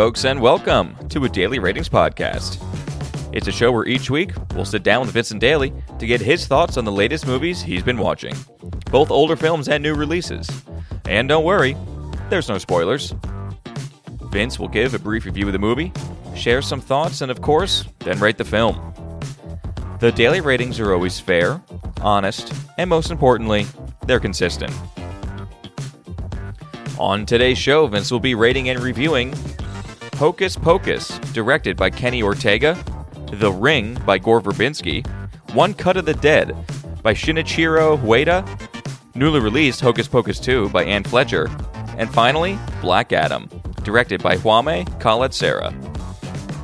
folks, 0.00 0.24
and 0.24 0.40
welcome 0.40 0.96
to 1.10 1.26
a 1.26 1.28
Daily 1.28 1.58
Ratings 1.58 1.90
Podcast. 1.90 2.56
It's 3.34 3.48
a 3.48 3.52
show 3.52 3.70
where 3.70 3.84
each 3.84 4.08
week 4.08 4.32
we'll 4.54 4.64
sit 4.64 4.82
down 4.82 5.02
with 5.02 5.10
Vincent 5.10 5.42
Daly 5.42 5.74
to 5.98 6.06
get 6.06 6.22
his 6.22 6.46
thoughts 6.46 6.78
on 6.78 6.86
the 6.86 6.90
latest 6.90 7.26
movies 7.26 7.60
he's 7.60 7.82
been 7.82 7.98
watching, 7.98 8.34
both 8.90 9.10
older 9.10 9.36
films 9.36 9.68
and 9.68 9.82
new 9.82 9.94
releases. 9.94 10.48
And 11.04 11.28
don't 11.28 11.44
worry, 11.44 11.76
there's 12.30 12.48
no 12.48 12.56
spoilers. 12.56 13.14
Vince 14.30 14.58
will 14.58 14.68
give 14.68 14.94
a 14.94 14.98
brief 14.98 15.26
review 15.26 15.46
of 15.48 15.52
the 15.52 15.58
movie, 15.58 15.92
share 16.34 16.62
some 16.62 16.80
thoughts, 16.80 17.20
and 17.20 17.30
of 17.30 17.42
course, 17.42 17.84
then 17.98 18.18
rate 18.20 18.38
the 18.38 18.44
film. 18.46 18.94
The 19.98 20.12
daily 20.12 20.40
ratings 20.40 20.80
are 20.80 20.94
always 20.94 21.20
fair, 21.20 21.60
honest, 22.00 22.54
and 22.78 22.88
most 22.88 23.10
importantly, 23.10 23.66
they're 24.06 24.18
consistent. 24.18 24.72
On 26.98 27.26
today's 27.26 27.58
show, 27.58 27.86
Vince 27.86 28.10
will 28.10 28.18
be 28.18 28.34
rating 28.34 28.70
and 28.70 28.80
reviewing 28.80 29.34
Hocus 30.20 30.54
Pocus, 30.54 31.18
directed 31.32 31.78
by 31.78 31.88
Kenny 31.88 32.22
Ortega, 32.22 32.76
The 33.32 33.50
Ring 33.50 33.94
by 34.04 34.18
Gore 34.18 34.42
Verbinski, 34.42 35.06
One 35.54 35.72
Cut 35.72 35.96
of 35.96 36.04
the 36.04 36.12
Dead 36.12 36.54
by 37.02 37.14
Shinichiro 37.14 37.96
Ueda, 38.02 38.46
newly 39.14 39.40
released 39.40 39.80
Hocus 39.80 40.08
Pocus 40.08 40.38
2 40.38 40.68
by 40.68 40.84
Anne 40.84 41.04
Fletcher, 41.04 41.48
and 41.96 42.12
finally, 42.12 42.58
Black 42.82 43.14
Adam, 43.14 43.48
directed 43.82 44.22
by 44.22 44.36
Kwame 44.36 44.84
Khaled 45.00 45.32
Serra. 45.32 45.74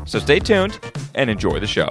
So 0.04 0.18
stay 0.18 0.38
tuned 0.38 0.78
and 1.14 1.30
enjoy 1.30 1.58
the 1.58 1.66
show. 1.66 1.88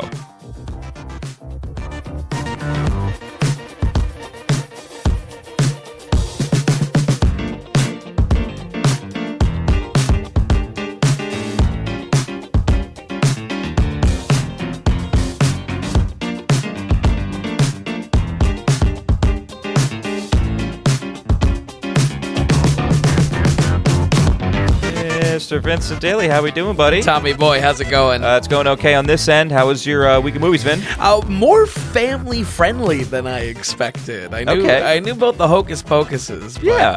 Vincent 25.66 26.00
Daly, 26.00 26.28
how 26.28 26.44
we 26.44 26.52
doing, 26.52 26.76
buddy? 26.76 27.02
Tommy 27.02 27.34
boy, 27.34 27.60
how's 27.60 27.82
it 27.82 27.90
going? 27.90 28.24
Uh, 28.24 28.38
it's 28.38 28.48
going 28.48 28.68
okay 28.68 28.94
on 28.94 29.08
this 29.08 29.28
end. 29.28 29.52
How 29.52 29.66
was 29.66 29.84
your 29.84 30.08
uh, 30.08 30.20
week 30.22 30.36
of 30.36 30.42
movies, 30.42 30.62
Vin? 30.62 30.80
Uh, 31.00 31.22
more 31.28 31.66
family 31.66 32.44
friendly 32.44 33.04
than 33.04 33.26
I 33.26 33.40
expected. 33.46 34.32
I 34.32 34.44
knew 34.44 34.62
Okay. 34.62 34.96
I 34.96 35.00
knew 35.00 35.14
about 35.14 35.38
the 35.38 35.48
Hocus 35.48 35.82
Pocuses. 35.82 36.54
But, 36.56 36.64
Yeah. 36.64 36.92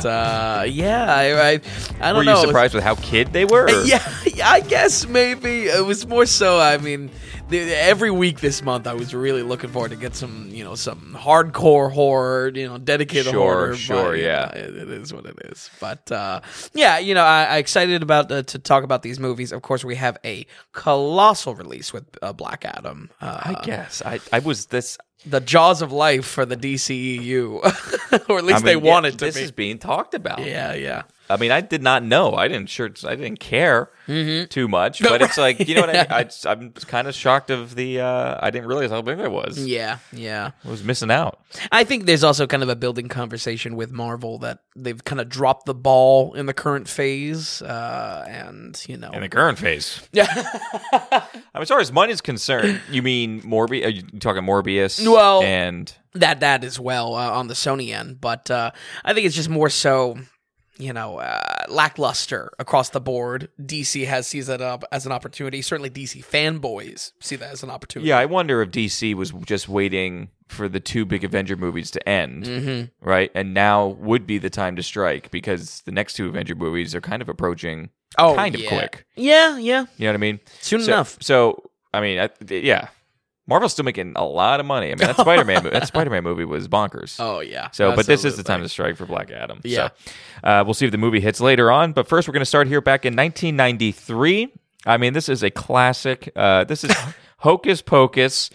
uh, 0.60 0.64
yeah. 0.68 1.14
I, 1.14 1.52
I, 1.52 1.60
I 2.00 2.12
don't 2.12 2.12
know. 2.12 2.14
Were 2.16 2.24
know. 2.24 2.40
you 2.42 2.46
surprised 2.46 2.74
with 2.74 2.84
how 2.84 2.94
kid 2.96 3.32
they 3.32 3.46
were? 3.46 3.68
Yeah, 3.86 4.02
I 4.44 4.60
guess 4.60 5.06
maybe 5.06 5.64
it 5.68 5.84
was 5.84 6.06
more 6.06 6.26
so. 6.26 6.60
I 6.60 6.76
mean, 6.76 7.10
every 7.52 8.10
week 8.10 8.40
this 8.40 8.62
month, 8.62 8.86
I 8.86 8.94
was 8.94 9.14
really 9.14 9.42
looking 9.42 9.70
forward 9.70 9.90
to 9.90 9.96
get 9.96 10.14
some, 10.14 10.48
you 10.50 10.64
know, 10.64 10.74
some 10.74 11.16
hardcore 11.18 11.90
horror, 11.90 12.50
you 12.54 12.66
know, 12.68 12.78
dedicated 12.78 13.32
Sure, 13.32 13.40
horror. 13.40 13.76
sure, 13.76 14.10
but, 14.10 14.18
you 14.18 14.24
yeah. 14.24 14.50
know, 14.54 14.60
it, 14.60 14.76
it 14.76 14.88
is 14.90 15.12
what 15.12 15.26
it 15.26 15.36
is. 15.46 15.70
But 15.80 16.10
uh, 16.12 16.40
yeah, 16.74 16.98
you 16.98 17.14
know, 17.14 17.24
I, 17.24 17.44
I 17.44 17.56
excited 17.58 18.02
about 18.02 18.30
uh, 18.30 18.42
to 18.44 18.58
talk 18.58 18.84
about 18.84 19.02
these 19.02 19.18
movies. 19.18 19.52
Of 19.52 19.62
course, 19.62 19.84
we 19.84 19.96
have 19.96 20.18
a 20.24 20.46
colossal 20.72 21.54
release 21.54 21.92
with 21.92 22.04
uh, 22.22 22.32
Black 22.32 22.64
Adam. 22.64 23.10
Uh, 23.20 23.40
I 23.42 23.64
guess 23.64 24.02
I, 24.04 24.20
I 24.32 24.40
was 24.40 24.66
this. 24.66 24.98
The 25.26 25.40
jaws 25.40 25.82
of 25.82 25.92
life 25.92 26.24
for 26.26 26.44
the 26.46 26.56
DCEU, 26.56 28.28
or 28.28 28.38
at 28.38 28.44
least 28.44 28.58
I 28.62 28.66
they 28.66 28.74
mean, 28.76 28.84
yeah, 28.84 28.90
want 28.92 29.06
to 29.06 29.12
This 29.12 29.36
be. 29.36 29.42
is 29.42 29.52
being 29.52 29.78
talked 29.78 30.14
about. 30.14 30.44
yeah, 30.44 30.74
yeah. 30.74 31.02
I 31.30 31.36
mean, 31.36 31.50
I 31.50 31.60
did 31.60 31.82
not 31.82 32.02
know. 32.02 32.32
I 32.34 32.48
didn't 32.48 32.70
sure. 32.70 32.88
I 33.04 33.14
didn't 33.14 33.40
care 33.40 33.90
Mm-hmm. 34.08 34.46
too 34.46 34.68
much. 34.68 35.02
But 35.02 35.20
it's 35.20 35.36
like 35.36 35.68
you 35.68 35.74
know 35.74 35.82
what 35.82 35.90
I 35.90 35.92
mean. 35.92 36.06
I, 36.46 36.50
I'm 36.50 36.70
kind 36.72 37.06
of 37.06 37.14
shocked 37.14 37.50
of 37.50 37.74
the. 37.74 38.00
Uh, 38.00 38.38
I 38.40 38.48
didn't 38.48 38.66
realize 38.66 38.88
how 38.90 39.02
big 39.02 39.18
it 39.18 39.30
was. 39.30 39.58
Yeah, 39.62 39.98
yeah. 40.14 40.52
I 40.64 40.68
was 40.70 40.82
missing 40.82 41.10
out. 41.10 41.40
I 41.70 41.84
think 41.84 42.06
there's 42.06 42.24
also 42.24 42.46
kind 42.46 42.62
of 42.62 42.70
a 42.70 42.74
building 42.76 43.08
conversation 43.08 43.76
with 43.76 43.92
Marvel 43.92 44.38
that 44.38 44.60
they've 44.74 45.04
kind 45.04 45.20
of 45.20 45.28
dropped 45.28 45.66
the 45.66 45.74
ball 45.74 46.32
in 46.32 46.46
the 46.46 46.54
current 46.54 46.88
phase, 46.88 47.60
uh, 47.60 48.24
and 48.26 48.82
you 48.88 48.96
know, 48.96 49.10
In 49.10 49.20
the 49.20 49.28
current 49.28 49.58
phase, 49.58 50.00
yeah. 50.12 50.26
I 50.32 51.28
mean, 51.56 51.62
as 51.62 51.68
far 51.68 51.80
as 51.80 51.92
money's 51.92 52.22
concerned, 52.22 52.80
you 52.90 53.02
mean 53.02 53.42
Morbius? 53.42 53.84
Are 53.84 53.90
you 53.90 54.02
talking 54.20 54.42
Morbius? 54.44 55.04
Well- 55.12 55.42
and 55.42 55.92
that 56.14 56.40
that 56.40 56.64
as 56.64 56.80
well 56.80 57.14
uh, 57.14 57.30
on 57.30 57.48
the 57.48 57.54
Sony 57.54 57.94
end, 57.94 58.20
but 58.20 58.50
uh, 58.50 58.70
I 59.04 59.14
think 59.14 59.26
it's 59.26 59.36
just 59.36 59.48
more 59.50 59.70
so. 59.70 60.18
You 60.80 60.92
know, 60.92 61.18
uh, 61.18 61.64
lackluster 61.68 62.52
across 62.60 62.90
the 62.90 63.00
board. 63.00 63.48
DC 63.60 64.06
has 64.06 64.28
sees 64.28 64.46
that 64.46 64.60
up 64.60 64.84
as 64.92 65.06
an 65.06 65.12
opportunity. 65.12 65.60
Certainly, 65.60 65.90
DC 65.90 66.24
fanboys 66.24 67.10
see 67.20 67.34
that 67.34 67.50
as 67.52 67.64
an 67.64 67.70
opportunity. 67.70 68.08
yeah, 68.10 68.18
I 68.18 68.26
wonder 68.26 68.62
if 68.62 68.70
DC 68.70 69.12
was 69.14 69.32
just 69.44 69.68
waiting 69.68 70.28
for 70.46 70.68
the 70.68 70.78
two 70.78 71.04
big 71.04 71.24
Avenger 71.24 71.56
movies 71.56 71.90
to 71.90 72.08
end, 72.08 72.44
Mm-hmm. 72.44 73.08
right? 73.08 73.32
And 73.34 73.54
now 73.54 73.86
would 73.88 74.24
be 74.24 74.38
the 74.38 74.50
time 74.50 74.76
to 74.76 74.82
strike 74.84 75.32
because 75.32 75.80
the 75.80 75.90
next 75.90 76.14
two 76.14 76.28
Avenger 76.28 76.54
movies 76.54 76.94
are 76.94 77.00
kind 77.00 77.22
of 77.22 77.28
approaching, 77.28 77.90
Oh, 78.16 78.36
kind 78.36 78.54
of 78.54 78.64
quick. 78.66 79.04
Yeah, 79.16 79.58
yeah. 79.58 79.86
You 79.96 80.04
know 80.04 80.10
what 80.10 80.14
I 80.14 80.18
mean? 80.18 80.38
Soon 80.60 80.82
so, 80.82 80.92
enough. 80.92 81.18
So, 81.20 81.70
I 81.92 82.00
mean, 82.00 82.20
I, 82.20 82.30
yeah, 82.48 82.86
Marvel's 83.48 83.72
still 83.72 83.84
making 83.84 84.12
a 84.14 84.24
lot 84.24 84.60
of 84.60 84.66
money. 84.66 84.88
I 84.88 84.90
mean, 84.90 84.98
that 84.98 85.16
Spider 85.16 85.44
Man, 85.44 85.64
that 85.64 85.86
Spider 85.88 86.10
Man 86.10 86.22
movie 86.22 86.44
was 86.44 86.68
bonkers. 86.68 87.16
Oh 87.18 87.40
yeah. 87.40 87.70
So, 87.70 87.96
but 87.96 88.06
this 88.06 88.24
is 88.24 88.36
the 88.36 88.42
time 88.42 88.60
to 88.60 88.68
strike 88.68 88.96
for 88.96 89.06
Black 89.06 89.30
Adam. 89.30 89.60
Yeah. 89.64 89.88
So, 90.04 90.12
uh, 90.44 90.62
we'll 90.64 90.74
see 90.74 90.84
if 90.84 90.92
the 90.92 90.98
movie 90.98 91.18
hits 91.20 91.40
later 91.40 91.70
on. 91.70 91.92
But 91.92 92.06
first, 92.06 92.28
we're 92.28 92.32
going 92.32 92.42
to 92.42 92.46
start 92.46 92.68
here 92.68 92.82
back 92.82 93.06
in 93.06 93.16
1993. 93.16 94.52
I 94.84 94.98
mean, 94.98 95.14
this 95.14 95.30
is 95.30 95.42
a 95.42 95.50
classic. 95.50 96.30
Uh, 96.36 96.64
this 96.64 96.84
is 96.84 96.94
Hocus 97.38 97.80
Pocus. 97.80 98.50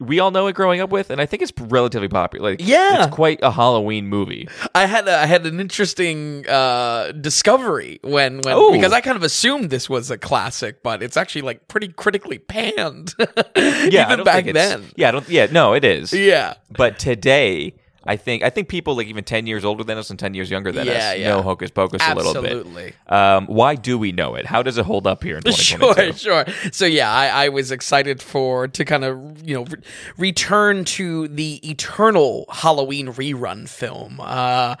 We 0.00 0.18
all 0.18 0.32
know 0.32 0.48
it 0.48 0.54
growing 0.54 0.80
up 0.80 0.90
with, 0.90 1.10
and 1.10 1.20
I 1.20 1.26
think 1.26 1.40
it's 1.42 1.52
relatively 1.58 2.08
popular. 2.08 2.50
Like, 2.50 2.60
Yeah. 2.60 3.04
it's 3.04 3.14
quite 3.14 3.38
a 3.42 3.50
Halloween 3.52 4.08
movie. 4.08 4.48
I 4.74 4.86
had 4.86 5.06
a, 5.06 5.16
I 5.20 5.26
had 5.26 5.46
an 5.46 5.60
interesting 5.60 6.44
uh, 6.48 7.12
discovery 7.12 8.00
when 8.02 8.38
when 8.42 8.54
Oh. 8.56 8.72
because 8.72 8.92
I 8.92 9.00
kind 9.00 9.16
of 9.16 9.22
assumed 9.22 9.70
this 9.70 9.88
was 9.88 10.10
a 10.10 10.18
classic, 10.18 10.82
but 10.82 11.00
it's 11.02 11.16
actually 11.16 11.42
like 11.42 11.68
pretty 11.68 11.88
critically 11.88 12.38
panned. 12.38 13.14
Yeah, 13.56 14.10
even 14.12 14.24
back 14.24 14.46
then. 14.46 14.84
Yeah, 14.96 15.08
I 15.08 15.10
don't. 15.12 15.28
Yeah, 15.28 15.46
no, 15.52 15.74
it 15.74 15.84
is. 15.84 16.12
Yeah, 16.12 16.54
But 16.70 16.98
today, 16.98 17.74
I 18.06 18.16
think 18.16 18.42
I 18.42 18.50
think 18.50 18.68
people 18.68 18.96
like 18.96 19.06
even 19.06 19.24
ten 19.24 19.46
years 19.46 19.64
older 19.64 19.84
than 19.84 19.96
us 19.98 20.10
and 20.10 20.18
ten 20.18 20.34
years 20.34 20.50
younger 20.50 20.72
than 20.72 20.86
Yeah, 20.86 20.92
us 21.12 21.18
yeah. 21.18 21.28
know 21.30 21.42
Hocus 21.42 21.70
Pocus 21.70 22.02
a 22.06 22.14
little 22.14 22.34
bit. 22.34 22.52
absolutely. 22.52 22.92
Um, 23.08 23.46
why 23.46 23.74
do 23.74 23.96
we 23.98 24.12
know 24.12 24.34
it? 24.34 24.46
How 24.46 24.62
does 24.62 24.78
it 24.78 24.84
hold 24.84 25.06
up 25.06 25.22
here 25.22 25.36
in 25.38 25.42
Sure, 25.52 25.78
2022? 25.94 26.18
sure. 26.18 26.44
So 26.72 26.86
yeah, 26.86 27.10
I, 27.12 27.46
I 27.46 27.48
was 27.48 27.70
excited 27.70 28.20
for 28.22 28.68
to 28.68 28.84
kind 28.84 29.04
of 29.04 29.46
you 29.48 29.54
know 29.54 29.64
re- 29.64 29.78
return 30.18 30.84
to 30.84 31.28
the 31.28 31.60
eternal 31.68 32.46
Halloween 32.50 33.08
rerun 33.08 33.68
film. 33.68 34.20
Uh, 34.20 34.76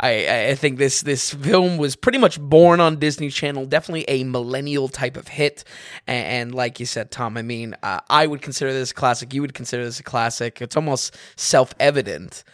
I 0.00 0.48
I 0.50 0.54
think 0.54 0.78
this 0.78 1.02
this 1.02 1.32
film 1.34 1.78
was 1.78 1.96
pretty 1.96 2.18
much 2.18 2.40
born 2.40 2.80
on 2.80 2.96
Disney 2.98 3.30
Channel, 3.30 3.66
definitely 3.66 4.04
a 4.08 4.24
millennial 4.24 4.88
type 4.88 5.16
of 5.16 5.28
hit, 5.28 5.64
and, 6.06 6.26
and 6.26 6.54
like 6.54 6.78
you 6.80 6.86
said, 6.86 7.10
Tom, 7.10 7.36
I 7.36 7.42
mean, 7.42 7.74
uh, 7.82 8.00
I 8.08 8.26
would 8.26 8.42
consider 8.42 8.72
this 8.72 8.90
a 8.90 8.94
classic. 8.94 9.34
You 9.34 9.40
would 9.42 9.54
consider 9.54 9.84
this 9.84 10.00
a 10.00 10.02
classic. 10.02 10.60
It's 10.62 10.76
almost 10.76 11.16
self 11.36 11.74
evident. 11.80 12.44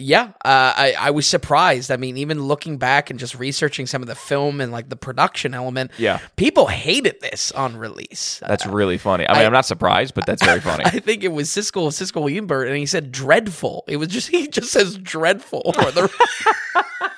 Yeah, 0.00 0.28
uh, 0.44 0.72
I 0.76 0.94
I 0.96 1.10
was 1.10 1.26
surprised. 1.26 1.90
I 1.90 1.96
mean, 1.96 2.16
even 2.18 2.40
looking 2.40 2.78
back 2.78 3.10
and 3.10 3.18
just 3.18 3.34
researching 3.36 3.86
some 3.86 4.00
of 4.00 4.06
the 4.06 4.14
film 4.14 4.60
and 4.60 4.70
like 4.70 4.88
the 4.88 4.96
production 4.96 5.54
element, 5.54 5.90
Yeah. 5.98 6.20
people 6.36 6.68
hated 6.68 7.20
this 7.20 7.50
on 7.50 7.76
release. 7.76 8.40
That's 8.46 8.64
really 8.64 8.96
funny. 8.96 9.28
I 9.28 9.32
mean, 9.32 9.42
I, 9.42 9.44
am 9.44 9.52
not 9.52 9.66
surprised, 9.66 10.14
but 10.14 10.24
that's 10.24 10.44
very 10.44 10.60
funny. 10.60 10.84
I 10.86 11.00
think 11.00 11.24
it 11.24 11.32
was 11.32 11.48
Siskel 11.48 11.88
Siskel 11.88 12.32
Ebert, 12.32 12.68
and 12.68 12.76
he 12.76 12.86
said 12.86 13.10
dreadful. 13.10 13.82
It 13.88 13.96
was 13.96 14.06
just 14.08 14.28
he 14.28 14.46
just 14.46 14.70
says 14.70 14.96
dreadful. 14.98 15.72
For 15.74 15.90
the, 15.90 16.08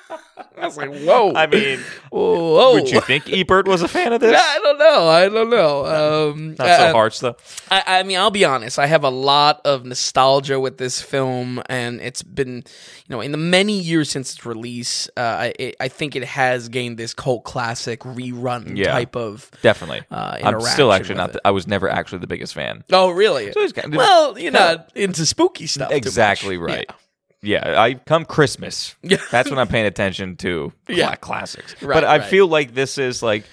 I 0.61 0.65
was 0.65 0.77
like, 0.77 0.93
whoa. 0.93 1.33
I 1.33 1.47
mean, 1.47 1.79
whoa. 2.11 2.73
would 2.73 2.89
you 2.89 3.01
think 3.01 3.31
Ebert 3.31 3.67
was 3.67 3.81
a 3.81 3.87
fan 3.87 4.13
of 4.13 4.21
this? 4.21 4.39
I 4.39 4.59
don't 4.59 4.77
know. 4.77 5.07
I 5.07 5.27
don't 5.29 5.49
know. 5.49 5.85
Um, 6.31 6.49
Not 6.51 6.57
so 6.59 6.65
uh, 6.65 6.91
harsh 6.91 7.19
though. 7.19 7.35
I, 7.69 7.83
I 7.87 8.03
mean, 8.03 8.17
I'll 8.17 8.31
be 8.31 8.45
honest. 8.45 8.77
I 8.77 8.85
have 8.85 9.03
a 9.03 9.09
lot 9.09 9.61
of 9.65 9.85
nostalgia 9.85 10.59
with 10.59 10.77
this 10.77 11.01
film, 11.01 11.61
and 11.67 11.99
it's 12.01 12.21
been, 12.23 12.57
you 12.57 12.63
know, 13.09 13.21
in 13.21 13.31
the 13.31 13.37
many 13.37 13.79
years 13.79 14.09
since 14.11 14.33
its 14.35 14.45
release, 14.45 15.09
uh, 15.17 15.21
I, 15.21 15.53
it, 15.57 15.75
I 15.79 15.87
think 15.87 16.15
it 16.15 16.23
has 16.23 16.69
gained 16.69 16.97
this 16.97 17.13
cult 17.13 17.43
classic 17.43 18.01
rerun 18.01 18.77
Yeah. 18.77 18.91
type 18.91 19.15
of. 19.15 19.49
Definitely. 19.61 20.03
uh, 20.11 20.37
I'm 20.43 20.61
still 20.61 20.93
actually 20.93 21.15
not. 21.15 21.33
The, 21.33 21.41
I 21.43 21.51
was 21.51 21.67
never 21.67 21.89
actually 21.89 22.19
the 22.19 22.27
biggest 22.27 22.53
fan. 22.53 22.83
Oh, 22.91 23.09
really? 23.09 23.45
it's 23.45 23.73
kind 23.73 23.93
of- 23.93 23.97
well, 23.97 24.37
you're 24.37 24.51
No. 24.51 24.59
not 24.59 24.91
into 24.95 25.25
spooky 25.25 25.67
stuff. 25.67 25.91
Exactly 25.91 26.57
right. 26.57 26.85
Yeah. 26.89 26.95
I 27.43 27.95
come 27.95 28.25
Christmas. 28.25 28.95
Yeah. 29.01 29.17
That's 29.31 29.49
when 29.49 29.59
I'm 29.59 29.67
paying 29.67 29.85
attention 29.85 30.35
to 30.37 30.71
Yeah. 30.87 31.15
classics. 31.15 31.75
Right, 31.81 31.95
but 31.95 32.03
I 32.03 32.19
right. 32.19 32.29
feel 32.29 32.47
like 32.47 32.73
this 32.73 32.97
is 32.97 33.23
like 33.23 33.45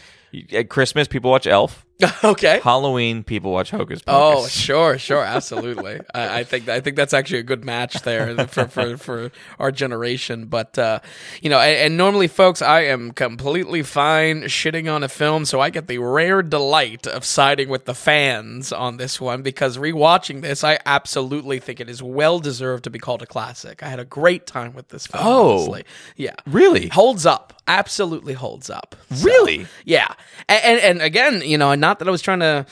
at 0.52 0.68
Christmas 0.68 1.08
people 1.08 1.30
watch 1.30 1.46
Elf. 1.46 1.84
okay. 2.24 2.60
Halloween 2.62 3.24
people 3.24 3.50
watch 3.50 3.70
Hocus 3.70 4.02
Pocus. 4.02 4.44
Oh, 4.44 4.46
sure, 4.46 4.98
sure, 4.98 5.24
absolutely. 5.24 6.00
I, 6.14 6.40
I 6.40 6.44
think 6.44 6.68
I 6.68 6.80
think 6.80 6.96
that's 6.96 7.12
actually 7.12 7.40
a 7.40 7.44
good 7.44 7.64
match 7.64 8.02
there 8.02 8.46
for 8.46 8.68
for, 8.68 8.96
for 8.96 9.30
our 9.58 9.72
generation. 9.72 10.46
But 10.46 10.78
uh, 10.78 11.00
you 11.42 11.50
know, 11.50 11.58
and, 11.58 11.76
and 11.76 11.96
normally, 11.96 12.28
folks, 12.28 12.62
I 12.62 12.82
am 12.82 13.10
completely 13.10 13.82
fine 13.82 14.42
shitting 14.42 14.92
on 14.92 15.02
a 15.02 15.08
film, 15.08 15.44
so 15.44 15.60
I 15.60 15.70
get 15.70 15.88
the 15.88 15.98
rare 15.98 16.42
delight 16.42 17.08
of 17.08 17.24
siding 17.24 17.68
with 17.68 17.86
the 17.86 17.94
fans 17.94 18.72
on 18.72 18.98
this 18.98 19.20
one 19.20 19.42
because 19.42 19.76
rewatching 19.76 20.42
this, 20.42 20.62
I 20.62 20.78
absolutely 20.86 21.58
think 21.58 21.80
it 21.80 21.90
is 21.90 22.00
well 22.00 22.38
deserved 22.38 22.84
to 22.84 22.90
be 22.90 23.00
called 23.00 23.22
a 23.22 23.26
classic. 23.26 23.82
I 23.82 23.88
had 23.88 23.98
a 23.98 24.04
great 24.04 24.46
time 24.46 24.72
with 24.72 24.88
this 24.88 25.08
film. 25.08 25.24
Oh. 25.26 25.52
honestly. 25.54 25.84
yeah, 26.16 26.34
Really? 26.46 26.88
holds 26.88 27.26
up. 27.26 27.54
Absolutely 27.68 28.32
holds 28.34 28.70
up. 28.70 28.96
So, 29.12 29.26
Really? 29.26 29.66
yeah. 29.84 30.12
And, 30.48 30.64
and 30.64 30.80
and 30.80 31.02
again, 31.02 31.42
you 31.44 31.58
know, 31.58 31.74
not 31.74 31.98
that 31.98 32.08
I 32.08 32.10
was 32.10 32.22
trying 32.22 32.40
to 32.40 32.66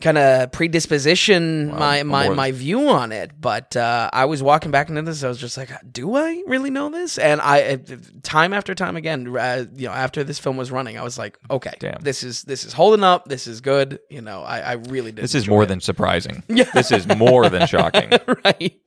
kind 0.00 0.18
of 0.18 0.52
predisposition 0.52 1.68
my 1.68 2.02
my, 2.02 2.26
more- 2.26 2.34
my 2.34 2.52
view 2.52 2.88
on 2.88 3.12
it, 3.12 3.32
but 3.40 3.76
uh, 3.76 4.10
I 4.12 4.24
was 4.26 4.42
walking 4.42 4.70
back 4.70 4.88
into 4.88 5.02
this. 5.02 5.22
I 5.24 5.28
was 5.28 5.38
just 5.38 5.56
like, 5.56 5.70
do 5.90 6.14
I 6.16 6.42
really 6.46 6.70
know 6.70 6.90
this? 6.90 7.18
And 7.18 7.40
I, 7.40 7.78
time 8.22 8.52
after 8.52 8.74
time 8.74 8.96
again, 8.96 9.34
uh, 9.36 9.64
you 9.74 9.86
know, 9.86 9.92
after 9.92 10.24
this 10.24 10.38
film 10.38 10.56
was 10.56 10.70
running, 10.70 10.98
I 10.98 11.02
was 11.02 11.18
like, 11.18 11.38
okay, 11.50 11.72
Damn. 11.78 12.00
this 12.02 12.22
is 12.22 12.42
this 12.42 12.64
is 12.64 12.72
holding 12.72 13.04
up. 13.04 13.26
This 13.28 13.46
is 13.46 13.60
good. 13.60 13.98
You 14.10 14.20
know, 14.20 14.42
I, 14.42 14.60
I 14.60 14.72
really 14.72 15.12
did. 15.12 15.22
This 15.22 15.34
is 15.34 15.48
more 15.48 15.64
it. 15.64 15.66
than 15.66 15.80
surprising. 15.80 16.42
Yeah. 16.54 16.70
This 16.72 16.92
is 16.92 17.06
more 17.08 17.48
than 17.48 17.66
shocking. 17.66 18.10
right. 18.44 18.78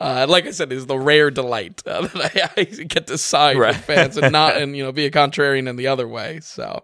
Uh, 0.00 0.26
like 0.28 0.46
I 0.46 0.50
said, 0.50 0.72
is 0.72 0.86
the 0.86 0.98
rare 0.98 1.30
delight 1.30 1.80
uh, 1.86 2.06
that 2.08 2.50
I, 2.56 2.60
I 2.60 2.64
get 2.64 3.06
to 3.06 3.18
side 3.18 3.56
Right. 3.56 3.74
with 3.76 3.84
fans 3.84 4.16
and 4.16 4.32
not, 4.32 4.56
and 4.56 4.76
you 4.76 4.82
know, 4.82 4.90
be 4.90 5.06
a 5.06 5.10
contrarian 5.12 5.68
in 5.68 5.76
the 5.76 5.86
other 5.86 6.08
way. 6.08 6.40
So, 6.42 6.82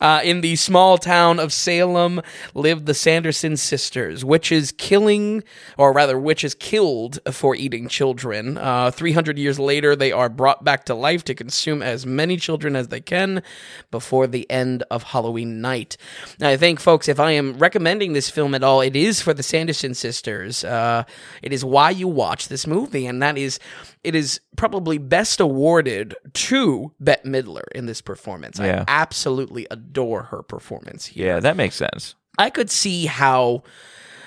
uh, 0.00 0.20
in 0.24 0.40
the 0.40 0.56
small 0.56 0.96
town 0.96 1.38
of 1.38 1.52
Salem 1.52 2.22
lived 2.54 2.86
the 2.86 2.94
Sanderson 3.06 3.56
sisters, 3.56 4.24
witches 4.24 4.72
killing, 4.72 5.44
or 5.78 5.92
rather, 5.92 6.18
witches 6.18 6.56
killed 6.56 7.20
for 7.30 7.54
eating 7.54 7.86
children. 7.86 8.58
Uh, 8.58 8.90
Three 8.90 9.12
hundred 9.12 9.38
years 9.38 9.60
later, 9.60 9.94
they 9.94 10.10
are 10.10 10.28
brought 10.28 10.64
back 10.64 10.84
to 10.86 10.94
life 10.94 11.22
to 11.26 11.34
consume 11.34 11.82
as 11.82 12.04
many 12.04 12.36
children 12.36 12.74
as 12.74 12.88
they 12.88 13.00
can 13.00 13.44
before 13.92 14.26
the 14.26 14.50
end 14.50 14.82
of 14.90 15.04
Halloween 15.04 15.60
night. 15.60 15.96
Now, 16.40 16.48
I 16.48 16.56
think, 16.56 16.80
folks, 16.80 17.06
if 17.08 17.20
I 17.20 17.30
am 17.30 17.56
recommending 17.58 18.12
this 18.12 18.28
film 18.28 18.56
at 18.56 18.64
all, 18.64 18.80
it 18.80 18.96
is 18.96 19.22
for 19.22 19.32
the 19.32 19.42
Sanderson 19.44 19.94
sisters. 19.94 20.64
Uh, 20.64 21.04
it 21.42 21.52
is 21.52 21.64
why 21.64 21.90
you 21.90 22.08
watch 22.08 22.48
this 22.48 22.66
movie, 22.66 23.06
and 23.06 23.22
that 23.22 23.38
is, 23.38 23.60
it 24.02 24.16
is 24.16 24.40
probably 24.56 24.98
best 24.98 25.38
awarded 25.38 26.16
to 26.32 26.92
Bette 26.98 27.28
Midler 27.28 27.66
in 27.72 27.86
this 27.86 28.00
performance. 28.00 28.58
Yeah. 28.58 28.84
I 28.88 29.02
absolutely 29.02 29.68
adore 29.70 30.24
her 30.24 30.42
performance 30.42 31.06
here. 31.06 31.26
Yeah, 31.26 31.40
that 31.40 31.56
makes 31.56 31.76
sense. 31.76 32.16
I 32.38 32.50
could 32.50 32.70
see 32.70 33.06
how 33.06 33.62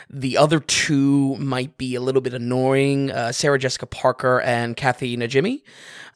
the 0.09 0.37
other 0.37 0.59
two 0.59 1.35
might 1.35 1.77
be 1.77 1.95
a 1.95 2.01
little 2.01 2.21
bit 2.21 2.33
annoying 2.33 3.11
uh, 3.11 3.31
Sarah 3.31 3.59
Jessica 3.59 3.85
Parker 3.85 4.41
and 4.41 4.75
Kathy 4.75 5.15
Najimy. 5.15 5.61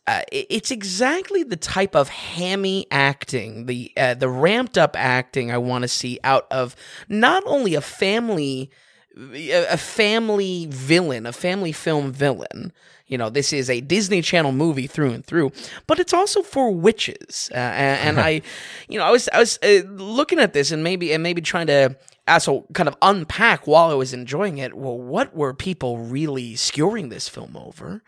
Uh, 0.05 0.21
it's 0.31 0.71
exactly 0.71 1.43
the 1.43 1.55
type 1.55 1.95
of 1.95 2.09
hammy 2.09 2.85
acting, 2.91 3.67
the 3.67 3.91
uh, 3.95 4.13
the 4.13 4.27
ramped 4.27 4.77
up 4.77 4.97
acting 4.97 5.49
I 5.49 5.57
want 5.57 5.83
to 5.83 5.87
see 5.87 6.19
out 6.25 6.45
of 6.51 6.75
not 7.07 7.43
only 7.45 7.73
a 7.75 7.81
family 7.81 8.69
a 9.15 9.77
family 9.77 10.67
villain, 10.69 11.25
a 11.25 11.31
family 11.31 11.71
film 11.71 12.11
villain. 12.11 12.73
You 13.07 13.17
know, 13.17 13.29
this 13.29 13.51
is 13.51 13.69
a 13.69 13.81
Disney 13.81 14.21
Channel 14.21 14.53
movie 14.53 14.87
through 14.87 15.11
and 15.11 15.25
through, 15.25 15.51
but 15.87 15.99
it's 15.99 16.13
also 16.13 16.41
for 16.41 16.71
witches. 16.71 17.49
Uh, 17.51 17.57
and, 17.57 18.17
and 18.17 18.19
I, 18.19 18.41
you 18.87 18.97
know, 18.97 19.05
I 19.05 19.11
was 19.11 19.29
I 19.33 19.39
was 19.39 19.59
uh, 19.61 19.81
looking 19.87 20.39
at 20.39 20.53
this 20.53 20.71
and 20.71 20.83
maybe 20.83 21.13
and 21.13 21.21
maybe 21.21 21.41
trying 21.41 21.67
to 21.67 21.97
also 22.27 22.65
kind 22.73 22.87
of 22.87 22.95
unpack 23.01 23.67
while 23.67 23.91
I 23.91 23.95
was 23.95 24.13
enjoying 24.13 24.57
it. 24.57 24.73
Well, 24.73 24.97
what 24.97 25.35
were 25.35 25.53
people 25.53 25.97
really 25.97 26.55
skewering 26.55 27.09
this 27.09 27.27
film 27.27 27.57
over? 27.57 28.01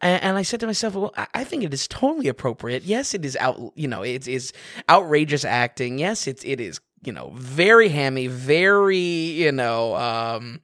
And, 0.00 0.22
and 0.22 0.36
I 0.36 0.42
said 0.42 0.60
to 0.60 0.66
myself, 0.66 0.94
well, 0.94 1.12
I, 1.16 1.26
I 1.34 1.44
think 1.44 1.64
it 1.64 1.74
is 1.74 1.88
totally 1.88 2.28
appropriate. 2.28 2.84
Yes, 2.84 3.14
it 3.14 3.24
is 3.24 3.36
out. 3.36 3.72
You 3.74 3.88
know, 3.88 4.02
it 4.02 4.28
is 4.28 4.52
outrageous 4.88 5.44
acting. 5.44 5.98
Yes, 5.98 6.26
it's 6.26 6.44
it 6.44 6.60
is 6.60 6.80
you 7.02 7.12
know 7.12 7.32
very 7.34 7.88
hammy, 7.88 8.28
very 8.28 8.98
you 8.98 9.52
know. 9.52 9.96
um 9.96 10.60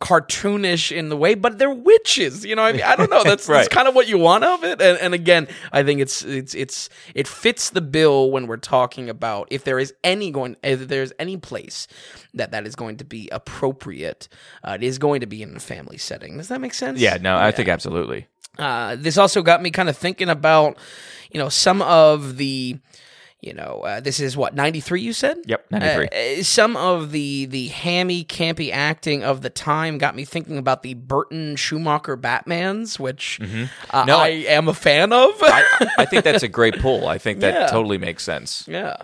cartoonish 0.00 0.94
in 0.94 1.08
the 1.08 1.16
way, 1.16 1.34
but 1.34 1.58
they're 1.58 1.72
witches. 1.72 2.44
You 2.44 2.56
know, 2.56 2.62
I 2.62 2.72
mean, 2.72 2.82
I 2.82 2.96
don't 2.96 3.10
know. 3.10 3.22
That's, 3.22 3.46
that's 3.46 3.68
kind 3.68 3.88
of 3.88 3.94
what 3.94 4.08
you 4.08 4.18
want 4.18 4.44
of 4.44 4.64
it. 4.64 4.80
And, 4.80 4.98
and 4.98 5.14
again, 5.14 5.48
I 5.72 5.82
think 5.82 6.00
it's 6.00 6.22
it's 6.22 6.54
it's 6.54 6.88
it 7.14 7.28
fits 7.28 7.70
the 7.70 7.80
bill 7.80 8.30
when 8.30 8.46
we're 8.46 8.56
talking 8.56 9.08
about 9.08 9.48
if 9.50 9.64
there 9.64 9.78
is 9.78 9.92
any 10.04 10.30
going 10.30 10.56
if 10.62 10.88
there's 10.88 11.12
any 11.18 11.36
place 11.36 11.86
that 12.34 12.50
that 12.52 12.66
is 12.66 12.74
going 12.74 12.96
to 12.98 13.04
be 13.04 13.28
appropriate, 13.30 14.28
uh, 14.64 14.72
it 14.72 14.82
is 14.82 14.98
going 14.98 15.20
to 15.20 15.26
be 15.26 15.42
in 15.42 15.56
a 15.56 15.60
family 15.60 15.98
setting. 15.98 16.36
Does 16.36 16.48
that 16.48 16.60
make 16.60 16.74
sense? 16.74 17.00
Yeah, 17.00 17.18
no, 17.20 17.36
I 17.36 17.50
think 17.50 17.68
absolutely. 17.68 18.26
Uh, 18.58 18.96
this 18.96 19.16
also 19.16 19.42
got 19.42 19.62
me 19.62 19.70
kind 19.70 19.88
of 19.88 19.96
thinking 19.96 20.28
about, 20.28 20.76
you 21.30 21.38
know, 21.38 21.48
some 21.48 21.80
of 21.82 22.36
the, 22.36 22.78
you 23.42 23.54
know, 23.54 23.80
uh, 23.84 24.00
this 24.00 24.20
is 24.20 24.36
what 24.36 24.54
ninety 24.54 24.80
three. 24.80 25.00
You 25.00 25.12
said. 25.12 25.38
Yep, 25.46 25.66
93. 25.70 26.08
Uh, 26.40 26.42
some 26.42 26.76
of 26.76 27.10
the 27.12 27.46
the 27.46 27.68
hammy, 27.68 28.24
campy 28.24 28.70
acting 28.70 29.24
of 29.24 29.40
the 29.42 29.50
time 29.50 29.98
got 29.98 30.14
me 30.14 30.24
thinking 30.24 30.58
about 30.58 30.82
the 30.82 30.94
Burton 30.94 31.56
Schumacher 31.56 32.16
Batmans, 32.16 32.98
which 32.98 33.38
uh, 33.40 33.44
Mm-hmm. 33.44 34.06
No, 34.06 34.18
I, 34.18 34.26
I- 34.26 34.30
am 34.30 34.68
a 34.68 34.74
fan 34.74 35.12
of. 35.12 35.30
I, 35.42 35.88
I 35.98 36.04
think 36.04 36.24
that's 36.24 36.42
a 36.42 36.48
great 36.48 36.78
pull. 36.80 37.08
I 37.08 37.18
think 37.18 37.40
that 37.40 37.54
Yeah. 37.54 37.66
totally 37.68 37.98
makes 37.98 38.22
sense. 38.24 38.64
Yeah. 38.68 38.96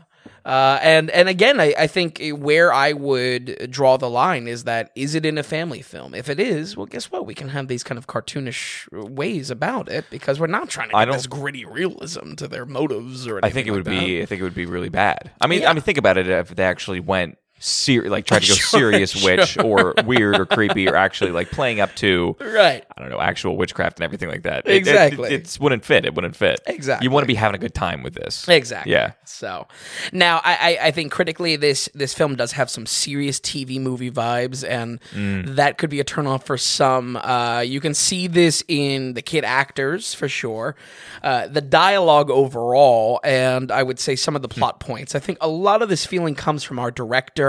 Uh, 0.47 0.79
and 0.81 1.11
and 1.11 1.29
again, 1.29 1.59
I, 1.61 1.75
I 1.77 1.87
think 1.89 2.23
where 2.35 2.73
I 2.73 2.93
would 2.93 3.69
draw 3.69 3.97
the 3.97 4.09
line 4.09 4.47
is 4.47 4.63
that 4.63 4.93
is 4.95 5.17
it 5.17 5.27
in 5.27 5.39
a 5.39 5.43
family 5.43 5.83
film? 5.83 6.15
If 6.15 6.29
it 6.31 6.39
is, 6.39 6.77
well, 6.77 6.87
guess 6.87 7.11
what? 7.11 7.27
We 7.27 7.35
can 7.35 7.49
have 7.49 7.67
these 7.67 7.83
kind 7.83 7.99
of 7.99 8.07
cartoonish 8.07 8.87
ways 8.93 9.51
about 9.51 9.89
it 9.89 10.05
because 10.09 10.39
we're 10.39 10.47
not 10.47 10.69
trying 10.69 10.91
to 10.91 10.97
I 10.97 11.05
get 11.05 11.15
this 11.15 11.27
gritty 11.27 11.65
realism 11.65 12.35
to 12.35 12.47
their 12.47 12.65
motives 12.65 13.27
or. 13.27 13.41
I 13.43 13.51
think 13.51 13.67
it 13.67 13.73
would 13.73 13.89
anything 13.89 13.99
like 13.99 14.07
be. 14.07 14.23
I 14.23 14.27
think 14.27 14.41
it 14.41 14.45
would 14.45 14.55
be 14.55 14.67
really 14.67 14.89
bad. 14.89 15.33
I 15.41 15.49
mean, 15.49 15.63
Yeah. 15.63 15.71
I 15.71 15.73
mean, 15.73 15.83
think 15.83 15.99
about 15.99 16.17
it. 16.17 16.29
If 16.29 16.55
they 16.55 16.65
actually 16.65 17.01
went 17.01 17.39
ser- 17.59 18.09
like 18.09 18.27
tried 18.27 18.43
to 18.43 18.49
go 18.49 18.55
Sure, 18.55 18.81
serious 18.93 19.25
witch 19.25 19.59
or 19.59 19.95
weird 20.05 20.39
or 20.39 20.47
creepy 20.47 20.89
or 20.89 20.97
actually 20.97 21.31
like 21.33 21.51
playing 21.51 21.81
up 21.81 21.95
to 21.97 22.37
right. 22.41 22.85
I 22.97 23.01
don't 23.01 23.11
know 23.11 23.21
actual 23.21 23.57
witchcraft 23.57 23.99
and 23.99 24.05
everything 24.05 24.29
like 24.29 24.43
that. 24.43 24.67
It- 24.67 24.73
it- 24.73 24.77
Exactly. 24.77 25.35
It, 25.35 25.55
it, 25.55 25.59
wouldn't 25.61 25.85
fit. 25.85 26.05
It 26.05 26.15
wouldn't 26.15 26.37
fit. 26.37 26.61
Exactly. 26.67 27.05
You 27.05 27.11
want 27.11 27.25
to 27.25 27.27
be 27.29 27.35
having 27.35 27.55
a 27.57 27.59
good 27.59 27.75
time 27.75 28.03
with 28.03 28.15
this. 28.15 28.49
Exactly. 28.49 28.93
Yeah. 28.93 29.13
So 29.25 29.67
now 30.13 30.41
I, 30.45 30.79
I, 30.81 30.87
I 30.87 30.91
think 30.91 31.11
critically 31.13 31.57
this 31.57 31.89
this 31.95 32.15
film 32.15 32.37
does 32.37 32.53
have 32.53 32.71
some 32.71 32.87
serious 32.87 33.41
TV 33.41 33.81
movie 33.81 34.11
vibes, 34.11 34.69
and 34.69 35.01
Mm. 35.15 35.57
that 35.57 35.79
could 35.79 35.91
be 35.91 36.01
a 36.01 36.05
turnoff 36.05 36.45
for 36.45 36.57
some. 36.59 37.17
Uh, 37.17 37.61
you 37.61 37.81
can 37.81 37.95
see 37.95 38.27
this 38.27 38.63
in 38.69 39.15
the 39.15 39.23
kid 39.23 39.45
actors 39.45 40.15
for 40.15 40.29
sure, 40.29 40.77
uh, 41.23 41.47
the 41.49 41.61
dialogue 41.61 42.31
overall, 42.31 43.21
and 43.25 43.71
I 43.73 43.83
would 43.83 43.99
say 43.99 44.17
some 44.17 44.37
of 44.37 44.43
the 44.43 44.49
plot 44.49 44.81
points. 44.81 45.15
I 45.15 45.19
think 45.19 45.39
a 45.41 45.49
lot 45.49 45.83
of 45.83 45.89
this 45.89 46.05
feeling 46.07 46.35
comes 46.35 46.63
from 46.63 46.79
our 46.79 46.91
director. 46.91 47.46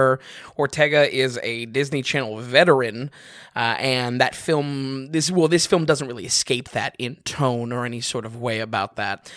Ortega 0.58 1.14
is 1.14 1.40
a 1.44 1.66
Disney 1.66 2.02
Channel 2.02 2.38
veteran. 2.38 3.12
Uh, 3.56 3.76
and 3.80 4.22
that 4.22 4.36
film, 4.36 5.12
this 5.12 5.32
well, 5.32 5.48
this 5.48 5.66
film 5.66 5.86
doesn't 5.86 6.08
really 6.08 6.26
escape 6.26 6.70
that 6.70 6.96
in 7.00 7.16
tone 7.18 7.72
or 7.72 7.86
any 7.86 8.02
sort 8.02 8.26
of 8.26 8.36
way 8.36 8.60
about 8.60 8.96
that 8.98 9.32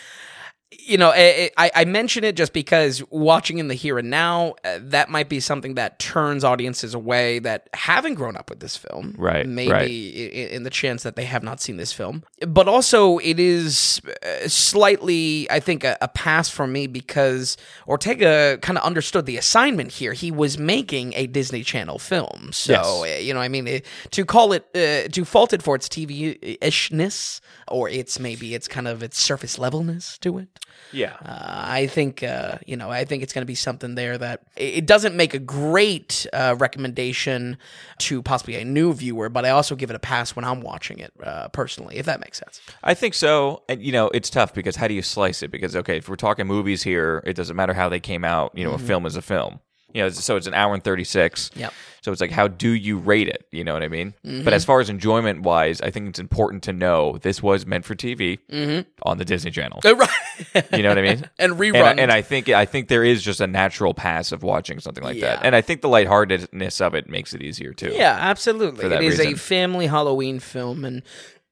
you 0.78 0.96
know, 0.96 1.10
I, 1.14 1.50
I 1.56 1.70
I 1.74 1.84
mention 1.84 2.22
it 2.24 2.36
just 2.36 2.52
because 2.52 3.02
watching 3.10 3.58
in 3.58 3.68
the 3.68 3.74
here 3.74 3.98
and 3.98 4.08
now, 4.08 4.54
uh, 4.64 4.78
that 4.82 5.08
might 5.10 5.28
be 5.28 5.40
something 5.40 5.74
that 5.74 5.98
turns 5.98 6.44
audiences 6.44 6.94
away 6.94 7.40
that 7.40 7.68
haven't 7.74 8.14
grown 8.14 8.36
up 8.36 8.50
with 8.50 8.60
this 8.60 8.76
film. 8.76 9.14
Right, 9.18 9.46
Maybe 9.46 9.70
right. 9.72 9.90
in 9.90 10.62
the 10.62 10.70
chance 10.70 11.02
that 11.02 11.16
they 11.16 11.24
have 11.24 11.42
not 11.42 11.60
seen 11.60 11.76
this 11.76 11.92
film. 11.92 12.22
But 12.46 12.68
also, 12.68 13.18
it 13.18 13.40
is 13.40 14.00
slightly, 14.46 15.48
I 15.50 15.60
think, 15.60 15.84
a, 15.84 15.96
a 16.00 16.08
pass 16.08 16.48
for 16.48 16.66
me 16.66 16.86
because 16.86 17.56
Ortega 17.88 18.58
kind 18.62 18.78
of 18.78 18.84
understood 18.84 19.26
the 19.26 19.36
assignment 19.36 19.92
here. 19.92 20.12
He 20.12 20.30
was 20.30 20.58
making 20.58 21.14
a 21.14 21.26
Disney 21.26 21.62
Channel 21.62 21.98
film. 21.98 22.50
So, 22.52 23.04
Yes. 23.04 23.22
you 23.24 23.34
know, 23.34 23.40
I 23.40 23.48
mean, 23.48 23.82
to 24.10 24.24
call 24.24 24.52
it, 24.52 24.64
uh, 24.74 25.08
to 25.08 25.24
fault 25.24 25.52
it 25.52 25.62
for 25.62 25.74
its 25.74 25.88
TV 25.88 26.38
ishness 26.60 27.40
or 27.70 27.88
its 27.88 28.18
maybe 28.18 28.54
it's 28.54 28.68
kind 28.68 28.88
of 28.88 29.02
its 29.02 29.18
surface 29.18 29.58
levelness 29.58 30.18
to 30.18 30.38
it. 30.38 30.48
Yeah. 30.92 31.14
Uh, 31.24 31.64
I 31.66 31.86
think 31.86 32.22
uh, 32.22 32.58
you 32.66 32.76
know. 32.76 32.90
I 32.90 33.04
think 33.04 33.22
it's 33.22 33.32
going 33.32 33.42
to 33.42 33.46
be 33.46 33.54
something 33.54 33.94
there 33.94 34.18
that 34.18 34.42
it 34.56 34.86
doesn't 34.86 35.14
make 35.14 35.34
a 35.34 35.38
great 35.38 36.26
uh, 36.32 36.56
recommendation 36.58 37.58
to 37.98 38.22
possibly 38.22 38.56
a 38.56 38.64
new 38.64 38.92
viewer, 38.92 39.28
but 39.28 39.44
I 39.44 39.50
also 39.50 39.76
give 39.76 39.90
it 39.90 39.96
a 39.96 40.00
pass 40.00 40.34
when 40.34 40.44
I'm 40.44 40.60
watching 40.62 40.98
it 40.98 41.12
uh, 41.22 41.48
personally, 41.48 41.96
if 41.96 42.06
that 42.06 42.20
makes 42.20 42.38
sense. 42.38 42.60
I 42.82 42.94
think 42.94 43.14
so. 43.14 43.62
And 43.68 43.82
you 43.82 43.92
know, 43.92 44.08
it's 44.08 44.30
tough 44.30 44.52
because 44.54 44.76
how 44.76 44.88
do 44.88 44.94
you 44.94 45.02
slice 45.02 45.42
it? 45.42 45.50
Because 45.50 45.76
okay, 45.76 45.98
if 45.98 46.08
we're 46.08 46.16
talking 46.16 46.46
movies 46.46 46.82
here, 46.82 47.22
it 47.24 47.34
doesn't 47.34 47.56
matter 47.56 47.74
how 47.74 47.88
they 47.88 48.00
came 48.00 48.24
out. 48.24 48.52
You 48.56 48.64
know, 48.64 48.70
Mm-hmm. 48.70 48.84
a 48.84 48.86
film 48.86 49.06
is 49.06 49.16
a 49.16 49.22
film. 49.22 49.60
You 49.94 50.02
know, 50.02 50.09
so 50.11 50.37
it's 50.37 50.47
an 50.47 50.54
hour 50.54 50.75
and 50.75 50.82
36. 50.85 51.50
Yep. 51.56 51.73
So 52.02 52.12
it's 52.12 52.20
like, 52.23 52.30
how 52.30 52.49
do 52.49 52.70
you 52.70 52.97
rate 52.97 53.28
it? 53.28 53.47
You 53.50 53.62
know 53.62 53.75
what 53.75 53.82
I 53.82 53.88
mean? 53.88 54.14
But 54.25 54.54
as 54.54 54.64
far 54.64 54.80
as 54.80 54.88
enjoyment 54.88 55.42
wise, 55.42 55.82
I 55.82 55.90
think 55.90 56.09
it's 56.09 56.18
important 56.18 56.62
to 56.62 56.73
know 56.73 57.18
this 57.20 57.42
was 57.42 57.66
meant 57.66 57.85
for 57.85 57.94
TV 57.94 58.38
on 59.02 59.18
the 59.18 59.25
Disney 59.26 59.50
Channel. 59.50 59.80
Uh, 59.85 59.97
right. 59.97 60.09
You 60.73 60.82
know 60.82 60.88
what 60.88 60.99
I 60.99 61.02
mean? 61.02 61.28
and 61.38 61.52
and, 61.52 61.61
rerun. 61.61 61.99
and 61.99 62.11
I 62.11 62.23
think 62.23 62.49
I 62.49 62.64
think 62.64 62.88
there 62.88 63.04
is 63.04 63.23
just 63.23 63.40
a 63.42 63.47
natural 63.47 63.92
pass 63.92 64.32
of 64.32 64.42
watching 64.42 64.80
something 64.80 65.04
like 65.04 65.16
Yeah. 65.16 65.37
that, 65.37 65.44
and 65.44 65.54
I 65.54 65.61
think 65.61 65.82
the 65.82 65.88
lightheartedness 65.90 66.80
of 66.80 66.94
it 66.94 67.11
makes 67.11 67.35
it 67.35 67.42
easier 67.42 67.75
too. 67.75 67.90
Yeah, 67.92 68.16
absolutely. 68.18 68.87
It 68.87 69.02
is 69.02 69.20
a 69.20 69.35
family 69.35 69.87
Halloween 69.87 70.40
film 70.40 70.85
and 70.87 71.02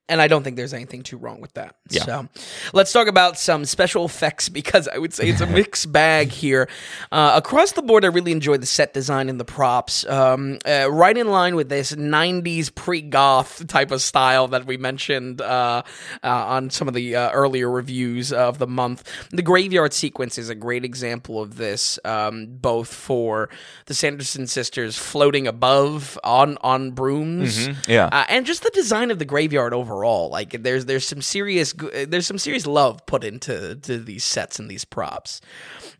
and 0.09 0.21
I 0.21 0.27
don't 0.27 0.43
think 0.43 0.57
there's 0.57 0.73
anything 0.73 1.03
too 1.03 1.17
wrong 1.17 1.39
with 1.39 1.53
that. 1.53 1.75
Yeah. 1.89 2.03
So 2.03 2.27
let's 2.73 2.91
talk 2.91 3.07
about 3.07 3.37
some 3.37 3.63
special 3.63 4.05
effects 4.05 4.49
because 4.59 4.87
I 4.87 4.97
would 4.97 5.13
say 5.13 5.29
it's 5.29 5.41
a 5.41 5.47
mixed 5.59 5.91
bag 5.91 6.29
here. 6.29 6.67
Uh, 7.11 7.33
across 7.35 7.71
the 7.73 7.81
board, 7.81 8.03
I 8.03 8.07
really 8.07 8.31
enjoyed 8.31 8.61
the 8.61 8.65
set 8.65 8.93
design 8.93 9.29
and 9.29 9.39
the 9.39 9.45
props. 9.45 10.05
Um, 10.07 10.57
uh, 10.65 10.91
right 10.91 11.17
in 11.17 11.27
line 11.27 11.55
with 11.55 11.69
this 11.69 11.93
90s 11.93 12.73
pre 12.73 13.01
goth 13.01 13.65
type 13.67 13.91
of 13.91 14.01
style 14.01 14.47
that 14.49 14.65
we 14.65 14.77
mentioned 14.77 15.41
uh, 15.41 15.83
uh, 16.23 16.27
on 16.27 16.71
some 16.71 16.87
of 16.87 16.93
the 16.93 17.15
uh, 17.15 17.31
earlier 17.31 17.69
reviews 17.69 18.33
of 18.33 18.57
the 18.57 18.67
month. 18.67 19.07
The 19.29 19.43
graveyard 19.43 19.93
sequence 19.93 20.37
is 20.37 20.49
a 20.49 20.55
great 20.55 20.83
example 20.83 21.41
of 21.41 21.57
this, 21.57 21.99
um, 22.03 22.47
both 22.47 22.91
for 22.91 23.49
the 23.85 23.93
Sanderson 23.93 24.47
sisters 24.47 24.97
floating 24.97 25.47
above 25.47 26.17
on, 26.23 26.57
on 26.61 26.91
brooms. 26.91 27.69
Yeah. 27.87 28.09
Uh, 28.11 28.25
and 28.27 28.45
just 28.45 28.63
the 28.63 28.71
design 28.71 29.11
of 29.11 29.19
the 29.19 29.25
graveyard 29.25 29.73
overall 29.73 29.98
like 30.05 30.63
there's 30.63 30.85
there's 30.85 31.07
some 31.07 31.21
serious 31.21 31.73
there's 32.07 32.27
some 32.27 32.37
serious 32.37 32.65
love 32.65 33.05
put 33.05 33.23
into 33.23 33.75
to 33.75 33.97
these 33.99 34.23
sets 34.23 34.59
and 34.59 34.69
these 34.69 34.85
props. 34.85 35.41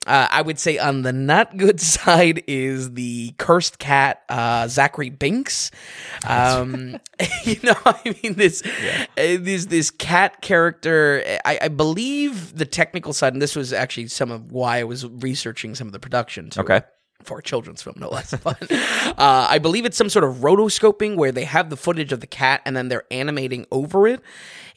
Uh, 0.08 0.28
i 0.32 0.42
would 0.42 0.58
say 0.58 0.78
on 0.78 1.02
the 1.02 1.12
not 1.12 1.58
good 1.58 1.80
side 1.96 2.42
is 2.48 2.94
the 2.94 3.34
cursed 3.38 3.80
cat 3.80 4.22
uh, 4.30 4.68
zachary 4.68 5.12
Binx. 5.12 5.72
Um, 6.26 6.98
you 7.44 7.58
know 7.64 7.76
i 7.86 8.16
mean 8.24 8.36
this 8.36 8.64
uh, 8.66 9.00
this 9.18 9.66
this 9.66 9.92
cat 9.92 10.42
character 10.42 11.22
I, 11.46 11.60
I 11.64 11.68
believe 11.68 12.58
the 12.58 12.66
technical 12.66 13.12
side 13.14 13.34
and 13.34 13.42
this 13.42 13.56
was 13.56 13.74
actually 13.74 14.08
some 14.08 14.32
of 14.32 14.52
why 14.52 14.80
i 14.80 14.84
was 14.84 15.06
researching 15.06 15.76
some 15.76 15.88
of 15.88 15.94
the 15.94 16.00
production 16.00 16.50
Okay. 16.58 16.82
For 17.24 17.40
a 17.40 17.44
children's 17.44 17.82
film, 17.82 17.96
no 18.00 18.10
less. 18.10 18.34
But 18.44 18.72
uh, 18.72 19.48
I 19.50 19.60
believe 19.60 19.86
it's 19.86 19.98
some 19.98 20.10
sort 20.10 20.24
of 20.26 20.38
rotoscoping 20.38 21.16
where 21.16 21.32
they 21.32 21.44
have 21.46 21.70
the 21.70 21.78
footage 21.78 22.12
of 22.12 22.22
the 22.22 22.28
cat 22.28 22.62
and 22.66 22.76
then 22.76 22.88
they're 22.90 23.04
animating 23.12 23.66
over 23.72 24.08
it. 24.08 24.22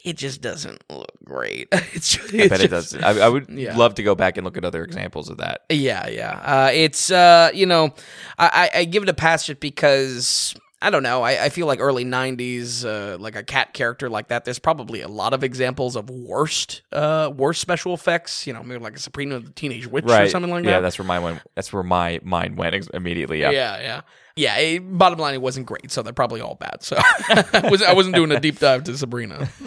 It 0.05 0.17
just 0.17 0.41
doesn't 0.41 0.83
look 0.91 1.13
great. 1.25 1.69
It's, 1.95 2.17
I 2.19 2.21
it's 2.37 2.49
bet 2.49 2.61
it 2.61 2.71
just- 2.71 2.93
does. 2.95 2.95
I, 3.03 3.27
I 3.27 3.29
would 3.29 3.49
Yeah. 3.53 3.77
love 3.77 3.95
to 3.95 4.03
go 4.03 4.15
back 4.17 4.37
and 4.37 4.45
look 4.45 4.57
at 4.57 4.65
other 4.65 4.83
examples 4.83 5.29
of 5.31 5.37
that. 5.37 5.63
Yeah, 5.71 6.09
yeah. 6.09 6.33
Uh, 6.45 6.71
it's 6.73 7.11
uh, 7.13 7.51
you 7.55 7.67
know, 7.67 7.95
I, 8.39 8.71
I 8.75 8.79
I 8.81 8.85
give 8.87 9.03
it 9.05 9.09
a 9.09 9.15
pass 9.15 9.47
just 9.47 9.61
because 9.61 10.55
I 10.83 10.91
don't 10.91 11.03
know. 11.03 11.23
I, 11.23 11.45
I 11.45 11.49
feel 11.49 11.67
like 11.67 11.81
early 11.81 12.05
'90s, 12.05 12.85
uh, 12.85 13.17
like 13.19 13.37
a 13.37 13.43
cat 13.43 13.73
character 13.73 14.11
like 14.11 14.29
that. 14.29 14.45
There's 14.45 14.59
probably 14.59 15.01
a 15.01 15.09
lot 15.09 15.33
of 15.33 15.45
examples 15.45 15.97
of 15.97 16.11
worst, 16.11 16.83
uh, 16.93 17.33
worst 17.35 17.61
special 17.61 17.95
effects. 17.95 18.47
You 18.47 18.53
know, 18.53 18.63
maybe 18.63 18.83
like 18.83 18.97
a 18.97 18.99
Sabrina 18.99 19.41
the 19.41 19.51
Teenage 19.51 19.87
Witch 19.87 20.05
or 20.05 20.29
something 20.29 20.51
like 20.51 20.65
that. 20.65 20.71
Yeah, 20.71 20.81
that's 20.81 20.99
where 20.99 21.07
my 21.07 21.19
went. 21.19 21.41
That's 21.55 21.73
where 21.73 21.83
my 21.83 22.21
mind 22.23 22.57
went 22.57 22.75
ex- 22.75 22.89
immediately. 22.89 23.41
Yeah. 23.41 23.51
Yeah, 23.51 23.81
yeah. 23.81 24.01
Yeah, 24.35 24.57
it, 24.57 24.99
bottom 24.99 25.19
line, 25.19 25.35
it 25.35 25.43
wasn't 25.43 25.67
great, 25.67 25.91
so 25.91 26.03
they're 26.03 26.15
probably 26.15 26.41
all 26.41 26.55
bad. 26.55 26.83
So 26.83 26.97
I, 26.99 27.69
was, 27.71 27.83
I 27.83 27.93
wasn't 27.93 28.15
doing 28.15 28.33
a 28.33 28.41
deep 28.41 28.59
dive 28.59 28.85
to 28.85 28.97
Sabrina. 28.97 29.49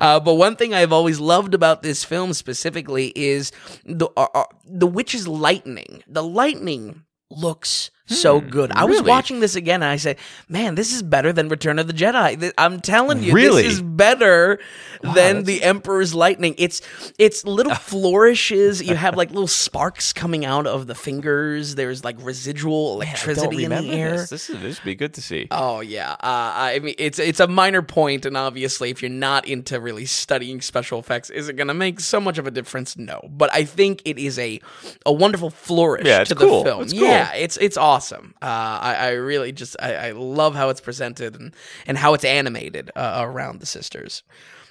uh, 0.00 0.20
but 0.20 0.34
one 0.34 0.56
thing 0.56 0.72
I've 0.72 0.92
always 0.94 1.20
loved 1.20 1.52
about 1.52 1.82
this 1.82 2.04
film 2.04 2.32
specifically 2.32 3.12
is 3.14 3.52
the 3.84 4.08
uh, 4.16 4.28
uh, 4.34 4.44
the 4.66 4.86
witch's 4.86 5.28
lightning. 5.28 6.02
The 6.06 6.22
lightning 6.22 7.02
looks 7.30 7.90
so 8.06 8.40
good. 8.40 8.70
I 8.72 8.84
was 8.84 8.98
really? 8.98 9.08
watching 9.08 9.40
this 9.40 9.54
again 9.56 9.82
and 9.82 9.90
I 9.90 9.96
said, 9.96 10.18
"Man, 10.48 10.74
this 10.74 10.92
is 10.92 11.02
better 11.02 11.32
than 11.32 11.48
Return 11.48 11.78
of 11.78 11.86
the 11.86 11.92
Jedi." 11.94 12.38
Th- 12.38 12.52
I'm 12.58 12.80
telling 12.80 13.22
you, 13.22 13.32
Really? 13.32 13.62
this 13.62 13.74
is 13.74 13.82
better 13.82 14.58
than 15.02 15.44
the 15.44 15.62
Emperor's 15.62 16.14
lightning. 16.14 16.54
It's 16.58 16.82
it's 17.18 17.44
little 17.44 17.74
flourishes. 17.74 18.82
You 18.82 18.94
have 18.94 19.16
like 19.16 19.30
little 19.30 19.46
sparks 19.46 20.12
coming 20.12 20.44
out 20.44 20.66
of 20.66 20.86
the 20.86 20.94
fingers. 20.94 21.74
There's 21.74 22.04
like 22.04 22.16
residual 22.20 22.94
electricity 22.94 23.64
in 23.64 23.70
the 23.70 23.90
air. 23.90 24.12
this. 24.18 24.30
This 24.30 24.50
is 24.50 24.60
this 24.60 24.78
would 24.80 24.84
be 24.84 24.94
good 24.94 25.14
to 25.14 25.22
see. 25.22 25.48
Oh 25.50 25.80
yeah, 25.80 26.12
uh, 26.12 26.16
I 26.22 26.78
mean 26.82 26.94
it's 26.98 27.18
it's 27.18 27.40
a 27.40 27.46
minor 27.46 27.82
point, 27.82 28.26
and 28.26 28.36
obviously, 28.36 28.90
if 28.90 29.02
you're 29.02 29.10
not 29.10 29.46
into 29.46 29.80
really 29.80 30.04
studying 30.06 30.60
special 30.60 30.98
effects, 30.98 31.30
is 31.30 31.48
it 31.48 31.54
going 31.56 31.68
to 31.68 31.74
make 31.74 32.00
so 32.00 32.20
much 32.20 32.38
of 32.38 32.46
a 32.46 32.50
difference? 32.50 32.96
No, 32.96 33.26
but 33.30 33.50
I 33.52 33.64
think 33.64 34.02
it 34.04 34.18
is 34.18 34.38
a 34.38 34.60
a 35.06 35.12
wonderful 35.12 35.50
flourish 35.50 36.06
Yeah, 36.06 36.20
it's 36.20 36.28
to 36.30 36.34
cool. 36.34 36.62
the 36.64 36.70
film. 36.70 36.82
It's 36.82 36.92
cool. 36.92 37.02
Yeah, 37.02 37.32
it's 37.34 37.56
it's 37.56 37.76
awesome. 37.94 38.34
Uh, 38.42 38.78
I, 38.80 38.94
I 38.94 39.10
really 39.10 39.52
just 39.52 39.76
I, 39.80 39.94
I 39.94 40.10
love 40.12 40.54
how 40.54 40.68
it's 40.68 40.80
presented 40.80 41.36
and 41.36 41.54
and 41.86 41.98
how 41.98 42.14
it's 42.14 42.24
animated 42.24 42.90
uh, 42.96 43.18
around 43.20 43.60
the 43.60 43.66
sisters. 43.66 44.22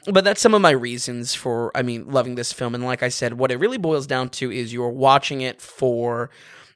But 0.05 0.25
that's 0.25 0.41
some 0.41 0.53
of 0.53 0.61
my 0.61 0.71
reasons 0.71 1.33
for 1.33 1.71
I 1.75 1.81
mean 1.81 2.09
loving 2.09 2.35
this 2.35 2.51
film, 2.51 2.75
and 2.75 2.83
like 2.83 3.03
I 3.03 3.09
said, 3.09 3.33
what 3.35 3.51
it 3.51 3.57
really 3.57 3.77
boils 3.77 4.07
down 4.07 4.29
to 4.31 4.51
is 4.51 4.73
you're 4.73 4.89
watching 4.89 5.41
it 5.41 5.61
for 5.61 6.29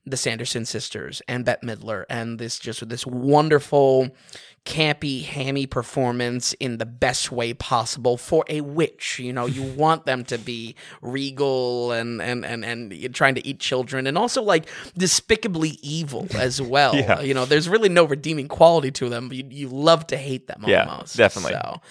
the 0.05 0.17
Sanderson 0.17 0.65
sisters 0.65 1.21
and 1.27 1.43
Bette 1.43 1.67
Midler 1.67 2.05
and 2.09 2.39
this 2.39 2.59
just 2.59 2.87
this 2.87 3.05
wonderful 3.05 4.09
campy 4.67 5.23
hammy 5.23 5.65
performance 5.65 6.51
in 6.59 6.77
the 6.77 6.85
best 6.85 7.31
way 7.31 7.53
possible 7.53 8.17
for 8.17 8.43
a 8.49 8.59
witch 8.59 9.17
you 9.17 9.31
know 9.31 9.45
you 9.45 9.63
want 9.83 10.05
them 10.05 10.25
to 10.25 10.37
be 10.37 10.75
regal 11.01 11.93
and 11.93 12.21
and 12.21 12.43
and 12.45 12.65
and 12.65 13.15
trying 13.15 13.33
to 13.33 13.45
eat 13.47 13.61
children 13.61 14.05
and 14.05 14.17
also 14.17 14.41
like 14.41 14.67
despicably 14.97 15.79
evil 15.81 16.27
as 16.35 16.61
well 16.61 16.93
Yeah. 16.93 17.21
you 17.21 17.33
know 17.33 17.45
there's 17.45 17.69
really 17.69 17.87
no 17.87 18.03
redeeming 18.03 18.49
quality 18.49 18.91
to 18.91 19.07
them 19.07 19.31
you, 19.31 19.45
you 19.49 19.69
love 19.69 20.05
to 20.07 20.17
hate 20.17 20.47
them 20.47 20.65
Yeah, 20.67 20.83
almost 20.85 21.15
definitely. 21.15 21.53
so 21.53 21.81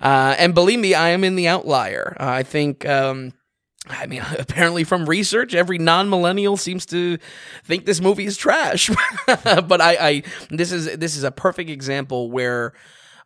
uh, 0.00 0.34
and 0.36 0.52
believe 0.52 0.80
me 0.80 0.94
i 0.94 1.10
am 1.10 1.22
in 1.22 1.36
the 1.36 1.46
outlier 1.46 2.16
uh, 2.18 2.26
i 2.28 2.42
think 2.42 2.84
um 2.88 3.32
I 3.88 4.06
mean, 4.06 4.24
apparently 4.38 4.84
from 4.84 5.06
research, 5.06 5.54
every 5.54 5.78
non-millennial 5.78 6.56
seems 6.56 6.86
to 6.86 7.18
think 7.64 7.86
this 7.86 8.00
movie 8.00 8.26
is 8.26 8.36
trash. 8.36 8.90
but 9.26 9.80
I, 9.80 9.96
I, 10.00 10.22
this 10.50 10.72
is 10.72 10.96
this 10.96 11.16
is 11.16 11.24
a 11.24 11.30
perfect 11.30 11.70
example 11.70 12.30
where 12.30 12.72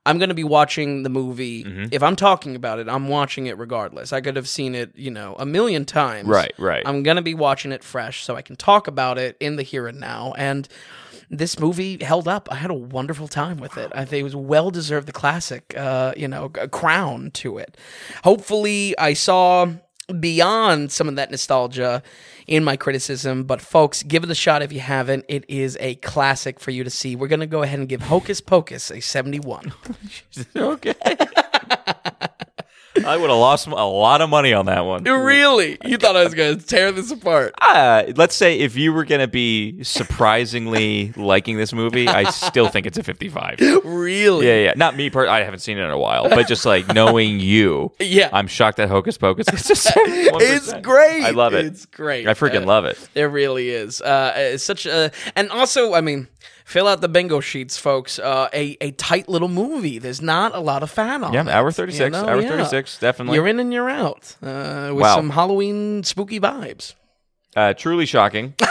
I'm 0.07 0.19
going 0.19 0.31
to 0.31 0.35
be 0.35 0.45
watching 0.45 1.03
the 1.03 1.11
movie. 1.11 1.65
Mm-hmm. 1.65 1.85
If 1.93 2.03
I'm 2.03 2.17
talking 2.17 2.57
about 2.57 2.79
it, 2.79 2.89
I'm 2.89 3.09
watching 3.09 3.47
it 3.47 3.59
regardless. 3.59 4.13
I 4.13 4.21
could 4.21 4.37
have 4.37 4.49
seen 4.49 4.75
it, 4.75 4.97
you 4.97 5.11
know, 5.11 5.37
a 5.39 5.45
million 5.45 5.85
times. 5.85 6.29
Right, 6.29 6.53
right. 6.59 6.83
I'm 6.87 7.03
going 7.03 7.17
to 7.17 7.23
be 7.23 7.35
watching 7.35 7.71
it 7.71 7.85
fresh, 7.85 8.25
so 8.25 8.35
I 8.35 8.43
can 8.43 8.57
talk 8.57 8.87
about 8.87 9.19
it 9.19 9.37
in 9.41 9.57
the 9.57 9.63
here 9.63 9.87
and 9.87 10.01
now. 10.01 10.33
And 10.39 10.67
this 11.29 11.61
movie 11.61 12.03
held 12.03 12.27
up. 12.27 12.49
I 12.51 12.57
had 12.57 12.71
a 12.71 12.75
wonderful 12.75 13.29
time 13.29 13.59
with 13.59 13.77
it. 13.77 13.93
I 13.95 14.05
think 14.05 14.21
it 14.21 14.25
was 14.25 14.35
well 14.35 14.71
deserved 14.71 15.07
the 15.07 15.13
classic, 15.13 15.75
uh, 15.77 16.13
you 16.17 16.27
know, 16.27 16.49
crown 16.49 17.31
to 17.33 17.59
it. 17.59 17.77
Hopefully, 18.25 18.99
I 18.99 19.13
saw 19.13 19.69
beyond 20.19 20.93
some 20.93 21.09
of 21.09 21.17
that 21.17 21.31
nostalgia 21.31 22.03
in 22.47 22.65
my 22.65 22.77
criticism, 22.77 23.45
but 23.45 23.61
folks, 23.61 24.03
give 24.03 24.25
it 24.25 24.31
a 24.31 24.35
shot 24.35 24.63
if 24.63 24.73
you 24.73 24.81
haven't. 24.81 25.25
It 25.29 25.45
is 25.49 25.77
a 25.81 25.95
classic 25.97 26.59
for 26.59 26.71
you 26.71 26.85
to 26.85 26.91
see. 26.91 27.17
We're 27.17 27.29
going 27.29 27.41
to 27.41 27.47
go 27.47 27.63
ahead 27.63 27.79
and 27.79 27.89
give 27.89 28.03
Hocus 28.03 28.41
Pocus 28.41 28.91
a 28.91 29.01
71. 29.01 29.73
okay. 30.57 30.95
I 33.05 33.17
would 33.17 33.31
have 33.31 33.39
lost 33.39 33.67
a 33.67 33.71
lot 33.71 34.21
of 34.21 34.31
money 34.31 34.53
on 34.53 34.67
that 34.67 34.81
one. 34.81 35.05
really? 35.05 35.79
You 35.85 35.97
thought 35.97 36.17
I 36.17 36.25
was 36.25 36.35
going 36.35 36.59
to 36.59 36.67
tear 36.67 36.93
this 36.93 37.11
apart? 37.11 37.55
Uh, 37.61 38.05
let's 38.17 38.35
say 38.35 38.59
if 38.59 38.77
you 38.77 38.93
were 38.93 39.05
going 39.05 39.21
to 39.21 39.29
be 39.29 39.83
surprisingly 39.85 41.13
liking 41.17 41.57
this 41.57 41.73
movie, 41.73 42.07
I 42.09 42.25
still 42.31 42.69
think 42.69 42.87
it's 42.87 42.99
a 42.99 43.03
55. 43.03 43.59
Really? 43.85 44.47
Yeah, 44.47 44.57
yeah. 44.57 44.73
Not 44.77 44.97
me, 44.97 45.11
per- 45.11 45.27
I 45.27 45.43
haven't 45.43 45.61
seen 45.61 45.79
it 45.79 45.83
in 45.83 45.91
a 45.91 45.99
while, 45.99 46.29
but 46.29 46.47
just 46.47 46.65
like 46.65 46.93
knowing 46.95 47.41
you, 47.41 47.93
Yeah. 47.99 48.29
I'm 48.33 48.47
shocked 48.47 48.77
that 48.79 48.89
Hocus 48.89 49.19
Pocus 49.19 49.47
is 49.49 49.71
a 49.71 49.91
71%. 49.93 50.31
It's 50.41 50.73
great. 50.81 51.25
I 51.25 51.31
love 51.31 51.55
it. 51.55 51.65
It's 51.67 51.87
great. 51.87 52.27
I 52.29 52.35
freaking 52.35 52.63
Uh, 52.63 52.67
love 52.67 52.85
it. 52.85 52.99
It 53.15 53.25
really 53.25 53.71
is. 53.71 54.01
Uh, 54.01 54.33
it's 54.37 54.65
such 54.65 54.87
a, 54.87 55.11
and 55.35 55.51
also, 55.51 55.95
I 55.95 56.01
mean, 56.01 56.29
fill 56.71 56.87
out 56.87 57.01
the 57.01 57.09
bingo 57.09 57.41
sheets, 57.41 57.77
folks. 57.77 58.19
Uh, 58.19 58.49
a 58.55 58.77
a 58.81 58.93
tight 58.93 59.29
little 59.29 59.49
movie. 59.49 59.99
There's 59.99 60.23
not 60.23 60.55
a 60.55 60.61
lot 60.61 60.83
of 60.83 60.91
fan 60.91 61.25
on. 61.25 61.33
Yeah, 61.33 61.43
it, 61.43 61.49
hour 61.49 61.71
36. 61.73 62.05
you 62.05 62.11
know? 62.23 62.29
hour 62.29 62.41
Yeah. 62.41 62.49
36, 62.49 62.99
definitely. 62.99 63.35
You're 63.37 63.49
in 63.49 63.59
and 63.61 63.73
you're 63.73 63.91
out 63.91 64.37
uh, 64.43 64.91
with 64.95 65.03
Wow. 65.03 65.17
some 65.17 65.31
Halloween 65.31 66.03
spooky 66.05 66.39
vibes. 66.41 66.95
Uh, 67.57 67.75
truly 67.75 68.07
shocking. 68.07 68.55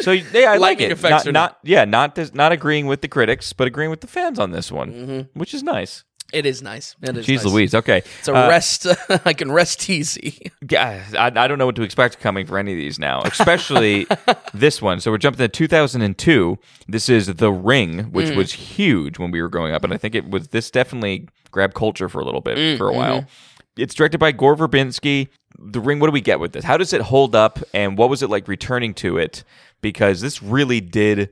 So 0.00 0.10
yeah, 0.10 0.50
I 0.50 0.56
like 0.56 0.80
it. 0.80 0.90
effects 0.90 1.24
Not, 1.24 1.32
not 1.32 1.58
yeah, 1.62 1.84
not 1.84 2.16
dis- 2.16 2.34
not 2.34 2.50
agreeing 2.50 2.86
with 2.86 3.00
the 3.00 3.06
critics, 3.06 3.52
but 3.52 3.68
agreeing 3.68 3.90
with 3.90 4.00
the 4.00 4.08
fans 4.08 4.40
on 4.40 4.50
this 4.50 4.72
one, 4.72 4.92
Mm-hmm. 4.92 5.38
which 5.38 5.54
is 5.54 5.62
nice. 5.62 6.02
It 6.32 6.46
is 6.46 6.62
nice. 6.62 6.96
It 7.02 7.16
is. 7.16 7.26
Jeez 7.26 7.36
nice. 7.36 7.44
Louise. 7.44 7.74
Okay, 7.74 8.02
It's 8.18 8.28
a 8.28 8.34
Uh, 8.34 8.48
rest. 8.48 8.86
I 9.24 9.32
can 9.34 9.52
rest 9.52 9.88
easy. 9.90 10.50
Yeah, 10.68 11.04
I, 11.18 11.26
I 11.26 11.46
don't 11.46 11.58
know 11.58 11.66
what 11.66 11.76
to 11.76 11.82
expect 11.82 12.20
coming 12.20 12.46
for 12.46 12.56
any 12.58 12.72
of 12.72 12.78
these 12.78 12.98
now, 12.98 13.20
especially 13.22 14.06
this 14.54 14.80
one. 14.80 14.98
So 15.00 15.10
we're 15.10 15.18
jumping 15.18 15.38
to 15.38 15.48
2002. 15.48 16.58
This 16.88 17.08
is 17.08 17.26
The 17.26 17.52
Ring, 17.52 18.04
which 18.12 18.28
Mm. 18.28 18.36
was 18.36 18.52
huge 18.54 19.18
when 19.18 19.30
we 19.30 19.42
were 19.42 19.48
growing 19.50 19.74
up, 19.74 19.84
and 19.84 19.92
I 19.92 19.98
think 19.98 20.14
it 20.14 20.30
was 20.30 20.48
this 20.48 20.70
definitely 20.70 21.28
grabbed 21.50 21.74
culture 21.74 22.08
for 22.08 22.20
a 22.20 22.24
little 22.24 22.40
bit 22.40 22.56
Mm, 22.56 22.78
for 22.78 22.88
a 22.88 22.92
while. 22.94 23.20
mm-hmm. 23.20 23.82
it's 23.82 23.94
directed 23.94 24.18
by 24.18 24.32
Gore 24.32 24.56
Verbinski. 24.56 25.28
The 25.58 25.80
Ring. 25.80 26.00
What 26.00 26.08
do 26.08 26.12
we 26.12 26.20
get 26.20 26.40
with 26.40 26.52
this? 26.52 26.64
How 26.64 26.76
does 26.76 26.92
it 26.92 27.00
hold 27.02 27.34
up? 27.36 27.60
And 27.74 27.96
what 27.96 28.08
was 28.10 28.22
it 28.22 28.30
like 28.30 28.48
returning 28.48 28.92
to 28.94 29.18
it? 29.18 29.44
Because 29.82 30.20
this 30.20 30.42
really 30.42 30.80
did. 30.80 31.30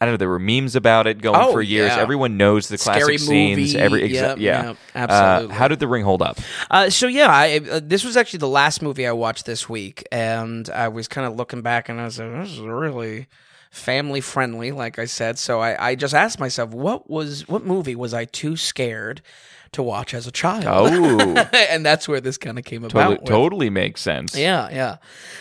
I 0.00 0.04
don't 0.06 0.12
know. 0.12 0.16
There 0.18 0.28
were 0.28 0.38
memes 0.38 0.76
about 0.76 1.06
it 1.08 1.20
going 1.20 1.40
Oh, 1.40 1.50
for 1.52 1.60
years. 1.60 1.88
yeah. 1.88 1.98
Everyone 2.00 2.36
knows 2.36 2.68
the 2.68 2.78
Scary 2.78 3.00
classic 3.00 3.18
scenes. 3.18 3.58
movie. 3.74 3.78
Every 3.78 4.02
exa- 4.02 4.12
Yep, 4.12 4.38
yeah, 4.38 4.66
yep, 4.68 4.76
absolutely. 4.94 5.54
Uh, 5.54 5.58
how 5.58 5.66
did 5.68 5.80
the 5.80 5.88
Ring 5.88 6.04
hold 6.04 6.22
up? 6.22 6.38
Uh, 6.70 6.88
so 6.88 7.08
yeah, 7.08 7.26
I, 7.28 7.60
uh, 7.68 7.80
this 7.82 8.04
was 8.04 8.16
actually 8.16 8.38
the 8.38 8.48
last 8.48 8.80
movie 8.80 9.06
I 9.08 9.12
watched 9.12 9.44
this 9.44 9.68
week, 9.68 10.06
and 10.12 10.70
I 10.70 10.86
was 10.88 11.08
kind 11.08 11.26
of 11.26 11.34
looking 11.34 11.62
back, 11.62 11.88
and 11.88 12.00
I 12.00 12.04
was 12.04 12.18
like, 12.20 12.30
"This 12.44 12.52
is 12.52 12.60
really 12.60 13.26
family 13.72 14.20
friendly," 14.20 14.70
like 14.70 15.00
I 15.00 15.04
said. 15.04 15.36
So 15.36 15.60
I, 15.60 15.88
I 15.90 15.94
just 15.96 16.14
asked 16.14 16.38
myself, 16.38 16.70
what 16.70 17.10
was 17.10 17.48
what 17.48 17.64
movie 17.64 17.96
was 17.96 18.14
I 18.14 18.24
too 18.24 18.56
scared 18.56 19.20
to 19.72 19.82
watch 19.82 20.14
as 20.14 20.26
a 20.26 20.32
child? 20.32 20.64
Oh, 20.66 21.18
and 21.52 21.84
that's 21.84 22.08
where 22.08 22.20
this 22.20 22.38
kind 22.38 22.58
of 22.58 22.64
came 22.64 22.82
totally, 22.82 23.02
about. 23.04 23.20
with- 23.22 23.28
totally 23.28 23.70
makes 23.70 24.00
sense. 24.00 24.36
Yeah, 24.36 24.68
yeah. 24.70 24.96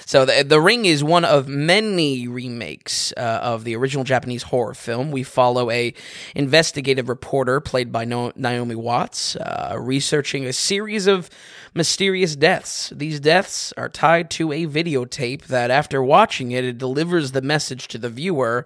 So 0.05 0.25
the 0.25 0.43
the 0.43 0.59
Ring 0.61 0.85
is 0.85 1.03
one 1.03 1.25
of 1.25 1.47
many 1.47 2.27
remakes 2.27 3.13
uh, 3.17 3.39
of 3.41 3.63
the 3.63 3.75
original 3.75 4.03
Japanese 4.03 4.43
horror 4.43 4.73
film. 4.73 5.11
We 5.11 5.23
follow 5.23 5.69
a 5.71 5.93
investigative 6.35 7.09
reporter 7.09 7.59
played 7.59 7.91
by 7.91 8.05
no- 8.05 8.33
Naomi 8.35 8.75
Watts, 8.75 9.35
uh, 9.35 9.75
researching 9.79 10.45
a 10.45 10.53
series 10.53 11.07
of 11.07 11.29
mysterious 11.73 12.35
deaths. 12.35 12.91
These 12.95 13.19
deaths 13.19 13.73
are 13.77 13.89
tied 13.89 14.29
to 14.31 14.51
a 14.51 14.65
videotape 14.65 15.43
that, 15.47 15.69
after 15.71 16.01
watching 16.01 16.51
it, 16.51 16.63
it 16.65 16.77
delivers 16.77 17.31
the 17.31 17.41
message 17.41 17.87
to 17.89 17.97
the 17.97 18.09
viewer 18.09 18.65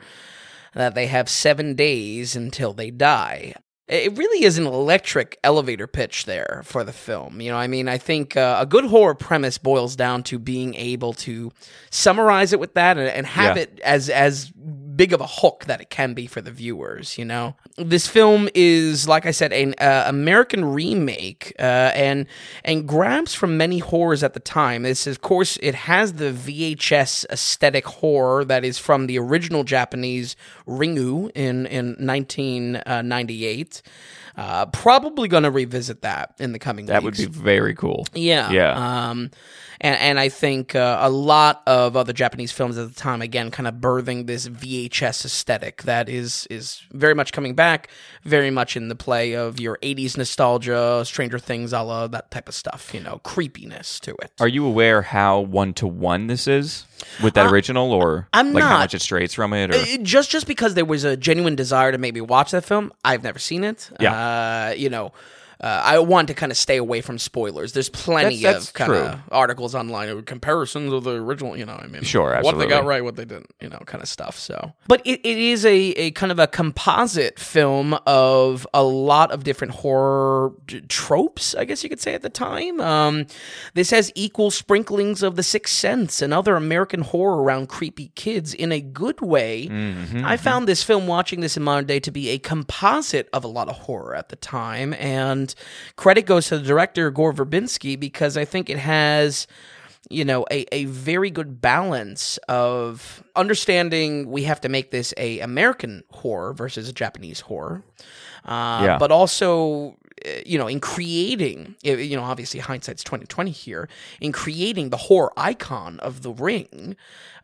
that 0.73 0.95
they 0.95 1.07
have 1.07 1.27
seven 1.27 1.75
days 1.75 2.35
until 2.35 2.71
they 2.73 2.89
die. 2.91 3.53
It 3.91 4.17
really 4.17 4.45
is 4.45 4.57
an 4.57 4.65
electric 4.65 5.37
elevator 5.43 5.85
pitch 5.85 6.23
there 6.25 6.61
for 6.63 6.85
the 6.85 6.93
film. 6.93 7.41
You 7.41 7.51
know, 7.51 7.57
I 7.57 7.67
mean, 7.67 7.89
I 7.89 7.97
think 7.97 8.37
uh, 8.37 8.57
a 8.61 8.65
good 8.65 8.85
horror 8.85 9.15
premise 9.15 9.57
boils 9.57 9.97
down 9.97 10.23
to 10.23 10.39
being 10.39 10.75
able 10.75 11.11
to 11.13 11.51
summarize 11.89 12.53
it 12.53 12.59
with 12.61 12.73
that 12.75 12.97
and, 12.97 13.09
and 13.09 13.25
have 13.27 13.57
Yeah. 13.57 13.63
it 13.63 13.79
as 13.81 14.09
as 14.09 14.51
big 14.95 15.13
of 15.13 15.21
a 15.21 15.27
hook 15.27 15.65
that 15.65 15.81
it 15.81 15.89
can 15.89 16.13
be 16.13 16.27
for 16.27 16.41
the 16.41 16.51
viewers. 16.51 17.17
You 17.17 17.25
know, 17.25 17.55
this 17.77 18.07
film 18.07 18.49
is, 18.53 19.07
like 19.07 19.25
I 19.25 19.31
said, 19.31 19.53
an 19.53 19.73
uh, 19.79 20.03
American 20.07 20.65
remake 20.65 21.53
uh, 21.59 21.91
and 21.95 22.25
and 22.63 22.87
grabs 22.87 23.33
from 23.33 23.57
many 23.57 23.79
horrors 23.79 24.23
at 24.23 24.33
the 24.33 24.39
time. 24.39 24.83
This, 24.83 25.07
of 25.07 25.21
course, 25.21 25.57
it 25.61 25.75
has 25.75 26.13
the 26.13 26.31
VHS 26.31 27.25
aesthetic 27.29 27.85
horror 27.85 28.43
that 28.45 28.63
is 28.65 28.77
from 28.77 29.07
the 29.07 29.17
original 29.19 29.63
Japanese 29.63 30.35
Ringu 30.67 31.31
in 31.35 31.65
in 31.67 31.95
1998. 31.99 33.81
Uh, 34.37 34.65
probably 34.67 35.27
going 35.27 35.43
to 35.43 35.51
revisit 35.51 36.01
that 36.03 36.33
in 36.39 36.53
the 36.53 36.59
coming 36.59 36.85
That 36.85 37.03
weeks. 37.03 37.19
would 37.19 37.33
be 37.33 37.37
very 37.37 37.75
cool. 37.75 38.05
Yeah. 38.13 38.49
Yeah. 38.49 39.09
Um, 39.09 39.29
and, 39.81 39.99
and 39.99 40.19
I 40.19 40.29
think 40.29 40.75
uh, 40.75 40.99
a 41.01 41.09
lot 41.09 41.63
of 41.67 41.97
other 41.97 42.13
Japanese 42.13 42.51
films 42.51 42.77
at 42.77 42.87
the 42.87 42.95
time, 42.95 43.21
again, 43.21 43.51
kind 43.51 43.67
of 43.67 43.75
birthing 43.75 44.27
this 44.27 44.47
VHS 44.47 45.25
aesthetic 45.25 45.83
that 45.83 46.07
is 46.07 46.47
is 46.49 46.81
very 46.91 47.13
much 47.15 47.33
coming 47.33 47.55
back, 47.55 47.89
very 48.23 48.51
much 48.51 48.77
in 48.77 48.87
the 48.87 48.95
play 48.95 49.33
of 49.33 49.59
your 49.59 49.77
80s 49.81 50.17
nostalgia, 50.17 51.03
Stranger 51.05 51.39
Things, 51.39 51.73
a 51.73 51.81
la 51.81 52.07
that 52.07 52.31
type 52.31 52.47
of 52.47 52.55
stuff, 52.55 52.93
you 52.93 52.99
know, 53.01 53.19
creepiness 53.23 53.99
to 54.01 54.11
it. 54.21 54.31
Are 54.39 54.47
you 54.47 54.65
aware 54.65 55.01
how 55.01 55.39
one 55.41 55.73
to 55.73 55.87
one 55.87 56.27
this 56.27 56.47
is 56.47 56.85
with 57.23 57.33
that 57.33 57.51
original, 57.51 57.91
or 57.91 58.27
Uh, 58.33 58.37
I'm 58.37 58.53
like 58.53 58.63
how 58.63 58.77
much 58.77 58.93
it 58.93 59.01
strays 59.01 59.33
from 59.33 59.53
it? 59.53 59.71
Or 59.71 59.77
It- 59.77 60.03
just 60.03 60.29
just 60.29 60.45
because 60.47 60.75
there 60.75 60.85
was 60.85 61.03
a 61.03 61.17
genuine 61.17 61.55
desire 61.55 61.91
to 61.91 61.97
maybe 61.97 62.21
watch 62.21 62.51
that 62.51 62.63
film, 62.63 62.93
I've 63.03 63.23
never 63.23 63.39
seen 63.39 63.63
it. 63.63 63.89
Yeah. 63.99 64.13
Uh, 64.69 64.73
you 64.73 64.89
know, 64.89 65.11
uh, 65.61 65.81
I 65.85 65.99
want 65.99 66.27
to 66.29 66.33
kind 66.33 66.51
of 66.51 66.57
stay 66.57 66.77
away 66.77 67.01
from 67.01 67.17
spoilers. 67.19 67.73
There's 67.73 67.89
plenty 67.89 68.41
That's- 68.41 68.65
that's 68.65 68.67
of 68.69 68.73
kind 68.73 68.91
of 68.93 69.19
articles 69.31 69.75
online 69.75 70.09
of 70.09 70.25
comparisons 70.25 70.91
of 70.91 71.03
the 71.03 71.11
original. 71.21 71.55
You 71.55 71.65
know, 71.65 71.79
I 71.81 71.87
mean, 71.87 72.03
Sure, 72.03 72.33
absolutely. 72.33 72.65
what 72.65 72.69
they 72.69 72.75
got 72.75 72.85
right, 72.85 73.03
what 73.03 73.15
they 73.15 73.25
didn't, 73.25 73.51
you 73.61 73.69
know, 73.69 73.79
kind 73.85 74.01
of 74.01 74.09
stuff. 74.09 74.37
So, 74.39 74.73
but 74.87 75.01
it, 75.05 75.19
it 75.23 75.37
is 75.37 75.65
a, 75.65 75.75
a 75.75 76.11
kind 76.11 76.31
of 76.31 76.39
a 76.39 76.47
composite 76.47 77.39
film 77.39 77.93
of 78.07 78.65
a 78.73 78.83
lot 78.83 79.31
of 79.31 79.43
different 79.43 79.75
horror 79.75 80.51
tropes, 80.89 81.53
I 81.55 81.65
guess 81.65 81.83
you 81.83 81.89
could 81.89 82.01
say 82.01 82.13
at 82.13 82.21
the 82.21 82.29
time. 82.29 82.79
Um, 82.81 83.27
this 83.73 83.91
has 83.91 84.11
equal 84.15 84.51
sprinklings 84.51 85.21
of 85.23 85.35
The 85.35 85.43
Sixth 85.43 85.73
Sense 85.75 86.21
and 86.21 86.33
other 86.33 86.55
American 86.55 87.01
horror 87.01 87.41
around 87.43 87.67
creepy 87.67 88.11
kids 88.15 88.53
in 88.53 88.71
a 88.71 88.81
good 88.81 89.21
way. 89.21 89.67
Mm-hmm, 89.67 90.25
I 90.25 90.37
found 90.37 90.67
this 90.67 90.83
film, 90.83 91.07
watching 91.07 91.41
this 91.41 91.55
in 91.57 91.63
modern 91.63 91.85
day, 91.85 91.99
to 91.99 92.11
be 92.11 92.29
a 92.29 92.39
composite 92.39 93.29
of 93.33 93.43
a 93.43 93.47
lot 93.47 93.69
of 93.69 93.75
horror 93.75 94.15
at 94.15 94.29
the 94.29 94.35
time. 94.35 94.93
And 94.95 95.50
credit 95.95 96.25
goes 96.25 96.47
to 96.47 96.57
the 96.57 96.65
director, 96.65 97.09
Gore 97.11 97.33
Verbinski, 97.33 97.99
because 97.99 98.37
I 98.37 98.45
think 98.45 98.69
it 98.69 98.79
has 98.79 99.47
you 100.09 100.25
know 100.25 100.45
a, 100.51 100.65
a 100.75 100.85
very 100.85 101.29
good 101.29 101.61
balance 101.61 102.37
of 102.49 103.23
understanding 103.35 104.29
we 104.31 104.43
have 104.43 104.59
to 104.59 104.67
make 104.67 104.89
this 104.89 105.13
a 105.15 105.39
american 105.41 106.03
horror 106.09 106.53
versus 106.53 106.89
a 106.89 106.91
japanese 106.91 107.41
horror 107.41 107.83
uh, 108.45 108.81
Yeah. 108.83 108.97
but 108.97 109.11
also 109.11 109.95
you 110.45 110.57
know 110.57 110.67
in 110.67 110.79
creating 110.79 111.75
uh, 111.85 111.91
you 111.91 112.15
know 112.15 112.23
obviously 112.23 112.59
hindsight's 112.59 113.03
2020 113.03 113.51
here 113.51 113.89
in 114.19 114.31
creating 114.31 114.89
the 114.89 114.97
horror 114.97 115.31
icon 115.37 115.99
of 115.99 116.21
the 116.21 116.31
ring 116.31 116.95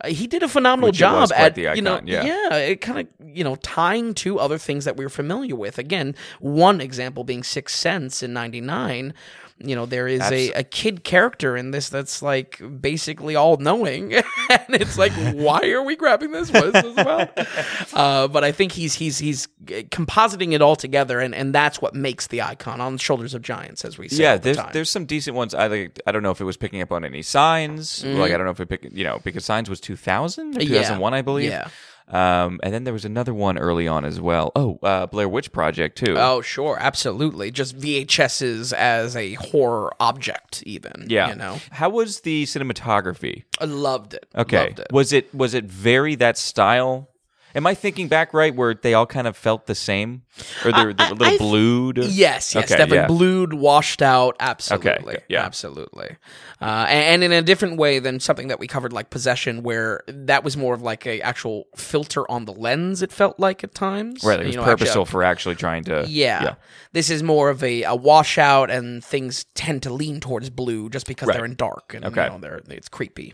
uh, 0.03 0.09
he 0.09 0.27
did 0.27 0.43
a 0.43 0.47
phenomenal 0.47 0.89
Which 0.89 0.97
job 0.97 1.31
at 1.35 1.55
the 1.55 1.73
you 1.75 1.81
know 1.81 2.01
yeah. 2.03 2.23
yeah 2.23 2.57
it 2.57 2.81
kind 2.81 2.99
of 2.99 3.27
you 3.27 3.43
know 3.43 3.55
tying 3.57 4.13
to 4.15 4.39
other 4.39 4.57
things 4.57 4.85
that 4.85 4.97
we 4.97 5.05
are 5.05 5.09
familiar 5.09 5.55
with 5.55 5.77
again 5.77 6.15
one 6.39 6.81
example 6.81 7.23
being 7.23 7.43
sixth 7.43 7.75
sense 7.75 8.21
in 8.21 8.33
99 8.33 9.13
you 9.59 9.75
know 9.75 9.85
there 9.85 10.07
is 10.07 10.21
a, 10.21 10.51
a 10.51 10.63
kid 10.63 11.03
character 11.03 11.57
in 11.57 11.71
this 11.71 11.89
that's 11.89 12.21
like 12.21 12.61
basically 12.79 13.35
all 13.35 13.57
knowing 13.57 14.13
and 14.49 14.69
it's 14.69 14.97
like 14.97 15.11
why 15.33 15.69
are 15.71 15.83
we 15.83 15.95
grabbing 15.95 16.31
this 16.31 16.51
what 16.51 16.65
is 16.65 16.73
this 16.73 16.97
about 16.97 17.31
uh, 17.93 18.27
but 18.27 18.43
i 18.43 18.51
think 18.51 18.71
he's 18.71 18.93
he's 18.93 19.17
he's 19.17 19.47
compositing 19.65 20.53
it 20.53 20.61
all 20.61 20.75
together 20.75 21.19
and 21.19 21.33
and 21.33 21.55
that's 21.55 21.81
what 21.81 21.95
makes 21.95 22.27
the 22.27 22.41
icon 22.41 22.79
on 22.79 22.93
the 22.93 22.99
shoulders 22.99 23.33
of 23.33 23.41
giants 23.41 23.83
as 23.83 23.97
we 23.97 24.07
say 24.07 24.23
yeah, 24.23 24.31
all 24.31 24.37
the 24.37 24.43
there's 24.43 24.57
time. 24.57 24.69
there's 24.73 24.89
some 24.89 25.05
decent 25.05 25.35
ones. 25.35 25.53
I 25.53 25.67
like, 25.67 25.99
I 26.05 26.11
don't 26.11 26.23
know 26.23 26.31
if 26.31 26.41
it 26.41 26.45
was 26.45 26.57
picking 26.57 26.81
up 26.81 26.91
on 26.91 27.03
any 27.03 27.21
signs. 27.21 28.03
Mm-hmm. 28.03 28.19
Like 28.19 28.31
I 28.31 28.37
don't 28.37 28.45
know 28.45 28.51
if 28.51 28.59
it 28.59 28.69
picked 28.69 28.91
you 28.93 29.03
know 29.03 29.19
because 29.23 29.45
signs 29.45 29.69
was 29.69 29.79
2000 29.79 30.57
or 30.57 30.59
2001 30.59 31.13
I 31.13 31.21
believe. 31.21 31.49
Yeah. 31.49 31.69
Um, 32.09 32.59
and 32.63 32.73
then 32.73 32.85
there 32.85 32.93
was 32.93 33.05
another 33.05 33.33
one 33.33 33.57
early 33.57 33.87
on 33.87 34.05
as 34.05 34.19
well. 34.21 34.51
Oh, 34.55 34.79
uh, 34.81 35.07
Blair 35.07 35.27
Witch 35.27 35.51
Project 35.51 35.97
too. 35.97 36.15
Oh, 36.17 36.41
sure, 36.41 36.77
absolutely. 36.79 37.51
Just 37.51 37.77
VHSs 37.77 38.71
as 38.73 39.15
a 39.15 39.33
horror 39.33 39.93
object, 39.99 40.63
even. 40.65 41.05
yeah. 41.07 41.29
you 41.29 41.35
know, 41.35 41.59
How 41.71 41.89
was 41.89 42.21
the 42.21 42.45
cinematography? 42.45 43.43
I 43.59 43.65
loved 43.65 44.13
it. 44.13 44.25
Okay. 44.35 44.67
loved 44.67 44.79
it. 44.79 44.87
Was 44.91 45.11
it 45.11 45.33
was 45.35 45.53
it 45.53 45.65
very 45.65 46.15
that 46.15 46.37
style? 46.37 47.09
Am 47.57 47.65
I 47.65 47.73
thinking 47.73 48.07
back 48.07 48.35
right 48.35 48.55
where 48.55 48.75
they 48.75 48.93
all 48.93 49.07
kind 49.07 49.25
of 49.25 49.35
felt 49.35 49.65
the 49.65 49.73
same, 49.73 50.21
or 50.63 50.71
they're, 50.71 50.93
they're 50.93 51.07
a 51.11 51.15
little 51.15 51.33
I- 51.33 51.37
blued? 51.39 51.97
Yes, 51.97 52.53
yes, 52.53 52.55
Okay, 52.55 52.67
definitely 52.67 52.97
yeah. 52.97 53.07
blued, 53.07 53.53
washed 53.53 54.03
out. 54.03 54.35
Absolutely, 54.39 55.15
okay, 55.15 55.23
yeah. 55.27 55.43
absolutely. 55.43 56.17
Uh, 56.61 56.85
and, 56.87 57.23
and 57.23 57.23
in 57.23 57.31
a 57.31 57.41
different 57.41 57.77
way 57.77 57.97
than 57.97 58.19
something 58.19 58.49
that 58.49 58.59
we 58.59 58.67
covered, 58.67 58.93
like 58.93 59.09
possession, 59.09 59.63
where 59.63 60.01
that 60.07 60.43
was 60.43 60.55
more 60.55 60.75
of 60.75 60.83
like 60.83 61.07
a 61.07 61.19
actual 61.21 61.65
filter 61.75 62.29
on 62.29 62.45
the 62.45 62.53
lens. 62.53 63.01
It 63.01 63.11
felt 63.11 63.39
like 63.39 63.63
at 63.63 63.73
times, 63.73 64.23
Right, 64.23 64.39
it 64.39 64.45
was 64.45 64.53
You 64.55 64.61
know, 64.61 64.61
actually, 64.61 64.77
purposeful 64.85 65.05
for 65.07 65.23
actually 65.23 65.55
trying 65.55 65.83
to. 65.85 66.05
Yeah. 66.07 66.55
This 66.93 67.09
is 67.09 67.23
more 67.23 67.49
of 67.49 67.63
a, 67.63 67.81
a 67.83 67.95
washout, 67.95 68.69
and 68.69 69.03
things 69.03 69.45
tend 69.55 69.81
to 69.81 69.91
lean 69.91 70.19
towards 70.19 70.51
blue 70.51 70.91
just 70.91 71.07
because 71.07 71.27
they're 71.29 71.43
in 71.45 71.55
dark 71.55 71.95
and 71.95 72.05
Okay. 72.05 72.25
you 72.25 72.29
know, 72.29 72.37
they're 72.37 72.61
it's 72.69 72.87
creepy. 72.87 73.33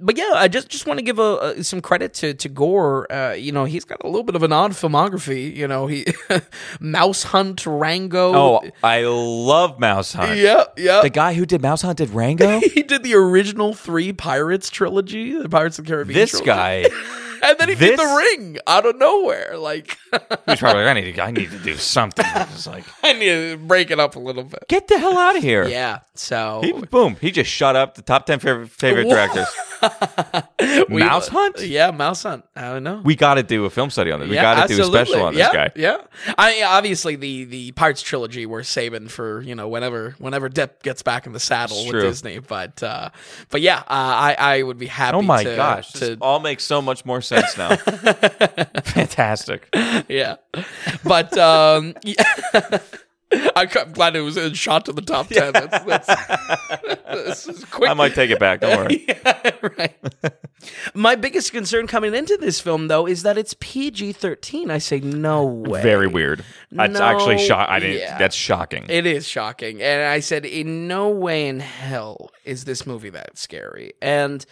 But 0.00 0.16
yeah, 0.16 0.32
I 0.34 0.48
just 0.48 0.68
just 0.68 0.86
want 0.86 0.98
to 0.98 1.04
give 1.04 1.18
a, 1.18 1.54
a, 1.58 1.64
some 1.64 1.80
credit 1.80 2.14
to 2.14 2.34
to 2.34 2.48
Gore. 2.48 3.10
Uh, 3.12 3.32
you 3.32 3.50
know, 3.52 3.64
he's 3.64 3.84
got 3.84 3.98
a 4.04 4.06
little 4.06 4.22
bit 4.22 4.36
of 4.36 4.42
an 4.42 4.52
odd 4.52 4.72
filmography. 4.72 5.54
You 5.54 5.66
know, 5.66 5.86
he 5.86 6.06
Mouse 6.80 7.24
Hunt, 7.24 7.66
Rango. 7.66 8.34
Oh, 8.34 8.70
I 8.82 9.02
love 9.04 9.78
Mouse 9.80 10.12
Hunt. 10.12 10.38
yeah, 10.38 10.64
yeah. 10.76 11.02
The 11.02 11.10
guy 11.10 11.34
who 11.34 11.44
did 11.44 11.62
Mouse 11.62 11.82
Hunt 11.82 11.98
did 11.98 12.10
Rango. 12.10 12.60
he 12.74 12.82
did 12.82 13.02
the 13.02 13.14
original 13.14 13.74
three 13.74 14.12
Pirates 14.12 14.70
trilogy, 14.70 15.32
the 15.40 15.48
Pirates 15.48 15.78
of 15.78 15.86
the 15.86 15.90
Caribbean. 15.90 16.18
this 16.18 16.30
trilogy. 16.30 16.46
guy, 16.46 16.84
and 17.42 17.58
then 17.58 17.68
he 17.68 17.74
did 17.74 17.98
the 17.98 18.04
Ring 18.36 18.58
out 18.66 18.86
of 18.86 18.96
nowhere. 18.96 19.56
Like, 19.58 19.96
he's 20.46 20.60
probably 20.60 20.84
like, 20.84 20.96
I 20.96 21.00
need 21.00 21.14
to, 21.14 21.22
I 21.22 21.30
need 21.30 21.50
to 21.50 21.58
do 21.58 21.74
something. 21.76 22.24
It's 22.34 22.66
like, 22.66 22.84
I 23.02 23.12
need 23.12 23.26
to 23.26 23.56
break 23.58 23.90
it 23.90 24.00
up 24.00 24.16
a 24.16 24.18
little 24.18 24.44
bit. 24.44 24.64
get 24.68 24.88
the 24.88 24.98
hell 24.98 25.16
out 25.18 25.36
of 25.36 25.42
here. 25.42 25.66
Yeah. 25.68 26.00
So 26.14 26.60
He, 26.62 26.72
boom, 26.72 27.16
he 27.20 27.30
just 27.30 27.50
shut 27.50 27.76
up 27.76 27.94
the 27.94 28.02
top 28.02 28.26
10 28.26 28.38
favorite, 28.40 28.70
favorite 28.70 29.08
directors. 29.08 29.46
We- 30.88 31.02
Mouse 31.02 31.28
Hunt? 31.28 31.60
Yeah, 31.60 31.90
Mouse 31.90 32.22
Hunt. 32.22 32.44
I 32.56 32.62
don't 32.72 32.82
know. 32.82 33.00
We 33.04 33.16
got 33.16 33.34
to 33.34 33.42
do 33.42 33.64
a 33.64 33.70
film 33.70 33.90
study 33.90 34.10
on 34.10 34.20
this. 34.20 34.28
We 34.28 34.36
got 34.36 34.66
to 34.66 34.74
do 34.74 34.82
a 34.82 34.84
special 34.86 35.22
on 35.22 35.34
this 35.34 35.40
yeah, 35.40 35.52
guy. 35.52 35.72
Yeah, 35.76 35.98
I 36.36 36.62
obviously 36.62 37.16
the 37.16 37.44
the 37.44 37.72
Pirates 37.72 38.02
trilogy 38.02 38.46
we're 38.46 38.62
saving 38.62 39.08
for 39.08 39.40
you 39.42 39.54
know 39.54 39.68
whenever 39.68 40.14
whenever 40.18 40.48
Depp 40.48 40.82
gets 40.82 41.02
back 41.02 41.26
in 41.26 41.32
the 41.32 41.40
saddle 41.40 41.86
with. 41.86 42.02
Disney. 42.02 42.38
But 42.38 42.82
uh, 42.82 43.10
but 43.50 43.60
yeah, 43.60 43.78
uh, 43.78 43.84
I 43.88 44.36
I 44.38 44.62
would 44.62 44.78
be 44.78 44.86
happy. 44.86 45.16
Oh 45.16 45.22
my 45.22 45.44
to, 45.44 45.56
gosh, 45.56 45.92
to 45.92 45.98
this 45.98 46.18
all 46.20 46.40
makes 46.40 46.64
so 46.64 46.80
much 46.80 47.04
more 47.04 47.20
sense 47.20 47.56
now. 47.56 47.76
Fantastic. 48.84 49.68
yeah, 50.08 50.36
but 51.04 51.36
um, 51.36 51.94
yeah. 52.02 52.24
I'm 53.30 53.68
glad 53.92 54.16
it 54.16 54.22
was 54.22 54.36
a 54.36 54.54
shot 54.54 54.86
to 54.86 54.92
the 54.92 55.02
top 55.02 55.28
ten. 55.28 55.52
That's, 55.52 55.84
that's, 55.84 57.44
this 57.44 57.48
is 57.48 57.64
quick. 57.66 57.90
I 57.90 57.94
might 57.94 58.14
take 58.14 58.30
it 58.30 58.38
back. 58.38 58.60
Don't 58.60 58.76
worry. 58.76 59.04
yeah, 59.08 59.52
right. 59.76 59.96
My 60.94 61.14
biggest 61.14 61.52
concern 61.52 61.86
coming 61.86 62.14
into 62.14 62.36
this 62.38 62.58
film, 62.60 62.88
though, 62.88 63.06
is 63.06 63.22
that 63.24 63.36
it's 63.36 63.54
PG 63.60 64.12
thirteen. 64.12 64.70
I 64.70 64.78
say 64.78 65.00
no 65.00 65.44
way. 65.44 65.82
Very 65.82 66.06
weird. 66.06 66.44
That's 66.72 66.94
No, 66.94 67.02
actually 67.02 67.38
shock. 67.38 67.68
I 67.68 67.80
didn't. 67.80 67.98
yeah. 67.98 68.18
That's 68.18 68.34
shocking. 68.36 68.86
It 68.88 69.04
is 69.06 69.26
shocking. 69.28 69.82
And 69.82 70.02
I 70.02 70.20
said, 70.20 70.44
in 70.46 70.88
no 70.88 71.10
way 71.10 71.48
in 71.48 71.60
hell 71.60 72.30
is 72.44 72.64
this 72.64 72.86
movie 72.86 73.10
that 73.10 73.36
scary. 73.38 73.92
And 74.00 74.44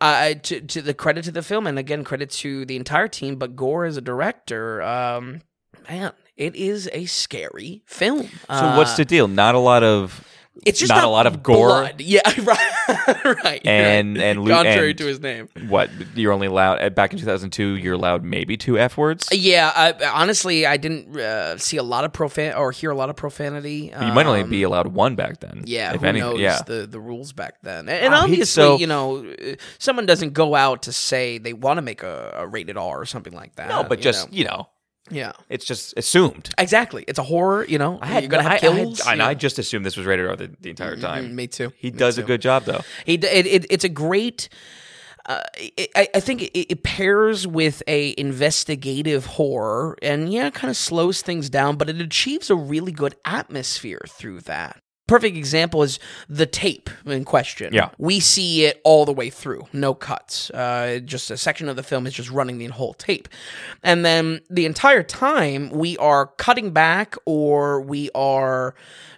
uh, 0.00 0.34
to, 0.42 0.60
to 0.62 0.82
the 0.82 0.94
credit 0.94 1.24
to 1.24 1.32
the 1.32 1.42
film, 1.42 1.66
and 1.66 1.78
again, 1.78 2.02
credit 2.02 2.30
to 2.30 2.64
the 2.64 2.76
entire 2.76 3.08
team, 3.08 3.36
but 3.36 3.56
Gore 3.56 3.84
as 3.84 3.96
a 3.96 4.00
director, 4.02 4.82
um, 4.82 5.42
man, 5.88 6.12
it 6.36 6.54
is 6.56 6.88
a 6.92 7.06
scary 7.06 7.82
film. 7.86 8.28
so 8.48 8.76
what's 8.76 8.96
the 8.96 9.04
deal? 9.04 9.28
Not 9.28 9.54
a 9.54 9.58
lot 9.58 9.82
of 9.82 10.22
It's 10.64 10.78
just 10.80 10.88
not 10.90 11.04
a 11.04 11.08
lot 11.08 11.26
of 11.26 11.42
gore? 11.42 11.68
blood. 11.68 12.00
Yeah, 12.00 12.20
right, 12.42 13.24
right. 13.44 13.60
And- 13.66 14.16
right. 14.16 14.24
and 14.24 14.42
Lu- 14.44 14.50
contrary 14.50 14.90
and- 14.90 14.98
to 14.98 15.06
his 15.06 15.20
name. 15.20 15.48
what 15.68 15.90
you're 16.14 16.32
only 16.32 16.46
allowed 16.46 16.80
uh, 16.82 16.88
back 16.90 17.12
in 17.12 17.18
2002. 17.18 17.76
You're 17.76 17.94
allowed 17.94 18.22
maybe 18.24 18.56
two 18.56 18.78
f 18.78 18.96
words. 18.96 19.28
Yeah, 19.32 19.70
I, 19.74 19.92
honestly, 20.14 20.64
I 20.66 20.76
didn't 20.78 21.16
uh, 21.18 21.58
see 21.58 21.76
a 21.78 21.82
lot 21.82 22.04
of 22.04 22.12
profan 22.12 22.56
or 22.56 22.70
hear 22.72 22.90
a 22.90 22.94
lot 22.94 23.10
of 23.10 23.16
profanity. 23.16 23.92
You 24.00 24.12
might 24.12 24.26
only 24.26 24.42
Um, 24.42 24.50
be 24.50 24.62
allowed 24.62 24.88
one 24.88 25.14
back 25.14 25.40
then. 25.40 25.64
Yeah, 25.66 25.92
if 25.94 26.00
who 26.00 26.06
anything. 26.06 26.30
knows 26.30 26.40
Yeah. 26.40 26.60
the, 26.66 26.86
the 26.86 27.00
rules 27.00 27.32
back 27.32 27.56
then? 27.62 27.80
And, 27.88 28.04
and 28.04 28.12
Wow, 28.12 28.22
obviously, 28.22 28.44
so- 28.46 28.78
you 28.78 28.86
know, 28.86 29.26
uh, 29.26 29.54
someone 29.78 30.06
doesn't 30.06 30.32
go 30.32 30.54
out 30.54 30.82
to 30.82 30.92
say 30.92 31.38
they 31.38 31.52
want 31.52 31.78
to 31.78 31.82
make 31.82 32.02
a, 32.02 32.32
a 32.36 32.46
rated 32.46 32.76
R 32.76 33.00
or 33.00 33.06
something 33.06 33.32
like 33.34 33.56
that. 33.56 33.68
no, 33.68 33.84
but 33.84 33.98
you 33.98 34.04
just 34.04 34.30
know. 34.30 34.36
you 34.36 34.44
know, 34.44 34.68
yeah, 35.10 35.32
it's 35.48 35.64
just 35.64 35.94
assumed. 35.96 36.50
exactly. 36.58 37.04
It's 37.06 37.18
a 37.18 37.22
horror. 37.22 37.64
You 37.64 37.78
know, 37.78 37.98
I 38.00 38.06
had, 38.06 38.22
you're 38.22 38.30
gonna 38.30 38.42
have 38.42 38.52
I, 38.52 38.58
kills. 38.58 39.00
I, 39.00 39.10
had, 39.10 39.20
I, 39.20 39.30
I 39.30 39.34
just 39.34 39.58
assumed 39.58 39.84
this 39.84 39.96
was 39.96 40.06
rated 40.06 40.26
R 40.26 40.36
the, 40.36 40.50
the 40.60 40.70
entire 40.70 40.96
time. 40.96 41.30
Mm, 41.30 41.32
me 41.32 41.46
too. 41.46 41.72
He 41.78 41.90
Me 41.90 41.98
does 41.98 42.18
a 42.18 42.22
good 42.22 42.40
job 42.40 42.64
though. 42.64 42.82
He 43.04 43.14
it, 43.14 43.24
it, 43.24 43.66
it's 43.70 43.84
a 43.84 43.88
great. 43.88 44.48
Uh, 45.28 45.42
it, 45.56 45.90
I, 45.96 46.08
I 46.14 46.20
think 46.20 46.42
it, 46.42 46.72
it 46.72 46.82
pairs 46.84 47.48
with 47.48 47.82
a 47.88 48.14
investigative 48.16 49.26
horror, 49.26 49.96
and 50.00 50.32
yeah, 50.32 50.50
kind 50.50 50.70
of 50.70 50.76
slows 50.76 51.20
things 51.20 51.50
down, 51.50 51.76
but 51.76 51.90
it 51.90 52.00
achieves 52.00 52.48
a 52.48 52.54
really 52.54 52.92
good 52.92 53.16
atmosphere 53.24 54.02
through 54.08 54.42
that. 54.42 54.80
Perfect 55.06 55.36
example 55.36 55.84
is 55.84 56.00
the 56.28 56.46
tape 56.46 56.90
in 57.04 57.24
question. 57.24 57.72
Yeah. 57.72 57.90
we 57.96 58.18
see 58.18 58.64
it 58.64 58.80
all 58.82 59.04
the 59.04 59.12
way 59.12 59.30
through, 59.30 59.66
no 59.72 59.94
cuts. 59.94 60.50
Uh, 60.50 60.98
just 61.04 61.30
a 61.30 61.36
section 61.36 61.68
of 61.68 61.76
the 61.76 61.84
film 61.84 62.08
is 62.08 62.12
just 62.14 62.30
running 62.30 62.58
the 62.58 62.66
whole 62.66 62.94
tape, 62.94 63.28
and 63.84 64.04
then 64.04 64.40
the 64.50 64.66
entire 64.66 65.04
time 65.04 65.70
we 65.70 65.96
are 65.98 66.26
cutting 66.38 66.72
back 66.72 67.14
or 67.24 67.80
we 67.80 68.10
are 68.16 68.74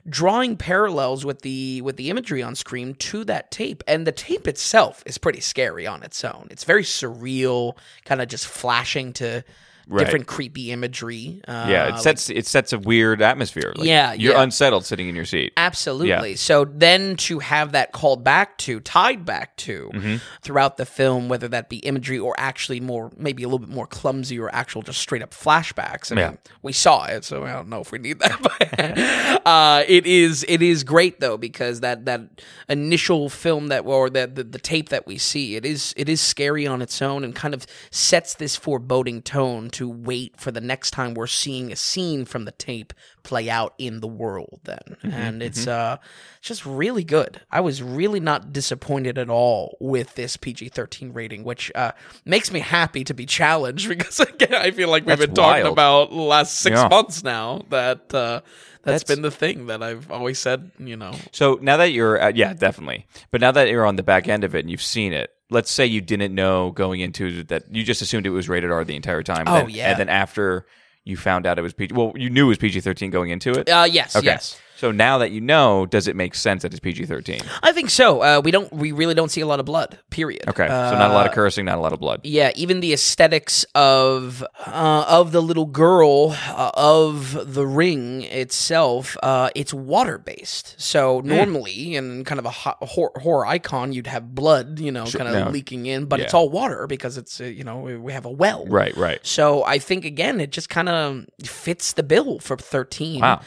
drawing 0.08 0.56
parallels 0.56 1.24
with 1.24 1.42
the 1.42 1.80
with 1.82 1.96
the 1.96 2.10
imagery 2.10 2.42
on 2.42 2.54
screen 2.54 2.94
to 2.94 3.24
that 3.24 3.50
tape 3.50 3.82
and 3.86 4.06
the 4.06 4.12
tape 4.12 4.48
itself 4.48 5.02
is 5.04 5.18
pretty 5.18 5.40
scary 5.40 5.86
on 5.86 6.02
its 6.02 6.24
own 6.24 6.46
it's 6.50 6.64
very 6.64 6.82
surreal 6.82 7.76
kind 8.06 8.22
of 8.22 8.28
just 8.28 8.46
flashing 8.46 9.12
to 9.12 9.44
Right. 9.90 10.04
different 10.04 10.26
creepy 10.26 10.70
imagery 10.70 11.40
uh, 11.48 11.66
Yeah, 11.68 11.88
it 11.88 11.90
like- 11.92 12.00
sets 12.02 12.28
it 12.28 12.46
sets 12.46 12.72
a 12.74 12.78
weird 12.78 13.22
atmosphere. 13.22 13.72
Like, 13.74 13.86
Yeah, 13.88 14.12
you're 14.12 14.34
yeah. 14.34 14.42
unsettled 14.42 14.84
sitting 14.84 15.08
in 15.08 15.16
your 15.16 15.24
seat. 15.24 15.52
Absolutely. 15.56 16.30
Yeah. 16.30 16.36
So 16.36 16.64
then 16.66 17.16
to 17.16 17.38
have 17.38 17.72
that 17.72 17.92
called 17.92 18.22
back 18.22 18.58
to, 18.58 18.80
tied 18.80 19.24
back 19.24 19.56
to 19.58 19.90
Mm-hmm. 19.94 20.16
throughout 20.42 20.76
the 20.76 20.84
film, 20.86 21.28
whether 21.28 21.48
that 21.48 21.68
be 21.70 21.78
imagery 21.78 22.18
or 22.18 22.34
actually 22.38 22.80
more, 22.80 23.10
maybe 23.16 23.42
a 23.42 23.46
little 23.46 23.58
bit 23.60 23.68
more 23.70 23.86
clumsy 23.86 24.38
or 24.38 24.54
actual 24.54 24.82
just 24.82 25.00
straight 25.00 25.22
up 25.22 25.30
flashbacks. 25.30 26.12
I 26.12 26.14
mean, 26.16 26.24
Yeah. 26.24 26.36
we 26.62 26.72
saw 26.72 27.06
it, 27.06 27.24
so 27.24 27.44
I 27.44 27.52
don't 27.52 27.68
know 27.68 27.80
if 27.80 27.90
we 27.92 27.98
need 27.98 28.18
that. 28.20 28.38
But 28.78 29.46
uh, 29.46 29.84
it 29.88 30.06
is 30.06 30.44
it 30.48 30.62
is 30.62 30.84
great 30.84 31.20
though 31.20 31.36
because 31.36 31.80
that 31.80 32.04
that 32.04 32.20
initial 32.68 33.28
film 33.28 33.68
that 33.68 33.84
or 33.86 34.10
the, 34.10 34.26
the 34.26 34.44
the 34.44 34.58
tape 34.58 34.88
that 34.90 35.06
we 35.06 35.18
see 35.18 35.56
it 35.56 35.64
is 35.64 35.94
it 35.96 36.08
is 36.08 36.20
scary 36.20 36.66
on 36.66 36.82
its 36.82 37.00
own 37.00 37.24
and 37.24 37.34
kind 37.34 37.54
of 37.54 37.66
sets 37.90 38.34
this 38.34 38.56
foreboding 38.56 39.22
tone 39.22 39.70
to 39.78 39.88
wait 39.88 40.38
for 40.38 40.50
the 40.50 40.60
next 40.60 40.90
time 40.90 41.14
we're 41.14 41.26
seeing 41.26 41.72
a 41.72 41.76
scene 41.76 42.24
from 42.24 42.44
the 42.44 42.52
tape 42.52 42.92
play 43.22 43.48
out 43.50 43.74
in 43.78 44.00
the 44.00 44.06
world 44.08 44.60
then 44.64 44.96
and 45.02 45.42
it's 45.42 45.66
uh 45.66 45.96
just 46.40 46.64
really 46.64 47.04
good 47.04 47.40
i 47.50 47.60
was 47.60 47.82
really 47.82 48.20
not 48.20 48.52
disappointed 48.52 49.18
at 49.18 49.28
all 49.28 49.76
with 49.80 50.14
this 50.14 50.36
pg-13 50.36 51.14
rating 51.14 51.44
which 51.44 51.70
uh 51.74 51.92
makes 52.24 52.50
me 52.50 52.60
happy 52.60 53.04
to 53.04 53.12
be 53.14 53.26
challenged 53.26 53.88
because 53.94 54.18
again 54.20 54.54
i 54.54 54.70
feel 54.70 54.88
like 54.88 55.02
we've 55.04 55.18
That's 55.18 55.26
been 55.26 55.34
talking 55.34 55.62
wild. 55.64 55.72
about 55.72 56.10
the 56.10 56.16
last 56.16 56.54
six 56.58 56.74
Yeah. 56.76 56.88
months 56.88 57.22
now 57.22 57.62
that 57.70 58.12
uh 58.14 58.40
That's- 58.84 59.02
that's 59.02 59.04
been 59.04 59.22
the 59.22 59.30
thing 59.30 59.66
that 59.66 59.82
i've 59.82 60.10
always 60.10 60.38
said 60.38 60.70
you 60.78 60.96
know 60.96 61.12
So 61.32 61.58
now 61.60 61.76
that 61.76 61.92
you're, 61.92 62.20
uh, 62.22 62.32
yeah, 62.34 62.54
definitely. 62.54 63.06
But 63.30 63.40
now 63.40 63.52
that 63.52 63.68
you're 63.68 63.84
on 63.84 63.96
the 63.96 64.02
back 64.02 64.28
end 64.28 64.44
of 64.44 64.54
it 64.54 64.60
and 64.60 64.70
you've 64.70 64.82
seen 64.82 65.12
it, 65.12 65.30
let's 65.50 65.70
say 65.70 65.86
you 65.86 66.00
didn't 66.00 66.34
know 66.34 66.70
going 66.72 67.00
into 67.00 67.42
that, 67.44 67.64
you 67.74 67.82
just 67.84 68.02
assumed 68.02 68.26
it 68.26 68.30
was 68.30 68.48
rated 68.48 68.70
R 68.70 68.84
the 68.84 68.96
entire 68.96 69.22
time. 69.22 69.44
Oh, 69.46 69.54
then- 69.60 69.70
yeah. 69.70 69.90
And 69.90 69.98
then 70.00 70.08
after 70.08 70.66
you 71.04 71.16
found 71.16 71.46
out 71.46 71.58
it 71.58 71.62
was 71.62 71.72
PG, 71.72 71.94
well, 71.94 72.12
you 72.16 72.28
knew 72.30 72.46
it 72.46 72.48
was 72.48 72.58
PG 72.58 72.80
13 72.80 73.10
going 73.10 73.30
into 73.30 73.52
it. 73.52 73.68
uh 73.68 73.86
yes 73.90 74.14
okay. 74.14 74.26
yes 74.26 74.60
So 74.78 74.92
now 74.92 75.18
that 75.18 75.32
you 75.32 75.40
know, 75.40 75.86
does 75.86 76.06
it 76.06 76.14
make 76.14 76.36
sense 76.36 76.62
that 76.62 76.72
it's 76.72 76.78
PG 76.80 77.06
13? 77.06 77.40
i 77.64 77.72
think 77.72 77.90
so 77.90 78.22
uh 78.22 78.40
we 78.44 78.50
don't 78.50 78.72
we 78.72 78.92
really 78.92 79.14
don't 79.14 79.30
see 79.30 79.40
a 79.40 79.46
lot 79.46 79.58
of 79.60 79.66
blood 79.66 79.98
period 80.10 80.44
Okay. 80.48 80.68
so 80.68 80.92
not 81.02 81.10
a 81.10 81.14
lot 81.14 81.26
of 81.26 81.32
Uh, 81.32 81.34
cursing, 81.34 81.64
not 81.64 81.78
a 81.78 81.80
lot 81.80 81.92
of 81.92 81.98
blood. 81.98 82.20
yeah, 82.22 82.50
even 82.54 82.80
the 82.80 82.92
aesthetics 82.92 83.64
of 83.74 84.44
uh, 84.66 85.04
of 85.18 85.32
the 85.32 85.42
little 85.42 85.66
girl 85.66 86.36
uh, 86.64 86.70
of 86.74 87.16
the 87.56 87.66
ring 87.66 88.22
itself, 88.22 89.16
uh, 89.22 89.50
it's 89.60 89.72
water 89.74 90.16
based. 90.18 90.66
So 90.78 91.20
Hmm. 91.20 91.28
normally, 91.28 91.96
in 91.96 92.24
kind 92.24 92.38
of 92.38 92.46
a 92.46 92.50
ho- 92.62 92.78
hor- 92.94 93.12
horror 93.24 93.46
icon, 93.46 93.92
you'd 93.92 94.06
have 94.06 94.34
blood, 94.34 94.78
you 94.78 94.92
know, 94.92 95.04
kind 95.06 95.28
of 95.28 95.34
no. 95.46 95.50
leaking 95.50 95.86
in, 95.86 96.06
but 96.06 96.20
it's 96.20 96.34
all 96.34 96.48
water 96.48 96.86
because 96.86 97.18
it's 97.18 97.40
uh, 97.40 97.44
you 97.44 97.64
know 97.64 97.78
we- 98.06 98.12
have 98.12 98.26
a 98.26 98.30
well. 98.44 98.64
Right, 98.66 98.96
right. 98.96 99.20
So 99.26 99.64
I 99.64 99.78
think 99.78 100.04
again, 100.04 100.40
it 100.40 100.50
just 100.58 100.68
kind 100.68 100.88
of 100.88 101.26
fits 101.44 101.92
the 101.94 102.02
bill 102.02 102.38
for 102.38 102.56
13. 102.56 103.20
Wow. 103.20 103.40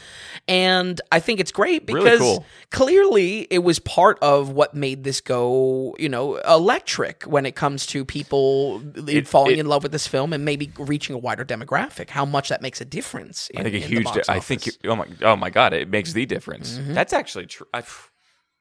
And 0.48 1.00
I 1.10 1.20
think 1.22 1.40
it's 1.40 1.50
great 1.52 1.84
Really 1.88 2.00
because 2.04 2.18
cool. 2.20 2.44
clearly 2.70 3.46
it 3.50 3.60
was 3.60 3.78
part 3.78 4.18
of 4.20 4.50
what 4.50 4.74
made 4.74 5.04
this 5.04 5.20
go, 5.22 5.96
you 5.98 6.08
know, 6.10 6.36
electric 6.36 7.22
when 7.24 7.46
it 7.46 7.54
comes 7.54 7.86
to 7.86 8.04
people 8.04 8.82
It- 9.08 9.26
falling 9.26 9.52
it- 9.56 9.60
in 9.60 9.66
love 9.66 9.82
with 9.82 9.92
this 9.92 10.06
film 10.06 10.32
and 10.34 10.44
maybe 10.44 10.70
reaching 10.78 11.14
a 11.14 11.18
wider 11.18 11.44
demographic. 11.44 12.10
How 12.10 12.24
much 12.26 12.50
that 12.50 12.60
makes 12.60 12.80
a 12.80 12.84
difference. 12.84 13.48
In, 13.50 13.60
I 13.60 13.62
think 13.64 13.76
a 13.76 13.78
huge. 13.78 14.04
Di- 14.12 14.22
I 14.28 14.40
think. 14.40 14.66
you- 14.66 14.72
Oh 14.84 14.96
my. 14.96 15.06
Oh 15.22 15.36
my 15.36 15.48
God! 15.48 15.72
It 15.72 15.88
makes 15.88 16.12
the 16.12 16.26
difference. 16.26 16.76
Mm-hmm. 16.78 16.94
That's 16.94 17.12
actually 17.12 17.46
true. 17.46 17.66
I, 17.72 17.82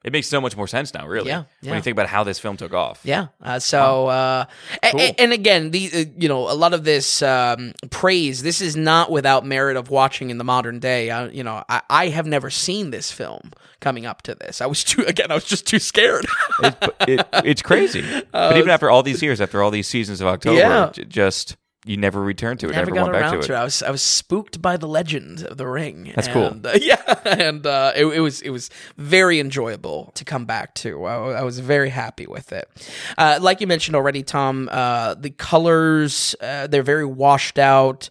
it 0.03 0.11
makes 0.13 0.27
so 0.27 0.41
much 0.41 0.57
more 0.57 0.67
sense 0.67 0.93
now. 0.93 1.07
Really. 1.07 1.27
Yeah, 1.29 1.43
When 1.61 1.75
you 1.75 1.81
think 1.81 1.93
about 1.95 2.07
how 2.07 2.23
this 2.23 2.39
film 2.39 2.57
took 2.57 2.73
off. 2.73 3.01
Yeah. 3.03 3.27
Uh, 3.41 3.59
so, 3.59 4.07
uh, 4.07 4.45
Cool. 4.91 4.99
a- 5.01 5.15
and 5.21 5.31
again, 5.33 5.71
the 5.71 5.89
uh, 5.93 6.05
you 6.17 6.27
know 6.27 6.49
a 6.49 6.53
lot 6.55 6.73
of 6.73 6.83
this 6.83 7.21
um, 7.21 7.73
praise. 7.89 8.41
This 8.43 8.61
is 8.61 8.75
not 8.75 9.11
without 9.11 9.45
merit 9.45 9.77
of 9.77 9.89
watching 9.89 10.29
in 10.29 10.37
the 10.37 10.43
modern 10.43 10.79
day. 10.79 11.11
I, 11.11 11.27
you 11.27 11.43
know, 11.43 11.63
I, 11.69 11.81
I 11.89 12.07
have 12.09 12.25
never 12.25 12.49
seen 12.49 12.91
this 12.91 13.11
film 13.11 13.51
coming 13.79 14.05
up 14.05 14.21
to 14.23 14.35
this. 14.35 14.61
I 14.61 14.65
was 14.67 14.83
too 14.83 15.03
again. 15.07 15.31
I 15.31 15.35
was 15.35 15.45
just 15.45 15.65
too 15.67 15.79
scared. 15.79 16.25
It, 16.63 16.93
it, 17.07 17.27
it's 17.45 17.61
crazy. 17.61 18.03
but 18.31 18.57
even 18.57 18.69
after 18.69 18.89
all 18.89 19.03
these 19.03 19.21
years, 19.21 19.39
after 19.41 19.61
all 19.63 19.71
these 19.71 19.87
seasons 19.87 20.21
of 20.21 20.27
October, 20.35 20.59
Yeah. 20.59 20.89
j- 20.93 21.05
just 21.05 21.57
you 21.85 21.97
never 21.97 22.21
returned 22.21 22.59
to 22.59 22.67
it. 22.67 22.73
never 22.73 22.91
Never, 22.91 22.95
got 22.95 23.01
went 23.03 23.13
back 23.13 23.21
around 23.23 23.41
to 23.41 23.47
to 23.47 23.53
it. 23.53 23.55
it. 23.55 23.59
I 23.59 23.63
was 23.63 23.83
I 23.83 23.89
was 23.91 24.01
spooked 24.01 24.61
by 24.61 24.77
the 24.77 24.87
legend 24.87 25.43
of 25.43 25.57
the 25.57 25.65
ring. 25.67 26.11
That's 26.15 26.27
cool. 26.27 26.55
Uh, 26.63 26.73
yeah, 26.81 27.19
and 27.25 27.65
uh, 27.65 27.93
it, 27.95 28.05
it 28.05 28.19
was 28.19 28.41
it 28.41 28.49
was 28.51 28.69
very 28.97 29.39
enjoyable 29.39 30.11
to 30.15 30.23
come 30.23 30.45
back 30.45 30.75
to. 30.75 31.05
I, 31.05 31.39
I 31.39 31.43
was 31.43 31.59
very 31.59 31.89
happy 31.89 32.27
with 32.27 32.51
it. 32.51 32.69
Uh, 33.17 33.39
like 33.41 33.61
you 33.61 33.67
mentioned 33.67 33.95
already, 33.95 34.21
Tom, 34.23 34.69
uh, 34.71 35.15
the 35.15 35.31
colors 35.31 36.35
uh, 36.41 36.67
they're 36.67 36.83
very 36.83 37.05
washed 37.05 37.57
out. 37.57 38.09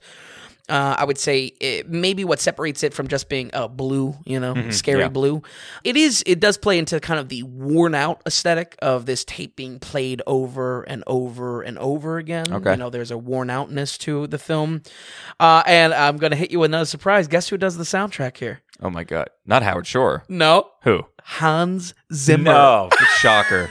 Uh, 0.70 0.94
I 0.98 1.04
would 1.04 1.18
say 1.18 1.52
it, 1.60 1.88
maybe 1.90 2.24
what 2.24 2.40
separates 2.40 2.82
it 2.82 2.94
from 2.94 3.08
just 3.08 3.28
being 3.28 3.50
a 3.52 3.68
blue, 3.68 4.14
you 4.24 4.38
know, 4.40 4.54
scary 4.70 4.98
Mm-hmm. 5.00 5.04
yeah. 5.04 5.08
blue. 5.08 5.42
It 5.84 5.96
is. 5.96 6.22
It 6.26 6.38
does 6.40 6.56
play 6.56 6.78
into 6.78 7.00
kind 7.00 7.18
of 7.20 7.28
the 7.28 7.42
worn 7.42 7.94
out 7.94 8.22
aesthetic 8.26 8.76
of 8.80 9.04
this 9.06 9.24
tape 9.24 9.56
being 9.56 9.78
played 9.80 10.22
over 10.26 10.82
and 10.82 11.02
over 11.06 11.62
and 11.62 11.76
over 11.78 12.18
again. 12.18 12.52
Okay. 12.52 12.70
You 12.70 12.76
know, 12.76 12.88
there's 12.90 13.10
a 13.10 13.18
worn 13.18 13.50
outness 13.50 13.98
to 13.98 14.26
the 14.28 14.38
film. 14.38 14.82
Uh, 15.38 15.62
and 15.66 15.92
I'm 15.92 16.16
gonna 16.16 16.36
hit 16.36 16.50
you 16.50 16.60
with 16.60 16.70
another 16.70 16.84
surprise. 16.86 17.26
Guess 17.28 17.48
who 17.48 17.56
does 17.58 17.76
the 17.76 17.84
soundtrack 17.84 18.36
here? 18.36 18.60
Oh 18.82 18.90
my 18.90 19.04
god! 19.04 19.28
Not 19.46 19.62
Howard 19.62 19.86
Shore. 19.86 20.24
No, 20.28 20.70
Who? 20.84 21.04
Hans 21.22 21.92
Zimmer. 22.12 22.44
No, 22.44 22.88
shocker. 23.18 23.70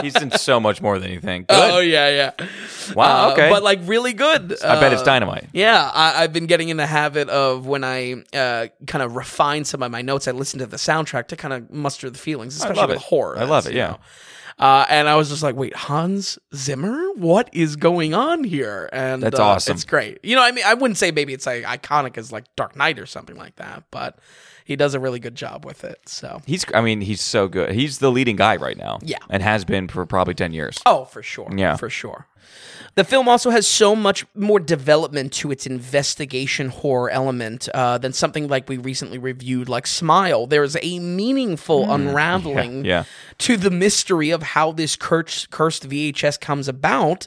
He's 0.00 0.14
in 0.20 0.30
so 0.30 0.58
much 0.60 0.80
more 0.80 0.98
than 0.98 1.10
you 1.10 1.20
think. 1.20 1.48
Good. 1.48 1.70
Oh 1.72 1.80
yeah, 1.80 2.08
yeah. 2.38 2.46
Wow, 2.94 3.28
Uh, 3.28 3.32
okay. 3.32 3.50
but 3.50 3.62
like 3.62 3.80
really 3.84 4.12
good. 4.12 4.56
I 4.64 4.80
bet 4.80 4.92
it's 4.92 5.02
Uh, 5.02 5.06
dynamite. 5.06 5.48
Yeah, 5.52 5.90
I, 5.92 6.22
I've 6.22 6.32
been 6.32 6.46
getting 6.46 6.68
in 6.68 6.76
the 6.76 6.86
habit 6.86 7.28
of 7.28 7.66
when 7.66 7.82
I 7.84 8.22
uh, 8.32 8.68
kind 8.86 9.02
of 9.02 9.16
refine 9.16 9.64
some 9.64 9.82
of 9.82 9.90
my 9.90 10.02
notes, 10.02 10.28
I 10.28 10.30
listen 10.30 10.60
to 10.60 10.66
the 10.66 10.76
soundtrack 10.76 11.28
to 11.28 11.36
kind 11.36 11.52
of 11.52 11.70
muster 11.70 12.08
the 12.08 12.18
feelings, 12.18 12.56
especially 12.56 12.86
with 12.86 12.96
it. 12.96 13.02
horror. 13.02 13.36
I 13.38 13.44
love 13.44 13.66
it, 13.66 13.74
yeah. 13.74 13.88
know. 13.88 13.98
Uh, 14.58 14.86
and 14.88 15.08
I 15.08 15.16
was 15.16 15.30
just 15.30 15.42
like, 15.42 15.56
wait, 15.56 15.74
Hans 15.74 16.38
Zimmer? 16.54 17.10
What 17.16 17.50
is 17.52 17.76
going 17.76 18.14
on 18.14 18.44
here? 18.44 18.88
And 18.92 19.22
That's 19.22 19.40
uh, 19.40 19.44
awesome. 19.44 19.74
It's 19.74 19.84
great. 19.84 20.20
You 20.22 20.36
know, 20.36 20.42
I 20.42 20.52
mean, 20.52 20.64
I 20.64 20.74
wouldn't 20.74 20.98
say 20.98 21.10
maybe 21.10 21.32
it's 21.32 21.46
like 21.46 21.64
iconic 21.64 22.16
as 22.18 22.30
like 22.30 22.44
Dark 22.56 22.76
Knight 22.76 22.98
or 22.98 23.06
something 23.06 23.36
like 23.36 23.56
that, 23.56 23.84
but 23.90 24.18
he 24.64 24.76
does 24.76 24.94
a 24.94 25.00
really 25.00 25.20
good 25.20 25.34
job 25.34 25.64
with 25.64 25.84
it. 25.84 26.00
So. 26.08 26.40
He's, 26.46 26.64
I 26.74 26.80
mean, 26.80 27.00
he's 27.02 27.20
so 27.20 27.48
good. 27.48 27.72
He's 27.72 27.98
the 27.98 28.10
leading 28.10 28.36
guy 28.36 28.56
right 28.56 28.76
now. 28.76 28.98
Yeah. 29.02 29.18
And 29.30 29.42
has 29.42 29.64
been 29.64 29.88
for 29.88 30.04
probably 30.06 30.34
10 30.34 30.52
years. 30.52 30.80
Oh, 30.86 31.04
for 31.04 31.22
sure. 31.22 31.50
Yeah. 31.54 31.76
For 31.76 31.90
sure. 31.90 32.26
The 32.94 33.04
film 33.04 33.28
also 33.28 33.50
has 33.50 33.66
so 33.66 33.96
much 33.96 34.24
more 34.36 34.60
development 34.60 35.32
to 35.34 35.50
its 35.50 35.66
investigation 35.66 36.68
horror 36.68 37.10
element 37.10 37.68
uh, 37.74 37.98
than 37.98 38.12
something 38.12 38.46
like 38.46 38.68
we 38.68 38.76
recently 38.76 39.18
reviewed, 39.18 39.68
like 39.68 39.86
Smile. 39.86 40.46
There's 40.46 40.76
a 40.80 40.98
meaningful 41.00 41.90
unraveling 41.92 42.80
Hmm. 42.80 42.84
yeah. 42.84 43.04
to 43.38 43.56
the 43.56 43.70
mystery 43.70 44.30
of 44.30 44.42
how 44.42 44.70
this 44.72 44.94
cursed, 44.96 45.50
cursed 45.50 45.88
VHS 45.88 46.40
comes 46.40 46.68
about. 46.68 47.26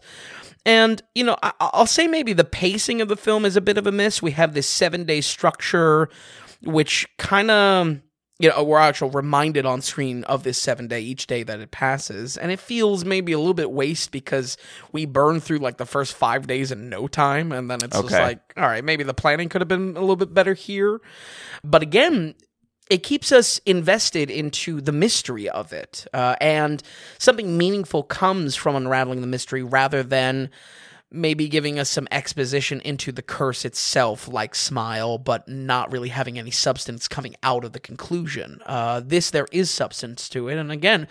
And, 0.66 1.02
you 1.16 1.24
know, 1.24 1.38
I, 1.44 1.52
I'll 1.60 1.86
say 1.88 2.08
maybe 2.08 2.34
the 2.34 2.44
pacing 2.46 3.02
of 3.02 3.10
the 3.10 3.18
film 3.18 3.44
is 3.46 3.56
a 3.58 3.62
bit 3.62 3.78
of 3.78 3.86
a 3.88 3.92
miss. 3.92 4.22
We 4.22 4.32
have 4.32 4.54
this 4.54 4.68
seven 4.68 5.04
day 5.06 5.20
structure, 5.22 6.10
which 6.64 7.08
kind 7.18 7.52
of 7.52 8.02
you 8.40 8.50
know, 8.50 8.64
we're 8.64 8.78
actually 8.78 9.12
reminded 9.12 9.66
on 9.66 9.82
screen 9.82 10.24
of 10.26 10.44
this 10.44 10.60
seven 10.60 10.88
day 10.88 11.02
each 11.02 11.26
day 11.26 11.42
that 11.44 11.60
it 11.60 11.72
passes. 11.72 12.38
And 12.38 12.52
it 12.52 12.60
feels 12.60 13.04
maybe 13.04 13.32
a 13.32 13.40
little 13.40 13.56
bit 13.56 13.72
waste 13.72 14.12
because 14.12 14.58
we 14.92 15.06
burn 15.06 15.40
through 15.40 15.58
like 15.58 15.78
the 15.78 15.88
first 15.88 16.14
five 16.14 16.46
days 16.46 16.72
in 16.72 16.90
no 16.90 17.08
time. 17.08 17.52
And 17.52 17.70
then 17.70 17.80
it's 17.84 18.00
just 18.00 18.12
like, 18.12 18.54
all 18.56 18.68
right, 18.68 18.84
maybe 18.84 19.04
the 19.04 19.14
planning 19.14 19.50
could 19.50 19.62
have 19.62 19.68
been 19.68 19.98
a 19.98 20.02
little 20.02 20.16
bit 20.16 20.34
better 20.34 20.54
here. 20.54 21.02
But 21.64 21.82
again, 21.82 22.36
it 22.92 23.02
keeps 23.02 23.32
us 23.32 23.60
invested 23.66 24.30
into 24.30 24.82
the 24.82 24.92
mystery 24.92 25.50
of 25.50 25.74
it. 25.74 26.06
Uh, 26.14 26.36
and 26.40 26.84
something 27.18 27.58
meaningful 27.58 28.04
comes 28.04 28.56
from 28.56 28.76
unraveling 28.76 29.22
the 29.22 29.28
mystery 29.28 29.64
rather 29.64 30.04
than 30.04 30.52
maybe 31.12 31.48
giving 31.48 31.80
us 31.80 31.90
some 31.90 32.08
exposition 32.12 32.82
into 32.82 33.12
the 33.12 33.22
curse 33.22 33.64
itself, 33.64 34.28
like 34.28 34.54
Smile, 34.54 35.18
but 35.18 35.48
not 35.48 35.92
really 35.92 36.10
having 36.10 36.38
any 36.38 36.52
substance 36.52 37.08
coming 37.08 37.36
out 37.44 37.64
of 37.64 37.74
the 37.74 37.80
conclusion. 37.80 38.62
Uh, 38.66 39.02
this, 39.04 39.30
there 39.32 39.48
is 39.52 39.70
substance 39.70 40.28
to 40.30 40.50
it. 40.50 40.58
And 40.58 40.72
again, 40.72 41.08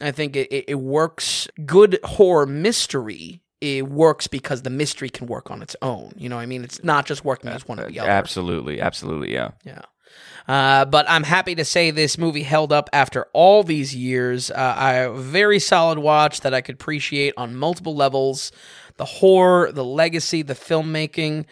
I 0.00 0.12
think 0.12 0.36
it, 0.36 0.48
it, 0.68 0.80
works 0.80 1.48
good 1.66 1.98
horror 2.04 2.46
mystery. 2.46 3.40
It 3.60 3.88
works 3.88 4.26
because 4.26 4.62
the 4.62 4.70
mystery 4.70 5.10
can 5.10 5.26
work 5.26 5.50
on 5.50 5.62
its 5.62 5.76
own. 5.82 6.12
You 6.16 6.28
know 6.28 6.36
what 6.36 6.42
I 6.42 6.46
mean? 6.46 6.64
It's 6.64 6.82
not 6.82 7.04
just 7.04 7.24
working 7.24 7.50
as 7.50 7.66
one 7.66 7.80
or 7.80 7.88
the 7.88 8.00
other. 8.00 8.10
Absolutely. 8.10 8.80
Absolutely. 8.80 9.32
Yeah. 9.32 9.50
Yeah. 9.64 9.82
Uh, 10.48 10.84
but 10.84 11.08
I'm 11.08 11.22
happy 11.22 11.54
to 11.54 11.64
say 11.64 11.90
this 11.90 12.18
movie 12.18 12.42
held 12.42 12.72
up 12.72 12.88
after 12.92 13.26
all 13.32 13.62
these 13.62 13.94
years. 13.94 14.50
Uh, 14.50 15.08
a 15.08 15.20
very 15.20 15.58
solid 15.58 15.98
watch 15.98 16.40
that 16.40 16.54
I 16.54 16.60
could 16.60 16.74
appreciate 16.74 17.34
on 17.36 17.54
multiple 17.54 17.94
levels 17.94 18.50
the 19.00 19.06
horror, 19.06 19.72
the 19.72 19.82
legacy, 19.84 20.42
the 20.42 20.52
filmmaking, 20.54 21.46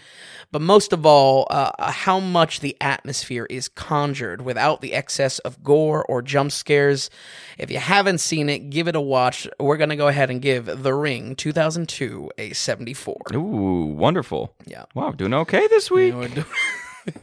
but 0.52 0.60
most 0.60 0.92
of 0.92 1.06
all, 1.06 1.46
uh, 1.50 1.90
how 1.90 2.20
much 2.20 2.60
the 2.60 2.76
atmosphere 2.78 3.46
is 3.48 3.68
conjured 3.68 4.42
without 4.42 4.82
the 4.82 4.92
excess 4.92 5.38
of 5.40 5.64
gore 5.64 6.04
or 6.10 6.20
jump 6.20 6.52
scares. 6.52 7.08
If 7.56 7.70
you 7.70 7.78
haven't 7.78 8.18
seen 8.18 8.50
it, 8.50 8.68
give 8.68 8.86
it 8.86 8.94
a 8.96 9.00
watch. 9.00 9.48
We're 9.58 9.78
going 9.78 9.88
to 9.88 9.96
go 9.96 10.08
ahead 10.08 10.28
and 10.30 10.42
give 10.42 10.66
The 10.82 10.92
Ring 10.92 11.34
2002 11.36 12.30
a 12.36 12.52
74. 12.52 13.16
Ooh, 13.34 13.86
wonderful. 13.96 14.54
Yeah. 14.66 14.84
Wow, 14.94 15.12
doing 15.12 15.32
okay 15.32 15.66
this 15.68 15.90
week. 15.90 16.12
You 16.14 16.28
know, 16.28 16.44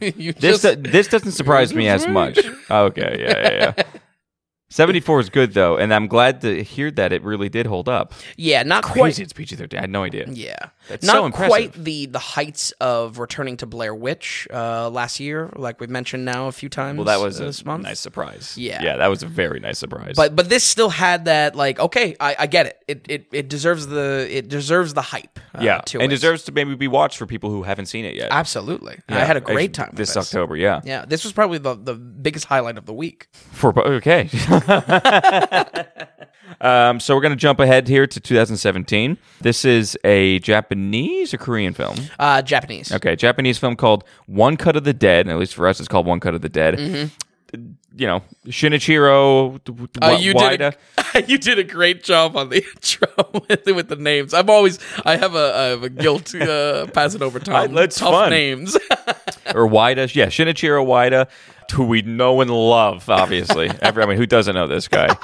you 0.00 0.32
This 0.32 0.62
just- 0.62 0.82
this 0.82 1.06
doesn't 1.06 1.32
surprise 1.32 1.72
me 1.72 1.88
as 1.88 2.08
much. 2.20 2.38
Okay, 2.68 3.16
yeah, 3.20 3.40
yeah, 3.50 3.72
yeah. 3.76 3.82
74 4.76 5.20
is 5.20 5.30
good 5.30 5.54
though, 5.54 5.78
and 5.78 5.94
I'm 5.94 6.06
glad 6.06 6.42
to 6.42 6.62
hear 6.62 6.90
that 6.90 7.10
it 7.10 7.22
really 7.22 7.48
did 7.48 7.66
hold 7.66 7.88
up. 7.88 8.12
yeah, 8.36 8.62
not 8.62 8.82
Crazy, 8.84 8.98
quite. 9.00 9.18
it's 9.20 9.32
PG-13. 9.32 9.78
I 9.78 9.80
had 9.80 9.88
no 9.90 10.02
idea. 10.02 10.26
Yeah, 10.30 10.68
That's 10.88 11.06
not 11.06 11.14
so 11.14 11.26
impressive. 11.26 11.48
quite 11.48 11.72
the 11.72 12.06
the 12.06 12.18
heights 12.18 12.72
of 12.80 13.18
returning 13.18 13.56
to 13.58 13.66
Blair 13.66 13.94
Witch 13.94 14.46
uh, 14.52 14.90
last 14.90 15.20
year, 15.20 15.50
like 15.56 15.80
we've 15.80 15.90
mentioned 15.90 16.24
now 16.24 16.48
a 16.48 16.52
few 16.52 16.68
times. 16.68 16.96
Well, 16.98 17.06
that 17.06 17.20
was 17.20 17.38
this 17.38 17.62
a 17.62 17.66
month. 17.66 17.84
nice 17.84 18.00
surprise. 18.00 18.56
Yeah. 18.56 18.82
yeah, 18.82 18.96
that 18.98 19.08
was 19.08 19.22
a 19.22 19.26
very 19.26 19.60
nice 19.60 19.78
surprise. 19.78 20.14
But 20.16 20.36
but 20.36 20.48
this 20.48 20.64
still 20.64 20.90
had 20.90 21.26
that 21.26 21.56
like 21.56 21.78
okay, 21.80 22.16
I, 22.20 22.36
I 22.40 22.46
get 22.46 22.66
it. 22.66 22.82
It 22.86 23.06
it 23.08 23.26
it 23.32 23.48
deserves 23.48 23.86
the 23.86 24.26
it 24.30 24.48
deserves 24.48 24.94
the 24.94 25.02
hype. 25.02 25.38
Uh, 25.54 25.60
yeah, 25.62 25.78
to 25.86 25.98
and 25.98 26.12
it. 26.12 26.14
deserves 26.14 26.44
to 26.44 26.52
maybe 26.52 26.74
be 26.74 26.88
watched 26.88 27.18
for 27.18 27.26
people 27.26 27.50
who 27.50 27.62
haven't 27.62 27.86
seen 27.86 28.04
it 28.04 28.14
yet. 28.14 28.28
absolutely. 28.30 28.98
I 29.08 29.20
had 29.20 29.36
a 29.36 29.40
great 29.40 29.74
time 29.74 29.88
with 29.88 29.96
this, 29.96 30.14
this. 30.14 30.34
October. 30.34 30.56
Yeah, 30.56 30.80
Yeah, 30.84 31.04
this 31.04 31.24
was 31.24 31.32
probably 31.32 31.58
the 31.58 31.74
the 31.74 31.94
biggest 31.94 32.46
highlight 32.46 32.78
of 32.78 32.86
the 32.86 32.94
week. 32.94 33.28
for 33.52 33.76
okay. 33.78 34.28
um, 36.60 37.00
so 37.00 37.14
we're 37.14 37.20
gonna 37.22 37.36
jump 37.36 37.60
ahead 37.60 37.88
here 37.88 38.06
to 38.06 38.20
2017. 38.20 39.18
This 39.40 39.64
is 39.64 39.96
a 40.04 40.38
Japanese 40.40 41.32
or 41.34 41.38
Korean 41.38 41.72
film. 41.74 41.96
Uh, 42.18 42.42
Japanese. 42.42 42.92
Okay, 42.92 43.16
Japanese 43.16 43.58
film 43.58 43.76
called 43.76 44.04
One 44.26 44.56
Cut 44.56 44.76
of 44.76 44.84
the 44.84 44.92
Dead. 44.94 45.28
At 45.28 45.38
least 45.38 45.54
for 45.54 45.66
us, 45.66 45.78
it's 45.80 45.88
called 45.88 46.06
One 46.06 46.20
Cut 46.20 46.34
of 46.34 46.40
the 46.42 46.48
Dead. 46.48 47.10
You 47.98 48.06
know, 48.06 48.22
Shinichiro 48.48 49.58
Mm-hmm. 49.60 50.02
Uh, 50.02 50.18
you 50.18 50.34
did 50.34 50.60
Waida. 50.60 50.74
a, 51.14 51.22
you 51.28 51.38
did 51.38 51.58
a 51.58 51.64
great 51.64 52.02
job 52.04 52.36
on 52.36 52.50
the 52.50 52.56
intro 52.74 53.08
with, 53.48 53.64
with 53.66 53.88
the 53.88 53.96
names. 53.96 54.34
I'm 54.34 54.50
always 54.50 54.78
I 55.04 55.16
have 55.16 55.34
a 55.34 55.54
I 55.56 55.62
have 55.66 55.82
a 55.82 55.88
guilt 55.88 56.34
uh, 56.34 56.86
pass 56.92 57.14
it 57.14 57.22
over 57.22 57.38
time. 57.38 57.72
that's 57.72 57.98
Tough 57.98 58.10
fun. 58.10 58.30
names. 58.30 58.74
or 59.54 59.66
Waida. 59.68 60.12
Yeah, 60.14 60.26
Shinichiro 60.26 60.84
Waida, 60.84 61.28
who 61.72 61.84
we 61.86 62.02
know 62.02 62.40
and 62.42 62.50
love, 62.50 63.08
obviously. 63.08 63.70
Every, 63.80 64.02
I 64.02 64.06
mean, 64.06 64.18
who 64.18 64.26
doesn't 64.26 64.54
know 64.54 64.66
this 64.66 64.88
guy? 64.88 65.16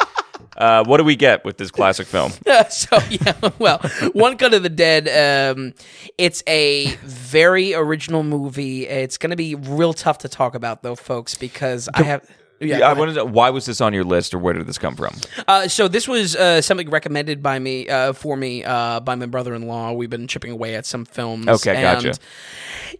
Uh, 0.56 0.84
what 0.84 0.98
do 0.98 1.04
we 1.04 1.16
get 1.16 1.44
with 1.44 1.56
this 1.56 1.70
classic 1.70 2.06
film? 2.06 2.32
so 2.70 2.98
yeah, 3.10 3.50
well, 3.58 3.78
One 4.12 4.36
Cut 4.36 4.54
of 4.54 4.62
the 4.62 4.68
Dead. 4.68 5.08
Um, 5.56 5.74
it's 6.18 6.42
a 6.46 6.86
very 7.04 7.74
original 7.74 8.22
movie. 8.22 8.86
It's 8.86 9.18
going 9.18 9.30
to 9.30 9.36
be 9.36 9.54
real 9.54 9.92
tough 9.92 10.18
to 10.18 10.28
talk 10.28 10.54
about 10.54 10.82
though, 10.82 10.96
folks, 10.96 11.34
because 11.34 11.88
I 11.94 12.02
have. 12.02 12.28
Yeah, 12.60 12.78
go 12.78 12.84
I 12.86 12.92
wanted 12.92 13.14
to, 13.14 13.24
why 13.24 13.50
was 13.50 13.66
this 13.66 13.80
on 13.80 13.92
your 13.92 14.04
list, 14.04 14.34
or 14.34 14.38
where 14.38 14.54
did 14.54 14.68
this 14.68 14.78
come 14.78 14.94
from? 14.94 15.16
Uh, 15.48 15.66
so 15.66 15.88
this 15.88 16.06
was 16.06 16.36
uh, 16.36 16.62
something 16.62 16.88
recommended 16.90 17.42
by 17.42 17.58
me 17.58 17.88
uh, 17.88 18.12
for 18.12 18.36
me 18.36 18.62
uh, 18.62 19.00
by 19.00 19.16
my 19.16 19.26
brother-in-law. 19.26 19.92
We've 19.92 20.08
been 20.08 20.28
chipping 20.28 20.52
away 20.52 20.76
at 20.76 20.86
some 20.86 21.04
films. 21.04 21.48
Okay, 21.48 21.82
gotcha. 21.82 22.14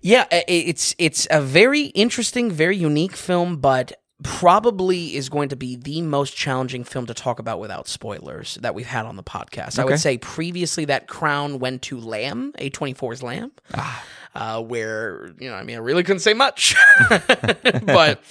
Yeah, 0.01 0.27
it's 0.49 0.97
it's 0.99 1.29
a 1.31 1.41
very 1.41 1.83
interesting, 1.83 2.51
very 2.51 2.77
unique 2.77 3.15
film, 3.15 3.59
but 3.59 3.93
probably 4.23 5.17
is 5.17 5.29
going 5.29 5.49
to 5.51 5.57
be 5.57 5.77
the 5.77 6.03
most 6.03 6.37
challenging 6.37 6.85
film 6.85 7.07
to 7.07 7.15
talk 7.15 7.39
about 7.39 7.61
without 7.61 7.89
spoilers 7.89 8.57
that 8.63 8.75
we've 8.75 8.87
had 8.87 9.07
on 9.07 9.17
the 9.17 9.23
podcast. 9.23 9.79
I 9.79 9.85
would 9.85 9.99
say 10.01 10.19
previously 10.19 10.85
that 10.87 11.09
crown 11.09 11.59
went 11.59 11.83
to 11.83 11.99
Lamb, 11.99 12.53
A24's 12.59 13.23
Lamb, 13.23 13.53
Ah. 13.75 14.05
uh, 14.35 14.63
where 14.63 15.31
you 15.39 15.49
know, 15.49 15.55
I 15.57 15.63
mean, 15.63 15.77
I 15.77 15.81
really 15.81 16.03
couldn't 16.03 16.21
say 16.21 16.35
much, 16.35 16.75
but 17.85 18.23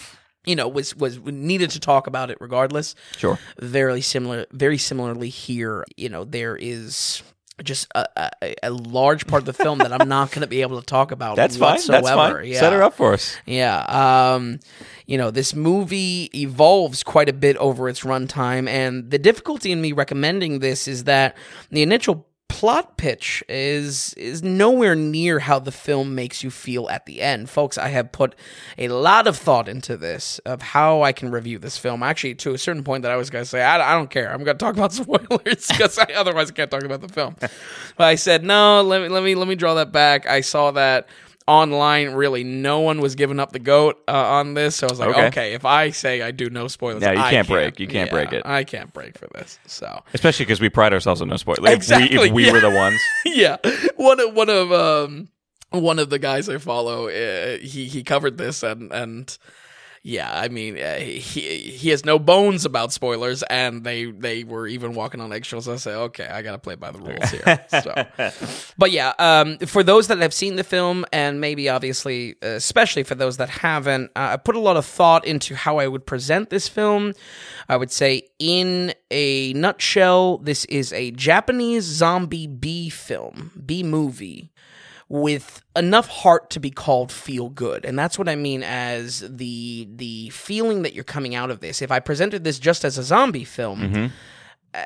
you 0.45 0.55
know, 0.55 0.67
was 0.67 0.95
was 0.95 1.19
needed 1.19 1.69
to 1.71 1.79
talk 1.79 2.07
about 2.07 2.31
it 2.31 2.37
regardless 2.41 2.95
Sure. 3.17 3.37
very 3.59 4.01
similar 4.01 4.45
very 4.51 4.77
similarly 4.79 5.29
here 5.29 5.85
you 5.97 6.09
know 6.09 6.23
there 6.23 6.55
is 6.55 7.21
just 7.63 7.87
a, 7.95 8.07
a, 8.41 8.55
a 8.63 8.69
large 8.71 9.27
part 9.27 9.41
of 9.41 9.45
the 9.45 9.53
film 9.53 9.77
that 9.79 9.91
i'm 9.93 10.07
not 10.07 10.31
going 10.31 10.41
to 10.41 10.47
be 10.47 10.61
able 10.61 10.79
to 10.79 10.85
talk 10.85 11.11
about 11.11 11.35
That's 11.41 11.57
fine. 11.57 11.79
That's 11.87 12.09
fine. 12.09 12.45
yeah 12.45 12.59
Set 12.59 12.73
her 12.73 12.83
up 12.83 12.93
for 12.93 13.13
us. 13.13 13.35
yeah 13.45 14.33
um 14.35 14.59
you 15.05 15.17
know 15.17 15.31
this 15.31 15.53
movie 15.55 16.29
evolves 16.33 17.03
quite 17.03 17.29
a 17.29 17.33
bit 17.33 17.57
over 17.57 17.89
its 17.89 18.01
runtime 18.01 18.67
and 18.67 19.09
the 19.11 19.19
difficulty 19.19 19.71
in 19.71 19.81
me 19.81 19.91
recommending 19.91 20.59
this 20.59 20.87
is 20.87 21.03
that 21.05 21.35
the 21.69 21.81
initial 21.81 22.25
plot 22.51 22.97
pitch 22.97 23.43
is 23.47 24.13
is 24.15 24.43
nowhere 24.43 24.93
near 24.93 25.39
how 25.39 25.57
the 25.57 25.71
film 25.71 26.13
makes 26.13 26.43
you 26.43 26.51
feel 26.51 26.89
at 26.89 27.05
the 27.05 27.21
end. 27.21 27.49
Folks 27.49 27.77
i 27.77 27.87
have 27.87 28.11
put 28.11 28.35
a 28.77 28.89
lot 28.89 29.25
of 29.25 29.37
thought 29.37 29.69
into 29.69 29.95
this 29.95 30.39
of 30.39 30.61
how 30.61 31.01
i 31.01 31.13
can 31.13 31.31
review 31.31 31.57
this 31.57 31.77
film. 31.77 32.03
Actually 32.03 32.35
to 32.35 32.53
a 32.53 32.57
certain 32.57 32.83
point 32.83 33.03
that 33.03 33.11
i 33.11 33.15
was 33.15 33.29
going 33.29 33.43
to 33.43 33.49
say 33.49 33.61
I, 33.61 33.93
I 33.93 33.95
don't 33.95 34.09
care. 34.09 34.31
I'm 34.31 34.43
going 34.43 34.57
to 34.57 34.63
talk 34.63 34.75
about 34.75 34.91
spoilers 35.01 35.67
because 35.67 35.97
I, 35.97 36.11
otherwise 36.15 36.51
can't 36.51 36.69
talk 36.69 36.83
about 36.83 37.01
the 37.01 37.07
film. 37.07 37.35
But 37.39 38.07
i 38.07 38.15
said 38.15 38.43
no 38.43 38.81
let 38.81 39.01
me 39.01 39.07
let 39.07 39.23
me 39.23 39.35
let 39.35 39.47
me 39.47 39.55
draw 39.55 39.75
that 39.75 39.91
back. 39.91 40.27
I 40.27 40.41
saw 40.41 40.71
that 40.71 41.07
online 41.47 42.11
really 42.11 42.43
no 42.43 42.79
one 42.81 43.01
was 43.01 43.15
giving 43.15 43.39
up 43.39 43.51
the 43.51 43.59
goat 43.59 44.01
uh, 44.07 44.11
on 44.11 44.53
this 44.53 44.75
so 44.75 44.87
i 44.87 44.89
was 44.89 44.99
like 44.99 45.09
Okay. 45.09 45.27
okay. 45.27 45.53
if 45.53 45.65
i 45.65 45.89
say 45.89 46.21
i 46.21 46.31
do 46.31 46.49
no 46.49 46.67
spoilers 46.67 47.01
Yeah, 47.01 47.13
you 47.13 47.19
I 47.19 47.29
can't 47.31 47.47
break. 47.47 47.79
You 47.79 47.87
can't 47.87 48.07
Yeah, 48.09 48.13
break 48.13 48.33
it. 48.33 48.43
i 48.45 48.63
can't 48.63 48.93
break 48.93 49.17
for 49.17 49.27
this 49.33 49.59
so 49.65 50.03
Especially 50.13 50.45
because 50.45 50.61
we 50.61 50.69
pride 50.69 50.93
ourselves 50.93 51.21
on 51.21 51.29
no 51.29 51.37
spoilers. 51.37 51.59
If 51.59 51.69
we- 51.69 51.73
Exactly, 51.73 52.27
If 52.27 52.31
we, 52.33 52.45
yeah. 52.45 52.51
were 52.53 52.59
the 52.59 52.69
ones. 52.69 53.01
yeah 53.25 53.57
one 53.95 54.19
of 54.19 54.33
one 54.33 54.49
of 54.49 54.71
um 54.71 55.29
one 55.71 55.99
of 55.99 56.09
the 56.09 56.19
guys 56.19 56.47
i 56.49 56.57
follow 56.57 57.07
uh, 57.07 57.57
he 57.57 57.85
he 57.85 58.03
covered 58.03 58.37
this 58.37 58.61
and 58.63 58.91
and 58.91 59.37
yeah, 60.03 60.31
I 60.33 60.47
mean, 60.47 60.79
uh, 60.79 60.97
he 60.97 61.19
he 61.59 61.89
has 61.89 62.03
no 62.03 62.17
bones 62.17 62.65
about 62.65 62.91
spoilers, 62.91 63.43
and 63.43 63.83
they 63.83 64.05
they 64.05 64.43
were 64.43 64.65
even 64.65 64.95
walking 64.95 65.21
on 65.21 65.31
eggshells. 65.31 65.67
I 65.67 65.75
say, 65.75 65.93
okay, 65.93 66.25
I 66.25 66.41
gotta 66.41 66.57
play 66.57 66.73
by 66.73 66.89
the 66.89 66.97
rules 66.97 67.29
here. 67.29 67.65
so, 67.69 68.71
but 68.79 68.89
yeah, 68.89 69.13
um, 69.19 69.59
for 69.59 69.83
those 69.83 70.07
that 70.07 70.17
have 70.17 70.33
seen 70.33 70.55
the 70.55 70.63
film, 70.63 71.05
and 71.13 71.39
maybe 71.39 71.69
obviously, 71.69 72.35
uh, 72.41 72.47
especially 72.47 73.03
for 73.03 73.13
those 73.13 73.37
that 73.37 73.49
haven't, 73.49 74.09
uh, 74.15 74.29
I 74.33 74.37
put 74.37 74.55
a 74.55 74.59
lot 74.59 74.75
of 74.75 74.87
thought 74.87 75.23
into 75.23 75.53
how 75.53 75.77
I 75.77 75.87
would 75.87 76.07
present 76.07 76.49
this 76.49 76.67
film. 76.67 77.13
I 77.69 77.77
would 77.77 77.91
say, 77.91 78.23
in 78.39 78.95
a 79.11 79.53
nutshell, 79.53 80.39
this 80.39 80.65
is 80.65 80.91
a 80.93 81.11
Japanese 81.11 81.83
zombie 81.83 82.47
B 82.47 82.89
film, 82.89 83.51
B 83.63 83.83
movie 83.83 84.50
with 85.11 85.61
enough 85.75 86.07
heart 86.07 86.49
to 86.49 86.57
be 86.57 86.71
called 86.71 87.11
feel 87.11 87.49
good. 87.49 87.83
And 87.83 87.99
that's 87.99 88.17
what 88.17 88.29
i 88.29 88.35
mean 88.35 88.63
as 88.63 89.19
the 89.27 89.85
the 89.93 90.29
feeling 90.29 90.83
that 90.83 90.93
you're 90.93 91.03
coming 91.03 91.35
out 91.35 91.51
of 91.51 91.59
this. 91.59 91.81
If 91.81 91.91
i 91.91 91.99
presented 91.99 92.45
this 92.45 92.57
just 92.57 92.85
as 92.85 92.97
a 92.97 93.03
zombie 93.03 93.43
film 93.43 94.11
uh, 94.73 94.83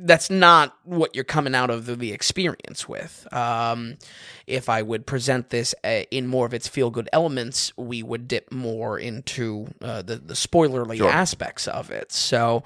that's 0.00 0.30
not 0.30 0.74
what 0.84 1.14
you're 1.14 1.24
coming 1.24 1.54
out 1.54 1.68
of 1.68 1.84
the, 1.84 1.94
the 1.94 2.12
experience 2.12 2.88
with. 2.88 3.28
Um, 3.32 3.98
if 4.46 4.68
I 4.68 4.82
would 4.82 5.06
present 5.06 5.50
this 5.50 5.74
uh, 5.84 6.02
in 6.10 6.26
more 6.26 6.46
of 6.46 6.54
its 6.54 6.68
feel 6.68 6.90
good 6.90 7.08
elements, 7.12 7.72
we 7.76 8.02
would 8.02 8.28
dip 8.28 8.52
more 8.52 8.98
into 8.98 9.66
uh, 9.80 10.02
the 10.02 10.16
the 10.16 10.34
spoilerly 10.34 11.00
aspects 11.00 11.66
of 11.68 11.90
it. 11.90 12.12
So, 12.12 12.62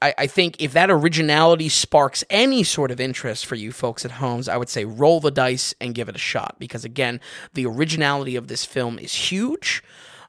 I, 0.00 0.14
I 0.18 0.26
think 0.26 0.56
if 0.60 0.72
that 0.72 0.90
originality 0.90 1.68
sparks 1.68 2.22
any 2.30 2.62
sort 2.62 2.90
of 2.90 3.00
interest 3.00 3.46
for 3.46 3.56
you 3.56 3.72
folks 3.72 4.04
at 4.04 4.12
homes, 4.12 4.48
I 4.48 4.56
would 4.56 4.68
say 4.68 4.84
roll 4.84 5.20
the 5.20 5.30
dice 5.30 5.74
and 5.80 5.94
give 5.94 6.08
it 6.08 6.14
a 6.14 6.18
shot 6.18 6.56
because 6.58 6.84
again, 6.84 7.20
the 7.54 7.66
originality 7.66 8.36
of 8.36 8.48
this 8.48 8.64
film 8.64 8.98
is 8.98 9.12
huge. 9.12 9.82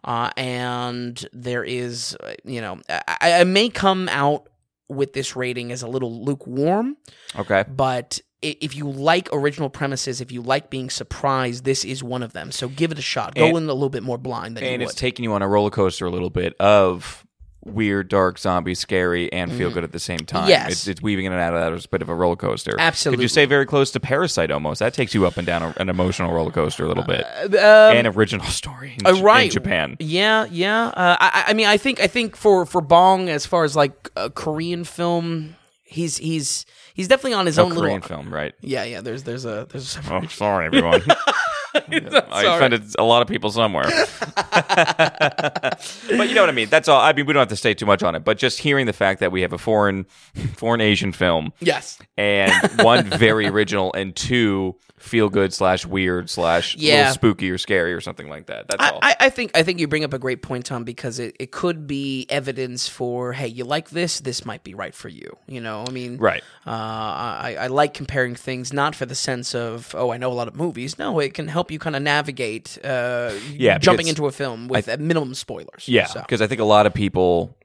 Uh, 0.03 0.29
and 0.37 1.27
there 1.33 1.63
is, 1.63 2.15
uh, 2.23 2.33
you 2.43 2.61
know, 2.61 2.79
I, 2.89 3.41
I 3.41 3.43
may 3.43 3.69
come 3.69 4.07
out 4.09 4.47
with 4.87 5.13
this 5.13 5.35
rating 5.35 5.71
as 5.71 5.81
a 5.81 5.87
little 5.87 6.23
lukewarm, 6.23 6.95
Okay. 7.35 7.63
but 7.67 8.19
if 8.41 8.75
you 8.75 8.89
like 8.89 9.29
original 9.31 9.69
premises, 9.69 10.21
if 10.21 10.31
you 10.31 10.41
like 10.41 10.69
being 10.69 10.89
surprised, 10.89 11.63
this 11.63 11.83
is 11.83 12.03
one 12.03 12.23
of 12.23 12.33
them. 12.33 12.51
So 12.51 12.67
give 12.67 12.91
it 12.91 12.99
a 12.99 13.03
shot. 13.03 13.35
Go 13.35 13.45
And- 13.47 13.57
in 13.57 13.63
a 13.69 13.73
little 13.73 13.89
bit 13.89 14.03
more 14.03 14.17
blind 14.17 14.57
than 14.57 14.63
And 14.63 14.81
it's 14.81 14.93
taking 14.93 15.23
you 15.23 15.33
on 15.33 15.41
a 15.41 15.47
roller 15.47 15.71
coaster 15.71 16.05
a 16.05 16.11
little 16.11 16.29
bit 16.29 16.55
of 16.59 17.25
weird, 17.65 18.07
dark, 18.09 18.37
zombie, 18.37 18.75
scary, 18.75 19.31
and 19.33 19.51
feel 19.51 19.71
good 19.71 19.83
at 19.83 19.91
the 19.91 19.99
same 19.99 20.19
time. 20.19 20.41
Mm-hmm. 20.43 20.49
Yes. 20.49 20.71
It's, 20.71 20.87
it's 20.87 21.01
weaving 21.01 21.25
in 21.25 21.31
and 21.31 21.41
out 21.41 21.55
of 21.55 21.59
that 21.61 21.73
as 21.73 21.85
a 21.85 21.89
bit 21.89 22.03
of 22.03 22.09
a 22.09 22.15
roller 22.15 22.35
coaster. 22.35 22.75
Absolutely, 22.77 23.17
Could 23.17 23.23
you 23.23 23.27
say 23.27 23.45
very 23.45 23.65
close 23.65 23.89
to 23.91 23.99
Parasite 23.99 24.51
almost? 24.51 24.79
That 24.79 24.93
takes 24.93 25.15
you 25.15 25.25
up 25.25 25.37
and 25.37 25.47
down 25.47 25.63
a, 25.63 25.73
an 25.77 25.89
emotional 25.89 26.31
roller 26.31 26.51
coaster 26.51 26.85
a 26.85 26.87
little 26.87 27.03
bit. 27.03 27.25
Um, 27.25 27.55
and 27.55 28.07
original 28.07 28.45
story 28.51 28.95
in, 28.99 29.07
uh, 29.07 29.19
right. 29.21 29.45
in 29.45 29.51
Japan. 29.51 29.97
Yeah, 29.99 30.45
yeah. 30.51 30.89
Uh, 30.89 31.17
I, 31.19 31.45
I 31.47 31.53
mean, 31.53 31.65
I 31.65 31.77
think, 31.77 31.99
I 31.99 32.07
think 32.07 32.35
for 32.35 32.67
for 32.67 32.81
Bong, 32.81 33.29
as 33.29 33.47
far 33.47 33.63
as 33.63 33.75
like 33.75 34.11
a 34.15 34.29
Korean 34.29 34.83
film, 34.83 35.55
he's 35.83 36.17
he's 36.17 36.67
he's 36.95 37.07
definitely 37.07 37.33
on 37.33 37.45
his 37.45 37.59
own 37.59 37.69
Korean 37.71 38.01
little. 38.01 38.07
film, 38.23 38.33
right? 38.33 38.55
Yeah, 38.61 38.83
yeah. 38.85 39.01
There's 39.01 39.21
there's 39.21 39.45
a 39.45 39.67
there's. 39.69 39.97
A, 39.97 40.01
Oh, 40.11 40.25
sorry, 40.27 40.65
everyone. 40.65 41.03
I 42.31 42.55
offended 42.55 42.83
a 42.97 43.03
lot 43.03 43.21
of 43.21 43.27
people 43.27 43.51
somewhere. 43.51 43.85
but 44.65 45.79
you 46.09 46.33
know 46.35 46.41
what 46.41 46.49
I 46.49 46.53
mean. 46.53 46.69
That's 46.69 46.87
all. 46.87 47.01
I 47.01 47.13
mean, 47.13 47.25
we 47.25 47.33
don't 47.33 47.41
have 47.41 47.49
to 47.49 47.55
stay 47.55 47.73
too 47.73 47.85
much 47.85 48.03
on 48.03 48.15
it. 48.15 48.23
But 48.23 48.37
just 48.37 48.59
hearing 48.59 48.85
the 48.85 48.93
fact 48.93 49.19
that 49.19 49.31
we 49.31 49.41
have 49.41 49.53
a 49.53 49.57
foreign, 49.57 50.03
foreign 50.55 50.81
Asian 50.81 51.11
film, 51.11 51.53
yes. 51.59 51.99
and 52.17 52.51
one 52.81 53.05
very 53.09 53.47
original, 53.47 53.93
and 53.93 54.15
two 54.15 54.75
feel 54.97 55.29
good 55.29 55.53
slash 55.53 55.85
weird 55.85 56.29
slash 56.29 56.75
Yeah. 56.77 56.97
little 56.99 57.13
spooky 57.13 57.51
or 57.51 57.57
scary 57.59 57.93
or 57.93 58.01
something 58.01 58.27
like 58.29 58.47
that. 58.47 58.67
That's 58.69 58.91
all. 58.91 58.99
I, 59.01 59.11
I- 59.11 59.15
I 59.25 59.29
think 59.29 59.51
I 59.57 59.63
think 59.63 59.79
you 59.79 59.87
bring 59.87 60.03
up 60.03 60.13
a 60.13 60.19
great 60.19 60.41
point, 60.43 60.65
Tom, 60.67 60.83
because 60.83 61.17
it, 61.19 61.35
it 61.39 61.51
could 61.51 61.87
be 61.87 62.27
evidence 62.29 62.87
for 62.87 63.33
hey, 63.33 63.47
you 63.47 63.65
like 63.65 63.89
this, 63.89 64.19
this 64.19 64.45
might 64.45 64.63
be 64.63 64.75
right 64.75 64.93
for 64.93 65.09
you. 65.09 65.35
You 65.47 65.61
know, 65.61 65.83
I 65.87 65.91
mean, 65.91 66.17
Right. 66.17 66.43
Uh, 66.65 66.69
I, 66.69 67.57
I 67.61 67.67
like 67.67 67.93
comparing 67.95 68.35
things 68.35 68.71
not 68.71 68.93
for 68.95 69.05
the 69.07 69.15
sense 69.15 69.55
of 69.55 69.93
oh, 69.97 70.11
I 70.11 70.17
know 70.17 70.31
a 70.31 70.33
lot 70.33 70.47
of 70.47 70.55
movies. 70.55 70.99
No, 70.99 71.19
it 71.19 71.33
can 71.33 71.47
help 71.47 71.64
you 71.71 71.79
kind 71.79 71.95
of 71.95 72.01
navigate 72.01 72.77
uh, 72.83 73.31
Yeah, 73.53 73.77
jumping 73.77 74.07
into 74.07 74.25
a 74.27 74.31
film 74.31 74.67
with 74.67 74.87
at 74.87 74.99
minimum 74.99 75.33
spoilers. 75.33 75.87
yeah, 75.87 76.05
So, 76.05 76.21
because 76.21 76.41
I 76.41 76.47
think 76.47 76.61
a 76.61 76.65
lot 76.65 76.85
of 76.85 76.93
people 76.93 77.55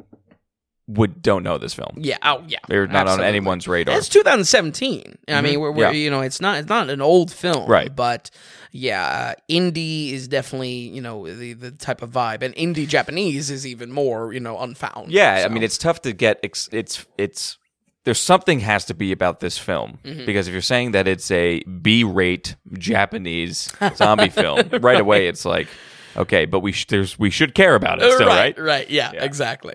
would 0.88 1.22
don't 1.22 1.44
know 1.44 1.56
this 1.56 1.72
film. 1.72 1.94
yeah, 1.98 2.16
oh 2.22 2.42
yeah, 2.48 2.58
They're 2.66 2.88
not 2.88 3.02
absolutely. 3.02 3.24
on 3.24 3.28
anyone's 3.28 3.68
radar. 3.68 3.96
It's 3.96 4.08
2017. 4.08 5.18
I 5.28 5.40
mean, 5.40 5.60
we're, 5.60 5.70
we're 5.70 5.84
Yeah. 5.84 5.90
you 5.92 6.10
know, 6.10 6.20
it's 6.20 6.40
not 6.40 6.58
it's 6.58 6.68
not 6.68 6.90
an 6.90 7.00
old 7.00 7.30
film, 7.30 7.68
Right. 7.70 7.94
But 7.94 8.30
yeah, 8.72 9.04
uh, 9.36 9.40
indie 9.48 10.10
is 10.12 10.26
definitely 10.26 10.70
you 10.70 11.00
know 11.00 11.32
the 11.32 11.52
the 11.52 11.70
type 11.70 12.02
of 12.02 12.10
vibe, 12.10 12.42
and 12.42 12.54
indie 12.56 12.88
Japanese 12.88 13.50
is 13.52 13.64
even 13.66 13.92
more 13.92 14.32
you 14.32 14.40
know 14.40 14.58
unfound. 14.58 15.12
Yeah, 15.12 15.44
I 15.44 15.48
mean, 15.52 15.62
it's 15.62 15.78
tough 15.78 16.02
to 16.02 16.12
get. 16.12 16.40
Ex- 16.42 16.68
it's 16.72 17.06
it's 17.16 17.56
there's 18.04 18.20
something 18.20 18.60
has 18.60 18.84
to 18.86 18.94
be 18.94 19.12
about 19.12 19.40
this 19.40 19.58
film 19.58 19.98
Mm-hmm. 20.04 20.24
because 20.26 20.48
if 20.48 20.52
you're 20.52 20.62
saying 20.62 20.92
that 20.92 21.06
it's 21.06 21.30
a 21.30 21.60
B-rate 21.64 22.56
Japanese 22.78 23.70
zombie 23.96 24.28
film, 24.30 24.68
right 24.80 25.00
away 25.00 25.28
it's 25.28 25.44
like, 25.44 25.68
okay, 26.16 26.44
but 26.46 26.60
we 26.60 26.72
sh- 26.72 26.86
there's 26.86 27.18
we 27.18 27.30
should 27.30 27.54
care 27.54 27.74
about 27.74 28.02
it 28.02 28.12
still, 28.12 28.26
right? 28.28 28.58
right, 28.58 28.88
yeah, 28.90 29.12
exactly. 29.12 29.74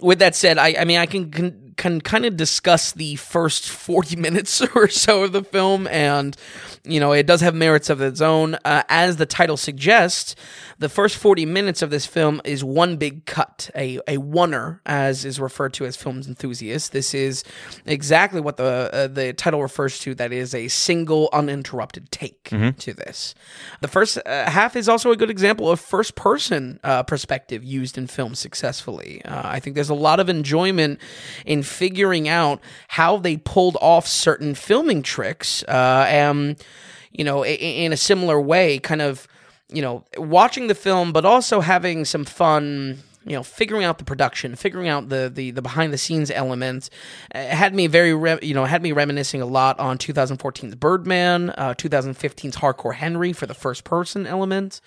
With 0.00 0.18
that 0.20 0.34
said, 0.34 0.58
I, 0.58 0.74
I 0.78 0.84
mean, 0.84 0.98
I 0.98 1.06
can 1.06 1.30
can, 1.30 1.71
can 1.82 2.00
kind 2.00 2.24
of 2.24 2.36
discuss 2.36 2.92
the 2.92 3.16
first 3.16 3.68
forty 3.68 4.14
minutes 4.26 4.62
or 4.74 4.88
so 4.88 5.24
of 5.24 5.32
the 5.32 5.42
film, 5.42 5.88
and 5.88 6.36
you 6.84 7.00
know, 7.00 7.12
it 7.12 7.26
does 7.26 7.40
have 7.40 7.54
merits 7.56 7.90
of 7.90 8.00
its 8.00 8.20
own. 8.20 8.54
Uh, 8.64 8.84
as 8.88 9.16
the 9.16 9.26
title 9.26 9.56
suggests, 9.56 10.36
the 10.78 10.88
first 10.88 11.16
forty 11.16 11.44
minutes 11.44 11.82
of 11.82 11.90
this 11.90 12.06
film 12.06 12.40
is 12.44 12.62
one 12.62 12.96
big 12.98 13.26
cut, 13.26 13.68
a 13.74 13.98
a 14.06 14.16
oner, 14.16 14.80
as 14.86 15.24
is 15.24 15.40
referred 15.40 15.72
to 15.74 15.84
as 15.84 15.96
films 15.96 16.28
enthusiasts. 16.28 16.90
This 16.90 17.14
is 17.14 17.42
exactly 17.84 18.40
what 18.40 18.58
the 18.58 18.88
uh, 18.92 19.06
the 19.08 19.32
title 19.32 19.60
refers 19.60 19.98
to. 20.00 20.14
That 20.14 20.32
is 20.32 20.54
a 20.54 20.68
single 20.68 21.28
uninterrupted 21.32 22.12
take 22.12 22.44
to 22.78 22.94
this. 22.94 23.34
The 23.80 23.88
first 23.88 24.18
uh, 24.24 24.48
half 24.48 24.76
is 24.76 24.88
also 24.88 25.10
a 25.10 25.16
good 25.16 25.30
example 25.30 25.68
of 25.68 25.80
first 25.80 26.14
person 26.14 26.78
uh, 26.84 27.02
perspective 27.02 27.64
used 27.64 27.98
in 27.98 28.06
film 28.06 28.36
successfully. 28.36 29.24
Uh, 29.24 29.42
I 29.44 29.58
think 29.58 29.74
there's 29.74 29.90
a 29.90 29.94
lot 29.94 30.20
of 30.20 30.28
enjoyment 30.28 31.00
in 31.44 31.64
figuring 31.72 32.28
out 32.28 32.60
how 32.88 33.16
they 33.16 33.36
pulled 33.36 33.76
off 33.80 34.06
certain 34.06 34.54
filming 34.54 35.02
tricks. 35.02 35.64
Uh, 35.64 36.06
and, 36.08 36.62
you 37.10 37.24
know, 37.24 37.44
in 37.44 37.92
a 37.92 37.96
similar 37.96 38.40
way, 38.40 38.78
kind 38.78 39.02
of, 39.02 39.26
you 39.68 39.82
know, 39.82 40.04
watching 40.16 40.66
the 40.66 40.74
film, 40.74 41.12
but 41.12 41.24
also 41.24 41.60
having 41.60 42.04
some 42.04 42.24
fun 42.24 43.02
you 43.24 43.36
know, 43.36 43.42
figuring 43.42 43.84
out 43.84 43.98
the 43.98 44.04
production, 44.04 44.56
figuring 44.56 44.88
out 44.88 45.08
the 45.08 45.30
the, 45.32 45.50
the 45.52 45.62
behind 45.62 45.92
the 45.92 45.98
scenes 45.98 46.30
elements 46.30 46.90
uh, 47.34 47.38
had 47.38 47.74
me 47.74 47.86
very, 47.86 48.14
re- 48.14 48.38
you 48.42 48.54
know, 48.54 48.64
had 48.64 48.82
me 48.82 48.92
reminiscing 48.92 49.40
a 49.40 49.46
lot 49.46 49.78
on 49.78 49.98
2014's 49.98 50.74
Birdman, 50.74 51.50
uh, 51.50 51.74
2015's 51.74 52.56
Hardcore 52.56 52.94
Henry 52.94 53.32
for 53.32 53.46
the 53.46 53.54
first 53.54 53.84
person 53.84 54.26
element. 54.26 54.80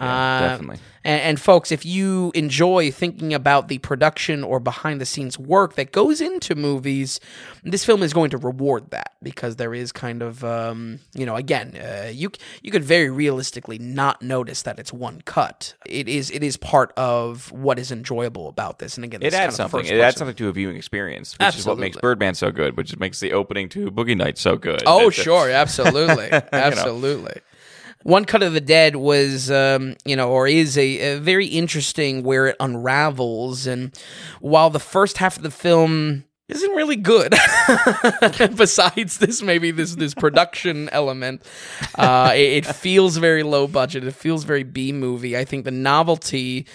Uh, 0.00 0.40
definitely. 0.40 0.78
And, 1.04 1.20
and 1.20 1.40
folks, 1.40 1.70
if 1.70 1.84
you 1.84 2.32
enjoy 2.34 2.90
thinking 2.90 3.34
about 3.34 3.68
the 3.68 3.78
production 3.78 4.42
or 4.42 4.58
behind 4.58 5.00
the 5.00 5.06
scenes 5.06 5.38
work 5.38 5.74
that 5.74 5.92
goes 5.92 6.20
into 6.20 6.54
movies, 6.54 7.20
this 7.62 7.84
film 7.84 8.02
is 8.02 8.12
going 8.14 8.30
to 8.30 8.38
reward 8.38 8.90
that 8.90 9.12
because 9.22 9.56
there 9.56 9.74
is 9.74 9.92
kind 9.92 10.22
of, 10.22 10.42
um, 10.42 11.00
you 11.14 11.26
know, 11.26 11.36
again, 11.36 11.76
uh, 11.76 12.08
you 12.10 12.30
you 12.62 12.70
could 12.70 12.82
very 12.84 13.10
realistically 13.10 13.78
not 13.78 14.22
notice 14.22 14.62
that 14.62 14.78
it's 14.78 14.92
one 14.92 15.20
cut. 15.26 15.74
It 15.86 16.08
is 16.08 16.30
it 16.30 16.42
is 16.42 16.56
part 16.56 16.92
of 16.96 17.52
what 17.52 17.78
is 17.78 17.92
enjoyable 17.92 18.48
about 18.48 18.78
this. 18.78 18.96
And 18.96 19.04
again, 19.04 19.22
It 19.22 19.34
adds 19.34 19.58
of 19.58 19.70
something. 19.70 19.86
It 19.86 20.00
adds 20.00 20.16
something 20.16 20.36
to 20.36 20.48
a 20.48 20.52
viewing 20.52 20.76
experience, 20.76 21.36
which 21.38 21.56
is 21.58 21.66
what 21.66 21.78
makes 21.78 21.98
Birdman 21.98 22.34
so 22.34 22.50
good, 22.50 22.76
which 22.76 22.96
makes 22.98 23.20
the 23.20 23.32
opening 23.32 23.68
to 23.70 23.90
Boogie 23.90 24.16
Nights 24.16 24.40
so 24.40 24.56
good. 24.56 24.82
Oh, 24.86 25.08
It's- 25.08 25.22
sure, 25.22 25.50
absolutely, 25.50 26.30
absolutely. 26.52 27.40
One 28.04 28.26
Cut 28.26 28.42
of 28.42 28.52
the 28.52 28.60
Dead 28.60 28.96
was, 28.96 29.50
um, 29.50 29.96
you 30.04 30.14
know, 30.14 30.30
or 30.30 30.46
is 30.46 30.76
a, 30.76 31.14
a 31.14 31.18
very 31.18 31.46
interesting 31.46 32.22
where 32.22 32.46
it 32.48 32.56
unravels, 32.60 33.66
and 33.66 33.98
while 34.40 34.68
the 34.68 34.78
first 34.78 35.16
half 35.16 35.38
of 35.38 35.42
the 35.42 35.50
film 35.50 36.24
isn't 36.46 36.72
really 36.72 36.96
good, 36.96 37.34
besides 38.56 39.16
this 39.16 39.40
maybe 39.40 39.70
this 39.70 39.94
this 39.94 40.12
production 40.12 40.90
element, 40.90 41.42
uh, 41.94 42.32
it, 42.34 42.66
it 42.66 42.66
feels 42.66 43.16
very 43.16 43.42
low 43.42 43.66
budget. 43.66 44.04
It 44.04 44.14
feels 44.14 44.44
very 44.44 44.64
B 44.64 44.92
movie. 44.92 45.34
I 45.34 45.46
think 45.46 45.64
the 45.64 45.70
novelty 45.70 46.66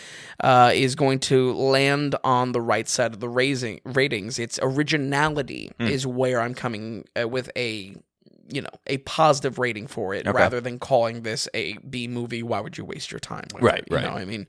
uh, 0.43 0.71
is 0.73 0.95
going 0.95 1.19
to 1.19 1.53
land 1.53 2.15
on 2.23 2.53
the 2.53 2.61
right 2.61 2.87
side 2.87 3.13
of 3.13 3.19
the 3.19 3.29
raising 3.29 3.81
ratings. 3.85 4.39
Its 4.39 4.59
originality 4.63 5.71
is 5.79 6.07
where 6.07 6.41
I'm 6.41 6.55
coming 6.55 7.05
uh, 7.19 7.27
with 7.27 7.51
a 7.55 7.95
you 8.49 8.61
know 8.61 8.69
a 8.87 8.97
positive 8.99 9.59
rating 9.59 9.87
for 9.87 10.13
it 10.13 10.25
rather 10.27 10.59
than 10.59 10.79
calling 10.79 11.23
this 11.23 11.47
a 11.53 11.77
B 11.77 12.07
movie. 12.07 12.43
Why 12.43 12.59
would 12.59 12.77
you 12.77 12.85
waste 12.85 13.11
your 13.11 13.19
time? 13.19 13.45
Right, 13.59 13.79
it? 13.79 13.87
You 13.89 13.97
right. 13.97 14.05
know, 14.05 14.11
I 14.11 14.25
mean, 14.25 14.47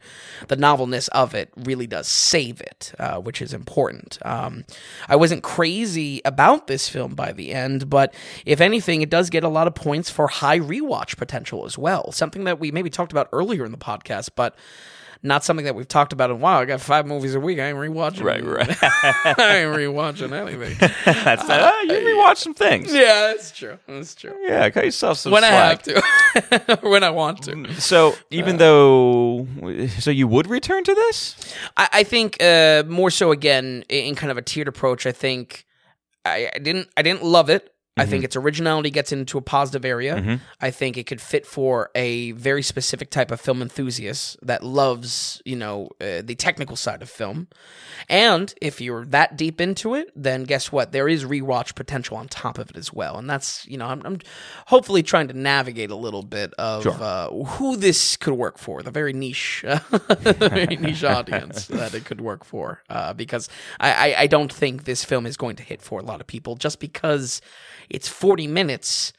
the 0.48 0.56
novelness 0.56 1.08
of 1.08 1.34
it 1.34 1.50
really 1.56 1.86
does 1.86 2.08
save 2.08 2.60
it, 2.60 2.92
uh, 2.98 3.18
which 3.18 3.42
is 3.42 3.52
important. 3.52 4.18
Um, 4.22 4.64
I 5.08 5.16
wasn't 5.16 5.42
crazy 5.42 6.20
about 6.24 6.66
this 6.66 6.88
film 6.88 7.14
by 7.14 7.32
the 7.32 7.52
end, 7.52 7.90
but 7.90 8.14
if 8.46 8.60
anything, 8.60 9.02
it 9.02 9.10
does 9.10 9.30
get 9.30 9.44
a 9.44 9.48
lot 9.48 9.66
of 9.66 9.74
points 9.74 10.10
for 10.10 10.28
high 10.28 10.58
rewatch 10.58 11.16
potential 11.16 11.66
as 11.66 11.76
well. 11.76 12.12
Something 12.12 12.44
that 12.44 12.58
we 12.58 12.70
maybe 12.70 12.90
talked 12.90 13.12
about 13.12 13.28
earlier 13.32 13.64
in 13.64 13.72
the 13.72 13.78
podcast, 13.78 14.30
but 14.34 14.56
not 15.22 15.44
something 15.44 15.66
that 15.66 15.74
we've 15.74 15.88
talked 15.88 16.12
about 16.12 16.30
in 16.30 16.36
a 16.36 16.38
while. 16.38 16.58
I 16.58 16.64
got 16.64 16.80
five 16.80 17.06
movies 17.06 17.34
a 17.34 17.40
week. 17.40 17.58
I 17.58 17.68
ain't 17.68 17.76
rewatching. 17.76 18.24
Right, 18.24 18.42
right. 18.44 18.68
I 18.82 19.58
ain't 19.58 19.76
rewatching 19.76 20.32
anything. 20.32 20.76
That's 21.04 21.48
uh, 21.48 21.72
you 21.84 21.92
rewatch 21.92 22.38
some 22.38 22.54
things. 22.54 22.92
yeah, 22.92 23.32
that's 23.34 23.50
true. 23.50 23.78
That's 23.86 24.14
true. 24.14 24.34
Yeah, 24.40 24.70
cut 24.70 24.84
yourself 24.84 25.18
some 25.18 25.32
When 25.32 25.44
I 25.44 25.48
have 25.48 25.82
to, 25.82 26.78
when 26.88 27.04
I 27.04 27.10
want 27.10 27.42
to. 27.44 27.80
So 27.80 28.14
even 28.30 28.56
though, 28.56 29.46
so 29.98 30.10
you 30.10 30.26
would 30.26 30.46
return 30.46 30.84
to 30.84 30.94
this? 30.94 31.36
I, 31.76 31.88
I 31.92 32.02
think 32.04 32.42
uh, 32.42 32.84
more 32.88 33.10
so 33.10 33.30
again 33.30 33.84
in 33.88 34.10
in 34.10 34.14
kind 34.14 34.30
of 34.30 34.38
a 34.38 34.42
tiered 34.42 34.68
approach. 34.68 35.06
I 35.06 35.12
think 35.12 35.64
I, 36.24 36.50
I 36.54 36.58
didn't 36.58 36.88
I 36.96 37.02
didn't 37.02 37.24
love 37.24 37.50
it. 37.50 37.72
I 38.00 38.06
think 38.06 38.24
its 38.24 38.36
originality 38.36 38.90
gets 38.90 39.12
into 39.12 39.38
a 39.38 39.42
positive 39.42 39.84
area. 39.84 40.40
I 40.60 40.70
think 40.70 40.96
it 40.96 41.06
could 41.06 41.20
fit 41.20 41.46
for 41.46 41.90
a 41.94 42.32
very 42.32 42.62
specific 42.62 43.10
type 43.10 43.30
of 43.30 43.40
film 43.40 43.62
enthusiast 43.62 44.38
that 44.42 44.62
loves, 44.62 45.42
you 45.44 45.56
know, 45.56 45.90
uh, 46.00 46.22
the 46.22 46.34
technical 46.34 46.76
side 46.76 47.02
of 47.02 47.10
film. 47.10 47.48
And 48.08 48.52
if 48.60 48.80
you're 48.80 49.04
that 49.06 49.36
deep 49.36 49.60
into 49.60 49.94
it, 49.94 50.10
then 50.16 50.44
guess 50.44 50.72
what? 50.72 50.92
There 50.92 51.08
is 51.08 51.24
rewatch 51.24 51.74
potential 51.74 52.16
on 52.16 52.28
top 52.28 52.58
of 52.58 52.70
it 52.70 52.76
as 52.76 52.92
well. 52.92 53.18
And 53.18 53.28
that's, 53.28 53.66
you 53.66 53.76
know, 53.76 53.86
I'm, 53.86 54.02
I'm 54.04 54.18
hopefully 54.66 55.02
trying 55.02 55.28
to 55.28 55.34
navigate 55.34 55.90
a 55.90 55.96
little 55.96 56.22
bit 56.22 56.52
of 56.54 56.86
uh, 56.86 57.30
who 57.30 57.76
this 57.76 58.16
could 58.16 58.34
work 58.34 58.58
for, 58.58 58.82
the 58.82 58.90
very 58.90 59.12
niche, 59.12 59.64
very 60.18 60.76
niche 60.76 61.04
audience 61.04 61.66
that 61.68 61.94
it 61.94 62.04
could 62.04 62.20
work 62.20 62.44
for. 62.44 62.82
Uh, 62.88 63.12
because 63.12 63.48
I, 63.78 63.92
I, 63.92 64.20
I 64.22 64.26
don't 64.26 64.52
think 64.52 64.84
this 64.84 65.04
film 65.04 65.26
is 65.26 65.36
going 65.36 65.56
to 65.56 65.62
hit 65.62 65.82
for 65.82 66.00
a 66.00 66.02
lot 66.02 66.20
of 66.20 66.26
people 66.26 66.56
just 66.56 66.80
because 66.80 67.40
it's 67.90 68.08
40 68.08 68.46
minutes 68.46 69.12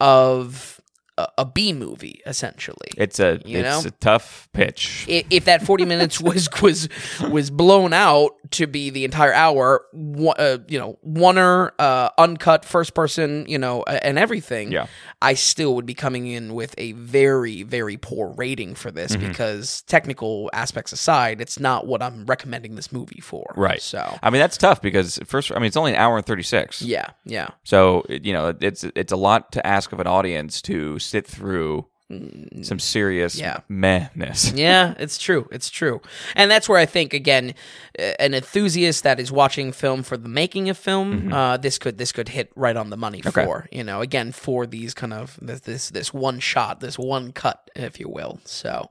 of 0.00 0.80
a, 1.18 1.26
a 1.38 1.44
B 1.44 1.72
movie, 1.72 2.20
essentially. 2.26 2.88
It's 2.96 3.20
a 3.20 3.40
You 3.44 3.58
it's 3.60 3.84
know? 3.84 3.88
a 3.88 3.92
tough 3.92 4.48
pitch. 4.52 5.06
I- 5.08 5.24
if 5.30 5.44
that 5.46 5.62
40 5.64 5.84
minutes 5.84 6.20
was 6.20 6.48
was 6.62 6.88
was 7.30 7.50
blown 7.50 7.92
out 7.92 8.32
to 8.50 8.66
be 8.66 8.90
the 8.90 9.04
entire 9.04 9.32
hour 9.32 9.84
one, 9.92 10.34
uh, 10.38 10.58
you 10.68 10.78
know 10.78 10.98
oner 11.16 11.72
uh, 11.78 12.10
uncut 12.18 12.64
first 12.64 12.94
person 12.94 13.44
you 13.48 13.56
know 13.58 13.82
uh, 13.82 13.98
and 14.02 14.18
everything 14.18 14.70
Yeah. 14.70 14.86
i 15.22 15.34
still 15.34 15.74
would 15.76 15.86
be 15.86 15.94
coming 15.94 16.26
in 16.26 16.52
with 16.54 16.74
a 16.76 16.92
very 16.92 17.62
very 17.62 17.96
poor 17.96 18.28
rating 18.36 18.74
for 18.74 18.90
this 18.90 19.16
Mm-hmm. 19.16 19.28
because 19.28 19.82
technical 19.82 20.50
aspects 20.52 20.92
aside 20.92 21.40
it's 21.40 21.58
not 21.58 21.86
what 21.86 22.02
i'm 22.02 22.26
recommending 22.26 22.74
this 22.74 22.92
movie 22.92 23.20
for 23.20 23.52
Right. 23.56 23.80
so 23.80 24.18
I 24.22 24.30
mean, 24.30 24.40
that's 24.40 24.56
tough 24.56 24.82
because 24.82 25.18
first, 25.24 25.50
I 25.52 25.54
mean, 25.56 25.64
it's 25.66 25.76
only 25.76 25.92
an 25.92 25.98
hour 25.98 26.16
and 26.16 26.26
thirty 26.26 26.42
six. 26.42 26.82
yeah 26.82 27.10
yeah 27.24 27.48
So 27.64 28.04
you 28.08 28.32
know, 28.32 28.54
it's 28.60 28.84
it's 28.84 29.12
a 29.12 29.16
lot 29.16 29.52
to 29.52 29.66
ask 29.66 29.92
of 29.92 30.00
an 30.00 30.06
audience 30.06 30.60
to 30.62 30.98
sit 30.98 31.26
through 31.26 31.86
some 32.62 32.78
serious. 32.78 33.38
Yeah. 33.38 33.60
madness. 33.68 34.52
yeah, 34.54 34.94
it's 34.98 35.18
true. 35.18 35.48
It's 35.50 35.70
true. 35.70 36.00
And 36.34 36.50
that's 36.50 36.68
where 36.68 36.78
I 36.78 36.86
think 36.86 37.14
again, 37.14 37.54
an 37.98 38.34
enthusiast 38.34 39.04
that 39.04 39.20
is 39.20 39.30
watching 39.30 39.72
film 39.72 40.02
for 40.02 40.16
the 40.16 40.28
making 40.28 40.68
of 40.68 40.76
film, 40.76 41.32
uh, 41.32 41.56
this 41.56 41.78
could 41.78 41.98
this 41.98 42.12
could 42.12 42.28
hit 42.28 42.50
right 42.56 42.76
on 42.76 42.90
the 42.90 42.96
money 42.96 43.22
for 43.22 43.68
you 43.70 43.84
know 43.84 44.00
again 44.00 44.32
for 44.32 44.66
these 44.66 44.94
kind 44.94 45.12
of 45.12 45.38
this 45.40 45.60
this 45.60 45.90
this 45.90 46.12
one 46.12 46.40
shot, 46.40 46.80
this 46.80 46.98
one 46.98 47.32
cut, 47.32 47.70
if 47.74 48.00
you 48.00 48.08
will. 48.08 48.40
So, 48.44 48.90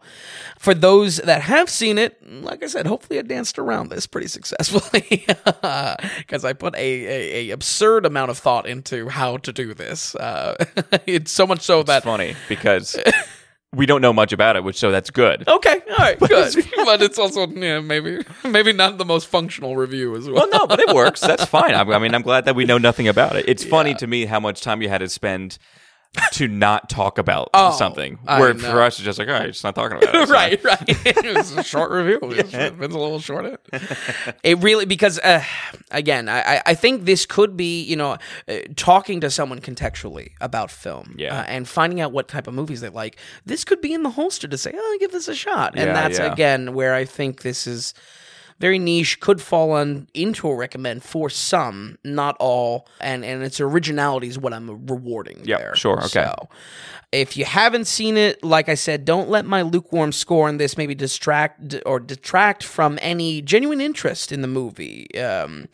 for 0.57 0.73
those 0.73 1.17
that 1.17 1.41
have 1.43 1.69
seen 1.69 1.97
it, 1.97 2.17
like 2.43 2.63
I 2.63 2.67
said, 2.67 2.87
hopefully 2.87 3.19
I 3.19 3.23
danced 3.23 3.59
around 3.59 3.89
this 3.89 4.07
pretty 4.07 4.27
successfully 4.27 5.25
because 5.25 6.45
I 6.45 6.53
put 6.53 6.75
a, 6.75 6.79
a, 6.79 7.49
a 7.49 7.49
absurd 7.51 8.05
amount 8.05 8.31
of 8.31 8.37
thought 8.37 8.67
into 8.67 9.09
how 9.09 9.37
to 9.37 9.53
do 9.53 9.73
this. 9.73 10.15
Uh, 10.15 10.55
it's 11.05 11.31
so 11.31 11.45
much 11.45 11.61
so 11.61 11.83
that 11.83 11.97
It's 11.97 12.05
funny 12.05 12.35
because 12.47 12.95
we 13.73 13.85
don't 13.85 14.01
know 14.01 14.13
much 14.13 14.31
about 14.33 14.55
it, 14.55 14.63
which 14.63 14.77
so 14.77 14.91
that's 14.91 15.09
good. 15.09 15.47
Okay, 15.47 15.81
all 15.89 15.97
right, 15.97 16.19
good. 16.19 16.55
but 16.85 17.01
it's 17.01 17.17
also 17.17 17.47
yeah, 17.47 17.79
maybe 17.79 18.23
maybe 18.43 18.71
not 18.71 18.97
the 18.97 19.05
most 19.05 19.27
functional 19.27 19.75
review 19.75 20.15
as 20.15 20.25
well. 20.29 20.35
Well, 20.35 20.49
no, 20.49 20.67
but 20.67 20.79
it 20.79 20.93
works. 20.93 21.21
That's 21.21 21.45
fine. 21.45 21.73
I, 21.73 21.81
I 21.81 21.99
mean, 21.99 22.13
I'm 22.13 22.21
glad 22.21 22.45
that 22.45 22.55
we 22.55 22.65
know 22.65 22.77
nothing 22.77 23.07
about 23.07 23.35
it. 23.35 23.45
It's 23.47 23.63
funny 23.75 23.93
to 23.95 24.07
me 24.07 24.25
how 24.25 24.39
much 24.39 24.61
time 24.61 24.81
you 24.81 24.89
had 24.89 24.99
to 24.99 25.09
spend 25.09 25.57
to 26.33 26.47
not 26.47 26.89
talk 26.89 27.17
about 27.17 27.49
something. 27.77 28.19
Where 28.23 28.53
for 28.53 28.81
us, 28.81 28.97
it's 28.99 29.05
just 29.05 29.17
like, 29.19 29.27
all 29.27 29.33
right, 29.33 29.47
just 29.47 29.63
not 29.63 29.75
talking 29.75 29.97
about 29.97 30.13
it. 30.15 30.29
Right, 30.33 30.63
right. 30.63 30.83
it 30.87 31.35
was 31.35 31.51
a 31.55 31.63
short 31.63 31.91
review. 31.91 32.19
It's 32.33 32.51
been 32.51 32.91
a 32.91 32.97
little 32.97 33.19
short. 33.19 33.59
It 34.43 34.59
really 34.59 34.85
because 34.85 35.19
uh, 35.19 35.43
again, 35.91 36.29
I 36.29 36.61
I- 36.65 36.73
think 36.75 37.05
this 37.05 37.25
could 37.25 37.55
be 37.57 37.81
you 37.83 37.95
know 37.95 38.17
uh, 38.47 38.53
talking 38.75 39.21
to 39.21 39.29
someone 39.29 39.59
contextually 39.61 40.31
about 40.41 40.69
film, 40.71 41.15
Yeah. 41.17 41.39
uh, 41.39 41.43
and 41.47 41.67
finding 41.67 41.99
out 42.01 42.11
what 42.11 42.27
type 42.27 42.47
of 42.47 42.53
movies 42.53 42.81
they 42.81 42.89
like. 42.89 43.17
This 43.45 43.63
could 43.63 43.81
be 43.81 43.93
in 43.93 44.03
the 44.03 44.09
holster 44.11 44.47
to 44.47 44.57
say, 44.57 44.71
oh, 44.75 44.97
give 44.99 45.11
this 45.11 45.27
a 45.27 45.35
shot, 45.35 45.73
and 45.75 45.87
Yeah, 45.87 45.93
that's 45.93 46.19
yeah. 46.19 46.31
again 46.31 46.73
where 46.73 46.93
I 46.93 47.05
think 47.05 47.41
this 47.41 47.65
is. 47.67 47.93
Very 48.59 48.79
niche, 48.79 49.19
could 49.19 49.41
fall 49.41 49.71
on 49.71 50.07
into 50.13 50.47
a 50.47 50.55
recommend 50.55 51.03
for 51.03 51.29
some, 51.29 51.97
not 52.03 52.35
all, 52.39 52.87
and 53.01 53.25
and 53.25 53.43
its 53.43 53.59
originality 53.59 54.27
is 54.27 54.37
what 54.37 54.53
I'm 54.53 54.85
rewarding 54.87 55.43
there. 55.43 55.75
sure, 55.75 55.99
okay. 56.05 56.25
So, 56.25 56.49
if 57.11 57.37
you 57.37 57.45
haven't 57.45 57.85
seen 57.85 58.17
it, 58.17 58.43
like 58.43 58.69
I 58.69 58.75
said, 58.75 59.05
don't 59.05 59.29
let 59.29 59.45
my 59.45 59.61
lukewarm 59.61 60.11
score 60.11 60.47
on 60.47 60.57
this 60.57 60.77
maybe 60.77 60.95
distract 60.95 61.75
or 61.85 61.99
detract 61.99 62.63
from 62.63 62.97
any 63.01 63.41
genuine 63.41 63.81
interest 63.81 64.31
in 64.31 64.41
the 64.41 64.47
movie. 64.47 65.13
Um, 65.19 65.67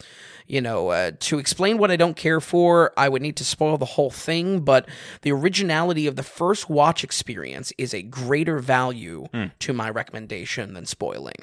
you 0.50 0.60
know, 0.62 0.90
uh, 0.90 1.12
to 1.20 1.38
explain 1.38 1.78
what 1.78 1.92
I 1.92 1.96
don't 1.96 2.18
care 2.18 2.42
for, 2.42 2.92
I 2.98 3.08
would 3.08 3.22
need 3.22 3.38
to 3.38 3.46
spoil 3.46 3.78
the 3.78 3.86
whole 3.86 4.10
thing, 4.10 4.62
but 4.62 4.90
the 5.22 5.32
originality 5.32 6.08
of 6.08 6.16
the 6.16 6.24
first 6.24 6.70
watch 6.70 7.04
experience 7.04 7.72
is 7.78 7.94
a 7.94 8.02
greater 8.02 8.58
value 8.58 9.28
to 9.60 9.74
my 9.74 9.90
recommendation 9.92 10.74
than 10.74 10.88
spoiling. 10.88 11.36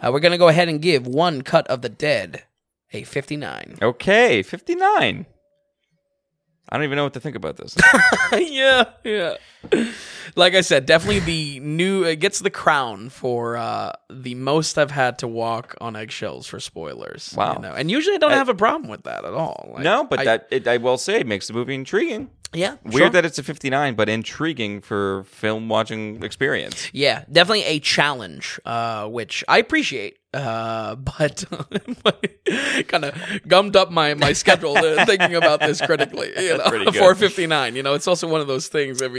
Uh, 0.00 0.10
we're 0.10 0.20
going 0.20 0.32
to 0.32 0.38
go 0.38 0.48
ahead 0.48 0.70
and 0.70 0.80
give 0.80 1.06
One 1.06 1.42
Cut 1.42 1.66
of 1.68 1.82
the 1.82 1.90
Dead 1.90 2.44
a 2.92 3.02
59. 3.04 3.78
Okay, 3.82 4.42
59. 4.42 5.26
I 6.70 6.76
don't 6.76 6.84
even 6.84 6.96
know 6.96 7.04
what 7.04 7.12
to 7.14 7.20
think 7.20 7.36
about 7.36 7.56
this. 7.56 7.76
yeah, 8.32 8.84
yeah. 9.04 9.34
Like 10.36 10.54
I 10.54 10.62
said, 10.62 10.86
definitely 10.86 11.20
the 11.20 11.60
new 11.60 12.02
it 12.04 12.16
gets 12.16 12.40
the 12.40 12.50
crown 12.50 13.08
for 13.10 13.56
uh 13.56 13.92
the 14.10 14.34
most 14.34 14.78
I've 14.78 14.90
had 14.90 15.18
to 15.18 15.28
walk 15.28 15.76
on 15.80 15.94
eggshells 15.96 16.46
for 16.46 16.58
spoilers. 16.58 17.32
Wow. 17.36 17.52
you 17.56 17.58
know? 17.62 17.72
and 17.74 17.90
usually 17.90 18.16
I 18.16 18.18
don't 18.18 18.32
have 18.32 18.48
a 18.48 18.54
problem 18.54 18.90
with 18.90 19.04
that 19.04 19.24
at 19.24 19.34
all. 19.34 19.70
Like, 19.74 19.84
no, 19.84 20.04
but 20.04 20.20
I- 20.20 20.24
that 20.24 20.48
it, 20.50 20.66
I 20.66 20.78
will 20.78 20.98
say 20.98 21.22
makes 21.22 21.46
the 21.46 21.52
movie 21.52 21.74
intriguing. 21.74 22.30
yeah, 22.54 22.76
Weird 22.84 22.94
sure. 22.96 23.10
that 23.10 23.24
it's 23.24 23.38
a 23.38 23.42
59, 23.42 23.94
but 23.94 24.08
intriguing 24.08 24.80
for 24.80 25.24
film 25.24 25.68
watching 25.68 26.22
experience. 26.22 26.88
yeah, 26.92 27.24
definitely 27.30 27.64
a 27.64 27.78
challenge, 27.80 28.58
uh, 28.64 29.06
which 29.08 29.44
I 29.46 29.58
appreciate. 29.58 30.18
Uh, 30.32 30.94
but 30.96 31.44
kind 32.88 33.04
of 33.04 33.40
gummed 33.46 33.76
up 33.76 33.92
my 33.92 34.14
my 34.14 34.32
schedule 34.32 34.74
thinking 35.04 35.36
about 35.36 35.60
this 35.60 35.80
critically. 35.80 36.32
You 36.36 36.58
know, 36.58 36.68
pretty 36.68 36.84
good. 36.86 36.96
four 36.96 37.14
fifty 37.14 37.46
nine. 37.46 37.76
You 37.76 37.84
know, 37.84 37.94
it's 37.94 38.08
also 38.08 38.26
one 38.26 38.40
of 38.40 38.48
those 38.48 38.66
things 38.66 38.98
that 38.98 39.12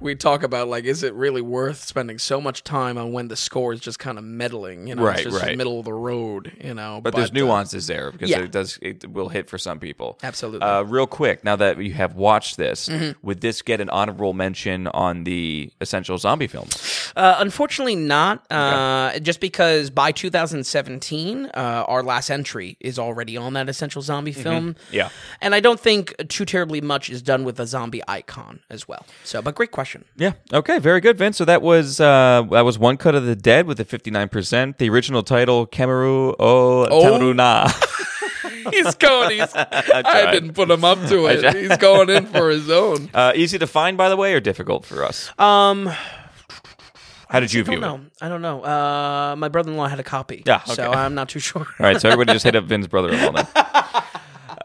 we 0.00 0.14
talk 0.14 0.42
about. 0.42 0.68
Like, 0.68 0.84
is 0.84 1.02
it 1.02 1.14
really 1.14 1.42
worth 1.42 1.82
spending 1.84 2.18
so 2.18 2.40
much 2.40 2.64
time 2.64 2.98
on 2.98 3.12
when 3.12 3.28
the 3.28 3.36
score 3.36 3.72
is 3.72 3.80
just 3.80 3.98
kind 3.98 4.18
of 4.18 4.24
meddling? 4.24 4.86
You 4.86 4.94
know, 4.94 5.02
Right, 5.04 5.20
it's 5.20 5.30
just 5.30 5.42
right. 5.42 5.56
middle 5.56 5.78
of 5.78 5.84
the 5.84 5.92
road. 5.92 6.52
You 6.62 6.74
know, 6.74 7.00
But, 7.02 7.14
there's 7.14 7.30
uh, 7.30 7.34
nuances 7.34 7.86
there 7.86 8.10
because 8.12 8.30
yeah. 8.30 8.40
it 8.40 8.50
does 8.52 8.78
it 8.82 9.08
will 9.10 9.28
hit 9.28 9.48
for 9.48 9.58
some 9.58 9.78
people. 9.78 10.18
Absolutely. 10.22 10.66
Uh, 10.66 10.82
real 10.82 11.06
quick, 11.06 11.44
now 11.44 11.56
that 11.56 11.78
you 11.82 11.92
have 11.94 12.14
watched 12.14 12.56
this, 12.56 12.88
Mm-hmm. 12.88 13.26
would 13.26 13.40
this 13.40 13.62
get 13.62 13.80
an 13.80 13.90
honorable 13.90 14.32
mention 14.32 14.86
on 14.88 15.24
the 15.24 15.70
essential 15.80 16.18
zombie 16.18 16.46
films? 16.46 17.12
Uh, 17.16 17.36
unfortunately, 17.38 17.96
not. 17.96 18.44
Uh, 18.50 19.18
just 19.20 19.40
because 19.40 19.90
by 19.90 20.12
2017, 20.12 21.46
uh, 21.46 21.84
our 21.88 22.02
last 22.02 22.30
entry 22.30 22.76
is 22.80 22.98
already 22.98 23.36
on 23.36 23.54
that 23.54 23.68
essential 23.68 24.02
zombie 24.02 24.32
film. 24.32 24.74
Mm-hmm. 24.74 24.94
Yeah. 24.94 25.08
and 25.40 25.54
I 25.54 25.60
don't 25.60 25.80
think 25.80 26.14
too 26.28 26.44
terribly 26.44 26.80
much 26.80 27.10
is 27.10 27.22
done 27.22 27.44
with 27.44 27.58
a 27.60 27.66
zombie 27.66 28.02
icon 28.08 28.60
as 28.70 28.86
well. 28.88 29.04
So, 29.24 29.42
but 29.42 29.54
great 29.54 29.69
question. 29.70 30.04
Yeah. 30.16 30.32
Okay. 30.52 30.78
Very 30.78 31.00
good, 31.00 31.16
Vince. 31.18 31.36
So 31.36 31.44
that 31.44 31.62
was 31.62 32.00
uh, 32.00 32.46
that 32.50 32.64
was 32.64 32.78
one 32.78 32.96
cut 32.96 33.14
of 33.14 33.24
the 33.24 33.36
dead 33.36 33.66
with 33.66 33.80
a 33.80 33.84
59 33.84 34.28
percent. 34.28 34.78
The 34.78 34.88
original 34.90 35.22
title, 35.22 35.66
Kemeru 35.66 36.34
o 36.38 36.86
Tamaruna. 36.90 37.70
He's 38.72 38.94
going. 38.96 39.30
He's, 39.40 39.52
I, 39.54 40.02
tried. 40.02 40.32
didn't 40.32 40.52
put 40.52 40.70
him 40.70 40.84
up 40.84 40.98
to 41.08 41.26
it. 41.26 41.54
He's 41.56 41.76
going 41.78 42.10
in 42.10 42.26
for 42.26 42.50
his 42.50 42.68
own. 42.82 43.08
uh, 43.14 43.32
easy 43.34 43.58
to 43.58 43.66
find, 43.66 43.96
by 43.96 44.08
the 44.10 44.16
way, 44.16 44.34
or 44.34 44.40
difficult 44.40 44.84
for 44.84 45.02
us? 45.04 45.30
Um, 45.38 45.90
How 47.28 47.40
did 47.40 47.52
you 47.52 47.62
I 47.62 47.64
don't 47.64 47.74
view 47.74 47.78
it? 47.78 47.80
know. 47.80 48.00
I 48.20 48.28
don't 48.28 48.42
know. 48.42 48.62
Uh, 48.62 49.34
my 49.38 49.48
brother-in-law 49.48 49.86
had 49.88 49.98
a 50.00 50.02
copy. 50.04 50.42
Yeah, 50.44 50.62
so. 50.64 50.90
I'm 50.92 51.14
not 51.14 51.28
too 51.30 51.38
sure. 51.38 51.62
All 51.62 51.86
right, 51.86 51.98
so 52.00 52.08
everybody 52.10 52.34
just 52.34 52.44
hit 52.44 52.54
up 52.54 52.64
Vin's 52.64 52.86
brother-in-law 52.86 53.32
then. 53.32 53.46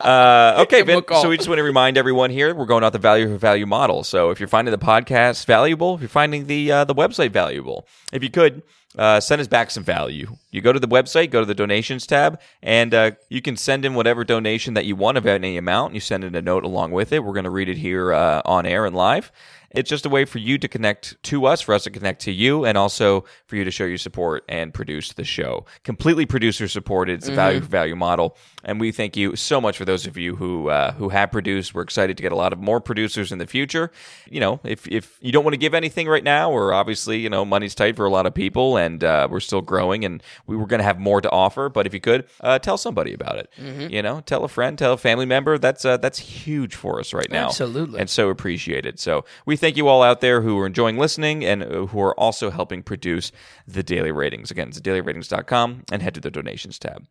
Uh, 0.06 0.62
okay, 0.64 0.82
Vin. 0.84 1.04
So 1.10 1.30
we 1.30 1.38
just 1.38 1.50
want 1.50 1.60
to 1.60 1.64
remind 1.64 1.98
everyone 1.98 2.30
here 2.30 2.54
we're 2.54 2.66
going 2.66 2.84
out 2.84 2.94
the 2.94 3.00
value 3.00 3.28
for 3.28 3.38
value 3.38 3.66
model. 3.66 4.04
So 4.04 4.30
if 4.30 4.40
you're 4.40 4.48
finding 4.48 4.72
the 4.72 4.78
podcast 4.78 5.46
valuable, 5.46 5.96
if 5.96 6.02
you're 6.02 6.10
finding 6.10 6.48
the 6.48 6.72
uh, 6.72 6.86
the 6.86 6.96
website 6.96 7.32
valuable, 7.32 7.88
if 8.14 8.24
you 8.24 8.30
could 8.30 8.62
uh, 8.98 9.20
send 9.20 9.42
us 9.42 9.48
back 9.48 9.72
some 9.72 9.84
value. 9.84 10.38
You 10.52 10.62
go 10.62 10.72
to 10.72 10.80
the 10.80 10.88
website, 10.88 11.30
go 11.30 11.42
to 11.42 11.46
the 11.46 11.56
donations 11.56 12.08
tab, 12.08 12.40
and 12.62 12.94
uh, 12.94 13.12
you 13.30 13.42
can 13.42 13.58
send 13.58 13.84
in 13.84 13.94
whatever 13.94 14.24
donation 14.24 14.74
that 14.76 14.86
you 14.86 14.96
want 14.96 15.18
of 15.18 15.26
any 15.26 15.58
amount. 15.58 15.90
And 15.90 15.96
you 15.96 16.02
send 16.02 16.24
in 16.24 16.36
a 16.36 16.42
note 16.42 16.64
along 16.64 16.92
with 16.92 17.12
it. 17.12 17.24
We're 17.24 17.34
going 17.34 17.46
to 17.46 17.50
read 17.50 17.70
it 17.70 17.78
here 17.78 18.14
uh, 18.14 18.42
on 18.46 18.66
air 18.66 18.86
and 18.86 18.96
live. 18.96 19.32
It's 19.76 19.90
just 19.90 20.06
a 20.06 20.10
way 20.10 20.26
for 20.26 20.40
you 20.40 20.58
to 20.58 20.68
connect 20.68 21.22
to 21.24 21.46
us, 21.46 21.62
for 21.62 21.74
us 21.74 21.84
to 21.84 21.90
connect 21.92 22.22
to 22.22 22.32
you, 22.32 22.66
and 22.66 22.78
also 22.78 23.26
for 23.48 23.56
you 23.56 23.64
to 23.64 23.72
show 23.72 23.86
your 23.86 23.98
support 23.98 24.44
and 24.48 24.74
produce 24.74 25.14
the 25.14 25.24
show. 25.24 25.66
Completely 25.84 26.26
producer 26.26 26.68
supported. 26.68 27.14
It's 27.16 27.28
a 27.28 27.34
value 27.34 27.60
for 27.62 27.68
value 27.68 27.96
model, 27.96 28.38
and 28.64 28.80
we 28.80 28.92
thank 28.92 29.16
you 29.18 29.36
so 29.36 29.60
much 29.60 29.78
for 29.78 29.86
those 29.86 30.08
of 30.08 30.18
you 30.18 30.36
who 30.36 30.70
uh, 30.70 30.94
who 30.94 31.10
have 31.10 31.32
produced. 31.32 31.74
We're 31.74 31.82
excited 31.84 32.18
to 32.18 32.24
get 32.24 32.32
a 32.32 32.36
lot 32.36 32.54
of 32.54 32.60
more 32.60 32.80
producers 32.80 33.32
in 33.32 33.38
the 33.38 33.48
future. 33.48 33.92
You 34.30 34.40
know, 34.40 34.60
if 34.64 34.88
if 34.88 35.18
you 35.22 35.32
don't 35.32 35.44
want 35.44 35.54
to 35.54 35.60
give 35.60 35.74
anything 35.74 36.08
right 36.08 36.24
now, 36.24 36.52
or 36.52 36.74
obviously 36.74 37.20
you 37.20 37.30
know 37.30 37.44
money's 37.46 37.76
tight 37.76 37.96
for 37.96 38.06
a 38.06 38.10
lot 38.10 38.26
of 38.26 38.34
people, 38.34 38.78
and 38.78 39.04
uh, 39.04 39.28
we're 39.30 39.40
still 39.40 39.62
growing, 39.62 40.06
and 40.06 40.22
we 40.48 40.56
were 40.56 40.66
going 40.68 40.80
to 40.80 40.86
have 40.86 41.00
more 41.00 41.22
to 41.22 41.30
offer. 41.32 41.70
But 41.70 41.86
if 41.86 41.94
you 41.94 42.00
could, 42.00 42.26
uh, 42.42 42.60
tell 42.60 42.78
somebody 42.78 43.14
about 43.14 43.38
it. 43.38 43.50
You 43.92 44.02
know, 44.02 44.22
tell 44.22 44.44
a 44.44 44.48
friend, 44.48 44.78
tell 44.78 44.94
a 44.94 44.98
family 44.98 45.26
member. 45.26 45.58
That's 45.58 45.86
uh, 45.86 45.98
that's 45.98 46.20
huge 46.20 46.76
for 46.76 47.00
us 47.00 47.14
right 47.14 47.30
now. 47.30 47.48
Absolutely. 47.48 48.00
and 48.00 48.10
so 48.10 48.30
appreciated. 48.30 49.00
So 49.00 49.26
we 49.46 49.56
thank 49.66 49.78
you 49.78 49.88
all 49.88 50.04
out 50.04 50.22
there 50.22 50.44
who 50.44 50.60
are 50.60 50.68
enjoying 50.68 50.96
listening 50.96 51.44
and 51.44 51.64
uh, 51.64 51.88
who 51.88 52.00
are 52.00 52.14
also 52.20 52.52
helping 52.52 52.84
produce 52.84 53.32
the 53.68 53.82
daily 53.82 54.12
ratings. 54.12 54.52
Again, 54.52 54.68
it's 54.68 54.80
dailyratings.com 54.80 55.86
and 55.92 56.04
head 56.04 56.14
to 56.14 56.22
the 56.22 56.30
donations 56.30 56.78
tab. 56.78 57.08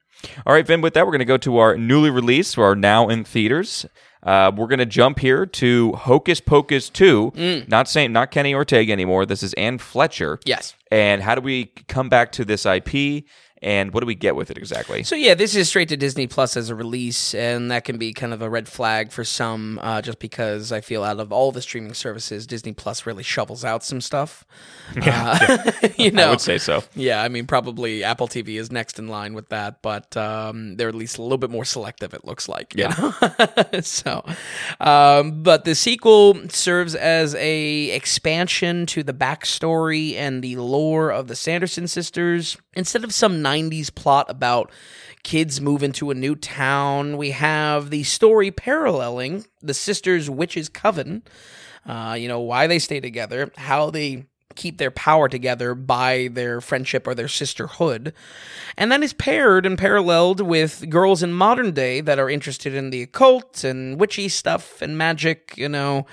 All 0.47 0.53
right, 0.55 0.65
Vin, 0.65 0.81
with 0.81 0.95
that, 0.95 1.05
we're 1.05 1.11
going 1.11 1.19
to 1.19 1.25
go 1.25 1.37
to 1.37 1.59
our 1.59 1.77
newly 1.77 2.11
released, 2.11 2.57
or 2.57 2.77
now 2.77 3.09
in 3.09 3.25
theaters. 3.25 3.87
Uh, 4.23 4.53
we're 4.57 4.69
going 4.69 4.79
to 4.79 4.87
jump 4.87 5.19
here 5.19 5.45
to 5.47 5.95
Hocus 5.95 6.41
Pocus 6.41 6.91
2. 6.91 7.65
Not 7.67 7.89
saying, 7.89 8.13
not 8.13 8.31
Kenny 8.31 8.55
Ortega 8.55 8.93
anymore. 8.93 9.27
This 9.27 9.43
is 9.43 9.53
Anne 9.55 9.79
Fletcher. 9.79 10.39
Yes. 10.45 10.77
And 10.93 11.23
how 11.23 11.35
do 11.35 11.41
we 11.41 11.73
come 11.89 12.09
back 12.09 12.31
to 12.33 12.45
this 12.45 12.65
IP? 12.65 13.25
And 13.65 13.95
what 13.95 14.01
do 14.01 14.07
we 14.07 14.15
get 14.15 14.37
with 14.37 14.51
it 14.51 14.59
exactly? 14.59 15.03
So 15.05 15.17
yeah, 15.17 15.33
this 15.33 15.57
is 15.57 15.71
straight 15.71 15.89
to 15.89 15.97
Disney 15.97 16.27
Plus 16.27 16.55
as 16.55 16.69
a 16.69 16.75
release, 16.75 17.35
and 17.35 17.71
that 17.71 17.85
can 17.85 17.97
be 17.97 18.13
kind 18.13 18.35
of 18.35 18.43
a 18.43 18.51
red 18.51 18.69
flag 18.69 19.11
for 19.11 19.25
some, 19.25 19.81
uh, 19.83 20.03
just 20.03 20.19
because 20.19 20.71
I 20.71 20.83
feel 20.83 21.03
out 21.03 21.19
of 21.19 21.33
all 21.33 21.51
the 21.51 21.63
streaming 21.63 21.95
services, 21.95 22.47
Disney 22.47 22.75
Plus 22.75 23.07
really 23.07 23.23
shovels 23.23 23.65
out 23.65 23.83
some 23.83 24.03
stuff. 24.03 24.45
Yeah, 24.95 25.71
you 25.97 26.11
know, 26.11 26.27
I 26.27 26.31
would 26.31 26.43
say 26.43 26.59
so. 26.59 26.85
Yeah, 26.95 27.23
I 27.23 27.29
mean, 27.29 27.47
probably 27.47 28.05
Apple 28.05 28.29
TV 28.29 28.61
is 28.61 28.71
next 28.71 28.99
in 28.99 29.09
line 29.09 29.33
with 29.33 29.49
that, 29.49 29.81
but 29.81 30.15
um, 30.15 30.77
they're 30.77 30.91
at 30.91 30.95
least 30.95 31.17
a 31.17 31.23
little 31.23 31.39
bit 31.39 31.49
more 31.49 31.65
selective. 31.65 32.13
It 32.13 32.27
looks 32.27 32.51
like. 32.51 32.75
you 32.77 32.83
Yeah. 32.85 33.13
know? 33.73 33.81
so, 33.81 34.23
um, 34.81 35.43
but 35.43 35.65
the 35.65 35.75
sequel 35.75 36.39
serves 36.51 36.95
as 36.95 37.35
a 37.37 37.91
expansion 37.93 38.85
to 38.87 39.03
the 39.03 39.15
backstory 39.15 40.15
and 40.17 40.43
the 40.45 40.57
lore 40.57 41.11
of 41.11 41.29
the 41.29 41.37
Sanderson 41.37 41.89
sisters. 41.89 42.59
Instead 42.75 43.05
of 43.05 43.15
some 43.15 43.41
'90s 43.55 43.95
plot 43.95 44.27
about 44.29 44.71
kids 45.23 45.61
move 45.61 45.83
into 45.83 46.11
a 46.11 46.15
new 46.15 46.35
town, 46.35 47.17
we 47.17 47.31
have 47.31 47.91
the 47.91 48.03
story 48.03 48.51
paralleling 48.51 49.47
the 49.63 49.75
sisters' 49.75 50.29
witches' 50.29 50.69
coven. 50.69 51.23
Uh, 51.87 52.17
you 52.19 52.29
know 52.29 52.41
why 52.41 52.67
they 52.67 52.79
stay 52.79 53.01
together, 53.01 53.51
how 53.57 53.91
they 53.91 54.27
keep 54.55 54.79
their 54.79 54.91
power 54.91 55.29
together 55.29 55.75
by 55.75 56.29
their 56.33 56.61
friendship 56.61 57.07
or 57.07 57.15
their 57.15 57.29
sisterhood. 57.29 58.13
And 58.77 58.91
that 58.93 59.03
is 59.03 59.13
paired 59.13 59.67
and 59.67 59.79
paralleled 59.79 60.41
with 60.41 60.89
girls 60.89 61.23
in 61.23 61.33
modern 61.33 61.73
day 61.73 62.01
that 62.01 62.19
are 62.19 62.31
interested 62.31 62.75
in 62.75 62.91
the 62.91 63.03
occult 63.03 63.65
and 63.65 63.99
witchy 63.99 64.29
stuff 64.29 64.81
and 64.83 64.97
magic, 64.97 65.55
you 65.57 65.69
know. 65.69 66.07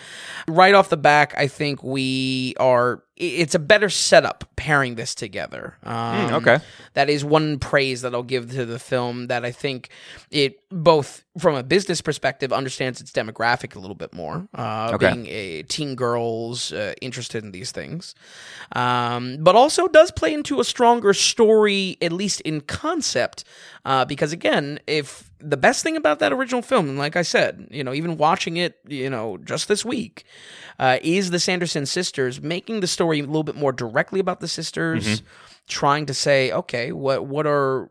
Right 0.48 0.74
off 0.74 0.90
the 0.90 0.98
back, 0.98 1.34
I 1.38 1.48
think 1.48 1.84
we 1.84 2.56
are 2.60 3.04
it's 3.22 3.54
a 3.56 3.60
better 3.60 3.88
setup 3.90 4.44
pairing 4.56 4.96
this 4.96 5.14
together. 5.16 5.78
Um, 5.84 6.34
okay. 6.34 6.60
That 6.96 7.10
is 7.10 7.24
one 7.24 7.60
praise 7.60 8.02
that 8.02 8.14
I'll 8.16 8.24
give 8.24 8.52
to 8.52 8.66
the 8.66 8.80
film 8.80 9.28
that 9.28 9.46
I 9.46 9.52
think 9.52 9.90
it 10.32 10.60
both 10.70 11.24
from 11.38 11.56
a 11.56 11.64
business 11.64 12.02
perspective 12.02 12.52
understands 12.52 13.00
its 13.00 13.12
demographic 13.12 13.76
a 13.76 13.80
little 13.80 13.96
bit 13.96 14.14
more, 14.14 14.48
uh, 14.56 14.92
Okay. 14.94 15.12
being 15.14 15.28
a 15.28 15.64
teen 15.64 15.96
girls 15.96 16.74
uh, 16.74 16.94
interested 17.02 17.44
in 17.44 17.52
these 17.52 17.72
things, 17.72 18.16
um, 18.76 19.38
but 19.40 19.56
also 19.56 19.88
does 19.88 20.12
play 20.12 20.34
into 20.34 20.60
a 20.60 20.64
stronger 20.64 21.14
story, 21.14 21.98
at 22.02 22.12
least 22.12 22.42
in 22.42 22.62
concept, 22.62 23.44
uh, 23.86 24.04
because 24.06 24.34
again, 24.34 24.80
if 24.88 25.31
the 25.44 25.58
best 25.58 25.84
thing 25.84 25.96
about 25.98 26.20
that 26.20 26.32
original 26.34 26.62
film, 26.62 26.90
and 26.90 26.98
like 26.98 27.16
I 27.16 27.22
said, 27.22 27.68
you 27.72 27.84
know, 27.84 27.94
even 27.94 28.18
watching 28.18 28.58
it, 28.58 28.80
you 28.88 29.10
know, 29.10 29.38
just 29.38 29.68
this 29.68 29.84
week, 29.84 30.24
uh, 30.80 30.98
is 31.02 31.32
the 31.32 31.40
Sanderson 31.40 31.86
sisters 31.86 32.42
making 32.42 32.80
the 32.80 32.88
story 32.88 33.20
a 33.20 33.24
little 33.24 33.44
bit 33.44 33.56
more 33.56 33.72
directly 33.72 34.20
about 34.20 34.40
the 34.40 34.48
sisters, 34.48 35.06
Mm-hmm. 35.06 35.26
trying 35.68 36.06
to 36.08 36.14
say, 36.14 36.52
okay, 36.52 36.92
what 36.92 37.26
what 37.28 37.46
are 37.48 37.90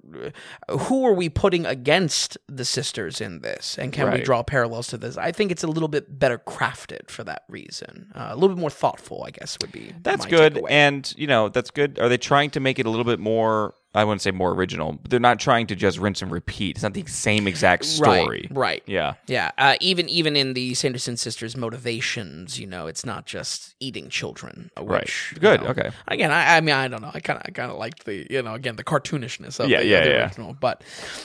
who 0.68 1.06
are 1.06 1.12
we 1.14 1.28
putting 1.28 1.64
against 1.66 2.36
the 2.48 2.64
sisters 2.64 3.20
in 3.20 3.40
this, 3.40 3.78
and 3.78 3.92
can 3.92 4.12
we 4.12 4.20
draw 4.22 4.42
parallels 4.42 4.88
to 4.88 4.98
this? 4.98 5.16
I 5.16 5.32
think 5.32 5.50
it's 5.50 5.62
a 5.62 5.68
little 5.68 5.88
bit 5.88 6.18
better 6.18 6.36
crafted 6.38 7.10
for 7.10 7.24
that 7.24 7.44
reason, 7.48 8.10
uh, 8.14 8.28
a 8.30 8.34
little 8.34 8.54
bit 8.54 8.60
more 8.60 8.70
thoughtful, 8.70 9.24
I 9.26 9.30
guess 9.30 9.56
would 9.60 9.72
be 9.72 9.92
That's 10.02 10.26
good. 10.26 10.54
takeaway. 10.54 10.70
And, 10.70 11.14
you 11.16 11.26
know, 11.26 11.48
that's 11.48 11.70
good. 11.70 11.98
Are 11.98 12.08
they 12.08 12.18
trying 12.18 12.50
to 12.50 12.60
make 12.60 12.78
it 12.78 12.86
a 12.86 12.90
little 12.90 13.04
bit 13.04 13.20
more, 13.20 13.74
I 13.92 14.04
wouldn't 14.04 14.22
say 14.22 14.30
more 14.30 14.52
original, 14.52 14.92
but 15.02 15.10
they're 15.10 15.18
not 15.18 15.40
trying 15.40 15.66
to 15.66 15.74
just 15.74 15.98
rinse 15.98 16.22
and 16.22 16.30
repeat. 16.30 16.76
It's 16.76 16.82
not 16.84 16.94
the 16.94 17.04
same 17.06 17.48
exact 17.48 17.84
story. 17.84 18.46
Right, 18.50 18.56
right. 18.56 18.82
Yeah. 18.86 19.14
Yeah, 19.26 19.50
uh, 19.58 19.74
even 19.80 20.08
even 20.08 20.36
in 20.36 20.54
the 20.54 20.74
Sanderson 20.74 21.16
sisters' 21.16 21.56
motivations, 21.56 22.60
you 22.60 22.66
know, 22.68 22.86
it's 22.86 23.04
not 23.04 23.26
just 23.26 23.74
eating 23.80 24.08
children. 24.08 24.70
uh, 24.78 24.84
Right. 24.84 25.00
Which, 25.02 25.32
you 25.34 25.40
Good, 25.40 25.62
know, 25.62 25.68
okay. 25.70 25.90
Again, 26.06 26.30
I, 26.30 26.56
I 26.56 26.60
mean, 26.60 26.74
I 26.74 26.86
don't 26.88 27.02
know. 27.02 27.10
I 27.12 27.18
kind 27.20 27.36
of 27.38 27.42
I 27.46 27.50
kind 27.50 27.70
of 27.72 27.78
liked 27.78 28.04
the 28.04 28.26
you 28.30 28.42
know 28.42 28.54
again 28.54 28.76
the 28.76 28.84
cartoonishness 28.84 29.58
of 29.58 29.68
Yeah, 29.68 29.80
the, 29.80 29.86
yeah, 29.86 30.04
the 30.04 30.10
yeah. 30.10 30.24
original. 30.26 30.56
But 30.60 30.82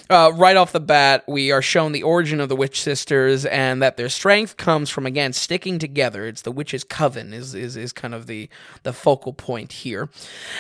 uh, 0.10 0.32
right 0.36 0.58
off 0.58 0.72
the 0.72 0.80
bat, 0.80 1.24
we 1.28 1.52
are 1.52 1.62
shown 1.62 1.92
the 1.92 2.02
origin 2.04 2.40
of 2.40 2.50
the 2.50 2.56
witch 2.56 2.82
sisters 2.82 3.46
and 3.46 3.82
that 3.84 3.98
their 3.98 4.10
strength 4.10 4.58
comes 4.58 4.90
from 4.90 5.06
again 5.06 5.34
sticking 5.34 5.78
together. 5.78 6.26
It's 6.26 6.42
the 6.42 6.52
witches' 6.52 6.84
coven 6.84 7.32
is 7.32 7.54
is 7.54 7.78
is 7.78 7.94
kind 7.94 8.16
of 8.16 8.26
the 8.26 8.50
the 8.82 8.92
focal 8.94 9.34
point 9.34 9.72
here. 9.72 10.10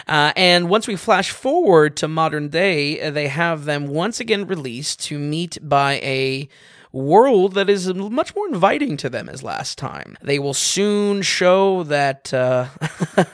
Uh, 0.08 0.34
and 0.36 0.70
once 0.70 0.88
we 0.88 0.96
flash 0.96 1.32
forward 1.32 1.95
to 1.98 2.08
modern 2.08 2.50
day, 2.50 3.02
uh, 3.02 3.12
they 3.12 3.28
have 3.28 3.66
them 3.66 3.88
once 3.88 4.20
again 4.20 4.48
released 4.48 5.02
to 5.06 5.18
meet 5.20 5.58
by 5.62 5.94
a 5.96 6.50
world 6.96 7.56
that 7.56 7.70
is 7.70 7.94
much 7.94 8.34
more 8.34 8.48
inviting 8.48 8.96
to 8.96 9.10
them 9.10 9.28
as 9.28 9.44
last 9.44 9.78
time. 9.78 10.18
They 10.22 10.40
will 10.40 10.54
soon 10.54 11.22
show 11.22 11.84
that 11.84 12.34
uh, 12.34 12.68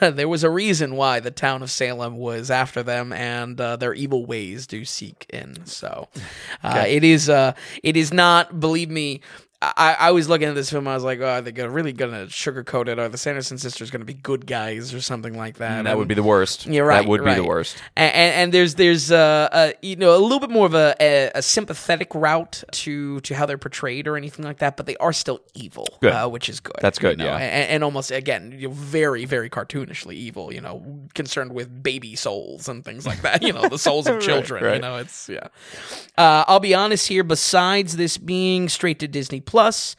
there 0.00 0.28
was 0.28 0.42
a 0.42 0.50
reason 0.50 0.96
why 0.96 1.20
the 1.20 1.30
town 1.30 1.62
of 1.62 1.70
Salem 1.70 2.16
was 2.16 2.50
after 2.50 2.82
them, 2.82 3.12
and 3.12 3.60
uh, 3.60 3.76
their 3.76 3.94
evil 3.94 4.26
ways 4.26 4.66
do 4.66 4.84
seek 4.84 5.26
in. 5.30 5.64
So 5.64 6.08
uh, 6.64 6.84
it 6.88 7.04
is 7.04 7.30
uh, 7.30 7.52
it 7.84 7.96
is 7.96 8.12
not, 8.12 8.58
believe 8.58 8.90
me. 8.90 9.20
I, 9.62 9.96
I 9.98 10.10
was 10.10 10.28
looking 10.28 10.48
at 10.48 10.56
this 10.56 10.70
film. 10.70 10.88
I 10.88 10.94
was 10.94 11.04
like, 11.04 11.20
"Oh, 11.20 11.28
are 11.28 11.40
they 11.40 11.52
gonna, 11.52 11.70
really 11.70 11.92
gonna 11.92 12.26
sugarcoat 12.26 12.88
it? 12.88 12.98
Are 12.98 13.08
the 13.08 13.16
Sanderson 13.16 13.58
sisters 13.58 13.92
gonna 13.92 14.04
be 14.04 14.14
good 14.14 14.44
guys 14.44 14.92
or 14.92 15.00
something 15.00 15.36
like 15.36 15.58
that?" 15.58 15.84
That 15.84 15.96
would 15.96 16.08
be 16.08 16.14
the 16.14 16.22
worst. 16.24 16.66
you're 16.66 16.84
right. 16.84 17.02
That 17.02 17.08
would 17.08 17.20
you're 17.20 17.26
be 17.26 17.34
the 17.36 17.44
worst. 17.44 17.76
And, 17.96 18.12
and, 18.12 18.34
and 18.34 18.54
there's 18.54 18.74
there's 18.74 19.12
uh, 19.12 19.48
uh 19.52 19.72
you 19.80 19.94
know 19.94 20.16
a 20.16 20.18
little 20.18 20.40
bit 20.40 20.50
more 20.50 20.66
of 20.66 20.74
a, 20.74 20.96
a, 21.00 21.30
a 21.36 21.42
sympathetic 21.42 22.12
route 22.12 22.64
to 22.72 23.20
to 23.20 23.34
how 23.36 23.46
they're 23.46 23.56
portrayed 23.56 24.08
or 24.08 24.16
anything 24.16 24.44
like 24.44 24.58
that, 24.58 24.76
but 24.76 24.86
they 24.86 24.96
are 24.96 25.12
still 25.12 25.40
evil. 25.54 25.86
Uh, 26.02 26.28
which 26.28 26.48
is 26.48 26.60
good. 26.60 26.76
That's 26.80 26.98
good, 26.98 27.18
you 27.18 27.24
know? 27.24 27.32
yeah. 27.32 27.38
and, 27.38 27.70
and 27.70 27.84
almost 27.84 28.10
again, 28.10 28.54
you 28.58 28.68
know, 28.68 28.74
very 28.74 29.24
very 29.26 29.48
cartoonishly 29.48 30.14
evil. 30.14 30.52
You 30.52 30.60
know, 30.60 31.06
concerned 31.14 31.52
with 31.52 31.82
baby 31.82 32.16
souls 32.16 32.68
and 32.68 32.84
things 32.84 33.06
like 33.06 33.22
that. 33.22 33.42
You 33.42 33.52
know, 33.52 33.68
the 33.68 33.78
souls 33.78 34.08
of 34.08 34.20
children. 34.20 34.64
You 34.64 34.70
right. 34.70 34.80
know, 34.80 34.96
it's 34.96 35.28
yeah. 35.28 35.48
Uh, 36.18 36.44
I'll 36.48 36.60
be 36.60 36.74
honest 36.74 37.06
here. 37.06 37.22
Besides 37.22 37.96
this 37.96 38.18
being 38.18 38.68
straight 38.68 38.98
to 38.98 39.08
Disney 39.08 39.40
Plus, 39.52 39.96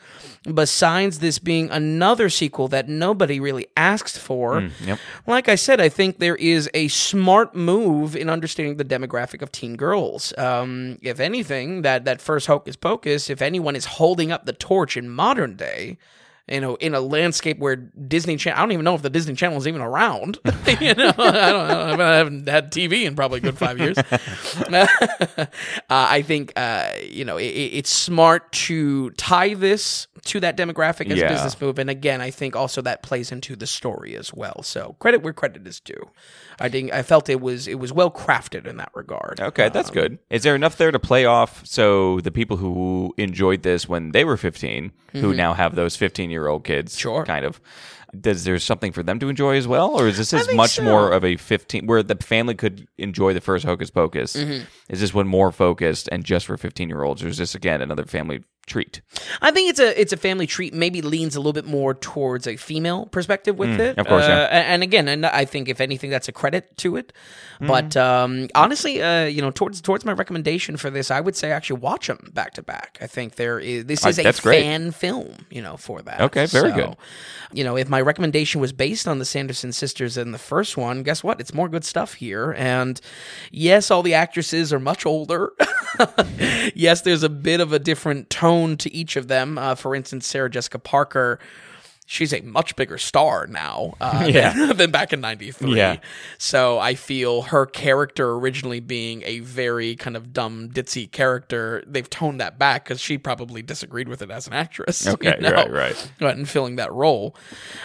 besides 0.51 1.20
this 1.20 1.38
being 1.38 1.70
another 1.70 2.28
sequel 2.28 2.68
that 2.70 2.89
nobody 2.89 3.39
really 3.39 3.68
asked 3.78 4.18
for, 4.18 4.62
Mm, 4.62 4.72
yep. 4.84 4.99
like 5.28 5.47
I 5.47 5.54
said, 5.54 5.80
I 5.80 5.89
think 5.89 6.18
there 6.18 6.36
is 6.38 6.68
a 6.74 6.88
smart 6.88 7.54
move 7.54 8.16
in 8.16 8.30
understanding 8.32 8.78
the 8.78 8.84
demographic 8.84 9.43
of 9.43 9.51
teen 9.51 9.76
girls. 9.76 10.34
Um, 10.39 10.97
if 11.04 11.20
anything, 11.20 11.84
that 11.84 12.04
that 12.06 12.20
first 12.20 12.47
Hocus 12.47 12.76
Pocus, 12.76 13.30
if 13.30 13.43
anyone 13.43 13.76
is 13.76 13.86
holding 13.86 14.32
up 14.32 14.45
the 14.47 14.54
torch 14.54 14.97
in 14.97 15.08
modern 15.08 15.56
day. 15.56 15.97
You 16.50 16.60
know, 16.60 16.76
in 16.76 16.94
a 16.94 17.00
landscape 17.00 17.58
where 17.60 17.78
Disney 17.78 18.36
Channel, 18.36 18.58
I 18.60 18.62
don't 18.64 18.74
even 18.74 18.84
know 18.84 18.96
if 18.96 19.02
the 19.02 19.10
Disney 19.10 19.34
Channel 19.34 19.58
is 19.58 19.66
even 19.66 19.80
around. 19.80 20.39
you 20.82 20.94
know, 20.94 21.14
I 21.18 21.52
don't 21.52 21.98
know. 21.98 22.06
I 22.06 22.16
haven't 22.18 22.50
had 22.50 22.70
TV 22.70 23.06
in 23.06 23.16
probably 23.16 23.38
a 23.38 23.41
good 23.41 23.58
five 23.58 23.80
years. 23.80 23.98
uh, 24.70 24.88
I 25.89 26.22
think, 26.22 26.52
uh, 26.58 26.89
you 27.10 27.24
know, 27.26 27.38
it, 27.38 27.46
it's 27.46 27.89
smart 27.96 28.52
to 28.54 29.12
tie 29.12 29.54
this 29.54 30.08
to 30.26 30.39
that 30.39 30.56
demographic 30.58 31.10
as 31.12 31.18
Yeah. 31.20 31.26
a 31.26 31.30
business 31.30 31.60
move. 31.60 31.80
And 31.80 31.89
again, 31.89 32.22
I 32.22 32.32
think 32.32 32.56
also 32.56 32.82
that 32.82 33.04
plays 33.04 33.32
into 33.32 33.56
the 33.56 33.68
story 33.68 34.16
as 34.16 34.34
well. 34.34 34.64
So 34.64 34.96
credit 35.00 35.22
where 35.22 35.34
credit 35.34 35.68
is 35.68 35.80
due. 35.80 36.10
I 36.60 36.70
think 36.70 36.94
I 36.94 37.04
felt 37.04 37.30
it 37.30 37.41
was 37.41 37.68
it 37.68 37.80
was 37.80 37.91
well 37.91 38.12
crafted 38.12 38.66
in 38.68 38.78
that 38.78 38.91
regard. 38.94 39.41
Okay, 39.41 39.70
that's 39.70 39.89
good. 39.89 40.20
Is 40.30 40.44
there 40.44 40.56
enough 40.56 40.78
there 40.78 40.91
to 40.91 41.00
play 41.00 41.26
off 41.26 41.66
so 41.66 42.20
the 42.22 42.32
people 42.32 42.58
who 42.58 43.14
enjoyed 43.18 43.64
this 43.64 43.89
when 43.89 44.12
they 44.12 44.24
were 44.24 44.38
15, 44.38 44.91
who 45.14 45.34
now 45.34 45.54
have 45.54 45.76
those 45.76 45.96
15 45.96 46.30
year 46.34 46.48
old 46.48 46.66
kids. 46.66 46.98
Sure. 46.98 47.24
kind 47.24 47.46
of, 47.46 47.62
does 48.20 48.44
there 48.44 48.60
something 48.60 48.92
for 48.92 49.04
them 49.04 49.20
to 49.20 49.30
enjoy 49.30 49.56
as 49.56 49.68
well? 49.68 50.00
Or 50.00 50.08
is 50.08 50.18
this 50.18 50.34
as 50.34 50.54
much 50.54 50.72
so. 50.72 50.84
more 50.84 51.12
of 51.12 51.24
a 51.24 51.38
15 51.38 51.88
where 51.88 52.04
the 52.04 52.16
family 52.16 52.56
could 52.56 52.88
enjoy 52.98 53.34
the 53.34 53.42
first 53.42 53.66
Hocus 53.66 53.90
Pocus? 53.90 54.36
Mm-hmm. 54.36 54.66
Is 54.90 55.00
this 55.00 55.14
one 55.14 55.28
more 55.28 55.52
focused 55.52 56.10
and 56.12 56.24
just 56.24 56.46
for 56.46 56.58
15 56.58 56.90
year 56.90 57.04
olds? 57.04 57.24
Or 57.24 57.28
is 57.28 57.38
this, 57.38 57.56
again, 57.56 57.82
another 57.82 58.06
family 58.06 58.44
treat. 58.66 59.01
I 59.41 59.51
think 59.51 59.70
it's 59.70 59.80
a 59.80 59.99
it's 59.99 60.14
a 60.14 60.18
family 60.18 60.47
treat. 60.47 60.74
Maybe 60.74 61.01
leans 61.01 61.36
a 61.36 61.39
little 61.39 61.53
bit 61.53 61.66
more 61.66 61.93
towards 61.93 62.47
a 62.47 62.55
female 62.55 63.05
perspective 63.07 63.57
with 63.57 63.80
it. 63.80 63.95
Mm, 63.95 63.99
of 63.99 64.07
course, 64.07 64.24
uh, 64.24 64.47
yeah. 64.51 64.74
And 64.74 64.84
again, 64.84 65.07
and 65.07 65.26
I 65.26 65.45
think 65.45 65.70
if 65.70 65.82
anything, 65.82 66.09
that's 66.09 66.28
a 66.28 66.32
credit 66.32 66.78
to 66.78 66.95
it. 66.95 67.11
Mm. 67.59 67.68
But 67.68 67.97
um, 67.97 68.47
honestly, 68.55 69.01
uh, 69.01 69.26
you 69.26 69.41
know, 69.41 69.51
towards 69.51 69.82
towards 69.82 70.05
my 70.05 70.14
recommendation 70.14 70.78
for 70.78 70.89
this, 70.89 71.11
I 71.11 71.20
would 71.20 71.36
say 71.36 71.51
actually 71.51 71.80
watch 71.82 72.07
them 72.07 72.32
back 72.34 72.53
to 72.53 72.64
back. 72.64 72.97
I 73.01 73.07
think 73.07 73.36
there 73.36 73.59
is 73.59 73.86
this 73.86 74.05
is 74.05 74.18
a 74.20 74.24
that's 74.24 74.39
great. 74.39 74.61
fan 74.61 74.91
film, 74.91 75.45
you 75.49 75.61
know, 75.61 75.78
for 75.78 76.01
that. 76.01 76.22
Okay, 76.22 76.45
very 76.45 76.70
So, 76.72 76.76
good. 76.76 76.95
You 77.51 77.64
know, 77.64 77.78
if 77.78 77.89
my 77.89 78.01
recommendation 78.01 78.61
was 78.61 78.72
based 78.74 79.07
on 79.07 79.20
the 79.20 79.26
Sanderson 79.26 79.72
sisters 79.72 80.18
in 80.18 80.32
the 80.32 80.39
first 80.39 80.78
one, 80.78 81.03
guess 81.03 81.24
what? 81.24 81.39
It's 81.39 81.53
more 81.53 81.70
good 81.70 81.86
stuff 81.86 82.16
here. 82.16 82.53
And 82.57 82.99
yes, 83.51 83.91
all 83.91 84.01
the 84.01 84.16
actresses 84.16 84.74
are 84.74 84.80
much 84.80 85.05
older. 85.05 85.53
yes, 86.74 87.01
there's 87.01 87.22
a 87.24 87.30
bit 87.30 87.59
of 87.59 87.72
a 87.72 87.78
different 87.78 88.30
tone 88.32 88.53
to 88.54 88.93
each 88.93 89.16
of 89.16 89.28
them. 89.28 89.58
Uh, 89.58 89.76
for 89.76 89.95
instance, 89.95 90.28
Sarah 90.28 90.49
Jessica 90.49 90.80
Parker. 90.80 91.39
She's 92.06 92.34
a 92.34 92.41
much 92.41 92.76
bigger 92.76 92.97
star 92.97 93.47
now 93.47 93.93
uh, 94.01 94.28
Yeah. 94.30 94.51
than, 94.54 94.76
than 94.78 94.91
back 94.91 95.14
in 95.14 95.22
'93. 95.22 95.78
Yeah. 95.78 95.97
So 96.38 96.78
I 96.78 96.95
feel 96.95 97.43
her 97.43 97.66
character 97.66 98.34
originally 98.34 98.82
being 98.82 99.24
a 99.26 99.39
very 99.39 99.95
kind 99.95 100.18
of 100.18 100.34
dumb, 100.34 100.70
ditzy 100.70 101.10
character, 101.10 101.82
they've 101.88 102.10
toned 102.10 102.41
that 102.41 102.60
back 102.60 102.84
because 102.84 102.99
she 102.99 103.18
probably 103.18 103.62
disagreed 103.62 104.10
with 104.10 104.22
it 104.22 104.30
as 104.30 104.47
an 104.47 104.54
actress. 104.54 105.06
you 105.22 105.32
know? 105.39 105.66
right, 105.70 106.12
right. 106.20 106.36
and 106.36 106.47
filling 106.47 106.76
that 106.76 106.91
role. 106.91 107.38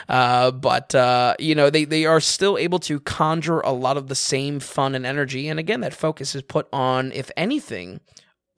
Uh, 0.09 0.51
but 0.51 0.93
uh, 0.97 1.35
you 1.39 1.55
know, 1.55 1.71
they 1.71 1.85
they 1.85 2.05
are 2.05 2.21
still 2.21 2.59
able 2.59 2.81
to 2.81 2.99
conjure 2.99 3.61
a 3.61 3.73
lot 3.73 3.97
of 3.97 4.09
the 4.09 4.17
same 4.17 4.59
fun 4.59 4.97
and 4.97 5.07
energy. 5.07 5.47
And 5.49 5.61
again, 5.61 5.81
that 5.83 5.95
focus 5.95 6.35
is 6.35 6.43
put 6.43 6.67
on, 6.73 7.13
if 7.13 7.31
anything, 7.37 8.01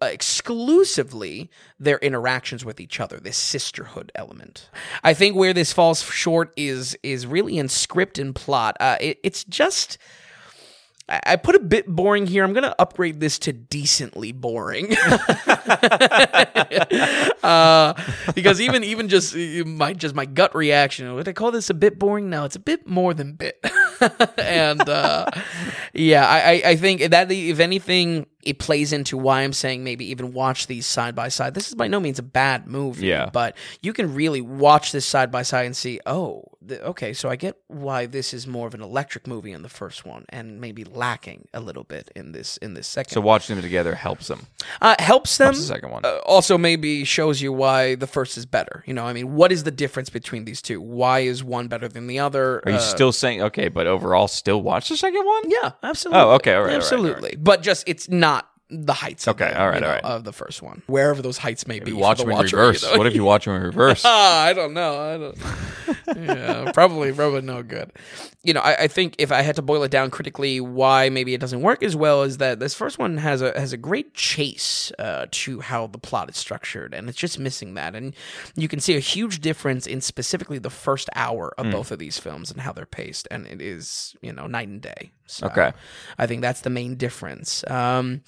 exclusively 0.02 1.50
their 1.78 1.98
interactions 1.98 2.64
with 2.64 2.80
each 2.80 3.00
other, 3.00 3.18
this 3.18 3.36
sisterhood 3.36 4.10
element. 4.14 4.70
I 5.04 5.14
think 5.14 5.36
where 5.36 5.52
this 5.52 5.72
falls 5.72 6.02
short 6.02 6.52
is 6.56 6.96
is 7.02 7.26
really 7.26 7.58
in 7.58 7.68
script 7.68 8.18
and 8.18 8.34
plot. 8.34 8.76
Uh, 8.80 8.96
it, 9.00 9.18
it's 9.22 9.44
just. 9.44 9.98
I 11.26 11.34
put 11.34 11.56
a 11.56 11.58
bit 11.58 11.88
boring 11.88 12.28
here. 12.28 12.44
I'm 12.44 12.52
gonna 12.52 12.72
upgrade 12.78 13.18
this 13.18 13.36
to 13.40 13.52
decently 13.52 14.30
boring, 14.30 14.94
uh, 17.42 17.94
because 18.32 18.60
even 18.60 18.84
even 18.84 19.08
just 19.08 19.34
uh, 19.34 19.64
my 19.66 19.92
just 19.92 20.14
my 20.14 20.24
gut 20.24 20.54
reaction. 20.54 21.12
Would 21.12 21.26
I 21.26 21.32
call 21.32 21.50
this 21.50 21.68
a 21.68 21.74
bit 21.74 21.98
boring? 21.98 22.30
No, 22.30 22.44
it's 22.44 22.54
a 22.54 22.60
bit 22.60 22.86
more 22.86 23.12
than 23.12 23.32
bit. 23.32 23.58
and 24.38 24.88
uh, 24.88 25.26
yeah, 25.92 26.28
I 26.28 26.62
I 26.64 26.76
think 26.76 27.02
that 27.10 27.32
if 27.32 27.58
anything, 27.58 28.26
it 28.42 28.58
plays 28.58 28.92
into 28.92 29.16
why 29.18 29.42
I'm 29.42 29.52
saying 29.52 29.84
maybe 29.84 30.04
even 30.10 30.32
watch 30.32 30.66
these 30.66 30.86
side 30.86 31.14
by 31.14 31.28
side. 31.28 31.54
This 31.54 31.68
is 31.68 31.74
by 31.74 31.88
no 31.88 32.00
means 32.00 32.18
a 32.18 32.22
bad 32.22 32.66
movie, 32.66 33.06
Yeah. 33.06 33.28
but 33.32 33.56
you 33.82 33.92
can 33.92 34.14
really 34.14 34.40
watch 34.40 34.92
this 34.92 35.04
side 35.06 35.30
by 35.30 35.42
side 35.42 35.66
and 35.66 35.76
see, 35.76 36.00
oh, 36.06 36.44
the, 36.62 36.82
okay, 36.84 37.12
so 37.14 37.28
I 37.30 37.36
get 37.36 37.56
why 37.68 38.06
this 38.06 38.34
is 38.34 38.46
more 38.46 38.66
of 38.66 38.74
an 38.74 38.82
electric 38.82 39.26
movie 39.26 39.52
in 39.52 39.62
the 39.62 39.68
first 39.68 40.04
one, 40.04 40.26
and 40.28 40.60
maybe 40.60 40.84
lacking 40.84 41.48
a 41.54 41.60
little 41.60 41.84
bit 41.84 42.10
in 42.14 42.32
this 42.32 42.56
in 42.58 42.74
this 42.74 42.86
second. 42.86 43.12
So 43.14 43.20
watching 43.22 43.56
them 43.56 43.62
together 43.62 43.94
helps 43.94 44.28
them. 44.28 44.46
uh, 44.82 44.94
helps 44.98 45.38
them. 45.38 45.54
the 45.54 45.60
second 45.60 45.90
one. 45.90 46.04
Uh, 46.04 46.18
also, 46.26 46.58
maybe 46.58 47.04
shows 47.04 47.40
you 47.40 47.50
why 47.52 47.94
the 47.94 48.06
first 48.06 48.36
is 48.36 48.44
better. 48.46 48.84
You 48.86 48.92
know, 48.94 49.06
I 49.06 49.12
mean, 49.14 49.34
what 49.34 49.52
is 49.52 49.64
the 49.64 49.70
difference 49.70 50.10
between 50.10 50.44
these 50.44 50.60
two? 50.60 50.80
Why 50.82 51.20
is 51.20 51.42
one 51.42 51.68
better 51.68 51.88
than 51.88 52.06
the 52.06 52.18
other? 52.18 52.62
Are 52.66 52.70
you 52.72 52.76
Uh, 52.76 52.80
still 52.80 53.12
saying 53.12 53.42
okay, 53.42 53.68
but 53.68 53.86
overall 53.86 54.28
still 54.28 54.60
watch 54.62 54.90
the 54.90 54.96
second 54.98 55.24
one? 55.24 55.42
Yeah, 55.50 55.72
absolutely. 55.82 56.20
Oh, 56.22 56.30
okay, 56.32 56.54
all 56.54 56.60
right, 56.60 56.60
all 56.60 56.64
right, 56.64 56.64
all 56.64 56.66
right. 56.66 56.76
absolutely. 56.76 57.36
But 57.38 57.62
just 57.62 57.88
it's 57.88 58.08
not 58.10 58.39
the 58.70 58.92
heights. 58.92 59.26
of 59.26 59.34
Okay, 59.36 59.50
the, 59.50 59.60
all 59.60 59.68
right, 59.68 59.74
you 59.76 59.80
know, 59.80 59.86
all 59.88 59.92
right. 59.94 60.04
Of 60.04 60.24
the 60.24 60.32
first 60.32 60.62
one, 60.62 60.82
wherever 60.86 61.22
those 61.22 61.38
heights 61.38 61.66
may 61.66 61.80
be. 61.80 61.92
Watch 61.92 62.18
the 62.18 62.24
them 62.24 62.32
in 62.32 62.42
reverse. 62.42 62.82
know? 62.82 62.96
What 62.98 63.06
if 63.06 63.14
you 63.14 63.24
watch 63.24 63.44
them 63.44 63.54
in 63.56 63.62
reverse? 63.64 64.02
Ah, 64.04 64.42
I 64.42 64.52
don't 64.52 64.74
know. 64.74 64.98
I 65.00 65.18
don't. 65.18 66.16
yeah, 66.16 66.72
probably, 66.72 67.12
probably 67.12 67.42
no 67.42 67.62
good. 67.62 67.92
You 68.42 68.54
know, 68.54 68.60
I, 68.60 68.84
I 68.84 68.88
think 68.88 69.16
if 69.18 69.30
I 69.32 69.42
had 69.42 69.56
to 69.56 69.62
boil 69.62 69.82
it 69.82 69.90
down 69.90 70.10
critically, 70.10 70.60
why 70.60 71.08
maybe 71.08 71.34
it 71.34 71.40
doesn't 71.40 71.60
work 71.60 71.82
as 71.82 71.94
well 71.94 72.22
is 72.22 72.38
that 72.38 72.58
this 72.60 72.74
first 72.74 72.98
one 72.98 73.18
has 73.18 73.42
a 73.42 73.58
has 73.58 73.72
a 73.72 73.76
great 73.76 74.14
chase 74.14 74.92
uh, 74.98 75.26
to 75.30 75.60
how 75.60 75.86
the 75.88 75.98
plot 75.98 76.30
is 76.30 76.36
structured, 76.36 76.94
and 76.94 77.08
it's 77.08 77.18
just 77.18 77.38
missing 77.38 77.74
that. 77.74 77.94
And 77.94 78.14
you 78.56 78.68
can 78.68 78.80
see 78.80 78.96
a 78.96 79.00
huge 79.00 79.40
difference 79.40 79.86
in 79.86 80.00
specifically 80.00 80.58
the 80.58 80.70
first 80.70 81.10
hour 81.14 81.52
of 81.58 81.70
both 81.70 81.90
of 81.90 81.98
these 81.98 82.18
films 82.18 82.50
and 82.50 82.60
how 82.60 82.72
they're 82.72 82.86
paced, 82.86 83.28
and 83.30 83.46
it 83.46 83.60
is 83.60 84.16
you 84.22 84.32
know 84.32 84.46
night 84.46 84.68
and 84.68 84.80
day. 84.80 85.10
So 85.30 85.46
Okay. 85.46 85.72
I 86.18 86.26
think 86.26 86.42
that's 86.42 86.60
the 86.62 86.70
main 86.70 86.96
difference. 86.96 87.64
Um, 87.70 88.22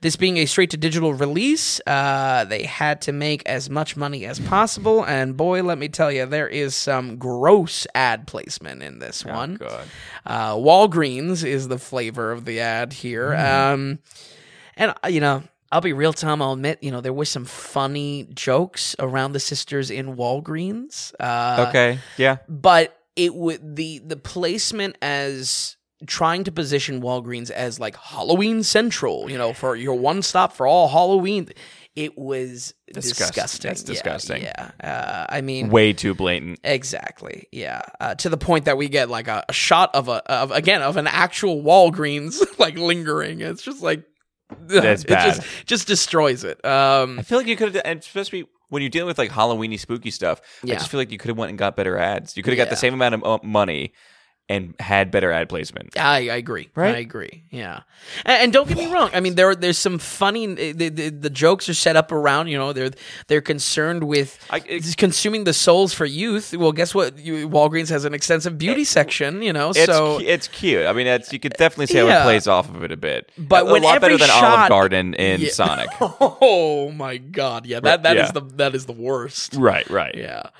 this 0.00 0.16
being 0.16 0.36
a 0.38 0.46
straight 0.46 0.70
to 0.70 0.76
digital 0.76 1.14
release, 1.14 1.80
uh, 1.86 2.44
they 2.44 2.62
had 2.64 3.00
to 3.02 3.12
make 3.12 3.42
as 3.46 3.68
much 3.70 3.96
money 3.96 4.24
as 4.24 4.40
possible. 4.40 5.04
And 5.04 5.36
boy, 5.36 5.62
let 5.62 5.78
me 5.78 5.88
tell 5.88 6.10
you, 6.10 6.26
there 6.26 6.48
is 6.48 6.74
some 6.74 7.16
gross 7.18 7.86
ad 7.94 8.26
placement 8.26 8.82
in 8.82 8.98
this 8.98 9.24
one. 9.24 9.56
God. 9.56 9.84
Uh, 10.26 10.54
Walgreens 10.54 11.44
is 11.44 11.68
the 11.68 11.78
flavor 11.78 12.32
of 12.32 12.44
the 12.44 12.60
ad 12.60 12.92
here. 12.92 13.34
Um, 13.34 13.98
and, 14.76 14.94
uh, 15.04 15.08
you 15.08 15.20
know, 15.20 15.42
I'll 15.70 15.80
be 15.82 15.92
real, 15.92 16.12
Tom. 16.14 16.40
I'll 16.40 16.54
admit, 16.54 16.78
you 16.82 16.90
know, 16.90 17.00
there 17.02 17.12
was 17.12 17.28
some 17.28 17.44
funny 17.44 18.26
jokes 18.34 18.96
around 18.98 19.32
the 19.32 19.40
sisters 19.40 19.90
in 19.90 20.16
Walgreens. 20.16 21.12
Uh, 21.20 21.66
Okay. 21.68 21.98
Yeah. 22.16 22.38
but 22.48 22.94
it 23.16 23.34
would 23.34 23.74
the 23.74 23.98
the 23.98 24.16
placement 24.16 24.96
as 25.02 25.76
trying 26.06 26.44
to 26.44 26.52
position 26.52 27.00
Walgreens 27.02 27.50
as 27.50 27.80
like 27.80 27.96
Halloween 27.96 28.62
Central, 28.62 29.30
you 29.30 29.36
know, 29.38 29.52
for 29.52 29.74
your 29.76 29.94
one 29.98 30.22
stop 30.22 30.52
for 30.52 30.66
all 30.66 30.88
Halloween. 30.88 31.48
It 31.96 32.16
was 32.16 32.74
Disgusting. 32.92 33.24
disgusting. 33.26 33.68
That's 33.68 33.82
Yeah, 33.82 33.92
disgusting. 33.92 34.42
Yeah, 34.42 34.70
Uh, 34.82 35.26
I 35.28 35.40
mean, 35.40 35.68
Way 35.70 35.92
too 35.92 36.14
blatant. 36.14 36.60
exactly. 36.62 37.48
Yeah, 37.50 37.82
uh, 38.00 38.14
to 38.16 38.28
the 38.28 38.36
point 38.36 38.66
that 38.66 38.76
we 38.76 38.88
get 38.88 39.08
like 39.10 39.26
a, 39.26 39.44
a 39.48 39.52
shot 39.52 39.90
of 39.94 40.06
a 40.08 40.22
of 40.30 40.52
again 40.52 40.80
of 40.82 40.96
an 40.96 41.08
actual 41.08 41.60
Walgreens 41.62 42.40
like 42.58 42.76
lingering. 42.78 43.40
It's 43.40 43.62
just 43.62 43.82
like 43.82 44.04
That's 44.66 45.02
it 45.02 45.08
bad. 45.08 45.34
just 45.34 45.66
just 45.66 45.86
destroys 45.88 46.44
it. 46.44 46.64
Um, 46.64 47.18
I 47.18 47.22
feel 47.22 47.38
like 47.38 47.48
you 47.48 47.56
could 47.56 47.74
have, 47.74 47.82
and 47.84 47.98
especially 47.98 48.44
when 48.68 48.82
you're 48.82 48.90
dealing 48.90 49.08
with 49.08 49.18
like 49.18 49.30
Halloweeny 49.32 49.80
spooky 49.80 50.12
stuff. 50.12 50.40
I 50.62 50.68
just 50.68 50.90
feel 50.90 51.00
like 51.00 51.10
you 51.10 51.18
could 51.18 51.28
have 51.30 51.38
went 51.38 51.50
and 51.50 51.58
got 51.58 51.74
better 51.74 51.98
ads. 51.98 52.36
You 52.36 52.44
could 52.44 52.52
have 52.52 52.58
got 52.64 52.70
the 52.70 52.76
same 52.76 52.94
amount 52.94 53.16
of 53.16 53.24
uh, 53.24 53.38
money 53.42 53.92
and 54.48 54.74
had 54.80 55.10
better 55.10 55.30
ad 55.30 55.48
placement. 55.48 55.98
I, 55.98 56.30
I 56.30 56.36
agree. 56.36 56.70
Right? 56.74 56.94
I 56.94 56.98
agree. 56.98 57.42
Yeah, 57.50 57.80
and, 58.24 58.42
and 58.44 58.52
don't 58.52 58.66
get 58.68 58.78
me 58.78 58.90
wrong. 58.92 59.10
I 59.12 59.20
mean, 59.20 59.34
there 59.34 59.54
there's 59.54 59.78
some 59.78 59.98
funny. 59.98 60.46
Eh, 60.46 60.72
the, 60.74 60.88
the, 60.88 61.08
the 61.10 61.30
jokes 61.30 61.68
are 61.68 61.74
set 61.74 61.96
up 61.96 62.12
around. 62.12 62.48
You 62.48 62.58
know, 62.58 62.72
they're 62.72 62.90
they're 63.26 63.40
concerned 63.40 64.04
with 64.04 64.38
I- 64.50 64.62
it- 64.66 64.96
consuming 64.96 65.44
the 65.44 65.52
souls 65.52 65.92
for 65.94 66.04
youth. 66.06 66.54
Well, 66.56 66.72
guess 66.72 66.94
what? 66.94 67.18
You, 67.18 67.48
Walgreens 67.48 67.90
has 67.90 68.04
an 68.04 68.14
extensive 68.14 68.56
beauty 68.58 68.82
eh, 68.82 68.84
section. 68.84 69.42
You 69.42 69.52
know, 69.52 69.70
It's 69.70 69.84
so 69.86 70.18
it's 70.20 70.48
cute. 70.48 70.86
I 70.86 70.92
mean, 70.92 71.06
it's, 71.06 71.32
you 71.32 71.38
could 71.40 71.52
definitely 71.54 71.86
see 71.86 71.98
how 71.98 72.06
Yeah. 72.06 72.22
it 72.22 72.24
plays 72.24 72.46
off 72.46 72.68
of 72.68 72.82
it 72.84 72.92
a 72.92 72.96
bit, 72.96 73.30
But 73.36 73.62
a, 73.66 73.72
when 73.72 73.82
a 73.82 73.86
lot 73.86 74.00
better 74.00 74.16
than 74.16 74.30
Olive 74.30 74.40
shot- 74.40 74.68
Garden 74.70 75.14
in 75.14 75.40
Yeah. 75.42 75.50
Sonic. 75.50 75.88
oh 76.00 76.90
my 76.92 77.18
god, 77.18 77.66
yeah, 77.66 77.80
that 77.80 78.02
that 78.04 78.16
is 78.16 78.26
Yeah. 78.28 78.32
the 78.32 78.40
that 78.56 78.74
is 78.74 78.86
the 78.86 78.92
worst. 78.92 79.54
right, 79.54 79.88
right. 79.90 80.14
Yeah. 80.16 80.50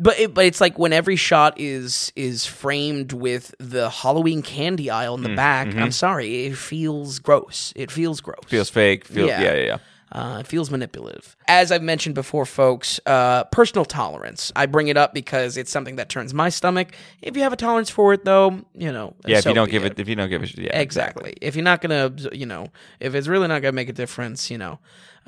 But 0.00 0.18
it, 0.20 0.32
but 0.34 0.44
it's 0.44 0.60
like 0.60 0.78
when 0.78 0.92
every 0.92 1.16
shot 1.16 1.58
is 1.58 2.12
is 2.14 2.46
framed 2.46 3.12
with 3.12 3.54
the 3.58 3.90
Halloween 3.90 4.42
candy 4.42 4.90
aisle 4.90 5.16
Mm, 5.18 5.24
in 5.24 5.30
the 5.30 5.36
back. 5.36 5.68
mm-hmm. 5.68 5.78
I'm 5.80 5.92
sorry, 5.92 6.46
it 6.46 6.56
feels 6.56 7.18
gross. 7.18 7.72
It 7.74 7.90
feels 7.90 8.20
gross. 8.20 8.44
Feels 8.46 8.70
fake. 8.70 9.04
Feel, 9.04 9.26
Yeah. 9.26 9.40
yeah, 9.42 9.54
yeah, 9.54 9.64
yeah. 9.64 9.78
Uh, 10.10 10.38
it 10.40 10.46
feels 10.46 10.70
manipulative. 10.70 11.36
As 11.48 11.70
I've 11.70 11.82
mentioned 11.82 12.14
before, 12.14 12.46
folks, 12.46 12.98
uh, 13.04 13.44
personal 13.44 13.84
tolerance. 13.84 14.50
I 14.56 14.64
bring 14.64 14.88
it 14.88 14.96
up 14.96 15.12
because 15.12 15.58
it's 15.58 15.70
something 15.70 15.96
that 15.96 16.08
turns 16.08 16.32
my 16.32 16.48
stomach. 16.48 16.94
If 17.20 17.36
you 17.36 17.42
have 17.42 17.52
a 17.52 17.56
tolerance 17.56 17.90
for 17.90 18.14
it, 18.14 18.24
though, 18.24 18.64
you 18.74 18.90
know, 18.90 19.14
Yeah, 19.26 19.36
if 19.38 19.42
so 19.44 19.50
you 19.50 19.54
don't 19.54 19.70
give 19.70 19.84
it, 19.84 19.98
if 20.00 20.08
you 20.08 20.14
don't 20.14 20.30
give 20.30 20.42
it, 20.44 20.56
yeah, 20.56 20.78
exactly. 20.80 21.34
If 21.42 21.56
you're 21.56 21.64
not 21.64 21.82
gonna, 21.82 22.10
you 22.32 22.46
know, 22.46 22.68
if 23.00 23.14
it's 23.14 23.28
really 23.28 23.48
not 23.48 23.60
gonna 23.60 23.72
make 23.72 23.90
a 23.90 23.92
difference, 23.92 24.50
you 24.50 24.56
know, 24.56 24.78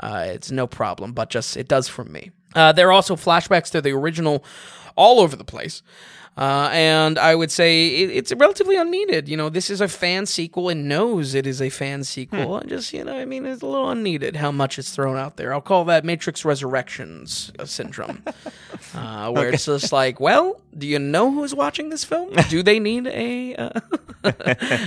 uh, 0.03 0.25
it's 0.29 0.51
no 0.51 0.67
problem. 0.67 1.13
But 1.13 1.29
just 1.29 1.59
it 1.59 1.69
does 1.69 1.87
for 1.87 2.05
me. 2.05 2.31
Uh, 2.55 2.73
there 2.73 2.89
are 2.89 2.93
also 2.93 3.17
flashbacks 3.17 3.71
to 3.71 3.81
the 3.81 3.91
original, 3.93 4.45
all 4.97 5.21
over 5.21 5.37
the 5.37 5.45
place. 5.45 5.83
Uh, 6.39 6.71
and 6.73 7.19
I 7.19 7.35
would 7.35 7.51
say 7.51 7.89
it, 7.89 8.11
it's 8.11 8.33
relatively 8.33 8.77
unneeded. 8.77 9.29
You 9.29 9.37
know, 9.37 9.49
this 9.51 9.69
is 9.69 9.81
a 9.81 9.89
fan 9.89 10.27
sequel 10.27 10.69
and 10.69 10.89
knows 10.89 11.35
it 11.35 11.47
is 11.47 11.61
a 11.61 11.69
fan 11.69 12.05
sequel. 12.05 12.57
And 12.57 12.69
just, 12.69 12.93
you 12.93 13.05
know, 13.05 13.17
I 13.17 13.25
mean, 13.25 13.45
it's 13.45 13.63
a 13.63 13.67
little 13.67 13.91
unneeded 13.91 14.37
how 14.37 14.51
much 14.51 14.79
it's 14.79 14.95
thrown 14.95 15.17
out 15.19 15.37
there. 15.37 15.53
I'll 15.53 15.61
call 15.61 15.85
that 15.87 16.05
Matrix 16.05 16.45
Resurrections 16.45 17.53
uh, 17.59 17.67
syndrome, 17.67 18.23
uh, 18.95 19.31
where 19.33 19.51
it's 19.51 19.67
just 19.67 19.93
like, 19.93 20.19
well, 20.21 20.61
do 20.79 20.87
you 20.87 20.99
know 20.99 21.31
who's 21.31 21.55
watching 21.55 21.91
this 21.91 22.05
film? 22.05 22.33
Do 22.49 22.63
they 22.63 22.79
need 22.79 23.07
a, 23.09 23.57
uh, 23.57 23.81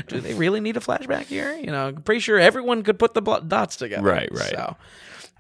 do 0.08 0.22
they 0.22 0.34
really 0.34 0.62
need 0.62 0.78
a 0.78 0.80
flashback 0.80 1.26
here? 1.26 1.54
You 1.56 1.68
know, 1.68 1.90
I'm 1.90 2.02
pretty 2.02 2.22
sure 2.22 2.40
everyone 2.40 2.82
could 2.84 2.98
put 2.98 3.14
the 3.14 3.22
dots 3.22 3.76
together. 3.76 4.02
Right, 4.02 4.30
right. 4.32 4.50
So, 4.50 4.78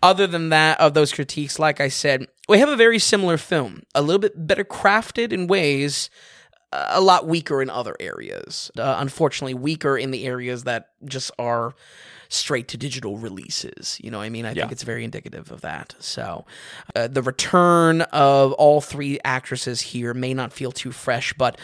other 0.04 0.28
than 0.28 0.50
that, 0.50 0.80
of 0.80 0.94
those 0.94 1.14
critiques, 1.14 1.58
like 1.58 1.80
I 1.80 1.88
said, 1.88 2.28
we 2.50 2.60
have 2.60 2.70
a 2.70 2.76
very 2.76 3.00
similar 3.00 3.38
film, 3.38 3.84
a 3.96 4.02
little 4.02 4.20
bit 4.20 4.34
better 4.36 4.66
crafted 4.66 5.32
in 5.32 5.48
ways, 5.48 6.10
a 6.74 7.00
lot 7.00 7.26
weaker 7.26 7.62
in 7.62 7.70
other 7.70 7.96
areas. 8.00 8.70
Uh, 8.78 8.98
unfortunately, 9.00 9.54
weaker 9.54 9.98
in 9.98 10.12
the 10.12 10.26
areas 10.26 10.66
that 10.66 10.90
just 11.06 11.32
are 11.40 11.74
straight 12.34 12.68
to 12.70 12.78
digital 12.78 13.18
releases. 13.18 13.98
You 14.04 14.12
know, 14.12 14.18
what 14.20 14.24
I 14.26 14.30
mean, 14.30 14.46
I 14.46 14.50
Yeah. 14.54 14.62
think 14.64 14.72
it's 14.72 14.84
very 14.84 15.04
indicative 15.04 15.52
of 15.52 15.62
that. 15.62 15.96
So, 16.00 16.46
uh, 16.96 17.08
the 17.08 17.22
return 17.22 18.02
of 18.04 18.52
all 18.54 18.82
three 18.82 19.20
actresses 19.24 19.82
here 19.82 20.14
may 20.14 20.34
not 20.34 20.52
feel 20.54 20.72
too 20.72 20.92
fresh, 20.92 21.34
but 21.34 21.58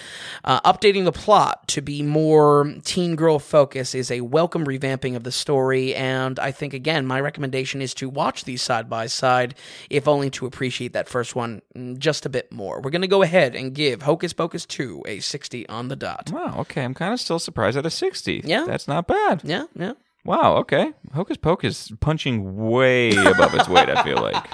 uh, 0.44 0.62
updating 0.62 1.06
the 1.06 1.12
plot 1.12 1.68
to 1.70 1.82
be 1.82 2.02
more 2.02 2.74
teen 2.84 3.16
girl 3.16 3.40
focus 3.40 3.96
is 3.96 4.12
a 4.12 4.22
welcome 4.22 4.66
revamping 4.66 5.16
of 5.16 5.24
the 5.24 5.32
story. 5.32 5.96
And 5.96 6.40
I 6.40 6.52
think 6.52 6.74
again, 6.74 7.06
my 7.06 7.20
recommendation 7.20 7.82
is 7.82 7.94
to 7.96 8.10
watch 8.10 8.44
these 8.46 8.62
side 8.62 8.90
by 8.90 9.08
side, 9.08 9.56
if 9.90 10.08
only 10.08 10.30
to 10.32 10.46
appreciate 10.46 10.94
that 10.94 11.10
first 11.10 11.36
one 11.36 11.62
mm, 11.76 11.98
just 11.98 12.26
a 12.26 12.30
bit 12.30 12.52
more. 12.52 12.82
We're 12.82 12.92
gonna 12.92 13.08
go 13.08 13.22
ahead 13.24 13.56
and 13.56 13.74
give 13.74 14.04
Hocus 14.04 14.34
Pocus 14.34 14.66
two 14.66 15.04
a 15.08 15.20
sixty 15.20 15.68
on 15.68 15.88
the 15.88 15.96
dot. 15.96 16.30
Wow. 16.32 16.56
Okay. 16.60 16.84
I'm 16.84 16.94
kind 16.94 17.14
of 17.14 17.20
still 17.20 17.40
surprised 17.40 17.78
at 17.78 17.86
a 17.86 17.90
60. 17.90 18.42
Yeah. 18.46 18.66
That's 18.68 18.88
not 18.88 19.08
bad. 19.08 19.42
Yeah, 19.44 19.66
yeah. 19.76 19.94
Wow. 20.30 20.58
Okay. 20.58 20.94
Hocus 21.14 21.38
Pocus 21.38 21.92
punching 22.00 22.56
way 22.70 23.10
above 23.16 23.54
its 23.56 23.68
weight. 23.68 23.90
I 23.90 24.04
feel 24.04 24.22
like. 24.22 24.46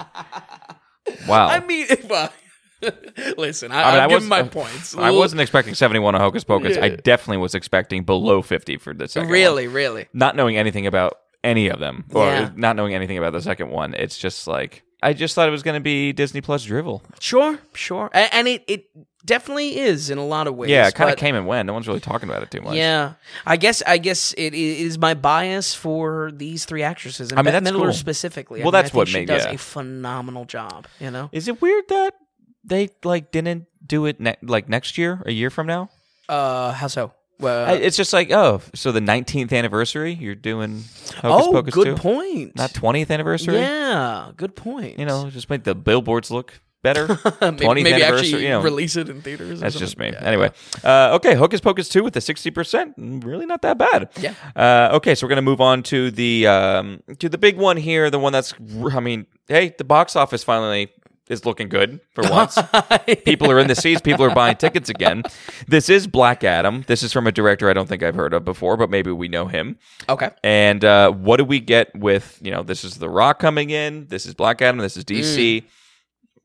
Wow. 1.28 1.46
I 1.46 1.60
mean, 1.60 1.86
well, 2.08 2.32
listen, 3.38 3.70
I, 3.70 3.82
I 3.82 3.90
mean, 3.92 4.00
I 4.00 4.04
I 4.04 4.06
was- 4.08 4.26
my 4.26 4.40
uh, 4.40 4.48
points. 4.48 4.96
I 4.96 5.10
wasn't 5.12 5.40
expecting 5.40 5.74
71 5.74 6.14
on 6.16 6.20
Hocus 6.20 6.42
Pocus. 6.42 6.76
I 6.76 6.88
definitely 6.90 7.36
was 7.36 7.54
expecting 7.54 8.02
below 8.04 8.42
50 8.42 8.76
for 8.78 8.92
the 8.92 9.06
second 9.06 9.28
one. 9.28 9.32
really, 9.32 9.68
really. 9.68 10.08
Not 10.12 10.34
knowing 10.34 10.56
anything 10.56 10.84
about 10.86 11.14
any 11.44 11.68
of 11.68 11.78
them, 11.78 12.06
or 12.12 12.26
Yeah. 12.26 12.50
not 12.56 12.74
knowing 12.74 12.92
anything 12.94 13.18
about 13.18 13.32
the 13.34 13.40
second 13.40 13.70
one, 13.70 13.94
it's 13.94 14.18
just 14.18 14.48
like 14.48 14.82
I 15.00 15.12
just 15.12 15.36
thought 15.36 15.46
it 15.46 15.52
was 15.52 15.62
going 15.62 15.76
to 15.76 15.80
be 15.80 16.12
Disney 16.12 16.40
Plus 16.40 16.64
drivel. 16.64 17.02
Sure, 17.20 17.58
sure, 17.74 18.10
A- 18.12 18.34
and 18.34 18.48
it 18.48 18.64
it 18.66 18.86
definitely 19.26 19.78
is 19.78 20.08
in 20.08 20.16
a 20.18 20.24
lot 20.24 20.46
of 20.46 20.54
ways. 20.56 20.70
Yeah, 20.70 20.88
it 20.88 20.94
kind 20.94 21.10
of 21.10 21.16
came 21.16 21.34
and 21.34 21.46
went. 21.46 21.66
No 21.66 21.72
one's 21.74 21.86
really 21.86 22.00
talking 22.00 22.28
about 22.28 22.42
it 22.42 22.50
too 22.50 22.62
much. 22.62 22.76
Yeah, 22.76 23.12
I 23.44 23.56
guess 23.58 23.82
I 23.86 23.98
guess 23.98 24.32
it 24.38 24.54
i- 24.54 24.96
my 24.98 25.12
bias 25.14 25.74
for 25.74 26.30
these 26.32 26.64
three 26.64 26.82
actresses, 26.82 27.30
and 27.30 27.38
I 27.38 27.42
mean, 27.42 27.52
Bette 27.52 27.64
that's 27.64 27.76
Midler 27.76 27.82
cool. 27.86 27.92
specifically. 27.92 28.60
I 28.62 28.64
Well, 28.64 28.72
mean, 28.72 28.78
I 28.78 28.82
that's 28.82 28.90
think 28.92 28.96
what 28.98 29.08
she 29.08 29.18
made- 29.18 29.28
does 29.28 29.44
yeah. 29.44 29.52
a 29.52 29.58
phenomenal 29.58 30.44
job. 30.46 30.86
You 31.00 31.10
know, 31.10 31.28
Is 31.32 31.48
it 31.48 31.60
weird 31.60 31.84
that 31.88 32.14
they 32.64 32.88
like 33.04 33.30
didn't 33.32 33.66
do 33.86 34.06
it 34.06 34.18
ne- 34.20 34.36
like 34.42 34.68
next 34.68 34.96
year, 34.96 35.22
a 35.26 35.32
year 35.32 35.50
from 35.50 35.66
now? 35.66 35.90
uh, 36.28 36.72
how 36.72 36.86
so? 36.86 37.12
Well, 37.38 37.68
I- 37.68 37.74
it's 37.74 37.96
just 37.98 38.12
like, 38.14 38.32
oh, 38.32 38.62
so 38.74 38.92
the 38.92 39.00
19th 39.00 39.52
anniversary, 39.52 40.14
you're 40.14 40.34
doing 40.34 40.84
Hocus 41.16 41.46
oh, 41.48 41.52
Pocus 41.52 41.74
good 41.74 41.84
2? 41.84 41.94
point. 41.96 42.56
Not 42.56 42.70
20th 42.72 43.10
anniversary? 43.10 43.56
yeah, 43.58 44.30
good 44.36 44.56
point. 44.56 44.98
You 44.98 45.04
know, 45.04 45.28
just 45.28 45.50
make 45.50 45.62
the 45.64 45.74
billboards 45.74 46.30
look 46.30 46.54
better. 46.86 47.06
20th 47.16 47.82
maybe, 47.82 48.02
actually 48.02 48.44
you 48.44 48.48
know. 48.48 48.62
release 48.62 48.96
it 48.96 49.08
in 49.08 49.20
theaters. 49.20 49.60
That's 49.60 49.78
just 49.78 49.98
me. 49.98 50.10
Yeah. 50.12 50.22
Anyway, 50.22 50.50
uh, 50.84 51.16
okay, 51.16 51.34
Hocus 51.34 51.60
Pocus 51.60 51.88
2 51.88 52.04
with 52.04 52.14
the 52.14 52.20
60%, 52.20 52.96
mm, 52.96 53.24
really 53.24 53.46
not 53.46 53.62
that 53.62 53.76
bad. 53.78 54.08
Yeah. 54.20 54.34
Uh, 54.54 54.96
okay, 54.96 55.14
so 55.14 55.26
we're 55.26 55.30
going 55.30 55.36
to 55.36 55.42
move 55.42 55.60
on 55.60 55.82
to 55.84 56.10
the 56.10 56.46
um, 56.46 57.02
to 57.18 57.28
the 57.28 57.38
big 57.38 57.56
one 57.56 57.76
here, 57.76 58.10
the 58.10 58.18
one 58.18 58.32
that's 58.32 58.54
I 58.92 59.00
mean, 59.00 59.26
hey, 59.48 59.74
the 59.76 59.84
box 59.84 60.14
office 60.14 60.44
finally 60.44 60.90
is 61.28 61.44
looking 61.44 61.68
good 61.68 62.00
for 62.14 62.22
once. 62.30 62.58
people 63.24 63.50
are 63.50 63.58
in 63.58 63.66
the 63.66 63.74
seats, 63.84 64.00
people 64.00 64.24
are 64.24 64.34
buying 64.34 64.56
tickets 64.56 64.88
again. 64.88 65.22
This 65.66 65.88
is 65.88 66.06
Black 66.06 66.44
Adam. 66.44 66.84
This 66.86 67.02
is 67.02 67.12
from 67.12 67.26
a 67.26 67.32
director 67.32 67.68
I 67.68 67.72
don't 67.72 67.88
think 67.88 68.02
I've 68.02 68.14
heard 68.14 68.32
of 68.32 68.44
before, 68.44 68.76
but 68.76 68.90
maybe 68.90 69.10
we 69.10 69.28
know 69.28 69.46
him. 69.46 69.78
okay. 70.08 70.30
And 70.44 70.84
uh, 70.84 71.10
what 71.10 71.38
do 71.38 71.44
we 71.44 71.60
get 71.60 71.94
with, 71.96 72.38
you 72.42 72.50
know, 72.50 72.62
this 72.62 72.84
is 72.84 72.96
The 72.96 73.08
Rock 73.08 73.38
coming 73.38 73.70
in, 73.70 74.06
this 74.06 74.26
is 74.26 74.34
Black 74.34 74.62
Adam, 74.62 74.78
this 74.78 74.96
is 74.96 75.04
DC. 75.04 75.64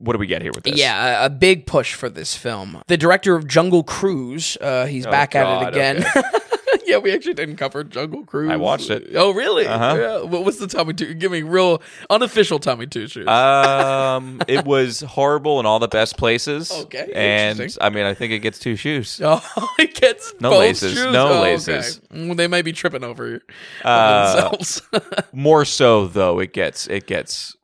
What 0.01 0.13
do 0.13 0.19
we 0.19 0.27
get 0.27 0.41
here 0.41 0.51
with 0.53 0.63
this? 0.63 0.73
Mm. 0.73 0.77
Yeah, 0.77 1.23
a, 1.23 1.25
a 1.27 1.29
big 1.29 1.65
push 1.65 1.93
for 1.93 2.09
this 2.09 2.35
film. 2.35 2.81
The 2.87 2.97
director 2.97 3.35
of 3.35 3.47
Jungle 3.47 3.83
Cruise, 3.83 4.57
uh, 4.59 4.85
he's 4.85 5.05
back 5.05 5.35
at 5.35 5.61
it 5.63 5.67
again. 5.69 6.05
yeah, 6.85 6.97
we 6.97 7.13
actually 7.13 7.35
didn't 7.35 7.57
cover 7.57 7.83
Jungle 7.83 8.25
Cruise. 8.25 8.49
I 8.51 8.55
watched 8.55 8.89
it. 8.89 9.09
Oh, 9.15 9.31
really? 9.31 9.67
Uh-huh. 9.67 9.95
Yeah. 9.99 10.21
What, 10.23 10.43
what's 10.43 10.57
the 10.57 10.67
Tommy 10.67 10.93
Two? 10.93 11.13
Give 11.13 11.31
me 11.31 11.43
real 11.43 11.81
unofficial 12.09 12.59
Tommy 12.59 12.87
Two 12.87 13.07
shoes. 13.07 13.27
Um, 13.27 14.41
it 14.47 14.65
was 14.65 15.01
horrible 15.01 15.59
in 15.59 15.65
all 15.65 15.79
the 15.79 15.87
best 15.87 16.17
places. 16.17 16.71
Okay, 16.71 17.11
and. 17.13 17.77
I 17.79 17.89
mean, 17.89 18.05
I 18.05 18.13
think 18.13 18.33
it 18.33 18.39
gets 18.39 18.57
two 18.59 18.75
shoes. 18.75 19.21
oh, 19.23 19.75
it 19.79 19.93
gets 19.95 20.33
No 20.39 20.49
laces, 20.57 20.93
shoes? 20.93 21.13
no 21.13 21.37
Oh, 21.37 21.41
laces. 21.41 22.01
Okay. 22.11 22.25
Well, 22.25 22.35
they 22.35 22.47
may 22.47 22.61
be 22.61 22.73
tripping 22.73 23.03
over, 23.03 23.25
over 23.25 23.41
Uh, 23.83 24.33
themselves. 24.33 24.81
More 25.33 25.63
so, 25.65 26.07
though, 26.07 26.39
it 26.39 26.53
gets 26.53 26.87
it 26.87 27.05
gets 27.07 27.55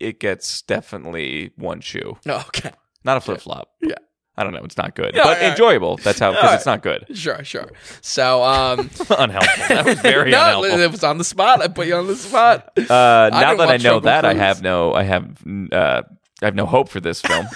it 0.00 0.20
gets 0.20 0.62
definitely 0.62 1.52
one 1.56 1.80
shoe, 1.80 2.18
no, 2.26 2.36
okay. 2.48 2.72
not 3.04 3.16
a 3.16 3.20
flip 3.20 3.40
flop. 3.40 3.70
Yeah. 3.80 3.94
I 4.34 4.44
don't 4.44 4.54
know. 4.54 4.64
It's 4.64 4.78
not 4.78 4.94
good, 4.94 5.12
but 5.14 5.42
enjoyable. 5.42 5.98
That's 5.98 6.18
how 6.18 6.30
because 6.32 6.48
All 6.48 6.54
it's 6.54 6.64
not 6.64 6.82
good. 6.88 7.04
Sure, 7.14 7.44
sure. 7.44 7.70
So, 8.00 8.42
um, 8.42 8.78
unhelpful. 9.18 9.64
That 9.68 9.84
was 9.84 10.00
very 10.00 10.30
no, 10.30 10.38
unhelpful. 10.62 10.80
it 10.80 10.90
was 10.90 11.04
on 11.04 11.18
the 11.18 11.24
spot. 11.24 11.60
I 11.60 11.68
put 11.68 11.86
you 11.86 11.96
on 11.96 12.06
the 12.06 12.16
spot. 12.16 12.72
Uh, 12.78 13.28
now 13.30 13.54
that 13.56 13.60
I 13.68 13.72
know 13.72 13.78
Jungle 13.78 14.00
that, 14.02 14.24
I 14.24 14.32
have 14.32 14.62
no, 14.62 14.94
I 14.94 15.02
have, 15.02 15.36
uh, 15.70 16.02
I 16.40 16.44
have 16.46 16.54
no 16.54 16.64
hope 16.64 16.88
for 16.88 16.98
this 16.98 17.20
film. 17.20 17.46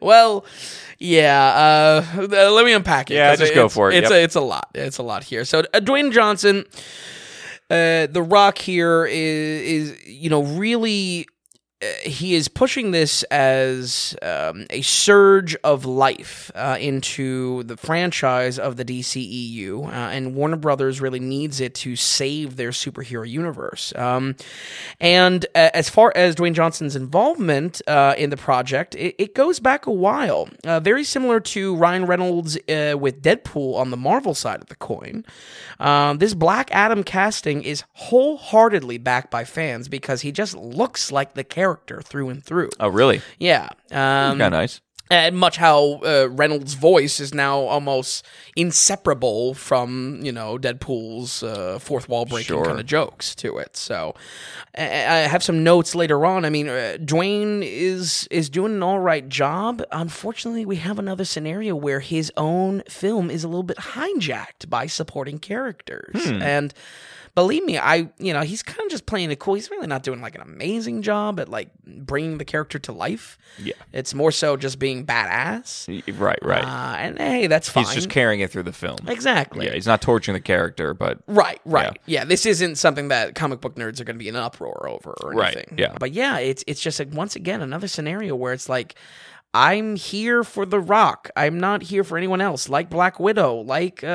Well, 0.00 0.44
yeah. 0.98 2.04
Uh, 2.16 2.26
let 2.50 2.64
me 2.64 2.72
unpack 2.72 3.10
it. 3.10 3.14
Yeah, 3.14 3.30
'cause 3.30 3.40
just 3.40 3.54
go 3.54 3.60
it's- 3.66 3.74
for 3.74 3.90
it, 3.90 3.96
It's 3.98 4.10
yep. 4.10 4.18
a, 4.18 4.22
it's 4.24 4.34
a 4.34 4.40
lot. 4.40 4.70
It's 4.74 4.98
a 4.98 5.02
lot 5.02 5.22
here. 5.22 5.44
So 5.44 5.60
uh, 5.60 5.80
Dwayne 5.80 6.12
Johnson, 6.12 6.64
uh, 7.70 8.06
The 8.06 8.22
Rock 8.22 8.58
here 8.58 9.06
is 9.06 9.92
is 9.92 10.06
you 10.06 10.30
know 10.30 10.42
really. 10.42 11.26
Uh, 11.82 11.88
he 12.08 12.34
is 12.34 12.48
pushing 12.48 12.90
this 12.90 13.22
as 13.24 14.16
um, 14.22 14.64
a 14.70 14.80
surge 14.80 15.54
of 15.56 15.84
life 15.84 16.50
uh, 16.54 16.78
into 16.80 17.64
the 17.64 17.76
franchise 17.76 18.58
of 18.58 18.78
the 18.78 18.84
DCEU, 18.84 19.86
uh, 19.86 19.90
and 19.90 20.34
Warner 20.34 20.56
Brothers 20.56 21.02
really 21.02 21.20
needs 21.20 21.60
it 21.60 21.74
to 21.74 21.94
save 21.94 22.56
their 22.56 22.70
superhero 22.70 23.28
universe. 23.28 23.94
Um, 23.94 24.36
and 25.00 25.44
uh, 25.54 25.68
as 25.74 25.90
far 25.90 26.14
as 26.16 26.34
Dwayne 26.34 26.54
Johnson's 26.54 26.96
involvement 26.96 27.82
uh, 27.86 28.14
in 28.16 28.30
the 28.30 28.38
project, 28.38 28.94
it, 28.94 29.14
it 29.18 29.34
goes 29.34 29.60
back 29.60 29.84
a 29.84 29.92
while. 29.92 30.48
Uh, 30.64 30.80
very 30.80 31.04
similar 31.04 31.40
to 31.40 31.76
Ryan 31.76 32.06
Reynolds 32.06 32.54
with 32.66 33.20
Deadpool 33.20 33.74
on 33.74 33.90
the 33.90 33.98
Marvel 33.98 34.32
side 34.32 34.62
of 34.62 34.68
the 34.68 34.76
coin. 34.76 35.26
This 36.18 36.32
Black 36.32 36.70
Adam 36.72 37.04
casting 37.04 37.62
is 37.62 37.84
wholeheartedly 37.92 38.96
backed 38.96 39.30
by 39.30 39.44
fans 39.44 39.88
because 39.88 40.22
he 40.22 40.32
just 40.32 40.56
looks 40.56 41.12
like 41.12 41.34
the 41.34 41.44
character 41.44 41.75
through 42.02 42.28
and 42.30 42.44
through. 42.44 42.70
oh, 42.80 42.88
really? 42.88 43.20
Yeah. 43.38 43.68
Um, 43.90 44.38
Kind 44.38 44.42
of 44.42 44.52
nice. 44.52 44.80
and 45.10 45.36
much 45.38 45.56
how 45.56 46.00
uh, 46.04 46.28
Reynolds' 46.30 46.74
voice 46.74 47.20
is 47.20 47.32
now 47.32 47.58
almost 47.60 48.26
inseparable 48.56 49.54
from 49.54 50.18
you 50.22 50.32
know 50.32 50.58
Deadpool's 50.58 51.42
uh, 51.44 51.78
fourth 51.78 52.08
wall 52.08 52.24
breaking 52.26 52.56
Sure. 52.56 52.64
kind 52.64 52.80
of 52.80 52.86
jokes 52.86 53.34
to 53.36 53.58
it. 53.58 53.76
So 53.76 54.14
I 54.76 54.82
I 54.84 55.16
have 55.28 55.42
some 55.44 55.62
notes 55.62 55.94
later 55.94 56.26
on. 56.26 56.44
I 56.44 56.50
mean, 56.50 56.68
uh, 56.68 56.96
Dwayne 57.00 57.62
is 57.62 58.26
is 58.32 58.50
doing 58.50 58.74
an 58.74 58.82
all 58.82 58.98
right 58.98 59.28
job. 59.28 59.82
Unfortunately, 59.92 60.66
we 60.66 60.76
have 60.76 60.98
another 60.98 61.24
scenario 61.24 61.76
where 61.76 62.00
his 62.00 62.32
own 62.36 62.82
film 62.88 63.30
is 63.30 63.44
a 63.44 63.48
little 63.48 63.62
bit 63.62 63.76
hijacked 63.76 64.68
by 64.68 64.86
supporting 64.88 65.38
characters 65.38 66.26
and. 66.26 66.74
Believe 67.36 67.64
me, 67.64 67.76
I 67.78 68.08
you 68.18 68.32
know 68.32 68.40
he's 68.40 68.62
kind 68.64 68.80
of 68.80 68.88
just 68.90 69.06
playing 69.06 69.30
it 69.30 69.38
cool. 69.38 69.54
He's 69.54 69.70
really 69.70 69.86
not 69.86 70.02
doing 70.02 70.20
like 70.20 70.34
an 70.34 70.40
amazing 70.40 71.02
job 71.02 71.38
at 71.38 71.48
like 71.48 71.68
bringing 71.86 72.38
the 72.38 72.44
character 72.44 72.78
to 72.80 72.92
life. 72.92 73.36
Yeah. 73.58 73.74
It's 73.92 74.14
more 74.14 74.32
so 74.32 74.56
just 74.56 74.78
being 74.78 75.04
badass. 75.06 75.86
Right, 76.18 76.38
right. 76.42 76.64
Uh, 76.64 76.96
and 76.98 77.18
hey, 77.18 77.46
that's 77.46 77.68
fine. 77.68 77.84
he's 77.84 77.94
just 77.94 78.08
carrying 78.10 78.40
it 78.40 78.50
through 78.50 78.62
the 78.64 78.72
film. 78.72 78.96
exactly. 79.06 79.66
Yeah, 79.66 79.74
he's 79.74 79.86
not 79.86 80.00
torturing 80.02 80.32
the 80.34 80.40
character, 80.40 80.94
but 80.94 81.18
Right, 81.26 81.60
right. 81.66 81.98
Yeah. 82.06 82.24
this 82.24 82.46
isn't 82.46 82.76
something 82.76 83.08
that 83.08 83.34
comic 83.34 83.60
book 83.60 83.76
nerds 83.76 84.00
are 84.00 84.04
going 84.04 84.16
to 84.16 84.18
be 84.18 84.28
in 84.28 84.34
an 84.36 84.42
uproar 84.42 84.88
over 84.88 85.14
or 85.22 85.32
Right, 85.32 85.56
anything. 85.56 85.78
yeah. 85.78 85.94
But 86.00 86.12
yeah, 86.12 86.38
it's 86.38 86.64
it's 86.66 86.80
just 86.80 86.98
like 86.98 87.12
once 87.12 87.36
again 87.36 87.60
another 87.60 87.86
scenario 87.86 88.34
where 88.34 88.54
it's 88.54 88.68
like 88.68 88.94
I'm 89.54 89.96
here 89.96 90.44
for 90.44 90.66
The 90.66 90.78
Rock. 90.80 91.30
I'm 91.34 91.58
not 91.58 91.82
here 91.84 92.04
for 92.04 92.18
anyone 92.18 92.40
else. 92.42 92.68
Like 92.68 92.90
Black 92.90 93.18
Widow, 93.18 93.56
like 93.60 94.04
uh 94.04 94.06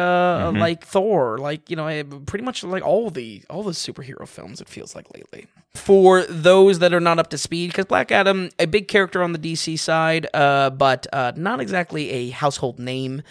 Mm-hmm. 0.52 0.58
like 0.60 0.86
Thor, 0.86 1.38
like 1.40 1.70
you 1.70 1.76
know, 1.76 1.88
eh, 1.88 2.04
pretty 2.26 2.46
much 2.46 2.64
like 2.64 2.84
all 2.86 3.10
the 3.10 3.44
all 3.50 3.64
the 3.64 3.72
superhero 3.72 4.28
films 4.28 4.62
it 4.62 4.70
feels 4.70 4.96
like 4.96 5.08
lately. 5.16 5.48
For 5.74 6.24
those 6.24 6.80
that 6.80 6.94
are 6.94 7.00
not 7.00 7.18
up 7.18 7.30
to 7.30 7.38
speed, 7.38 7.68
because 7.68 7.86
Black 7.86 8.12
Adam, 8.12 8.50
a 8.60 8.68
big 8.68 8.90
character 8.90 9.24
on 9.24 9.32
the 9.32 9.40
DC 9.40 9.80
side, 9.80 10.28
uh, 10.34 10.70
but 10.70 11.08
uh, 11.14 11.32
not 11.38 11.62
exactly 11.62 12.10
a 12.12 12.30
household 12.32 12.78
name. 12.78 13.24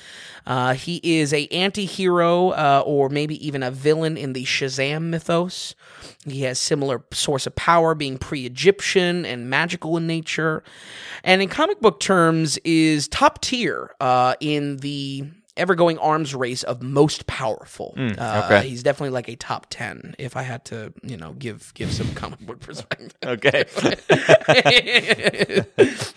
Uh, 0.47 0.73
he 0.73 1.01
is 1.03 1.35
a 1.35 1.47
anti-hero 1.49 2.49
uh, 2.49 2.83
or 2.87 3.11
maybe 3.11 3.47
even 3.47 3.63
a 3.63 3.71
villain 3.71 4.17
in 4.17 4.33
the 4.33 4.45
Shazam 4.45 5.11
mythos. 5.11 5.75
He 6.27 6.43
has 6.43 6.59
similar 6.59 7.05
source 7.13 7.47
of 7.47 7.55
power, 7.57 7.95
being 7.95 8.17
pre-Egyptian 8.17 9.27
and 9.27 9.51
magical 9.51 9.99
in 9.99 10.07
nature, 10.07 10.65
and 11.23 11.43
in 11.43 11.49
comic 11.51 11.81
book 11.81 12.01
terms, 12.01 12.59
is 12.65 13.07
top 13.07 13.43
tier 13.43 13.95
uh, 14.01 14.35
in 14.41 14.79
the 14.79 15.29
ever 15.61 15.75
going 15.77 15.99
arms 15.99 16.35
race 16.35 16.63
of 16.65 16.83
most 16.83 17.27
powerful. 17.29 17.95
uh, 17.97 18.01
Hmm, 18.01 18.53
okay. 18.53 18.69
he's 18.69 18.83
definitely 18.83 19.11
like 19.11 19.29
a 19.29 19.37
top 19.37 19.67
ten. 19.71 20.15
If 20.19 20.37
I 20.37 20.43
had 20.43 20.65
to, 20.67 20.93
you 21.03 21.17
know, 21.17 21.33
give 21.35 21.73
give 21.75 21.93
some 21.93 22.13
comic 22.15 22.41
book 22.41 22.61
perspective. 22.61 23.15
Okay. 23.31 23.65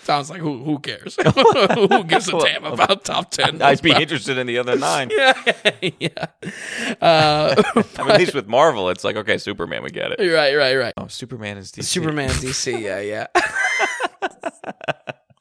Sounds 0.03 0.29
like 0.29 0.39
who 0.39 0.63
who 0.63 0.79
cares? 0.79 1.15
who 1.75 2.03
gives 2.05 2.27
a 2.29 2.39
damn 2.39 2.63
about 2.65 3.03
top 3.05 3.29
ten? 3.31 3.61
I'd 3.61 3.81
be 3.81 3.91
interested 3.91 4.37
in 4.37 4.47
the 4.47 4.57
other 4.57 4.75
nine. 4.77 5.09
yeah. 5.11 6.25
Uh, 7.01 7.61
I 7.97 8.03
mean, 8.03 8.11
at 8.11 8.19
least 8.19 8.33
with 8.33 8.47
Marvel, 8.47 8.89
it's 8.89 9.03
like, 9.03 9.15
okay, 9.17 9.37
Superman, 9.37 9.83
we 9.83 9.89
get 9.91 10.11
it. 10.11 10.19
right, 10.33 10.55
right, 10.55 10.75
right. 10.75 10.93
Oh, 10.97 11.07
Superman 11.07 11.57
is 11.57 11.71
DC. 11.71 11.83
Superman 11.83 12.29
DC, 12.29 12.81
yeah, 12.81 12.99
yeah. 12.99 13.27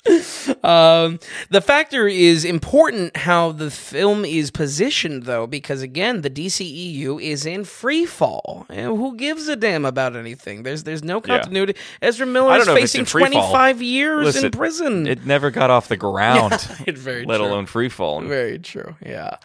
um, 0.64 1.18
the 1.50 1.61
factor 1.61 2.09
is 2.09 2.44
important 2.44 3.16
how 3.16 3.53
the 3.53 3.70
film 3.70 4.24
is 4.24 4.50
positioned, 4.50 5.24
though, 5.24 5.46
because 5.46 5.82
again, 5.82 6.22
the 6.22 6.30
DCEU 6.30 7.22
is 7.22 7.46
in 7.46 7.64
free 7.64 8.05
fall. 8.05 8.66
And 8.68 8.96
who 8.96 9.16
gives 9.16 9.46
a 9.48 9.55
damn 9.57 9.84
about 9.84 10.16
anything? 10.16 10.62
There's 10.64 10.82
there's 10.82 11.05
no 11.05 11.22
Yeah. 11.24 11.38
continuity. 11.38 11.76
Ezra 12.00 12.26
Miller 12.26 12.57
is 12.59 12.66
don't 12.66 12.74
know 12.74 12.78
if 12.78 12.84
it's 12.84 12.92
facing 12.92 13.00
in 13.00 13.07
free 13.07 13.22
fall. 13.22 13.30
25 13.53 13.82
years 13.82 14.24
Listen, 14.26 14.44
in 14.46 14.50
prison. 14.50 15.07
It 15.07 15.24
never 15.24 15.50
got 15.50 15.70
off 15.70 15.88
the 15.88 15.96
ground, 15.96 16.53
It's 16.86 17.00
very 17.00 17.24
let 17.24 17.38
true. 17.38 17.46
alone 17.46 17.66
free 17.66 17.88
fall. 17.88 18.20
Very 18.22 18.59
true. 18.59 18.96
Yeah. 19.05 19.36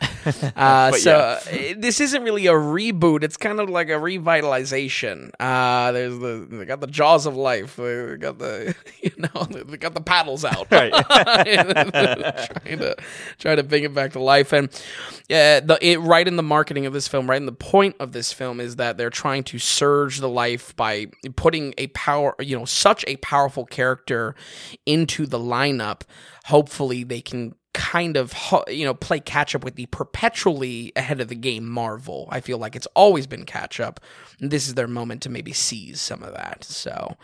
Uh, 0.55 0.91
so 0.93 1.09
yeah. 1.51 1.69
uh, 1.71 1.73
this 1.77 2.01
isn't 2.01 2.23
really 2.23 2.47
a 2.47 2.53
reboot. 2.53 3.23
It's 3.23 3.37
kind 3.37 3.59
of 3.59 3.69
like 3.69 3.89
a 3.89 3.93
revitalization. 3.93 5.29
Uh, 5.39 5.91
there's 5.91 6.17
the 6.17 6.47
they 6.49 6.65
got 6.65 6.81
the 6.81 6.87
jaws 6.87 7.25
of 7.25 7.35
life. 7.35 7.75
They 7.75 8.15
got 8.17 8.39
the 8.39 8.75
you 9.01 9.11
know 9.17 9.43
they 9.45 9.77
got 9.77 9.93
the 9.93 10.01
paddles 10.01 10.43
out. 10.47 10.67
Right. 10.77 10.91
trying 12.67 12.79
to 12.79 12.95
try 13.39 13.55
to 13.55 13.63
bring 13.63 13.83
it 13.83 13.93
back 13.93 14.11
to 14.13 14.19
life 14.19 14.53
and 14.53 14.69
uh, 14.69 15.59
the 15.61 15.77
it, 15.81 15.99
right 15.99 16.27
in 16.27 16.35
the 16.35 16.43
marketing 16.43 16.85
of 16.85 16.93
this 16.93 17.07
film 17.07 17.29
right 17.29 17.37
in 17.37 17.45
the 17.47 17.51
point 17.51 17.95
of 17.99 18.11
this 18.11 18.31
film 18.31 18.59
is 18.59 18.75
that 18.75 18.97
they're 18.97 19.09
trying 19.09 19.43
to 19.45 19.57
surge 19.57 20.19
the 20.19 20.29
life 20.29 20.75
by 20.75 21.07
putting 21.35 21.73
a 21.77 21.87
power 21.87 22.35
you 22.39 22.57
know 22.57 22.65
such 22.65 23.03
a 23.07 23.15
powerful 23.17 23.65
character 23.65 24.35
into 24.85 25.25
the 25.25 25.39
lineup 25.39 26.01
hopefully 26.45 27.03
they 27.03 27.21
can 27.21 27.55
kind 27.77 28.17
of 28.17 28.33
you 28.67 28.83
know 28.83 28.95
play 28.95 29.19
catch 29.19 29.53
up 29.53 29.63
with 29.63 29.75
the 29.75 29.85
perpetually 29.87 30.91
ahead 30.95 31.21
of 31.21 31.27
the 31.27 31.35
game 31.35 31.69
Marvel. 31.69 32.27
I 32.31 32.39
feel 32.39 32.57
like 32.57 32.75
it's 32.75 32.87
always 32.95 33.27
been 33.27 33.45
catch 33.45 33.79
up. 33.79 33.99
This 34.39 34.67
is 34.67 34.73
their 34.73 34.87
moment 34.87 35.21
to 35.21 35.29
maybe 35.29 35.53
seize 35.53 36.01
some 36.01 36.23
of 36.23 36.33
that. 36.33 36.63
So 36.63 37.17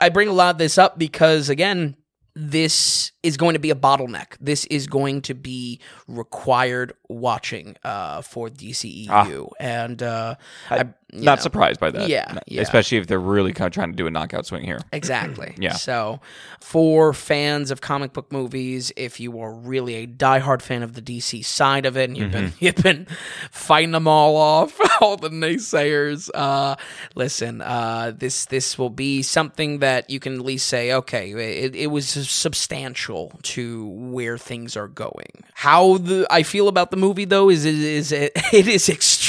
I 0.00 0.08
bring 0.08 0.28
a 0.28 0.32
lot 0.32 0.54
of 0.54 0.58
this 0.58 0.78
up 0.78 0.98
because 0.98 1.50
again, 1.50 1.94
this 2.34 3.11
is 3.22 3.36
going 3.36 3.52
to 3.54 3.60
be 3.60 3.70
a 3.70 3.74
bottleneck. 3.74 4.36
This 4.40 4.64
is 4.66 4.86
going 4.86 5.22
to 5.22 5.34
be 5.34 5.78
required 6.08 6.92
watching 7.08 7.76
uh, 7.84 8.22
for 8.22 8.48
DCEU, 8.48 9.50
and 9.60 10.02
uh, 10.02 10.34
I, 10.70 10.76
Not 11.12 11.38
know, 11.38 11.42
surprised 11.42 11.78
by 11.78 11.90
that. 11.90 12.08
Yeah, 12.08 12.38
yeah. 12.46 12.62
Especially 12.62 12.98
if 12.98 13.06
they're 13.06 13.20
really 13.20 13.52
kind 13.52 13.66
of 13.66 13.72
trying 13.72 13.90
to 13.92 13.96
do 13.96 14.06
a 14.06 14.10
knockout 14.10 14.46
swing 14.46 14.64
here. 14.64 14.80
Exactly. 14.92 15.54
Yeah. 15.58 15.72
So, 15.74 16.20
for 16.60 17.12
fans 17.12 17.70
of 17.70 17.80
comic 17.80 18.12
book 18.12 18.32
movies, 18.32 18.92
if 18.96 19.20
you 19.20 19.38
are 19.40 19.52
really 19.54 19.94
a 19.96 20.06
diehard 20.06 20.62
fan 20.62 20.82
of 20.82 20.94
the 20.94 21.02
DC 21.02 21.44
side 21.44 21.86
of 21.86 21.96
it, 21.96 22.08
and 22.10 22.16
you've 22.16 22.32
Mm-hmm. 22.32 22.46
been 22.46 22.52
you've 22.60 22.76
been 22.76 23.06
fighting 23.50 23.90
them 23.92 24.08
all 24.08 24.36
off, 24.36 24.78
all 25.02 25.16
the 25.16 25.28
naysayers, 25.28 26.30
uh, 26.34 26.76
listen, 27.14 27.60
uh, 27.60 28.12
this 28.16 28.46
this 28.46 28.78
will 28.78 28.90
be 28.90 29.22
something 29.22 29.78
that 29.80 30.08
you 30.08 30.18
can 30.18 30.34
at 30.34 30.40
least 30.40 30.66
say, 30.66 30.92
okay, 30.92 31.32
it, 31.32 31.74
it 31.76 31.86
was 31.88 32.08
substantial 32.08 33.11
to 33.42 33.86
where 33.86 34.38
things 34.38 34.76
are 34.76 34.88
going. 34.88 35.44
How 35.54 35.98
the 35.98 36.26
I 36.30 36.42
feel 36.42 36.68
about 36.68 36.90
the 36.90 36.96
movie 36.96 37.24
though 37.24 37.50
is 37.50 37.64
is, 37.64 38.12
it, 38.12 38.32
it 38.52 38.66
is 38.68 38.88
extremely 38.88 39.21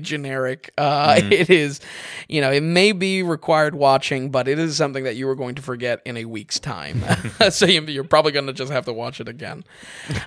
generic. 0.00 0.72
Uh, 0.76 1.16
Mm-hmm. 1.18 1.32
it 1.32 1.50
is, 1.50 1.80
you 2.28 2.40
know, 2.40 2.50
it 2.52 2.62
may 2.62 2.92
be 2.92 3.22
required 3.22 3.74
watching, 3.74 4.30
but 4.30 4.46
it 4.48 4.58
is 4.58 4.76
something 4.76 5.04
that 5.04 5.16
you 5.16 5.28
are 5.28 5.34
going 5.34 5.54
to 5.54 5.62
forget 5.62 6.00
in 6.04 6.16
a 6.16 6.24
week's 6.26 6.58
time. 6.60 7.02
so 7.50 7.66
you- 7.66 7.82
you're 7.82 8.04
probably 8.04 8.32
going 8.32 8.46
to 8.46 8.52
just 8.52 8.70
have 8.72 8.84
to 8.84 8.92
watch 8.92 9.20
it 9.20 9.28
again. 9.28 9.64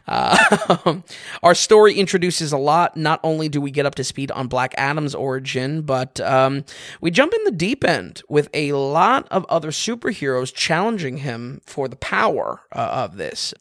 Uh, 0.08 1.02
our 1.44 1.54
story 1.56 1.94
introduces 1.96 2.52
a 2.52 2.58
lot. 2.58 2.98
Not 2.98 3.20
only 3.24 3.50
do 3.50 3.62
we 3.62 3.72
get 3.72 3.86
up 3.86 3.96
to 3.96 4.04
speed 4.04 4.32
on 4.32 4.48
Black 4.48 4.74
Adam's 4.78 5.14
origin, 5.16 5.82
but 5.84 6.20
um, 6.22 6.66
we 7.00 7.12
jump 7.12 7.34
in 7.34 7.44
the 7.44 7.52
deep 7.52 7.84
end 7.84 8.22
with 8.30 8.50
a 8.54 8.74
lot 8.74 9.28
of 9.32 9.46
other 9.50 9.72
superheroes 9.72 10.54
challenging 10.54 11.18
him 11.18 11.62
for 11.66 11.88
the 11.88 11.96
power 11.96 12.62
uh, 12.74 12.80
of 13.06 13.18
this 13.18 13.54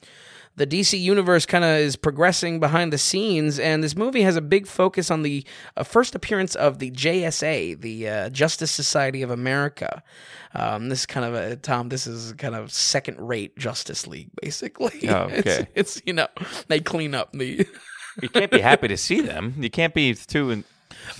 the 0.60 0.66
DC 0.66 1.00
universe 1.00 1.46
kind 1.46 1.64
of 1.64 1.70
is 1.78 1.96
progressing 1.96 2.60
behind 2.60 2.92
the 2.92 2.98
scenes, 2.98 3.58
and 3.58 3.82
this 3.82 3.96
movie 3.96 4.22
has 4.22 4.36
a 4.36 4.40
big 4.40 4.66
focus 4.66 5.10
on 5.10 5.22
the 5.22 5.44
uh, 5.76 5.82
first 5.82 6.14
appearance 6.14 6.54
of 6.54 6.78
the 6.78 6.90
JSA, 6.92 7.80
the 7.80 8.08
uh, 8.08 8.28
Justice 8.30 8.70
Society 8.70 9.22
of 9.22 9.30
America. 9.30 10.02
Um, 10.54 10.88
this 10.88 11.00
is 11.00 11.06
kind 11.06 11.24
of 11.26 11.34
a 11.34 11.56
Tom. 11.56 11.88
This 11.88 12.06
is 12.06 12.32
kind 12.34 12.54
of 12.54 12.70
second-rate 12.72 13.56
Justice 13.58 14.06
League, 14.06 14.30
basically. 14.42 14.90
Oh, 15.08 15.28
It's- 15.28 15.58
okay. 15.60 15.68
it's, 15.74 16.00
you 16.06 16.12
know 16.12 16.28
they 16.68 16.80
clean 16.80 17.14
up 17.14 17.32
the. 17.32 17.66
You 18.22 18.28
can't 18.28 18.50
be 18.50 18.60
happy 18.60 18.88
to 18.88 18.96
see 18.96 19.20
them. 19.20 19.54
You 19.58 19.70
can't 19.70 19.94
be 19.94 20.14
too 20.14 20.50
in- 20.50 20.64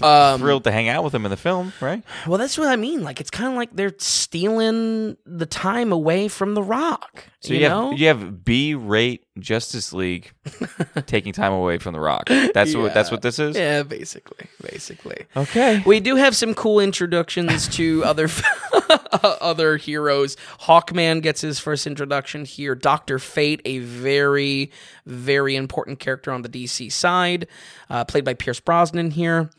Um, 0.02 0.40
thrilled 0.40 0.64
to 0.64 0.72
hang 0.72 0.88
out 0.88 1.04
with 1.04 1.14
him 1.14 1.24
in 1.24 1.30
the 1.30 1.36
film, 1.36 1.72
right? 1.80 2.02
Well, 2.26 2.38
that's 2.38 2.56
what 2.58 2.68
I 2.68 2.76
mean. 2.76 3.02
Like 3.02 3.20
it's 3.20 3.30
kind 3.30 3.50
of 3.50 3.56
like 3.56 3.74
they're 3.74 3.94
stealing 3.98 5.16
the 5.24 5.46
time 5.46 5.92
away 5.92 6.28
from 6.28 6.54
The 6.54 6.62
Rock. 6.62 7.24
So 7.40 7.54
you, 7.54 7.60
you, 7.60 7.68
know? 7.68 7.90
have 7.90 7.98
you 7.98 8.06
have 8.08 8.44
B 8.44 8.74
rate 8.74 9.24
Justice 9.38 9.92
League 9.92 10.32
taking 11.06 11.32
time 11.32 11.52
away 11.52 11.78
from 11.78 11.94
the 11.94 12.00
Rock. 12.00 12.28
That's 12.28 12.74
what 12.74 12.94
that's 12.94 13.10
what 13.10 13.22
this 13.22 13.38
is. 13.38 13.56
yeah, 13.56 13.82
basically, 13.82 14.46
basically. 14.62 15.26
Okay. 15.36 15.82
We 15.86 16.00
do 16.00 16.16
have 16.16 16.36
some 16.36 16.54
cool 16.54 16.80
introductions 16.80 17.68
to 17.76 18.04
other 18.04 18.28
other 19.22 19.76
heroes. 19.76 20.36
Hawkman 20.60 21.22
gets 21.22 21.40
his 21.40 21.58
first 21.58 21.86
introduction 21.86 22.44
here. 22.44 22.74
Doctor 22.74 23.18
Fate, 23.18 23.60
a 23.64 23.78
very 23.78 24.70
very 25.06 25.56
important 25.56 25.98
character 25.98 26.32
on 26.32 26.42
the 26.42 26.48
DC 26.48 26.90
side, 26.92 27.46
uh, 27.88 28.04
played 28.04 28.24
by 28.24 28.34
Pierce 28.34 28.60
Brosnan 28.60 29.10
here. 29.10 29.50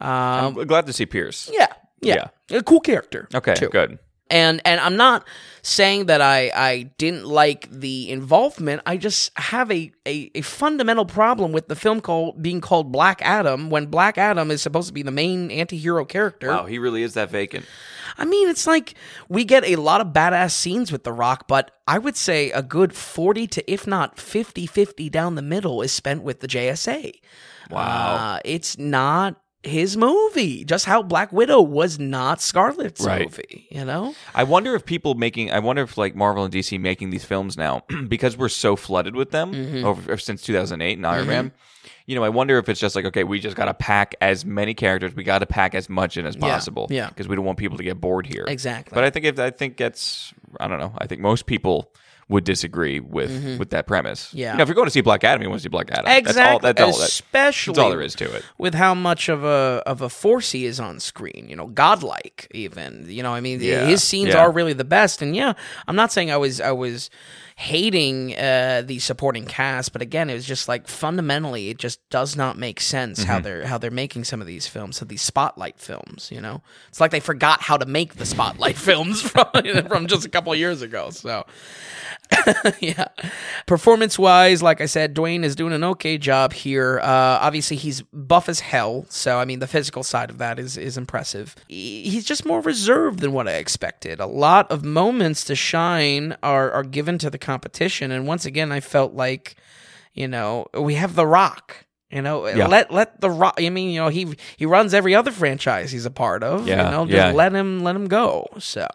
Um, 0.00 0.58
I'm 0.58 0.66
glad 0.66 0.86
to 0.86 0.92
see 0.92 1.06
Pierce. 1.06 1.50
yeah, 2.00 2.28
yeah, 2.50 2.58
a 2.58 2.62
cool 2.62 2.80
character. 2.80 3.28
Okay, 3.34 3.54
too. 3.54 3.68
good. 3.68 3.98
And 4.28 4.60
and 4.64 4.80
I'm 4.80 4.96
not 4.96 5.26
saying 5.62 6.06
that 6.06 6.20
I 6.20 6.50
I 6.54 6.90
didn't 6.98 7.26
like 7.26 7.70
the 7.70 8.10
involvement. 8.10 8.82
I 8.84 8.96
just 8.96 9.30
have 9.38 9.70
a, 9.70 9.92
a, 10.04 10.30
a 10.34 10.40
fundamental 10.40 11.04
problem 11.04 11.52
with 11.52 11.68
the 11.68 11.76
film 11.76 12.00
called 12.00 12.42
being 12.42 12.60
called 12.60 12.90
Black 12.90 13.20
Adam 13.22 13.70
when 13.70 13.86
Black 13.86 14.18
Adam 14.18 14.50
is 14.50 14.62
supposed 14.62 14.88
to 14.88 14.94
be 14.94 15.02
the 15.02 15.12
main 15.12 15.50
anti-hero 15.50 16.04
character. 16.04 16.48
Wow, 16.48 16.66
he 16.66 16.78
really 16.78 17.02
is 17.02 17.14
that 17.14 17.30
vacant. 17.30 17.66
I 18.18 18.24
mean, 18.24 18.48
it's 18.48 18.66
like 18.66 18.94
we 19.28 19.44
get 19.44 19.64
a 19.64 19.76
lot 19.76 20.00
of 20.00 20.08
badass 20.08 20.52
scenes 20.52 20.90
with 20.90 21.04
The 21.04 21.12
Rock, 21.12 21.46
but 21.46 21.70
I 21.86 21.98
would 21.98 22.16
say 22.16 22.50
a 22.50 22.62
good 22.62 22.94
40 22.94 23.46
to 23.48 23.72
if 23.72 23.86
not 23.86 24.16
50-50 24.16 25.10
down 25.10 25.34
the 25.34 25.42
middle 25.42 25.82
is 25.82 25.92
spent 25.92 26.22
with 26.22 26.40
the 26.40 26.48
JSA. 26.48 27.20
Wow. 27.70 27.80
Uh, 27.80 28.40
it's 28.44 28.78
not 28.78 29.40
his 29.66 29.96
movie. 29.96 30.64
Just 30.64 30.84
how 30.84 31.02
Black 31.02 31.32
Widow 31.32 31.60
was 31.60 31.98
not 31.98 32.40
Scarlett's 32.40 33.04
Right. 33.04 33.24
movie, 33.26 33.66
you 33.70 33.84
know? 33.84 34.14
I 34.34 34.44
wonder 34.44 34.74
if 34.74 34.84
people 34.84 35.14
making, 35.14 35.50
I 35.50 35.58
wonder 35.58 35.82
if 35.82 35.96
like 35.98 36.14
Marvel 36.14 36.44
and 36.44 36.52
DC 36.52 36.78
making 36.80 37.10
these 37.10 37.24
films 37.24 37.56
now 37.56 37.82
because 38.08 38.36
we're 38.36 38.48
so 38.48 38.76
flooded 38.76 39.14
with 39.16 39.30
them 39.30 39.52
Mm-hmm. 39.52 39.84
over 39.84 40.16
since 40.18 40.42
2008 40.42 40.96
and 40.98 41.06
Iron 41.06 41.26
Man. 41.26 41.52
You 42.06 42.14
know, 42.14 42.22
I 42.22 42.28
wonder 42.28 42.56
if 42.58 42.68
it's 42.68 42.78
just 42.78 42.94
like 42.94 43.04
okay, 43.04 43.24
we 43.24 43.40
just 43.40 43.56
got 43.56 43.64
to 43.64 43.74
pack 43.74 44.14
as 44.20 44.44
many 44.44 44.74
characters, 44.74 45.14
we 45.14 45.24
got 45.24 45.40
to 45.40 45.46
pack 45.46 45.74
as 45.74 45.88
much 45.88 46.16
in 46.16 46.24
as 46.24 46.36
possible, 46.36 46.86
yeah. 46.88 47.08
because 47.08 47.26
we 47.26 47.34
don't 47.34 47.44
want 47.44 47.58
people 47.58 47.76
to 47.78 47.82
get 47.82 48.00
bored 48.00 48.26
here. 48.26 48.44
Exactly. 48.46 48.94
But 48.94 49.02
I 49.02 49.10
think 49.10 49.24
if 49.26 49.38
I 49.40 49.50
think 49.50 49.76
that's, 49.76 50.32
I 50.60 50.68
don't 50.68 50.78
know, 50.78 50.92
I 50.98 51.08
think 51.08 51.20
most 51.20 51.46
people 51.46 51.90
would 52.28 52.42
disagree 52.42 52.98
with 52.98 53.56
with 53.58 53.70
that 53.70 53.86
premise. 53.86 54.28
Mm-hmm. 54.28 54.38
Yeah. 54.38 54.52
you 54.52 54.56
know, 54.58 54.62
if 54.62 54.68
you're 54.68 54.74
going 54.74 54.86
to 54.88 54.90
see 54.90 55.00
Black 55.00 55.22
Adam, 55.22 55.42
you 55.42 55.48
want 55.48 55.60
to 55.60 55.62
see 55.62 55.68
Black 55.68 55.90
Adam. 55.92 56.06
Exactly. 56.10 56.32
That's 56.32 56.52
all. 56.52 56.58
That's 56.58 56.80
all. 56.82 56.98
That, 56.98 57.08
Especially 57.08 57.72
that's 57.74 57.84
all 57.84 57.90
there 57.90 58.02
is 58.02 58.14
to 58.16 58.34
it. 58.34 58.44
with 58.58 58.74
how 58.74 58.94
much 58.94 59.28
of 59.28 59.44
a 59.44 59.82
of 59.86 60.02
a 60.02 60.08
force 60.08 60.50
he 60.52 60.64
is 60.66 60.80
on 60.80 60.98
screen. 60.98 61.46
You 61.48 61.54
know, 61.56 61.66
godlike 61.68 62.48
even. 62.52 63.04
You 63.08 63.22
know, 63.22 63.32
I 63.32 63.40
mean, 63.40 63.60
Yeah, 63.60 63.86
his 63.86 64.02
scenes 64.02 64.30
yeah. 64.30 64.38
are 64.38 64.50
really 64.50 64.72
the 64.72 64.84
best. 64.84 65.22
And 65.22 65.36
yeah, 65.36 65.52
I'm 65.86 65.94
not 65.96 66.10
saying 66.10 66.30
I 66.32 66.36
was 66.36 66.60
I 66.60 66.72
was 66.72 67.10
hating 67.58 68.36
uh, 68.36 68.82
the 68.84 68.98
supporting 68.98 69.46
cast, 69.46 69.92
but 69.92 70.02
again, 70.02 70.28
it 70.28 70.34
was 70.34 70.44
just 70.44 70.68
like 70.68 70.86
fundamentally, 70.88 71.70
it 71.70 71.78
just 71.78 72.06
does 72.10 72.36
not 72.36 72.58
make 72.58 72.80
sense 72.80 73.20
Mm-hmm. 73.20 73.30
how 73.30 73.40
they're 73.40 73.66
how 73.66 73.78
they're 73.78 73.90
making 73.90 74.24
some 74.24 74.40
of 74.40 74.46
these 74.46 74.66
films, 74.66 74.96
so 74.96 75.04
these 75.04 75.22
spotlight 75.22 75.78
films. 75.78 76.28
You 76.32 76.40
know, 76.40 76.60
it's 76.88 77.00
like 77.00 77.12
they 77.12 77.20
forgot 77.20 77.62
how 77.62 77.76
to 77.76 77.86
make 77.86 78.16
the 78.16 78.26
spotlight 78.26 78.76
films 78.88 79.22
from 79.22 79.46
from 79.88 80.06
just 80.08 80.26
a 80.26 80.28
couple 80.28 80.52
of 80.52 80.58
years 80.58 80.82
ago. 80.82 81.10
So. 81.10 81.46
yeah. 82.80 83.08
Performance 83.66 84.18
wise, 84.18 84.62
like 84.62 84.80
I 84.80 84.86
said, 84.86 85.14
Dwayne 85.14 85.44
is 85.44 85.56
doing 85.56 85.72
an 85.72 85.84
okay 85.84 86.18
job 86.18 86.52
here. 86.52 87.00
Uh, 87.00 87.38
obviously, 87.40 87.76
he's 87.76 88.02
buff 88.12 88.48
as 88.48 88.60
hell. 88.60 89.06
So, 89.08 89.38
I 89.38 89.44
mean, 89.44 89.58
the 89.58 89.66
physical 89.66 90.02
side 90.02 90.30
of 90.30 90.38
that 90.38 90.58
is, 90.58 90.76
is 90.76 90.96
impressive. 90.96 91.54
He's 91.68 92.24
just 92.24 92.44
more 92.44 92.60
reserved 92.60 93.20
than 93.20 93.32
what 93.32 93.48
I 93.48 93.54
expected. 93.54 94.20
A 94.20 94.26
lot 94.26 94.70
of 94.70 94.84
moments 94.84 95.44
to 95.44 95.54
shine 95.54 96.36
are, 96.42 96.70
are 96.70 96.84
given 96.84 97.18
to 97.18 97.30
the 97.30 97.38
competition. 97.38 98.10
And 98.10 98.26
once 98.26 98.44
again, 98.44 98.72
I 98.72 98.80
felt 98.80 99.14
like. 99.14 99.56
You 100.14 100.28
know, 100.28 100.66
we 100.72 100.94
have 100.94 101.14
The 101.14 101.26
Rock. 101.26 101.84
You 102.10 102.22
know, 102.22 102.46
Yeah. 102.46 102.68
let 102.68 102.92
let 102.92 103.20
the 103.20 103.28
rock. 103.28 103.54
I 103.58 103.68
mean, 103.68 103.90
you 103.90 104.00
know, 104.00 104.08
he 104.08 104.36
he 104.56 104.64
runs 104.64 104.94
every 104.94 105.14
other 105.14 105.32
franchise 105.32 105.90
he's 105.90 106.06
a 106.06 106.10
part 106.10 106.44
of. 106.44 106.66
Yeah, 106.68 106.84
you 106.84 106.90
know, 106.92 107.04
just 107.04 107.16
yeah. 107.16 107.32
let 107.32 107.52
him 107.52 107.80
let 107.82 107.96
him 107.96 108.06
go. 108.06 108.46
So, 108.58 108.86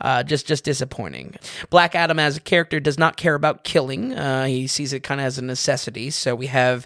uh, 0.00 0.24
just 0.24 0.46
just 0.48 0.64
disappointing. 0.64 1.36
Black 1.70 1.94
Adam 1.94 2.18
as 2.18 2.36
a 2.36 2.40
character 2.40 2.80
does 2.80 2.98
not 2.98 3.16
care 3.16 3.36
about 3.36 3.62
killing. 3.62 4.12
Uh, 4.14 4.46
he 4.46 4.66
sees 4.66 4.92
it 4.92 5.04
kind 5.04 5.20
of 5.20 5.26
as 5.28 5.38
a 5.38 5.42
necessity. 5.42 6.10
So 6.10 6.34
we 6.34 6.46
have 6.48 6.84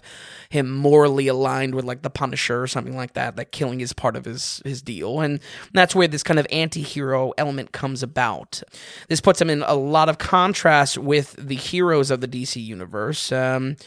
him 0.49 0.71
morally 0.71 1.27
aligned 1.27 1.75
with 1.75 1.85
like 1.85 2.01
the 2.01 2.09
Punisher 2.09 2.61
or 2.61 2.67
something 2.67 2.95
like 2.95 3.13
that. 3.13 3.35
That 3.35 3.51
killing 3.51 3.81
is 3.81 3.93
part 3.93 4.15
of 4.15 4.25
his 4.25 4.61
his 4.63 4.81
deal, 4.81 5.19
and 5.19 5.39
that's 5.73 5.95
where 5.95 6.07
this 6.07 6.23
kind 6.23 6.39
of 6.39 6.47
anti-hero 6.51 7.33
element 7.37 7.71
comes 7.71 8.03
about. 8.03 8.61
This 9.09 9.21
puts 9.21 9.41
him 9.41 9.49
in 9.49 9.63
a 9.63 9.75
lot 9.75 10.09
of 10.09 10.17
contrast 10.17 10.97
with 10.97 11.35
the 11.37 11.55
heroes 11.55 12.11
of 12.11 12.21
the 12.21 12.27
DC 12.27 12.63
universe. 12.63 13.31
Um, 13.31 13.77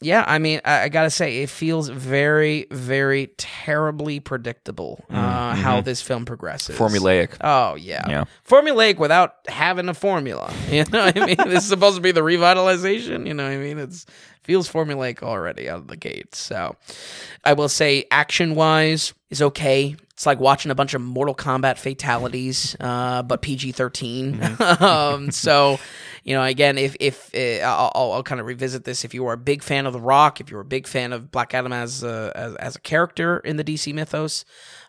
yeah, 0.00 0.24
I 0.28 0.38
mean, 0.38 0.60
I, 0.64 0.82
I 0.82 0.88
gotta 0.88 1.10
say, 1.10 1.42
it 1.42 1.50
feels 1.50 1.88
very, 1.88 2.66
very 2.70 3.28
terribly 3.36 4.20
predictable 4.20 5.04
uh, 5.10 5.56
how 5.56 5.80
this 5.80 6.00
film 6.00 6.24
progresses. 6.24 6.78
Formulaic. 6.78 7.36
Oh 7.40 7.74
yeah. 7.74 8.04
Yeah. 8.08 8.24
formulaic 8.48 8.98
without 8.98 9.34
having 9.48 9.88
a 9.88 9.94
formula. 9.94 10.52
You 10.68 10.84
know, 10.92 11.06
what 11.06 11.16
I 11.18 11.26
mean, 11.26 11.36
this 11.46 11.64
is 11.64 11.68
supposed 11.68 11.96
to 11.96 12.02
be 12.02 12.12
the 12.12 12.20
revitalization. 12.20 13.26
You 13.26 13.34
know, 13.34 13.44
what 13.44 13.52
I 13.52 13.56
mean, 13.56 13.78
it's 13.78 14.04
feels 14.48 14.66
formulaic 14.72 15.22
already 15.22 15.68
out 15.68 15.80
of 15.80 15.88
the 15.88 15.96
gate. 15.96 16.34
So, 16.34 16.74
I 17.44 17.52
will 17.52 17.68
say, 17.68 18.06
action 18.10 18.54
wise, 18.54 19.12
is 19.28 19.42
okay. 19.42 19.94
It's 20.14 20.24
like 20.24 20.40
watching 20.40 20.70
a 20.70 20.74
bunch 20.74 20.94
of 20.94 21.02
Mortal 21.02 21.34
Kombat 21.34 21.76
fatalities, 21.76 22.74
uh, 22.80 23.22
but 23.24 23.42
PG 23.42 23.72
13 23.72 24.40
um, 24.80 25.30
so, 25.30 25.78
you 26.24 26.34
know, 26.34 26.42
again, 26.42 26.78
if 26.78 26.96
if 26.98 27.30
uh, 27.34 27.62
I'll, 27.62 27.92
I'll, 27.94 28.12
I'll 28.12 28.22
kind 28.22 28.40
of 28.40 28.46
revisit 28.46 28.84
this. 28.84 29.04
If 29.04 29.12
you 29.12 29.26
are 29.26 29.34
a 29.34 29.36
big 29.38 29.62
fan 29.62 29.84
of 29.84 29.92
The 29.92 30.00
Rock, 30.00 30.40
if 30.40 30.50
you're 30.50 30.62
a 30.62 30.64
big 30.64 30.86
fan 30.86 31.12
of 31.12 31.30
Black 31.30 31.52
Adam 31.52 31.74
as 31.74 32.02
a, 32.02 32.32
as, 32.34 32.54
as 32.54 32.76
a 32.76 32.80
character 32.80 33.40
in 33.40 33.58
the 33.58 33.64
DC 33.64 33.92
mythos, 33.92 34.46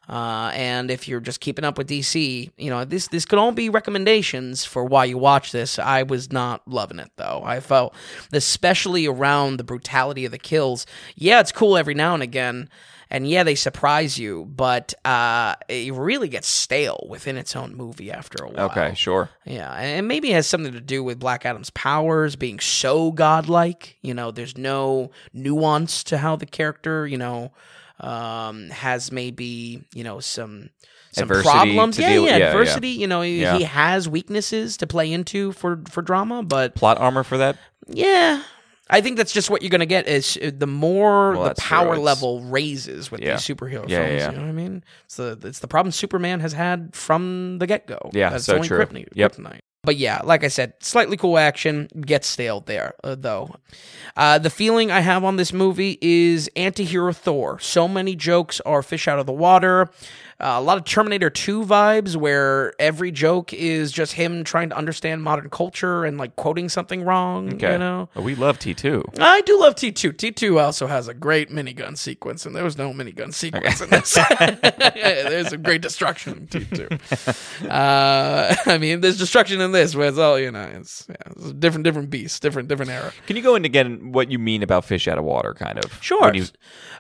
uh, 0.10 0.52
and 0.56 0.90
if 0.90 1.08
you're 1.08 1.20
just 1.20 1.40
keeping 1.40 1.64
up 1.64 1.78
with 1.78 1.88
DC, 1.88 2.50
you 2.58 2.70
know 2.70 2.84
this 2.84 3.08
this 3.10 3.26
could 3.26 3.38
all 3.38 3.52
be 3.52 3.70
recommendations 3.70 4.66
for 4.66 4.84
why 4.84 5.06
you 5.06 5.18
watch 5.18 5.52
this. 5.52 5.78
I 5.78 6.04
was 6.04 6.32
not 6.32 6.68
loving 6.68 6.98
it 6.98 7.12
though. 7.18 7.42
I 7.46 7.60
felt, 7.60 7.94
especially 8.34 9.06
around 9.06 9.58
the 9.58 9.64
brutality 9.64 10.26
of 10.26 10.32
the 10.32 10.40
kills. 10.40 10.88
Yeah, 11.16 11.40
it's 11.40 11.52
cool 11.52 11.78
every 11.78 11.94
now 11.94 12.16
and 12.16 12.24
again, 12.24 12.70
and 13.12 13.30
yeah, 13.30 13.44
they 13.44 13.54
surprise 13.54 14.18
you, 14.18 14.46
but 14.46 14.96
uh, 15.06 15.56
it 15.68 15.94
really 15.94 16.28
gets 16.28 16.48
stale 16.48 17.06
within 17.08 17.38
its 17.38 17.56
own 17.56 17.76
movie 17.76 18.12
after 18.12 18.44
a 18.44 18.50
while. 18.50 18.66
Okay, 18.72 18.94
sure. 18.96 19.30
Yeah, 19.46 19.72
and 19.74 20.08
maybe 20.08 20.32
it 20.32 20.36
has 20.36 20.48
something 20.48 20.74
to 20.74 20.82
do 20.82 21.04
with 21.04 21.20
Black 21.20 21.46
Adam's 21.46 21.70
powers 21.70 22.36
being 22.36 22.60
so 22.60 23.12
godlike. 23.12 23.98
You 24.02 24.16
know, 24.16 24.32
there's 24.32 24.58
no 24.58 25.12
nuance 25.34 26.04
to 26.06 26.18
how 26.18 26.36
the 26.36 26.48
character, 26.48 27.06
you 27.06 27.18
know, 27.18 27.52
um, 28.00 28.70
has 28.70 29.12
maybe 29.12 29.84
you 29.94 30.04
know 30.04 30.20
some 30.20 30.70
some 31.12 31.24
Adversity 31.24 31.50
problems. 31.50 31.96
to 31.96 32.02
Yeah, 32.04 32.10
deal- 32.10 32.24
yeah, 32.26 32.30
yeah, 32.32 32.38
yeah. 32.38 32.46
adversity. 32.52 32.90
You 32.90 33.08
know, 33.08 33.22
he, 33.22 33.42
Yeah. 33.42 33.58
he 33.58 33.64
has 33.64 34.08
weaknesses 34.08 34.78
to 34.78 34.88
play 34.88 35.12
into 35.12 35.52
for 35.54 35.82
for 35.90 36.02
drama, 36.02 36.44
but 36.44 36.76
Plot 36.76 36.98
armor 37.00 37.24
for 37.24 37.38
that? 37.38 37.58
yeah. 37.88 38.44
I 38.92 39.02
think 39.02 39.18
that's 39.18 39.32
just 39.32 39.52
what 39.52 39.62
you're 39.62 39.70
going 39.70 39.82
to 39.82 39.86
get 39.86 40.08
is 40.08 40.36
uh, 40.42 40.50
the 40.52 40.66
more 40.66 41.34
Well, 41.34 41.50
the 41.50 41.54
power 41.62 41.94
true. 41.94 42.04
Level 42.04 42.42
raises 42.42 43.12
with 43.12 43.22
Yeah. 43.22 43.34
these 43.36 43.42
superhero 43.46 43.88
Yeah, 43.88 44.04
films. 44.08 44.20
yeah. 44.22 44.32
You 44.32 44.38
know 44.38 44.42
what 44.44 44.50
I 44.50 44.52
mean? 44.52 44.84
It's 45.06 45.16
the 45.18 45.38
it's 45.44 45.60
the 45.60 45.68
problem 45.68 45.92
Superman 45.92 46.40
has 46.40 46.54
had 46.54 46.96
from 46.96 47.60
the 47.60 47.68
get 47.68 47.86
go. 47.86 48.10
Yeah, 48.14 48.32
that's 48.32 48.46
so 48.46 48.56
only 48.56 48.68
true. 48.68 48.80
Kryptonite. 48.80 49.10
Yep. 49.14 49.36
kryptonite. 49.36 49.60
But 49.84 49.96
yeah, 49.96 50.22
like 50.24 50.44
I 50.44 50.50
said, 50.50 50.74
slightly 50.82 51.16
cool 51.16 51.38
action 51.38 51.88
gets 52.02 52.28
stale 52.28 52.60
there 52.60 52.96
uh, 53.04 53.16
though. 53.16 53.56
Uh, 54.16 54.38
the 54.38 54.50
feeling 54.50 54.92
I 54.92 55.00
have 55.00 55.24
on 55.24 55.38
this 55.38 55.54
movie 55.54 55.98
is 56.02 56.50
anti-hero 56.56 57.14
Thor. 57.14 57.60
So 57.60 57.88
many 57.88 58.16
jokes 58.16 58.60
are 58.62 58.84
fish 58.84 59.08
out 59.08 59.20
of 59.20 59.26
the 59.26 59.32
water. 59.32 59.90
Uh, 60.42 60.56
a 60.58 60.62
lot 60.62 60.78
of 60.78 60.86
Terminator 60.86 61.30
2 61.30 61.64
vibes 61.66 62.16
where 62.16 62.74
every 62.80 63.12
joke 63.12 63.52
is 63.52 63.92
just 63.92 64.14
him 64.14 64.46
trying 64.46 64.70
to 64.70 64.78
understand 64.78 65.22
modern 65.22 65.50
culture 65.50 66.06
and 66.06 66.18
like 66.18 66.36
quoting 66.38 66.70
something 66.70 67.04
wrong, 67.04 67.54
Okay. 67.56 67.74
you 67.74 67.78
know? 67.78 68.08
Oh, 68.16 68.22
we 68.22 68.36
love 68.36 68.58
T2. 68.58 69.20
I 69.20 69.42
do 69.42 69.60
love 69.60 69.76
T2. 69.76 70.14
T2 70.14 70.62
also 70.62 70.88
has 70.88 71.10
a 71.10 71.14
great 71.14 71.50
minigun 71.50 71.98
sequence, 71.98 72.46
and 72.46 72.56
there 72.56 72.64
was 72.64 72.78
no 72.78 72.94
minigun 72.94 73.34
sequence 73.34 73.82
in 73.82 73.90
this. 73.90 74.14
there's 74.80 75.52
a 75.52 75.58
great 75.58 75.82
destruction 75.82 76.34
in 76.38 76.48
T2. 76.48 77.66
Uh, 77.70 78.56
I 78.66 78.78
mean, 78.78 79.02
there's 79.02 79.18
destruction 79.18 79.60
in 79.62 79.72
this, 79.74 79.96
where 79.96 80.08
it's 80.08 80.18
all, 80.18 80.40
you 80.40 80.52
know, 80.52 80.62
it's, 80.64 81.06
yeah, 81.10 81.16
it's 81.36 81.48
a 81.48 81.54
different, 81.54 81.84
different 81.84 82.10
beast, 82.10 82.42
different, 82.42 82.68
different 82.70 82.92
era. 82.92 83.12
Can 83.28 83.36
you 83.36 83.42
go 83.42 83.56
into 83.56 83.68
again 83.68 84.12
what 84.12 84.32
you 84.32 84.40
mean 84.40 84.64
about 84.64 84.86
fish 84.86 85.08
out 85.08 85.18
of 85.18 85.24
water, 85.26 85.54
kind 85.54 85.78
of? 85.84 86.02
Sure. 86.02 86.34
You- 86.34 86.46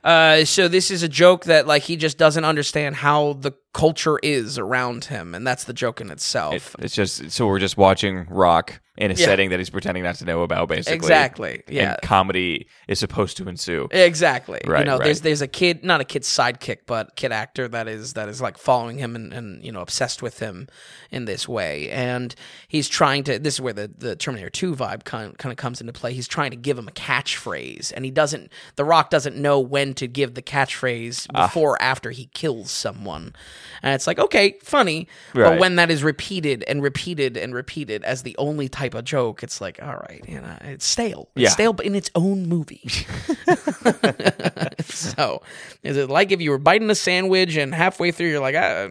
Uh, 0.04 0.46
so 0.46 0.68
this 0.68 0.92
is 0.92 1.04
a 1.04 1.10
joke 1.10 1.46
that, 1.46 1.68
like, 1.68 1.84
he 1.84 1.96
just 1.98 2.18
doesn't 2.18 2.46
understand 2.46 2.96
how 2.98 3.29
the 3.34 3.54
culture 3.74 4.20
is 4.24 4.58
around 4.58 5.06
him, 5.06 5.34
and 5.36 5.46
that's 5.46 5.64
the 5.64 5.74
joke 5.74 6.02
in 6.02 6.10
itself. 6.10 6.76
it's 6.80 6.96
just 6.96 7.32
so 7.32 7.48
we're 7.48 7.60
just 7.60 7.78
watching 7.78 8.26
Rock 8.30 8.82
in 9.00 9.10
a 9.12 9.14
Yeah. 9.16 9.26
setting 9.26 9.50
that 9.50 9.60
he's 9.60 9.70
pretending 9.72 10.04
not 10.04 10.16
to 10.16 10.26
know 10.26 10.44
about, 10.44 10.68
basically. 10.68 10.94
exactly. 10.96 11.64
Yeah. 11.70 11.94
And 11.94 12.02
comedy 12.04 12.68
is 12.88 13.00
supposed 13.00 13.38
to 13.38 13.48
ensue. 13.48 13.88
Exactly. 13.92 14.60
Right, 14.68 14.80
you 14.80 14.86
know, 14.86 14.98
right. 14.98 15.06
there's 15.06 15.22
there's 15.22 15.42
a 15.42 15.48
kid, 15.48 15.84
not 15.84 16.02
a 16.02 16.04
kid 16.04 16.24
sidekick, 16.24 16.80
but 16.86 17.16
kid 17.16 17.32
actor 17.32 17.68
that 17.70 17.88
is 17.88 18.14
that 18.14 18.30
is 18.30 18.42
like 18.42 18.58
following 18.58 18.98
him 19.00 19.16
and, 19.16 19.34
and 19.34 19.64
you 19.64 19.72
know 19.72 19.80
obsessed 19.82 20.22
with 20.22 20.40
him 20.40 20.68
in 21.10 21.26
this 21.26 21.48
way, 21.48 21.90
and 21.90 22.36
he's 22.68 22.88
trying 22.90 23.24
to. 23.24 23.40
This 23.40 23.56
is 23.56 23.62
where 23.62 23.74
the 23.74 23.90
the 23.98 24.16
Terminator 24.18 24.50
Two 24.50 24.76
vibe 24.76 25.06
kind 25.06 25.36
kind 25.38 25.52
of 25.52 25.58
comes 25.58 25.80
into 25.82 25.94
play. 25.94 26.14
He's 26.14 26.28
trying 26.28 26.52
to 26.52 26.58
give 26.58 26.78
him 26.78 26.88
a 26.88 26.92
catchphrase, 26.92 27.94
and 27.96 28.04
he 28.04 28.12
doesn't. 28.12 28.52
The 28.76 28.84
Rock 28.84 29.10
doesn't 29.10 29.38
know 29.38 29.60
when 29.60 29.94
to 29.96 30.08
give 30.08 30.34
the 30.34 30.42
catchphrase 30.42 31.28
Ah. 31.34 31.48
before 31.48 31.70
or 31.70 31.82
after 31.82 32.12
he 32.12 32.26
kills 32.34 32.70
someone, 32.72 33.34
and 33.82 33.94
it's 33.96 34.08
like 34.08 34.20
okay, 34.20 34.58
funny, 34.62 35.08
but 35.34 35.58
when 35.60 35.78
that 35.78 35.90
is 35.90 36.04
repeated 36.04 36.64
and 36.68 36.84
repeated 36.84 37.38
and 37.38 37.54
repeated 37.54 38.04
as 38.04 38.24
the 38.24 38.36
only 38.38 38.68
type 38.68 38.89
of 38.94 39.04
joke, 39.06 39.44
it's 39.44 39.60
like 39.62 39.82
all 39.82 39.96
right, 39.96 40.24
you 40.28 40.40
know, 40.42 40.58
it's 40.62 40.86
stale. 40.86 41.30
It's 41.36 41.44
Yeah. 41.44 41.50
stale, 41.50 41.74
but 41.74 41.86
in 41.86 41.96
its 41.96 42.10
own 42.16 42.48
movie. 42.48 42.82
so, 44.86 45.42
is 45.84 45.98
it 45.98 46.10
like 46.10 46.32
if 46.32 46.42
you 46.42 46.52
were 46.52 46.58
biting 46.58 46.90
a 46.90 46.96
sandwich 46.96 47.56
and 47.56 47.74
halfway 47.74 48.12
through 48.12 48.28
you're 48.30 48.40
like, 48.40 48.56
ah, 48.58 48.84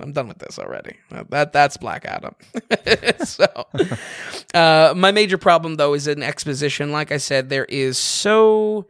I'm 0.00 0.12
done 0.12 0.28
with 0.28 0.38
this 0.38 0.58
already? 0.58 0.96
That 1.30 1.52
that's 1.52 1.76
Black 1.76 2.04
Adam. 2.04 2.34
so, 3.24 3.46
uh, 4.54 4.94
my 4.96 5.10
major 5.10 5.38
problem 5.38 5.76
though 5.76 5.94
is 5.94 6.06
in 6.06 6.22
exposition. 6.22 6.92
Like 6.92 7.12
I 7.12 7.18
said, 7.18 7.48
there 7.48 7.64
is 7.66 7.98
so 7.98 8.86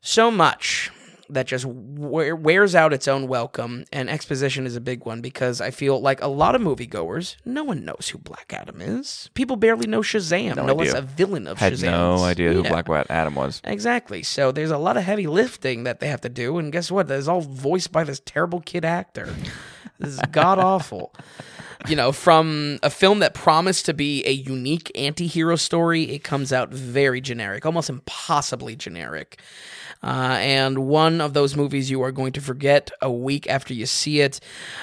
so 0.00 0.30
much 0.30 0.90
that 1.32 1.46
just 1.46 1.64
wears 1.66 2.74
out 2.74 2.92
its 2.92 3.08
own 3.08 3.28
welcome, 3.28 3.84
and 3.92 4.08
exposition 4.10 4.66
is 4.66 4.76
a 4.76 4.80
big 4.80 5.04
one 5.06 5.20
because 5.20 5.60
I 5.60 5.70
feel 5.70 6.00
like 6.00 6.20
a 6.22 6.26
lot 6.28 6.54
of 6.54 6.60
moviegoers, 6.62 7.36
no 7.44 7.64
one 7.64 7.84
knows 7.84 8.10
who 8.12 8.18
Black 8.18 8.52
Adam 8.52 8.80
is. 8.80 9.30
People 9.34 9.56
barely 9.56 9.86
know 9.86 10.00
Shazam. 10.00 10.56
No, 10.56 10.74
one's 10.74 10.90
idea. 10.90 10.98
a 10.98 11.02
villain 11.02 11.46
of 11.46 11.58
Had 11.58 11.72
Shazam. 11.74 11.90
no 11.90 12.22
idea 12.24 12.52
who 12.52 12.62
Yeah. 12.62 12.82
Black 12.82 13.06
Adam 13.10 13.34
was. 13.34 13.60
Exactly. 13.64 14.22
So 14.22 14.52
there's 14.52 14.70
a 14.70 14.78
lot 14.78 14.96
of 14.96 15.02
heavy 15.04 15.26
lifting 15.26 15.84
that 15.84 16.00
they 16.00 16.08
have 16.08 16.20
to 16.22 16.28
do, 16.28 16.58
and 16.58 16.72
guess 16.72 16.90
what? 16.90 17.08
That's 17.08 17.28
all 17.28 17.40
voiced 17.40 17.92
by 17.92 18.04
this 18.04 18.20
terrible 18.24 18.60
kid 18.60 18.84
actor. 18.84 19.28
This 19.98 20.14
is 20.14 20.20
god 20.32 20.58
awful. 20.58 21.14
You 21.88 21.96
know, 21.96 22.12
from 22.12 22.78
a 22.82 22.90
film 22.90 23.20
that 23.20 23.34
promised 23.34 23.86
to 23.86 23.94
be 23.94 24.24
a 24.26 24.32
unique 24.32 24.90
anti-hero 24.94 25.56
story, 25.56 26.10
it 26.10 26.22
comes 26.22 26.52
out 26.52 26.72
very 26.72 27.20
generic, 27.20 27.64
almost 27.64 27.88
impossibly 27.88 28.76
generic. 28.76 29.40
Uh, 30.02 30.38
and 30.40 30.78
one 30.78 31.20
of 31.20 31.34
those 31.34 31.56
movies 31.56 31.90
you 31.90 32.02
are 32.02 32.12
going 32.12 32.32
to 32.32 32.40
forget 32.40 32.90
a 33.02 33.10
week 33.10 33.46
after 33.48 33.74
you 33.74 33.84
see 33.84 34.20
it. 34.20 34.40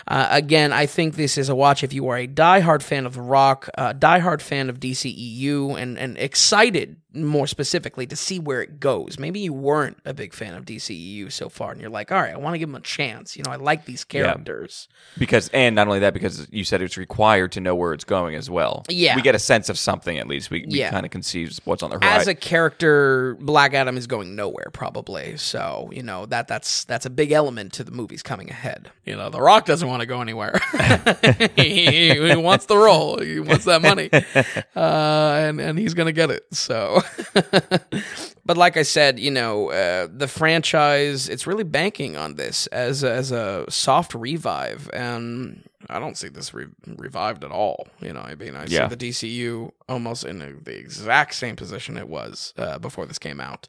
Uh, 0.07 0.27
again, 0.29 0.71
I 0.71 0.85
think 0.85 1.15
this 1.15 1.37
is 1.37 1.49
a 1.49 1.55
watch 1.55 1.83
if 1.83 1.91
you 1.91 2.07
are 2.09 2.17
a 2.17 2.27
diehard 2.27 2.83
fan 2.83 3.05
of 3.05 3.15
The 3.15 3.21
Rock, 3.21 3.67
uh, 3.77 3.93
diehard 3.93 4.41
fan 4.41 4.69
of 4.69 4.79
DCEU, 4.79 5.79
and, 5.79 5.97
and 5.97 6.17
excited 6.19 6.97
more 7.13 7.47
specifically 7.47 8.05
to 8.05 8.15
see 8.15 8.37
where 8.37 8.61
it 8.61 8.79
goes. 8.79 9.17
Maybe 9.17 9.39
you 9.39 9.53
weren't 9.53 9.97
a 10.05 10.13
big 10.13 10.33
fan 10.33 10.53
of 10.53 10.65
DCEU 10.65 11.31
so 11.31 11.49
far, 11.49 11.71
and 11.71 11.81
you're 11.81 11.89
like, 11.89 12.11
all 12.11 12.21
right, 12.21 12.33
I 12.33 12.37
want 12.37 12.53
to 12.53 12.59
give 12.59 12.69
them 12.69 12.75
a 12.75 12.81
chance. 12.81 13.35
You 13.35 13.43
know, 13.43 13.51
I 13.51 13.55
like 13.55 13.85
these 13.85 14.03
characters. 14.03 14.87
Because 15.17 15.49
and 15.49 15.75
not 15.75 15.87
only 15.87 15.99
that, 15.99 16.13
because 16.13 16.47
you 16.51 16.63
said 16.63 16.81
it's 16.87 16.97
required 16.97 17.51
to 17.51 17.61
know 17.61 17.75
where 17.75 17.93
it's 17.93 18.03
going 18.03 18.33
as 18.33 18.49
well. 18.49 18.83
Yeah. 18.89 19.15
we 19.15 19.21
get 19.21 19.35
a 19.35 19.39
sense 19.39 19.69
of 19.69 19.77
something 19.77 20.17
at 20.17 20.27
least. 20.27 20.49
We, 20.49 20.65
we 20.67 20.79
Yeah. 20.79 20.89
kind 20.89 21.05
of 21.05 21.11
conceive 21.11 21.59
what's 21.65 21.83
on 21.83 21.91
the 21.91 21.97
horizon. 21.97 22.21
As 22.21 22.27
a 22.27 22.33
character, 22.33 23.37
Black 23.39 23.75
Adam 23.75 23.95
is 23.97 24.07
going 24.07 24.35
nowhere 24.35 24.69
probably. 24.73 25.37
So 25.37 25.89
you 25.93 26.01
know 26.01 26.25
that 26.25 26.47
that's 26.47 26.83
that's 26.85 27.05
a 27.05 27.09
big 27.11 27.31
element 27.31 27.73
to 27.73 27.83
the 27.83 27.91
movies 27.91 28.23
coming 28.23 28.49
ahead. 28.49 28.89
You 29.05 29.15
know, 29.15 29.29
The 29.29 29.41
Rock 29.41 29.65
doesn't 29.65 29.87
want 29.87 29.99
to 30.01 30.05
go 30.07 30.21
anywhere. 30.21 30.59
he, 31.55 32.11
he 32.29 32.35
wants 32.35 32.65
the 32.65 32.77
role. 32.77 33.19
He 33.21 33.39
wants 33.39 33.65
that 33.65 33.81
money, 33.81 34.09
uh, 34.75 35.35
and 35.47 35.61
and 35.61 35.77
he's 35.77 35.93
gonna 35.93 36.11
get 36.11 36.31
it. 36.31 36.45
So, 36.53 37.01
but 38.45 38.57
like 38.57 38.77
I 38.77 38.83
said, 38.83 39.19
you 39.19 39.31
know, 39.31 39.71
uh, 39.71 40.07
the 40.11 40.27
franchise 40.27 41.29
it's 41.29 41.45
really 41.47 41.63
banking 41.63 42.15
on 42.15 42.35
this 42.35 42.67
as 42.67 43.03
a, 43.03 43.11
as 43.11 43.31
a 43.31 43.65
soft 43.69 44.13
revive, 44.15 44.89
and 44.93 45.63
I 45.89 45.99
don't 45.99 46.17
see 46.17 46.27
this 46.27 46.55
re- 46.55 46.65
revived 46.87 47.43
at 47.43 47.51
all. 47.51 47.87
You 48.01 48.11
know, 48.11 48.21
I 48.21 48.33
mean, 48.33 48.55
I 48.55 48.65
Yeah. 48.65 48.89
see 48.89 48.95
the 48.95 49.09
DCU 49.09 49.71
almost 49.87 50.23
in 50.25 50.39
the- 50.39 50.57
the 50.63 50.75
exact 50.75 51.35
same 51.35 51.55
position 51.55 51.97
it 51.97 52.09
was 52.09 52.53
uh, 52.57 52.79
before 52.79 53.05
this 53.05 53.19
came 53.19 53.39
out. 53.39 53.67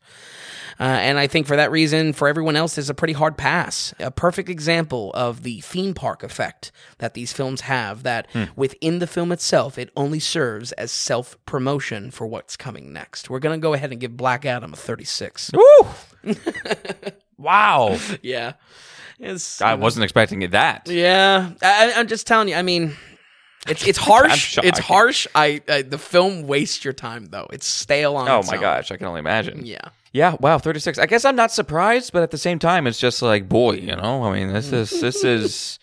Uh, 0.80 0.84
and 0.84 1.18
I 1.18 1.26
think 1.26 1.46
for 1.46 1.54
that 1.56 1.70
reason, 1.70 2.14
for 2.14 2.26
everyone 2.26 2.56
else, 2.56 2.78
is 2.78 2.88
a 2.88 2.94
pretty 2.94 3.12
hard 3.12 3.36
pass. 3.36 3.92
A 4.00 4.10
perfect 4.10 4.48
example 4.48 5.10
of 5.12 5.42
the 5.42 5.60
theme 5.60 5.92
park 5.92 6.22
effect 6.22 6.72
that 6.96 7.12
these 7.12 7.32
films 7.34 7.62
have. 7.62 8.04
That 8.04 8.26
within 8.56 9.00
the 9.00 9.06
film 9.06 9.30
itself, 9.30 9.76
it 9.78 9.90
only 9.94 10.18
serves 10.20 10.72
as 10.72 10.90
self 10.90 11.36
promotion 11.44 12.10
for 12.10 12.26
what's 12.26 12.56
coming 12.56 12.90
next. 12.92 13.28
We're 13.28 13.38
gonna 13.38 13.58
go 13.58 13.74
ahead 13.74 13.90
and 13.92 14.00
give 14.00 14.16
Black 14.16 14.46
Adam 14.46 14.72
a 14.72 14.76
thirty 14.76 15.04
six. 15.04 15.50
Woo! 15.52 15.88
wow. 17.36 17.98
yeah, 18.22 18.54
it's 19.20 19.60
I 19.60 19.72
uh, 19.72 19.76
wasn't 19.76 20.04
expecting 20.04 20.42
it 20.42 20.52
that. 20.52 20.88
Yeah, 20.88 21.50
I, 21.62 21.92
I'm 21.96 22.06
just 22.06 22.26
telling 22.26 22.48
you. 22.48 22.54
I 22.54 22.62
mean, 22.62 22.96
it's 23.68 23.86
it's 23.86 23.98
harsh. 24.10 24.58
It's 24.62 24.78
harsh. 24.78 25.26
I, 25.34 25.60
I 25.68 25.82
the 25.82 25.98
film 25.98 26.46
wastes 26.46 26.84
your 26.84 26.94
time 26.94 27.26
though. 27.26 27.46
It's 27.52 27.66
stale 27.66 28.16
on. 28.16 28.28
Oh 28.28 28.42
my 28.46 28.54
own. 28.56 28.60
gosh, 28.60 28.90
I 28.92 28.96
can 28.96 29.06
only 29.06 29.20
imagine. 29.20 29.64
Yeah. 29.66 29.80
Yeah, 30.10 30.36
wow, 30.40 30.56
36. 30.58 30.98
I 30.98 31.04
guess 31.04 31.26
I'm 31.26 31.36
not 31.36 31.52
surprised, 31.52 32.14
but 32.14 32.22
at 32.22 32.30
the 32.30 32.38
same 32.38 32.58
time 32.58 32.86
it's 32.86 32.98
just 32.98 33.20
like, 33.20 33.46
boy, 33.46 33.72
you 33.74 33.94
know, 33.94 34.24
I 34.24 34.32
mean, 34.38 34.50
this 34.52 34.72
is 34.72 34.88
this 35.02 35.22
is 35.22 35.78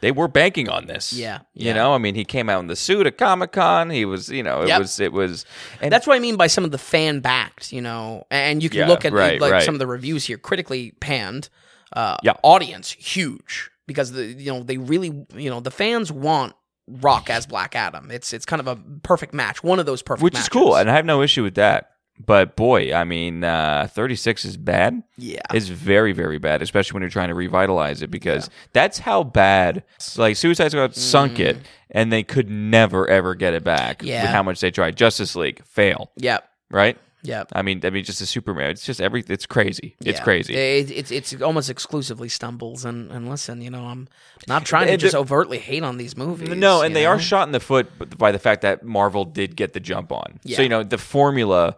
they 0.00 0.10
were 0.10 0.26
banking 0.26 0.68
on 0.70 0.86
this. 0.86 1.12
Yeah, 1.12 1.40
You 1.52 1.74
know, 1.74 1.94
I 1.94 1.98
mean, 1.98 2.14
he 2.14 2.24
came 2.24 2.48
out 2.48 2.60
in 2.60 2.66
the 2.66 2.76
suit 2.76 3.06
at 3.06 3.18
Comic-Con. 3.18 3.90
He 3.90 4.04
was, 4.04 4.30
you 4.30 4.42
know, 4.42 4.62
it 4.62 4.68
Yep. 4.68 4.78
was 4.80 5.00
it 5.00 5.12
was 5.12 5.44
and 5.82 5.92
That's 5.92 6.06
what 6.06 6.16
I 6.16 6.18
mean 6.18 6.36
by 6.36 6.46
some 6.46 6.64
of 6.64 6.70
the 6.70 6.78
fan 6.78 7.20
backed. 7.20 7.72
You 7.74 7.82
know, 7.82 8.24
and 8.30 8.62
you 8.62 8.70
can 8.70 8.80
Yeah, 8.80 8.88
look 8.88 9.04
at 9.04 9.12
right, 9.12 9.38
like 9.40 9.52
right. 9.52 9.62
some 9.62 9.74
of 9.74 9.78
the 9.80 9.86
reviews 9.86 10.24
here, 10.24 10.38
critically 10.38 10.92
panned. 11.00 11.50
Uh, 11.92 12.16
Yeah. 12.22 12.32
Audience 12.42 12.90
huge 12.92 13.70
because 13.86 14.12
the 14.12 14.24
you 14.24 14.52
know 14.52 14.62
they 14.62 14.78
really 14.78 15.26
you 15.34 15.50
know 15.50 15.60
the 15.60 15.70
fans 15.70 16.10
want 16.12 16.54
Rock 16.88 17.30
as 17.30 17.46
Black 17.46 17.74
Adam. 17.76 18.10
It's 18.10 18.32
it's 18.32 18.46
kind 18.46 18.60
of 18.60 18.66
a 18.68 18.76
perfect 19.02 19.34
match. 19.34 19.62
One 19.62 19.78
of 19.78 19.86
those 19.86 20.02
perfect 20.02 20.22
which 20.22 20.34
matches. 20.34 20.44
is 20.46 20.48
cool, 20.50 20.76
and 20.76 20.90
I 20.90 20.94
have 20.94 21.04
no 21.04 21.22
issue 21.22 21.42
with 21.42 21.54
that. 21.56 21.90
But 22.18 22.56
boy, 22.56 22.94
I 22.94 23.04
mean, 23.04 23.44
uh, 23.44 23.88
36 23.92 24.46
is 24.46 24.56
bad. 24.56 25.02
yeah. 25.18 25.40
It's 25.52 25.68
very, 25.68 26.12
very 26.14 26.38
bad, 26.38 26.62
especially 26.62 26.94
when 26.94 27.02
you're 27.02 27.10
trying 27.10 27.28
to 27.28 27.34
revitalize 27.34 28.00
it 28.00 28.10
because 28.10 28.48
that's 28.72 28.98
how 28.98 29.22
bad. 29.22 29.84
Like 30.16 30.36
Suicide 30.36 30.70
Squad 30.70 30.94
sunk 30.96 31.38
it, 31.38 31.58
and 31.90 32.10
they 32.10 32.22
could 32.22 32.48
never 32.48 33.06
ever 33.06 33.34
get 33.34 33.52
it 33.52 33.64
back. 33.64 33.98
Mm. 33.98 34.06
Yeah. 34.06 34.22
with 34.22 34.30
how 34.30 34.42
much 34.42 34.60
they 34.60 34.70
tried. 34.70 34.96
Justice 34.96 35.36
League 35.36 35.62
fail, 35.66 36.10
Yep. 36.16 36.48
right? 36.70 36.96
Yep. 37.26 37.48
I 37.54 37.62
mean, 37.62 37.80
I 37.84 37.90
mean, 37.90 38.04
just 38.04 38.20
a 38.20 38.26
Superman. 38.26 38.70
It's 38.70 38.84
just 38.84 39.00
every. 39.00 39.24
It's 39.28 39.46
crazy. 39.46 39.96
It's 40.00 40.18
Yeah. 40.18 40.24
crazy. 40.24 40.54
It, 40.54 40.90
it's 40.90 41.10
it's 41.10 41.40
almost 41.42 41.68
exclusively 41.70 42.28
stumbles 42.28 42.84
and 42.84 43.10
and 43.10 43.28
listen, 43.28 43.60
you 43.60 43.70
know, 43.70 43.84
I'm 43.86 44.08
not 44.48 44.64
trying 44.64 44.86
to 44.86 44.92
And 44.92 45.00
just 45.00 45.14
overtly 45.14 45.58
hate 45.58 45.82
on 45.82 45.96
these 45.98 46.16
movies. 46.16 46.48
no, 46.50 46.82
and 46.82 46.94
they 46.94 47.02
know? 47.04 47.10
are 47.10 47.18
shot 47.18 47.48
in 47.48 47.52
the 47.52 47.60
foot 47.60 48.16
by 48.18 48.32
the 48.32 48.38
fact 48.38 48.62
that 48.62 48.84
Marvel 48.84 49.24
did 49.24 49.56
get 49.56 49.72
the 49.72 49.80
jump 49.80 50.12
on. 50.12 50.40
Yeah. 50.44 50.56
So 50.56 50.62
you 50.62 50.68
know 50.68 50.82
the 50.82 50.98
formula 50.98 51.76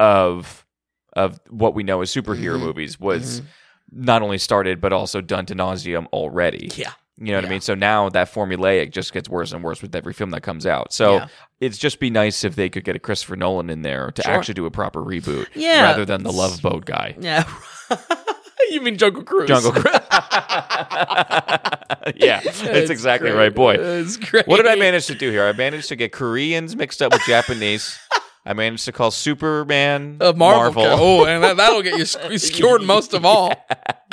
of 0.00 0.64
of 1.14 1.38
what 1.50 1.74
we 1.74 1.82
know 1.84 2.00
as 2.00 2.12
superhero 2.12 2.56
Mhm. 2.56 2.60
movies 2.60 2.98
was 2.98 3.40
Mhm. 3.40 3.44
not 3.92 4.22
only 4.22 4.38
started 4.38 4.80
but 4.80 4.92
also 4.92 5.20
done 5.20 5.46
to 5.46 5.54
nauseum 5.54 6.06
already. 6.12 6.70
Yeah. 6.74 6.92
You 7.16 7.26
know 7.28 7.36
what 7.36 7.44
I 7.44 7.48
mean? 7.48 7.60
So 7.60 7.74
now 7.76 8.08
that 8.08 8.32
formulaic 8.32 8.90
just 8.90 9.12
gets 9.12 9.28
worse 9.28 9.52
and 9.52 9.62
worse 9.62 9.80
with 9.82 9.94
every 9.94 10.12
film 10.12 10.30
that 10.30 10.40
comes 10.42 10.66
out. 10.66 10.92
So 10.92 11.14
Yeah. 11.18 11.26
it's 11.60 11.78
just 11.78 12.00
be 12.00 12.10
nice 12.10 12.42
if 12.42 12.56
they 12.56 12.68
could 12.68 12.82
get 12.84 12.96
a 12.96 12.98
Christopher 12.98 13.36
Nolan 13.36 13.70
in 13.70 13.82
there 13.82 14.10
to 14.10 14.22
Sure. 14.22 14.32
actually 14.32 14.54
do 14.54 14.66
a 14.66 14.70
proper 14.70 15.00
reboot, 15.00 15.46
Yeah. 15.54 15.82
rather 15.84 16.04
than 16.04 16.24
the 16.24 16.32
Love 16.32 16.60
Boat 16.60 16.84
guy. 16.86 17.14
Yeah. 17.20 17.44
you 18.70 18.80
mean 18.80 18.98
Jungle 18.98 19.22
Cruise? 19.22 19.46
Jungle 19.46 19.70
Cruise. 19.70 19.84
yeah, 22.16 22.40
that's 22.40 22.90
exactly 22.90 23.30
great. 23.30 23.38
right, 23.38 23.54
boy. 23.54 23.74
It's 23.78 24.16
great. 24.16 24.46
What 24.48 24.56
did 24.56 24.66
I 24.66 24.74
manage 24.74 25.06
to 25.06 25.14
do 25.14 25.30
here? 25.30 25.44
I 25.46 25.52
managed 25.52 25.88
to 25.88 25.96
get 25.96 26.12
Koreans 26.12 26.74
mixed 26.76 27.00
up 27.02 27.12
with 27.12 27.22
Japanese. 27.26 27.98
I 28.46 28.52
managed 28.52 28.84
to 28.84 28.92
call 28.92 29.10
Superman 29.10 30.18
Uh, 30.20 30.32
Marvel. 30.36 30.84
Oh, 30.86 31.24
and 31.24 31.42
that, 31.42 31.56
that'll 31.56 31.80
get 31.82 31.98
you 31.98 32.04
scored 32.38 32.82
most 32.94 33.14
of 33.14 33.24
all. 33.24 33.52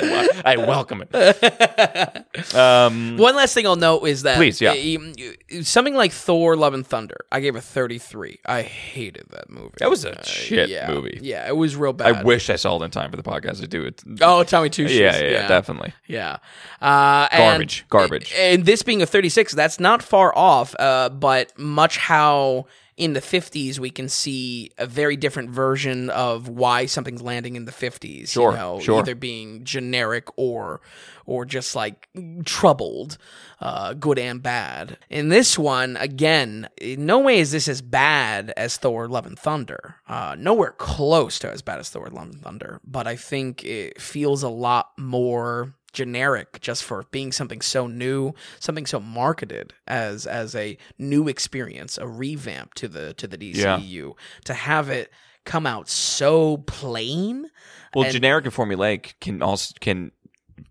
I 0.00 0.56
welcome 0.58 1.04
it. 1.10 2.26
Um, 2.54 3.18
One 3.18 3.36
last 3.36 3.52
thing 3.54 3.66
I'll 3.66 3.76
note 3.76 4.04
is 4.04 4.22
that 4.22 4.36
Please, 4.36 4.60
yeah. 4.60 4.72
uh, 4.72 5.62
something 5.62 5.94
like 5.94 6.12
Thor: 6.12 6.56
Love 6.56 6.72
and 6.74 6.86
Thunder, 6.86 7.16
I 7.30 7.40
gave 7.40 7.56
a 7.56 7.60
33. 7.60 8.40
I 8.46 8.62
hated 8.62 9.26
that 9.30 9.50
movie. 9.50 9.74
That 9.78 9.90
was 9.90 10.04
a 10.04 10.18
Uh, 10.18 10.22
shit 10.24 10.68
yeah. 10.70 10.90
movie. 10.90 11.18
Yeah, 11.22 11.46
it 11.46 11.56
was 11.56 11.76
real 11.76 11.92
bad. 11.92 12.16
I 12.16 12.22
wish 12.22 12.48
I 12.50 12.56
saw 12.56 12.80
it 12.80 12.84
in 12.84 12.90
time 12.90 13.10
for 13.10 13.16
the 13.16 13.22
podcast 13.22 13.60
to 13.60 13.68
do 13.68 13.84
it. 13.84 14.02
Oh, 14.22 14.42
Tommy 14.44 14.70
Two 14.70 14.88
Shoes. 14.88 14.98
yeah, 14.98 15.18
yeah, 15.18 15.30
yeah, 15.30 15.48
definitely. 15.48 15.92
Yeah. 16.06 16.38
Uh, 16.80 17.28
and- 17.30 17.40
Garbage, 17.42 17.84
garbage. 17.90 18.34
And 18.36 18.64
this 18.64 18.82
being 18.82 19.02
a 19.02 19.06
36, 19.06 19.52
that's 19.52 19.78
not 19.78 20.02
far 20.02 20.36
off, 20.36 20.74
uh, 20.78 21.10
but 21.10 21.56
much 21.58 21.98
how 21.98 22.66
in 22.96 23.14
the 23.14 23.20
50s 23.20 23.78
we 23.78 23.90
can 23.90 24.08
see 24.08 24.70
a 24.78 24.86
very 24.86 25.16
different 25.16 25.50
version 25.50 26.10
of 26.10 26.48
why 26.48 26.86
something's 26.86 27.22
landing 27.22 27.56
in 27.56 27.64
the 27.64 27.72
50s. 27.72 28.28
Sure, 28.28 28.52
you 28.52 28.56
know, 28.56 28.80
sure. 28.80 28.98
Either 29.00 29.14
being 29.14 29.64
generic 29.64 30.28
or 30.36 30.80
or 31.24 31.44
just 31.44 31.74
like 31.76 32.08
troubled, 32.44 33.16
uh, 33.60 33.94
good 33.94 34.18
and 34.18 34.42
bad. 34.42 34.98
In 35.08 35.28
this 35.28 35.58
one, 35.58 35.96
again, 35.98 36.68
in 36.80 37.06
no 37.06 37.20
way 37.20 37.38
is 37.38 37.52
this 37.52 37.68
as 37.68 37.80
bad 37.80 38.52
as 38.56 38.76
Thor: 38.76 39.08
Love 39.08 39.26
and 39.26 39.38
Thunder. 39.38 39.96
Uh, 40.08 40.36
nowhere 40.38 40.72
close 40.72 41.38
to 41.40 41.50
as 41.50 41.62
bad 41.62 41.78
as 41.78 41.88
Thor: 41.88 42.08
Love 42.10 42.30
and 42.30 42.40
Thunder, 42.40 42.80
but 42.84 43.06
I 43.06 43.16
think 43.16 43.64
it 43.64 44.00
feels 44.00 44.42
a 44.42 44.48
lot 44.48 44.92
more 44.98 45.74
generic 45.92 46.60
just 46.60 46.82
for 46.84 47.04
being 47.10 47.30
something 47.32 47.60
so 47.60 47.86
new 47.86 48.32
something 48.60 48.86
so 48.86 48.98
marketed 48.98 49.74
as 49.86 50.26
as 50.26 50.54
a 50.54 50.76
new 50.98 51.28
experience 51.28 51.98
a 51.98 52.06
revamp 52.06 52.72
to 52.74 52.88
the 52.88 53.12
to 53.14 53.26
the 53.26 53.36
DCU 53.36 54.12
to 54.44 54.54
have 54.54 54.88
it 54.88 55.10
come 55.44 55.66
out 55.66 55.88
so 55.88 56.58
plain 56.58 57.50
Well, 57.94 58.04
And- 58.04 58.12
generic 58.14 58.44
and 58.46 58.54
formulaic 58.54 59.14
can 59.20 59.42
also 59.42 59.74
can 59.80 60.12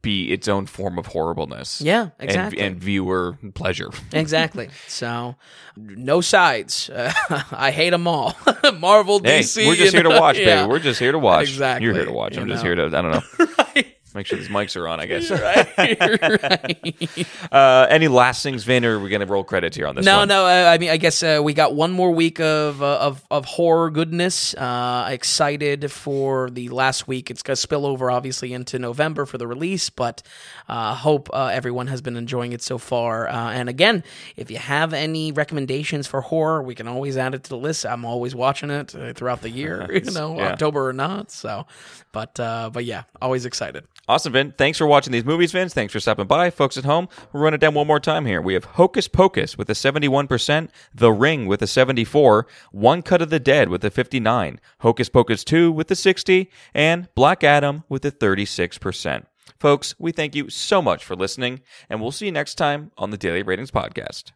be 0.02 0.32
its 0.32 0.48
own 0.48 0.66
form 0.66 0.98
of 0.98 1.08
horribleness. 1.08 1.82
yeah 1.82 2.10
exactly 2.20 2.60
And, 2.60 2.80
viewer 2.80 3.38
pleasure. 3.54 3.90
Exactly. 4.14 4.70
So, 4.88 5.36
no 5.76 6.22
sides. 6.22 6.90
Uh, 6.90 7.12
I 7.52 7.72
hate 7.72 7.90
them 7.92 8.08
all. 8.08 8.36
Marvel, 8.80 9.20
Hey, 9.20 9.42
DC. 9.42 9.68
we're 9.68 9.76
just 9.76 9.94
here 9.94 10.04
to 10.04 10.10
and- 10.10 10.20
watch, 10.20 10.38
yeah. 10.40 10.62
baby. 10.62 10.70
We're 10.72 10.80
just 10.80 11.00
here 11.00 11.12
to 11.12 11.20
watch. 11.20 11.50
Exactly, 11.50 11.86
You're 11.86 11.94
here 11.94 12.06
to 12.06 12.12
watch. 12.12 12.38
I'm 12.38 12.48
you 12.48 12.54
just 12.54 12.64
here 12.64 12.74
to, 12.76 12.86
I 12.86 12.90
don't 12.90 13.12
know, 13.12 13.48
right. 13.58 13.91
Make 14.16 14.26
sure 14.28 14.38
these 14.38 14.48
mics 14.50 14.76
are 14.80 14.88
on, 14.88 15.00
I 15.00 15.06
guess. 15.06 15.30
right. 15.78 16.00
right. 16.42 17.28
Uh, 17.52 17.86
any 17.90 18.08
last 18.08 18.44
things, 18.44 18.64
Vin, 18.64 18.86
or 18.86 18.96
are 18.98 19.00
we 19.00 19.10
going 19.10 19.20
to 19.20 19.26
roll 19.26 19.44
credits 19.44 19.76
here 19.76 19.86
on 19.88 19.96
this 19.96 20.06
No, 20.06 20.20
one? 20.20 20.28
no. 20.30 20.46
Uh, 20.46 20.70
I 20.72 20.78
mean, 20.78 20.90
I 20.90 20.98
guess 20.98 21.22
uh, 21.22 21.42
we 21.44 21.54
got 21.54 21.76
one 21.76 21.92
more 21.92 22.12
week 22.12 22.40
of 22.40 22.82
uh, 22.82 22.98
of 23.00 23.24
of 23.30 23.46
horror 23.46 23.90
goodness. 23.90 24.54
Uh, 24.54 25.08
excited 25.12 25.92
for 25.92 26.50
the 26.50 26.70
last 26.70 27.08
week. 27.08 27.30
It's 27.30 27.42
going 27.44 27.56
to 27.56 27.62
spill 27.62 27.86
over, 27.86 28.10
obviously, 28.10 28.54
into 28.54 28.80
November 28.80 29.26
for 29.26 29.38
the 29.38 29.48
release, 29.48 29.90
but 29.90 30.22
uh, 30.70 30.96
hope 30.96 31.30
uh, 31.34 31.48
everyone 31.48 31.88
has 31.88 32.02
been 32.02 32.16
enjoying 32.16 32.54
it 32.54 32.62
so 32.62 32.78
far. 32.78 33.28
Uh, 33.28 33.52
and 33.52 33.68
again, 33.70 34.04
if 34.38 34.50
you 34.50 34.58
have 34.58 34.94
any 34.94 35.32
recommendations 35.32 36.08
for 36.08 36.22
horror, 36.22 36.64
we 36.64 36.74
can 36.76 36.88
always 36.88 37.18
add 37.18 37.34
it 37.36 37.44
to 37.44 37.50
the 37.50 37.58
list. 37.58 37.86
I'm 37.86 38.06
always 38.06 38.34
watching 38.36 38.70
it 38.70 38.96
uh, 38.96 39.14
throughout 39.14 39.42
the 39.42 39.50
year, 39.50 39.90
you 40.06 40.12
know, 40.12 40.38
Yeah. 40.38 40.52
October 40.52 40.88
or 40.88 40.94
not. 40.94 41.32
So, 41.32 41.66
but 42.12 42.40
uh, 42.40 42.70
but 42.72 42.86
yeah, 42.86 43.04
always 43.22 43.46
excited. 43.46 43.86
Awesome, 44.12 44.34
Vin. 44.34 44.54
Thanks 44.58 44.78
for 44.78 44.86
watching 44.86 45.14
these 45.14 45.24
movies, 45.24 45.54
Vince. 45.54 45.74
Thanks 45.74 45.94
for 45.94 46.02
stopping 46.02 46.28
by. 46.28 46.50
Folks 46.50 46.76
at 46.76 46.84
home, 46.84 47.08
we'll 47.32 47.44
run 47.44 47.54
it 47.54 47.62
down 47.62 47.74
one 47.74 47.88
more 47.88 47.98
time 47.98 48.26
here. 48.26 48.42
We 48.42 48.56
have 48.56 48.66
Hocus 48.66 49.08
Pocus 49.08 49.58
with 49.58 49.70
a 49.70 49.74
71%, 49.74 50.68
The 50.94 51.14
Ring 51.14 51.46
with 51.46 51.62
a 51.62 51.68
74, 51.68 52.46
One 52.74 53.04
Cut 53.04 53.22
of 53.22 53.30
the 53.30 53.40
Dead 53.40 53.70
with 53.70 53.86
a 53.86 53.90
59, 53.90 54.60
Hocus 54.82 55.08
Pocus 55.08 55.46
2 55.46 55.72
with 55.72 55.90
a 55.92 55.96
60, 55.96 56.52
and 56.74 57.08
Black 57.16 57.42
Adam 57.42 57.86
with 57.88 58.04
a 58.04 58.12
36%. 58.12 59.28
Folks, 59.58 59.96
we 59.98 60.12
thank 60.12 60.36
you 60.36 60.50
so 60.50 60.82
much 60.82 61.06
for 61.06 61.16
listening, 61.16 61.62
and 61.90 62.02
we'll 62.02 62.12
see 62.12 62.26
you 62.26 62.34
next 62.34 62.56
time 62.56 62.92
on 62.98 63.12
the 63.12 63.18
Daily 63.18 63.44
Ratings 63.44 63.72
Podcast. 63.72 64.34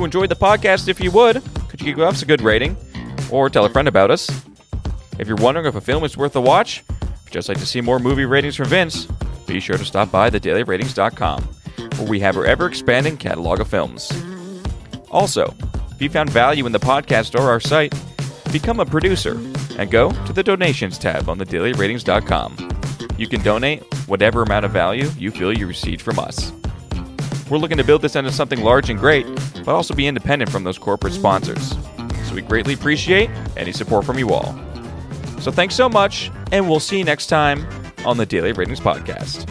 You 0.00 0.04
enjoyed 0.06 0.30
the 0.30 0.34
podcast, 0.34 0.88
if 0.88 0.98
you 0.98 1.10
would, 1.10 1.42
could 1.68 1.82
you 1.82 1.94
give 1.94 2.00
us 2.00 2.22
a 2.22 2.24
good 2.24 2.40
rating 2.40 2.74
or 3.30 3.50
tell 3.50 3.66
a 3.66 3.68
friend 3.68 3.86
about 3.86 4.10
us? 4.10 4.30
If 5.18 5.28
you're 5.28 5.36
wondering 5.36 5.66
if 5.66 5.74
a 5.74 5.80
film 5.80 6.04
is 6.04 6.16
worth 6.16 6.34
a 6.36 6.40
watch, 6.40 6.82
just 7.30 7.50
like 7.50 7.58
to 7.58 7.66
see 7.66 7.82
more 7.82 7.98
movie 7.98 8.24
ratings 8.24 8.56
from 8.56 8.68
Vince, 8.68 9.06
be 9.46 9.60
sure 9.60 9.76
to 9.76 9.84
stop 9.84 10.10
by 10.10 10.30
thedailyratings.com, 10.30 11.42
where 11.42 12.08
we 12.08 12.18
have 12.20 12.38
our 12.38 12.46
ever 12.46 12.66
expanding 12.66 13.18
catalog 13.18 13.60
of 13.60 13.68
films. 13.68 14.10
Also, 15.10 15.54
if 15.90 16.00
you 16.00 16.08
found 16.08 16.30
value 16.30 16.64
in 16.64 16.72
the 16.72 16.80
podcast 16.80 17.38
or 17.38 17.50
our 17.50 17.60
site, 17.60 17.92
become 18.52 18.80
a 18.80 18.86
producer 18.86 19.32
and 19.78 19.90
go 19.90 20.10
to 20.24 20.32
the 20.32 20.42
donations 20.42 20.96
tab 20.96 21.28
on 21.28 21.38
thedailyratings.com. 21.38 22.56
You 23.18 23.28
can 23.28 23.42
donate 23.42 23.82
whatever 24.08 24.42
amount 24.42 24.64
of 24.64 24.70
value 24.70 25.10
you 25.18 25.30
feel 25.30 25.52
you 25.52 25.66
received 25.66 26.00
from 26.00 26.18
us. 26.18 26.52
We're 27.50 27.58
looking 27.58 27.78
to 27.78 27.84
build 27.84 28.02
this 28.02 28.14
into 28.14 28.30
something 28.30 28.62
large 28.62 28.90
and 28.90 28.98
great, 28.98 29.26
but 29.64 29.74
also 29.74 29.92
be 29.92 30.06
independent 30.06 30.52
from 30.52 30.62
those 30.62 30.78
corporate 30.78 31.12
sponsors. 31.12 31.74
so 32.24 32.34
we 32.34 32.42
greatly 32.42 32.74
appreciate 32.74 33.28
any 33.56 33.72
support 33.72 34.04
from 34.04 34.18
you 34.18 34.30
all. 34.30 34.56
So 35.40 35.50
thanks 35.50 35.74
so 35.74 35.88
much, 35.88 36.30
and 36.52 36.68
we'll 36.68 36.78
see 36.78 36.98
you 36.98 37.04
next 37.04 37.26
time 37.26 37.66
on 38.06 38.18
the 38.18 38.26
Daily 38.26 38.52
Ratings 38.52 38.78
Podcast. 38.78 39.48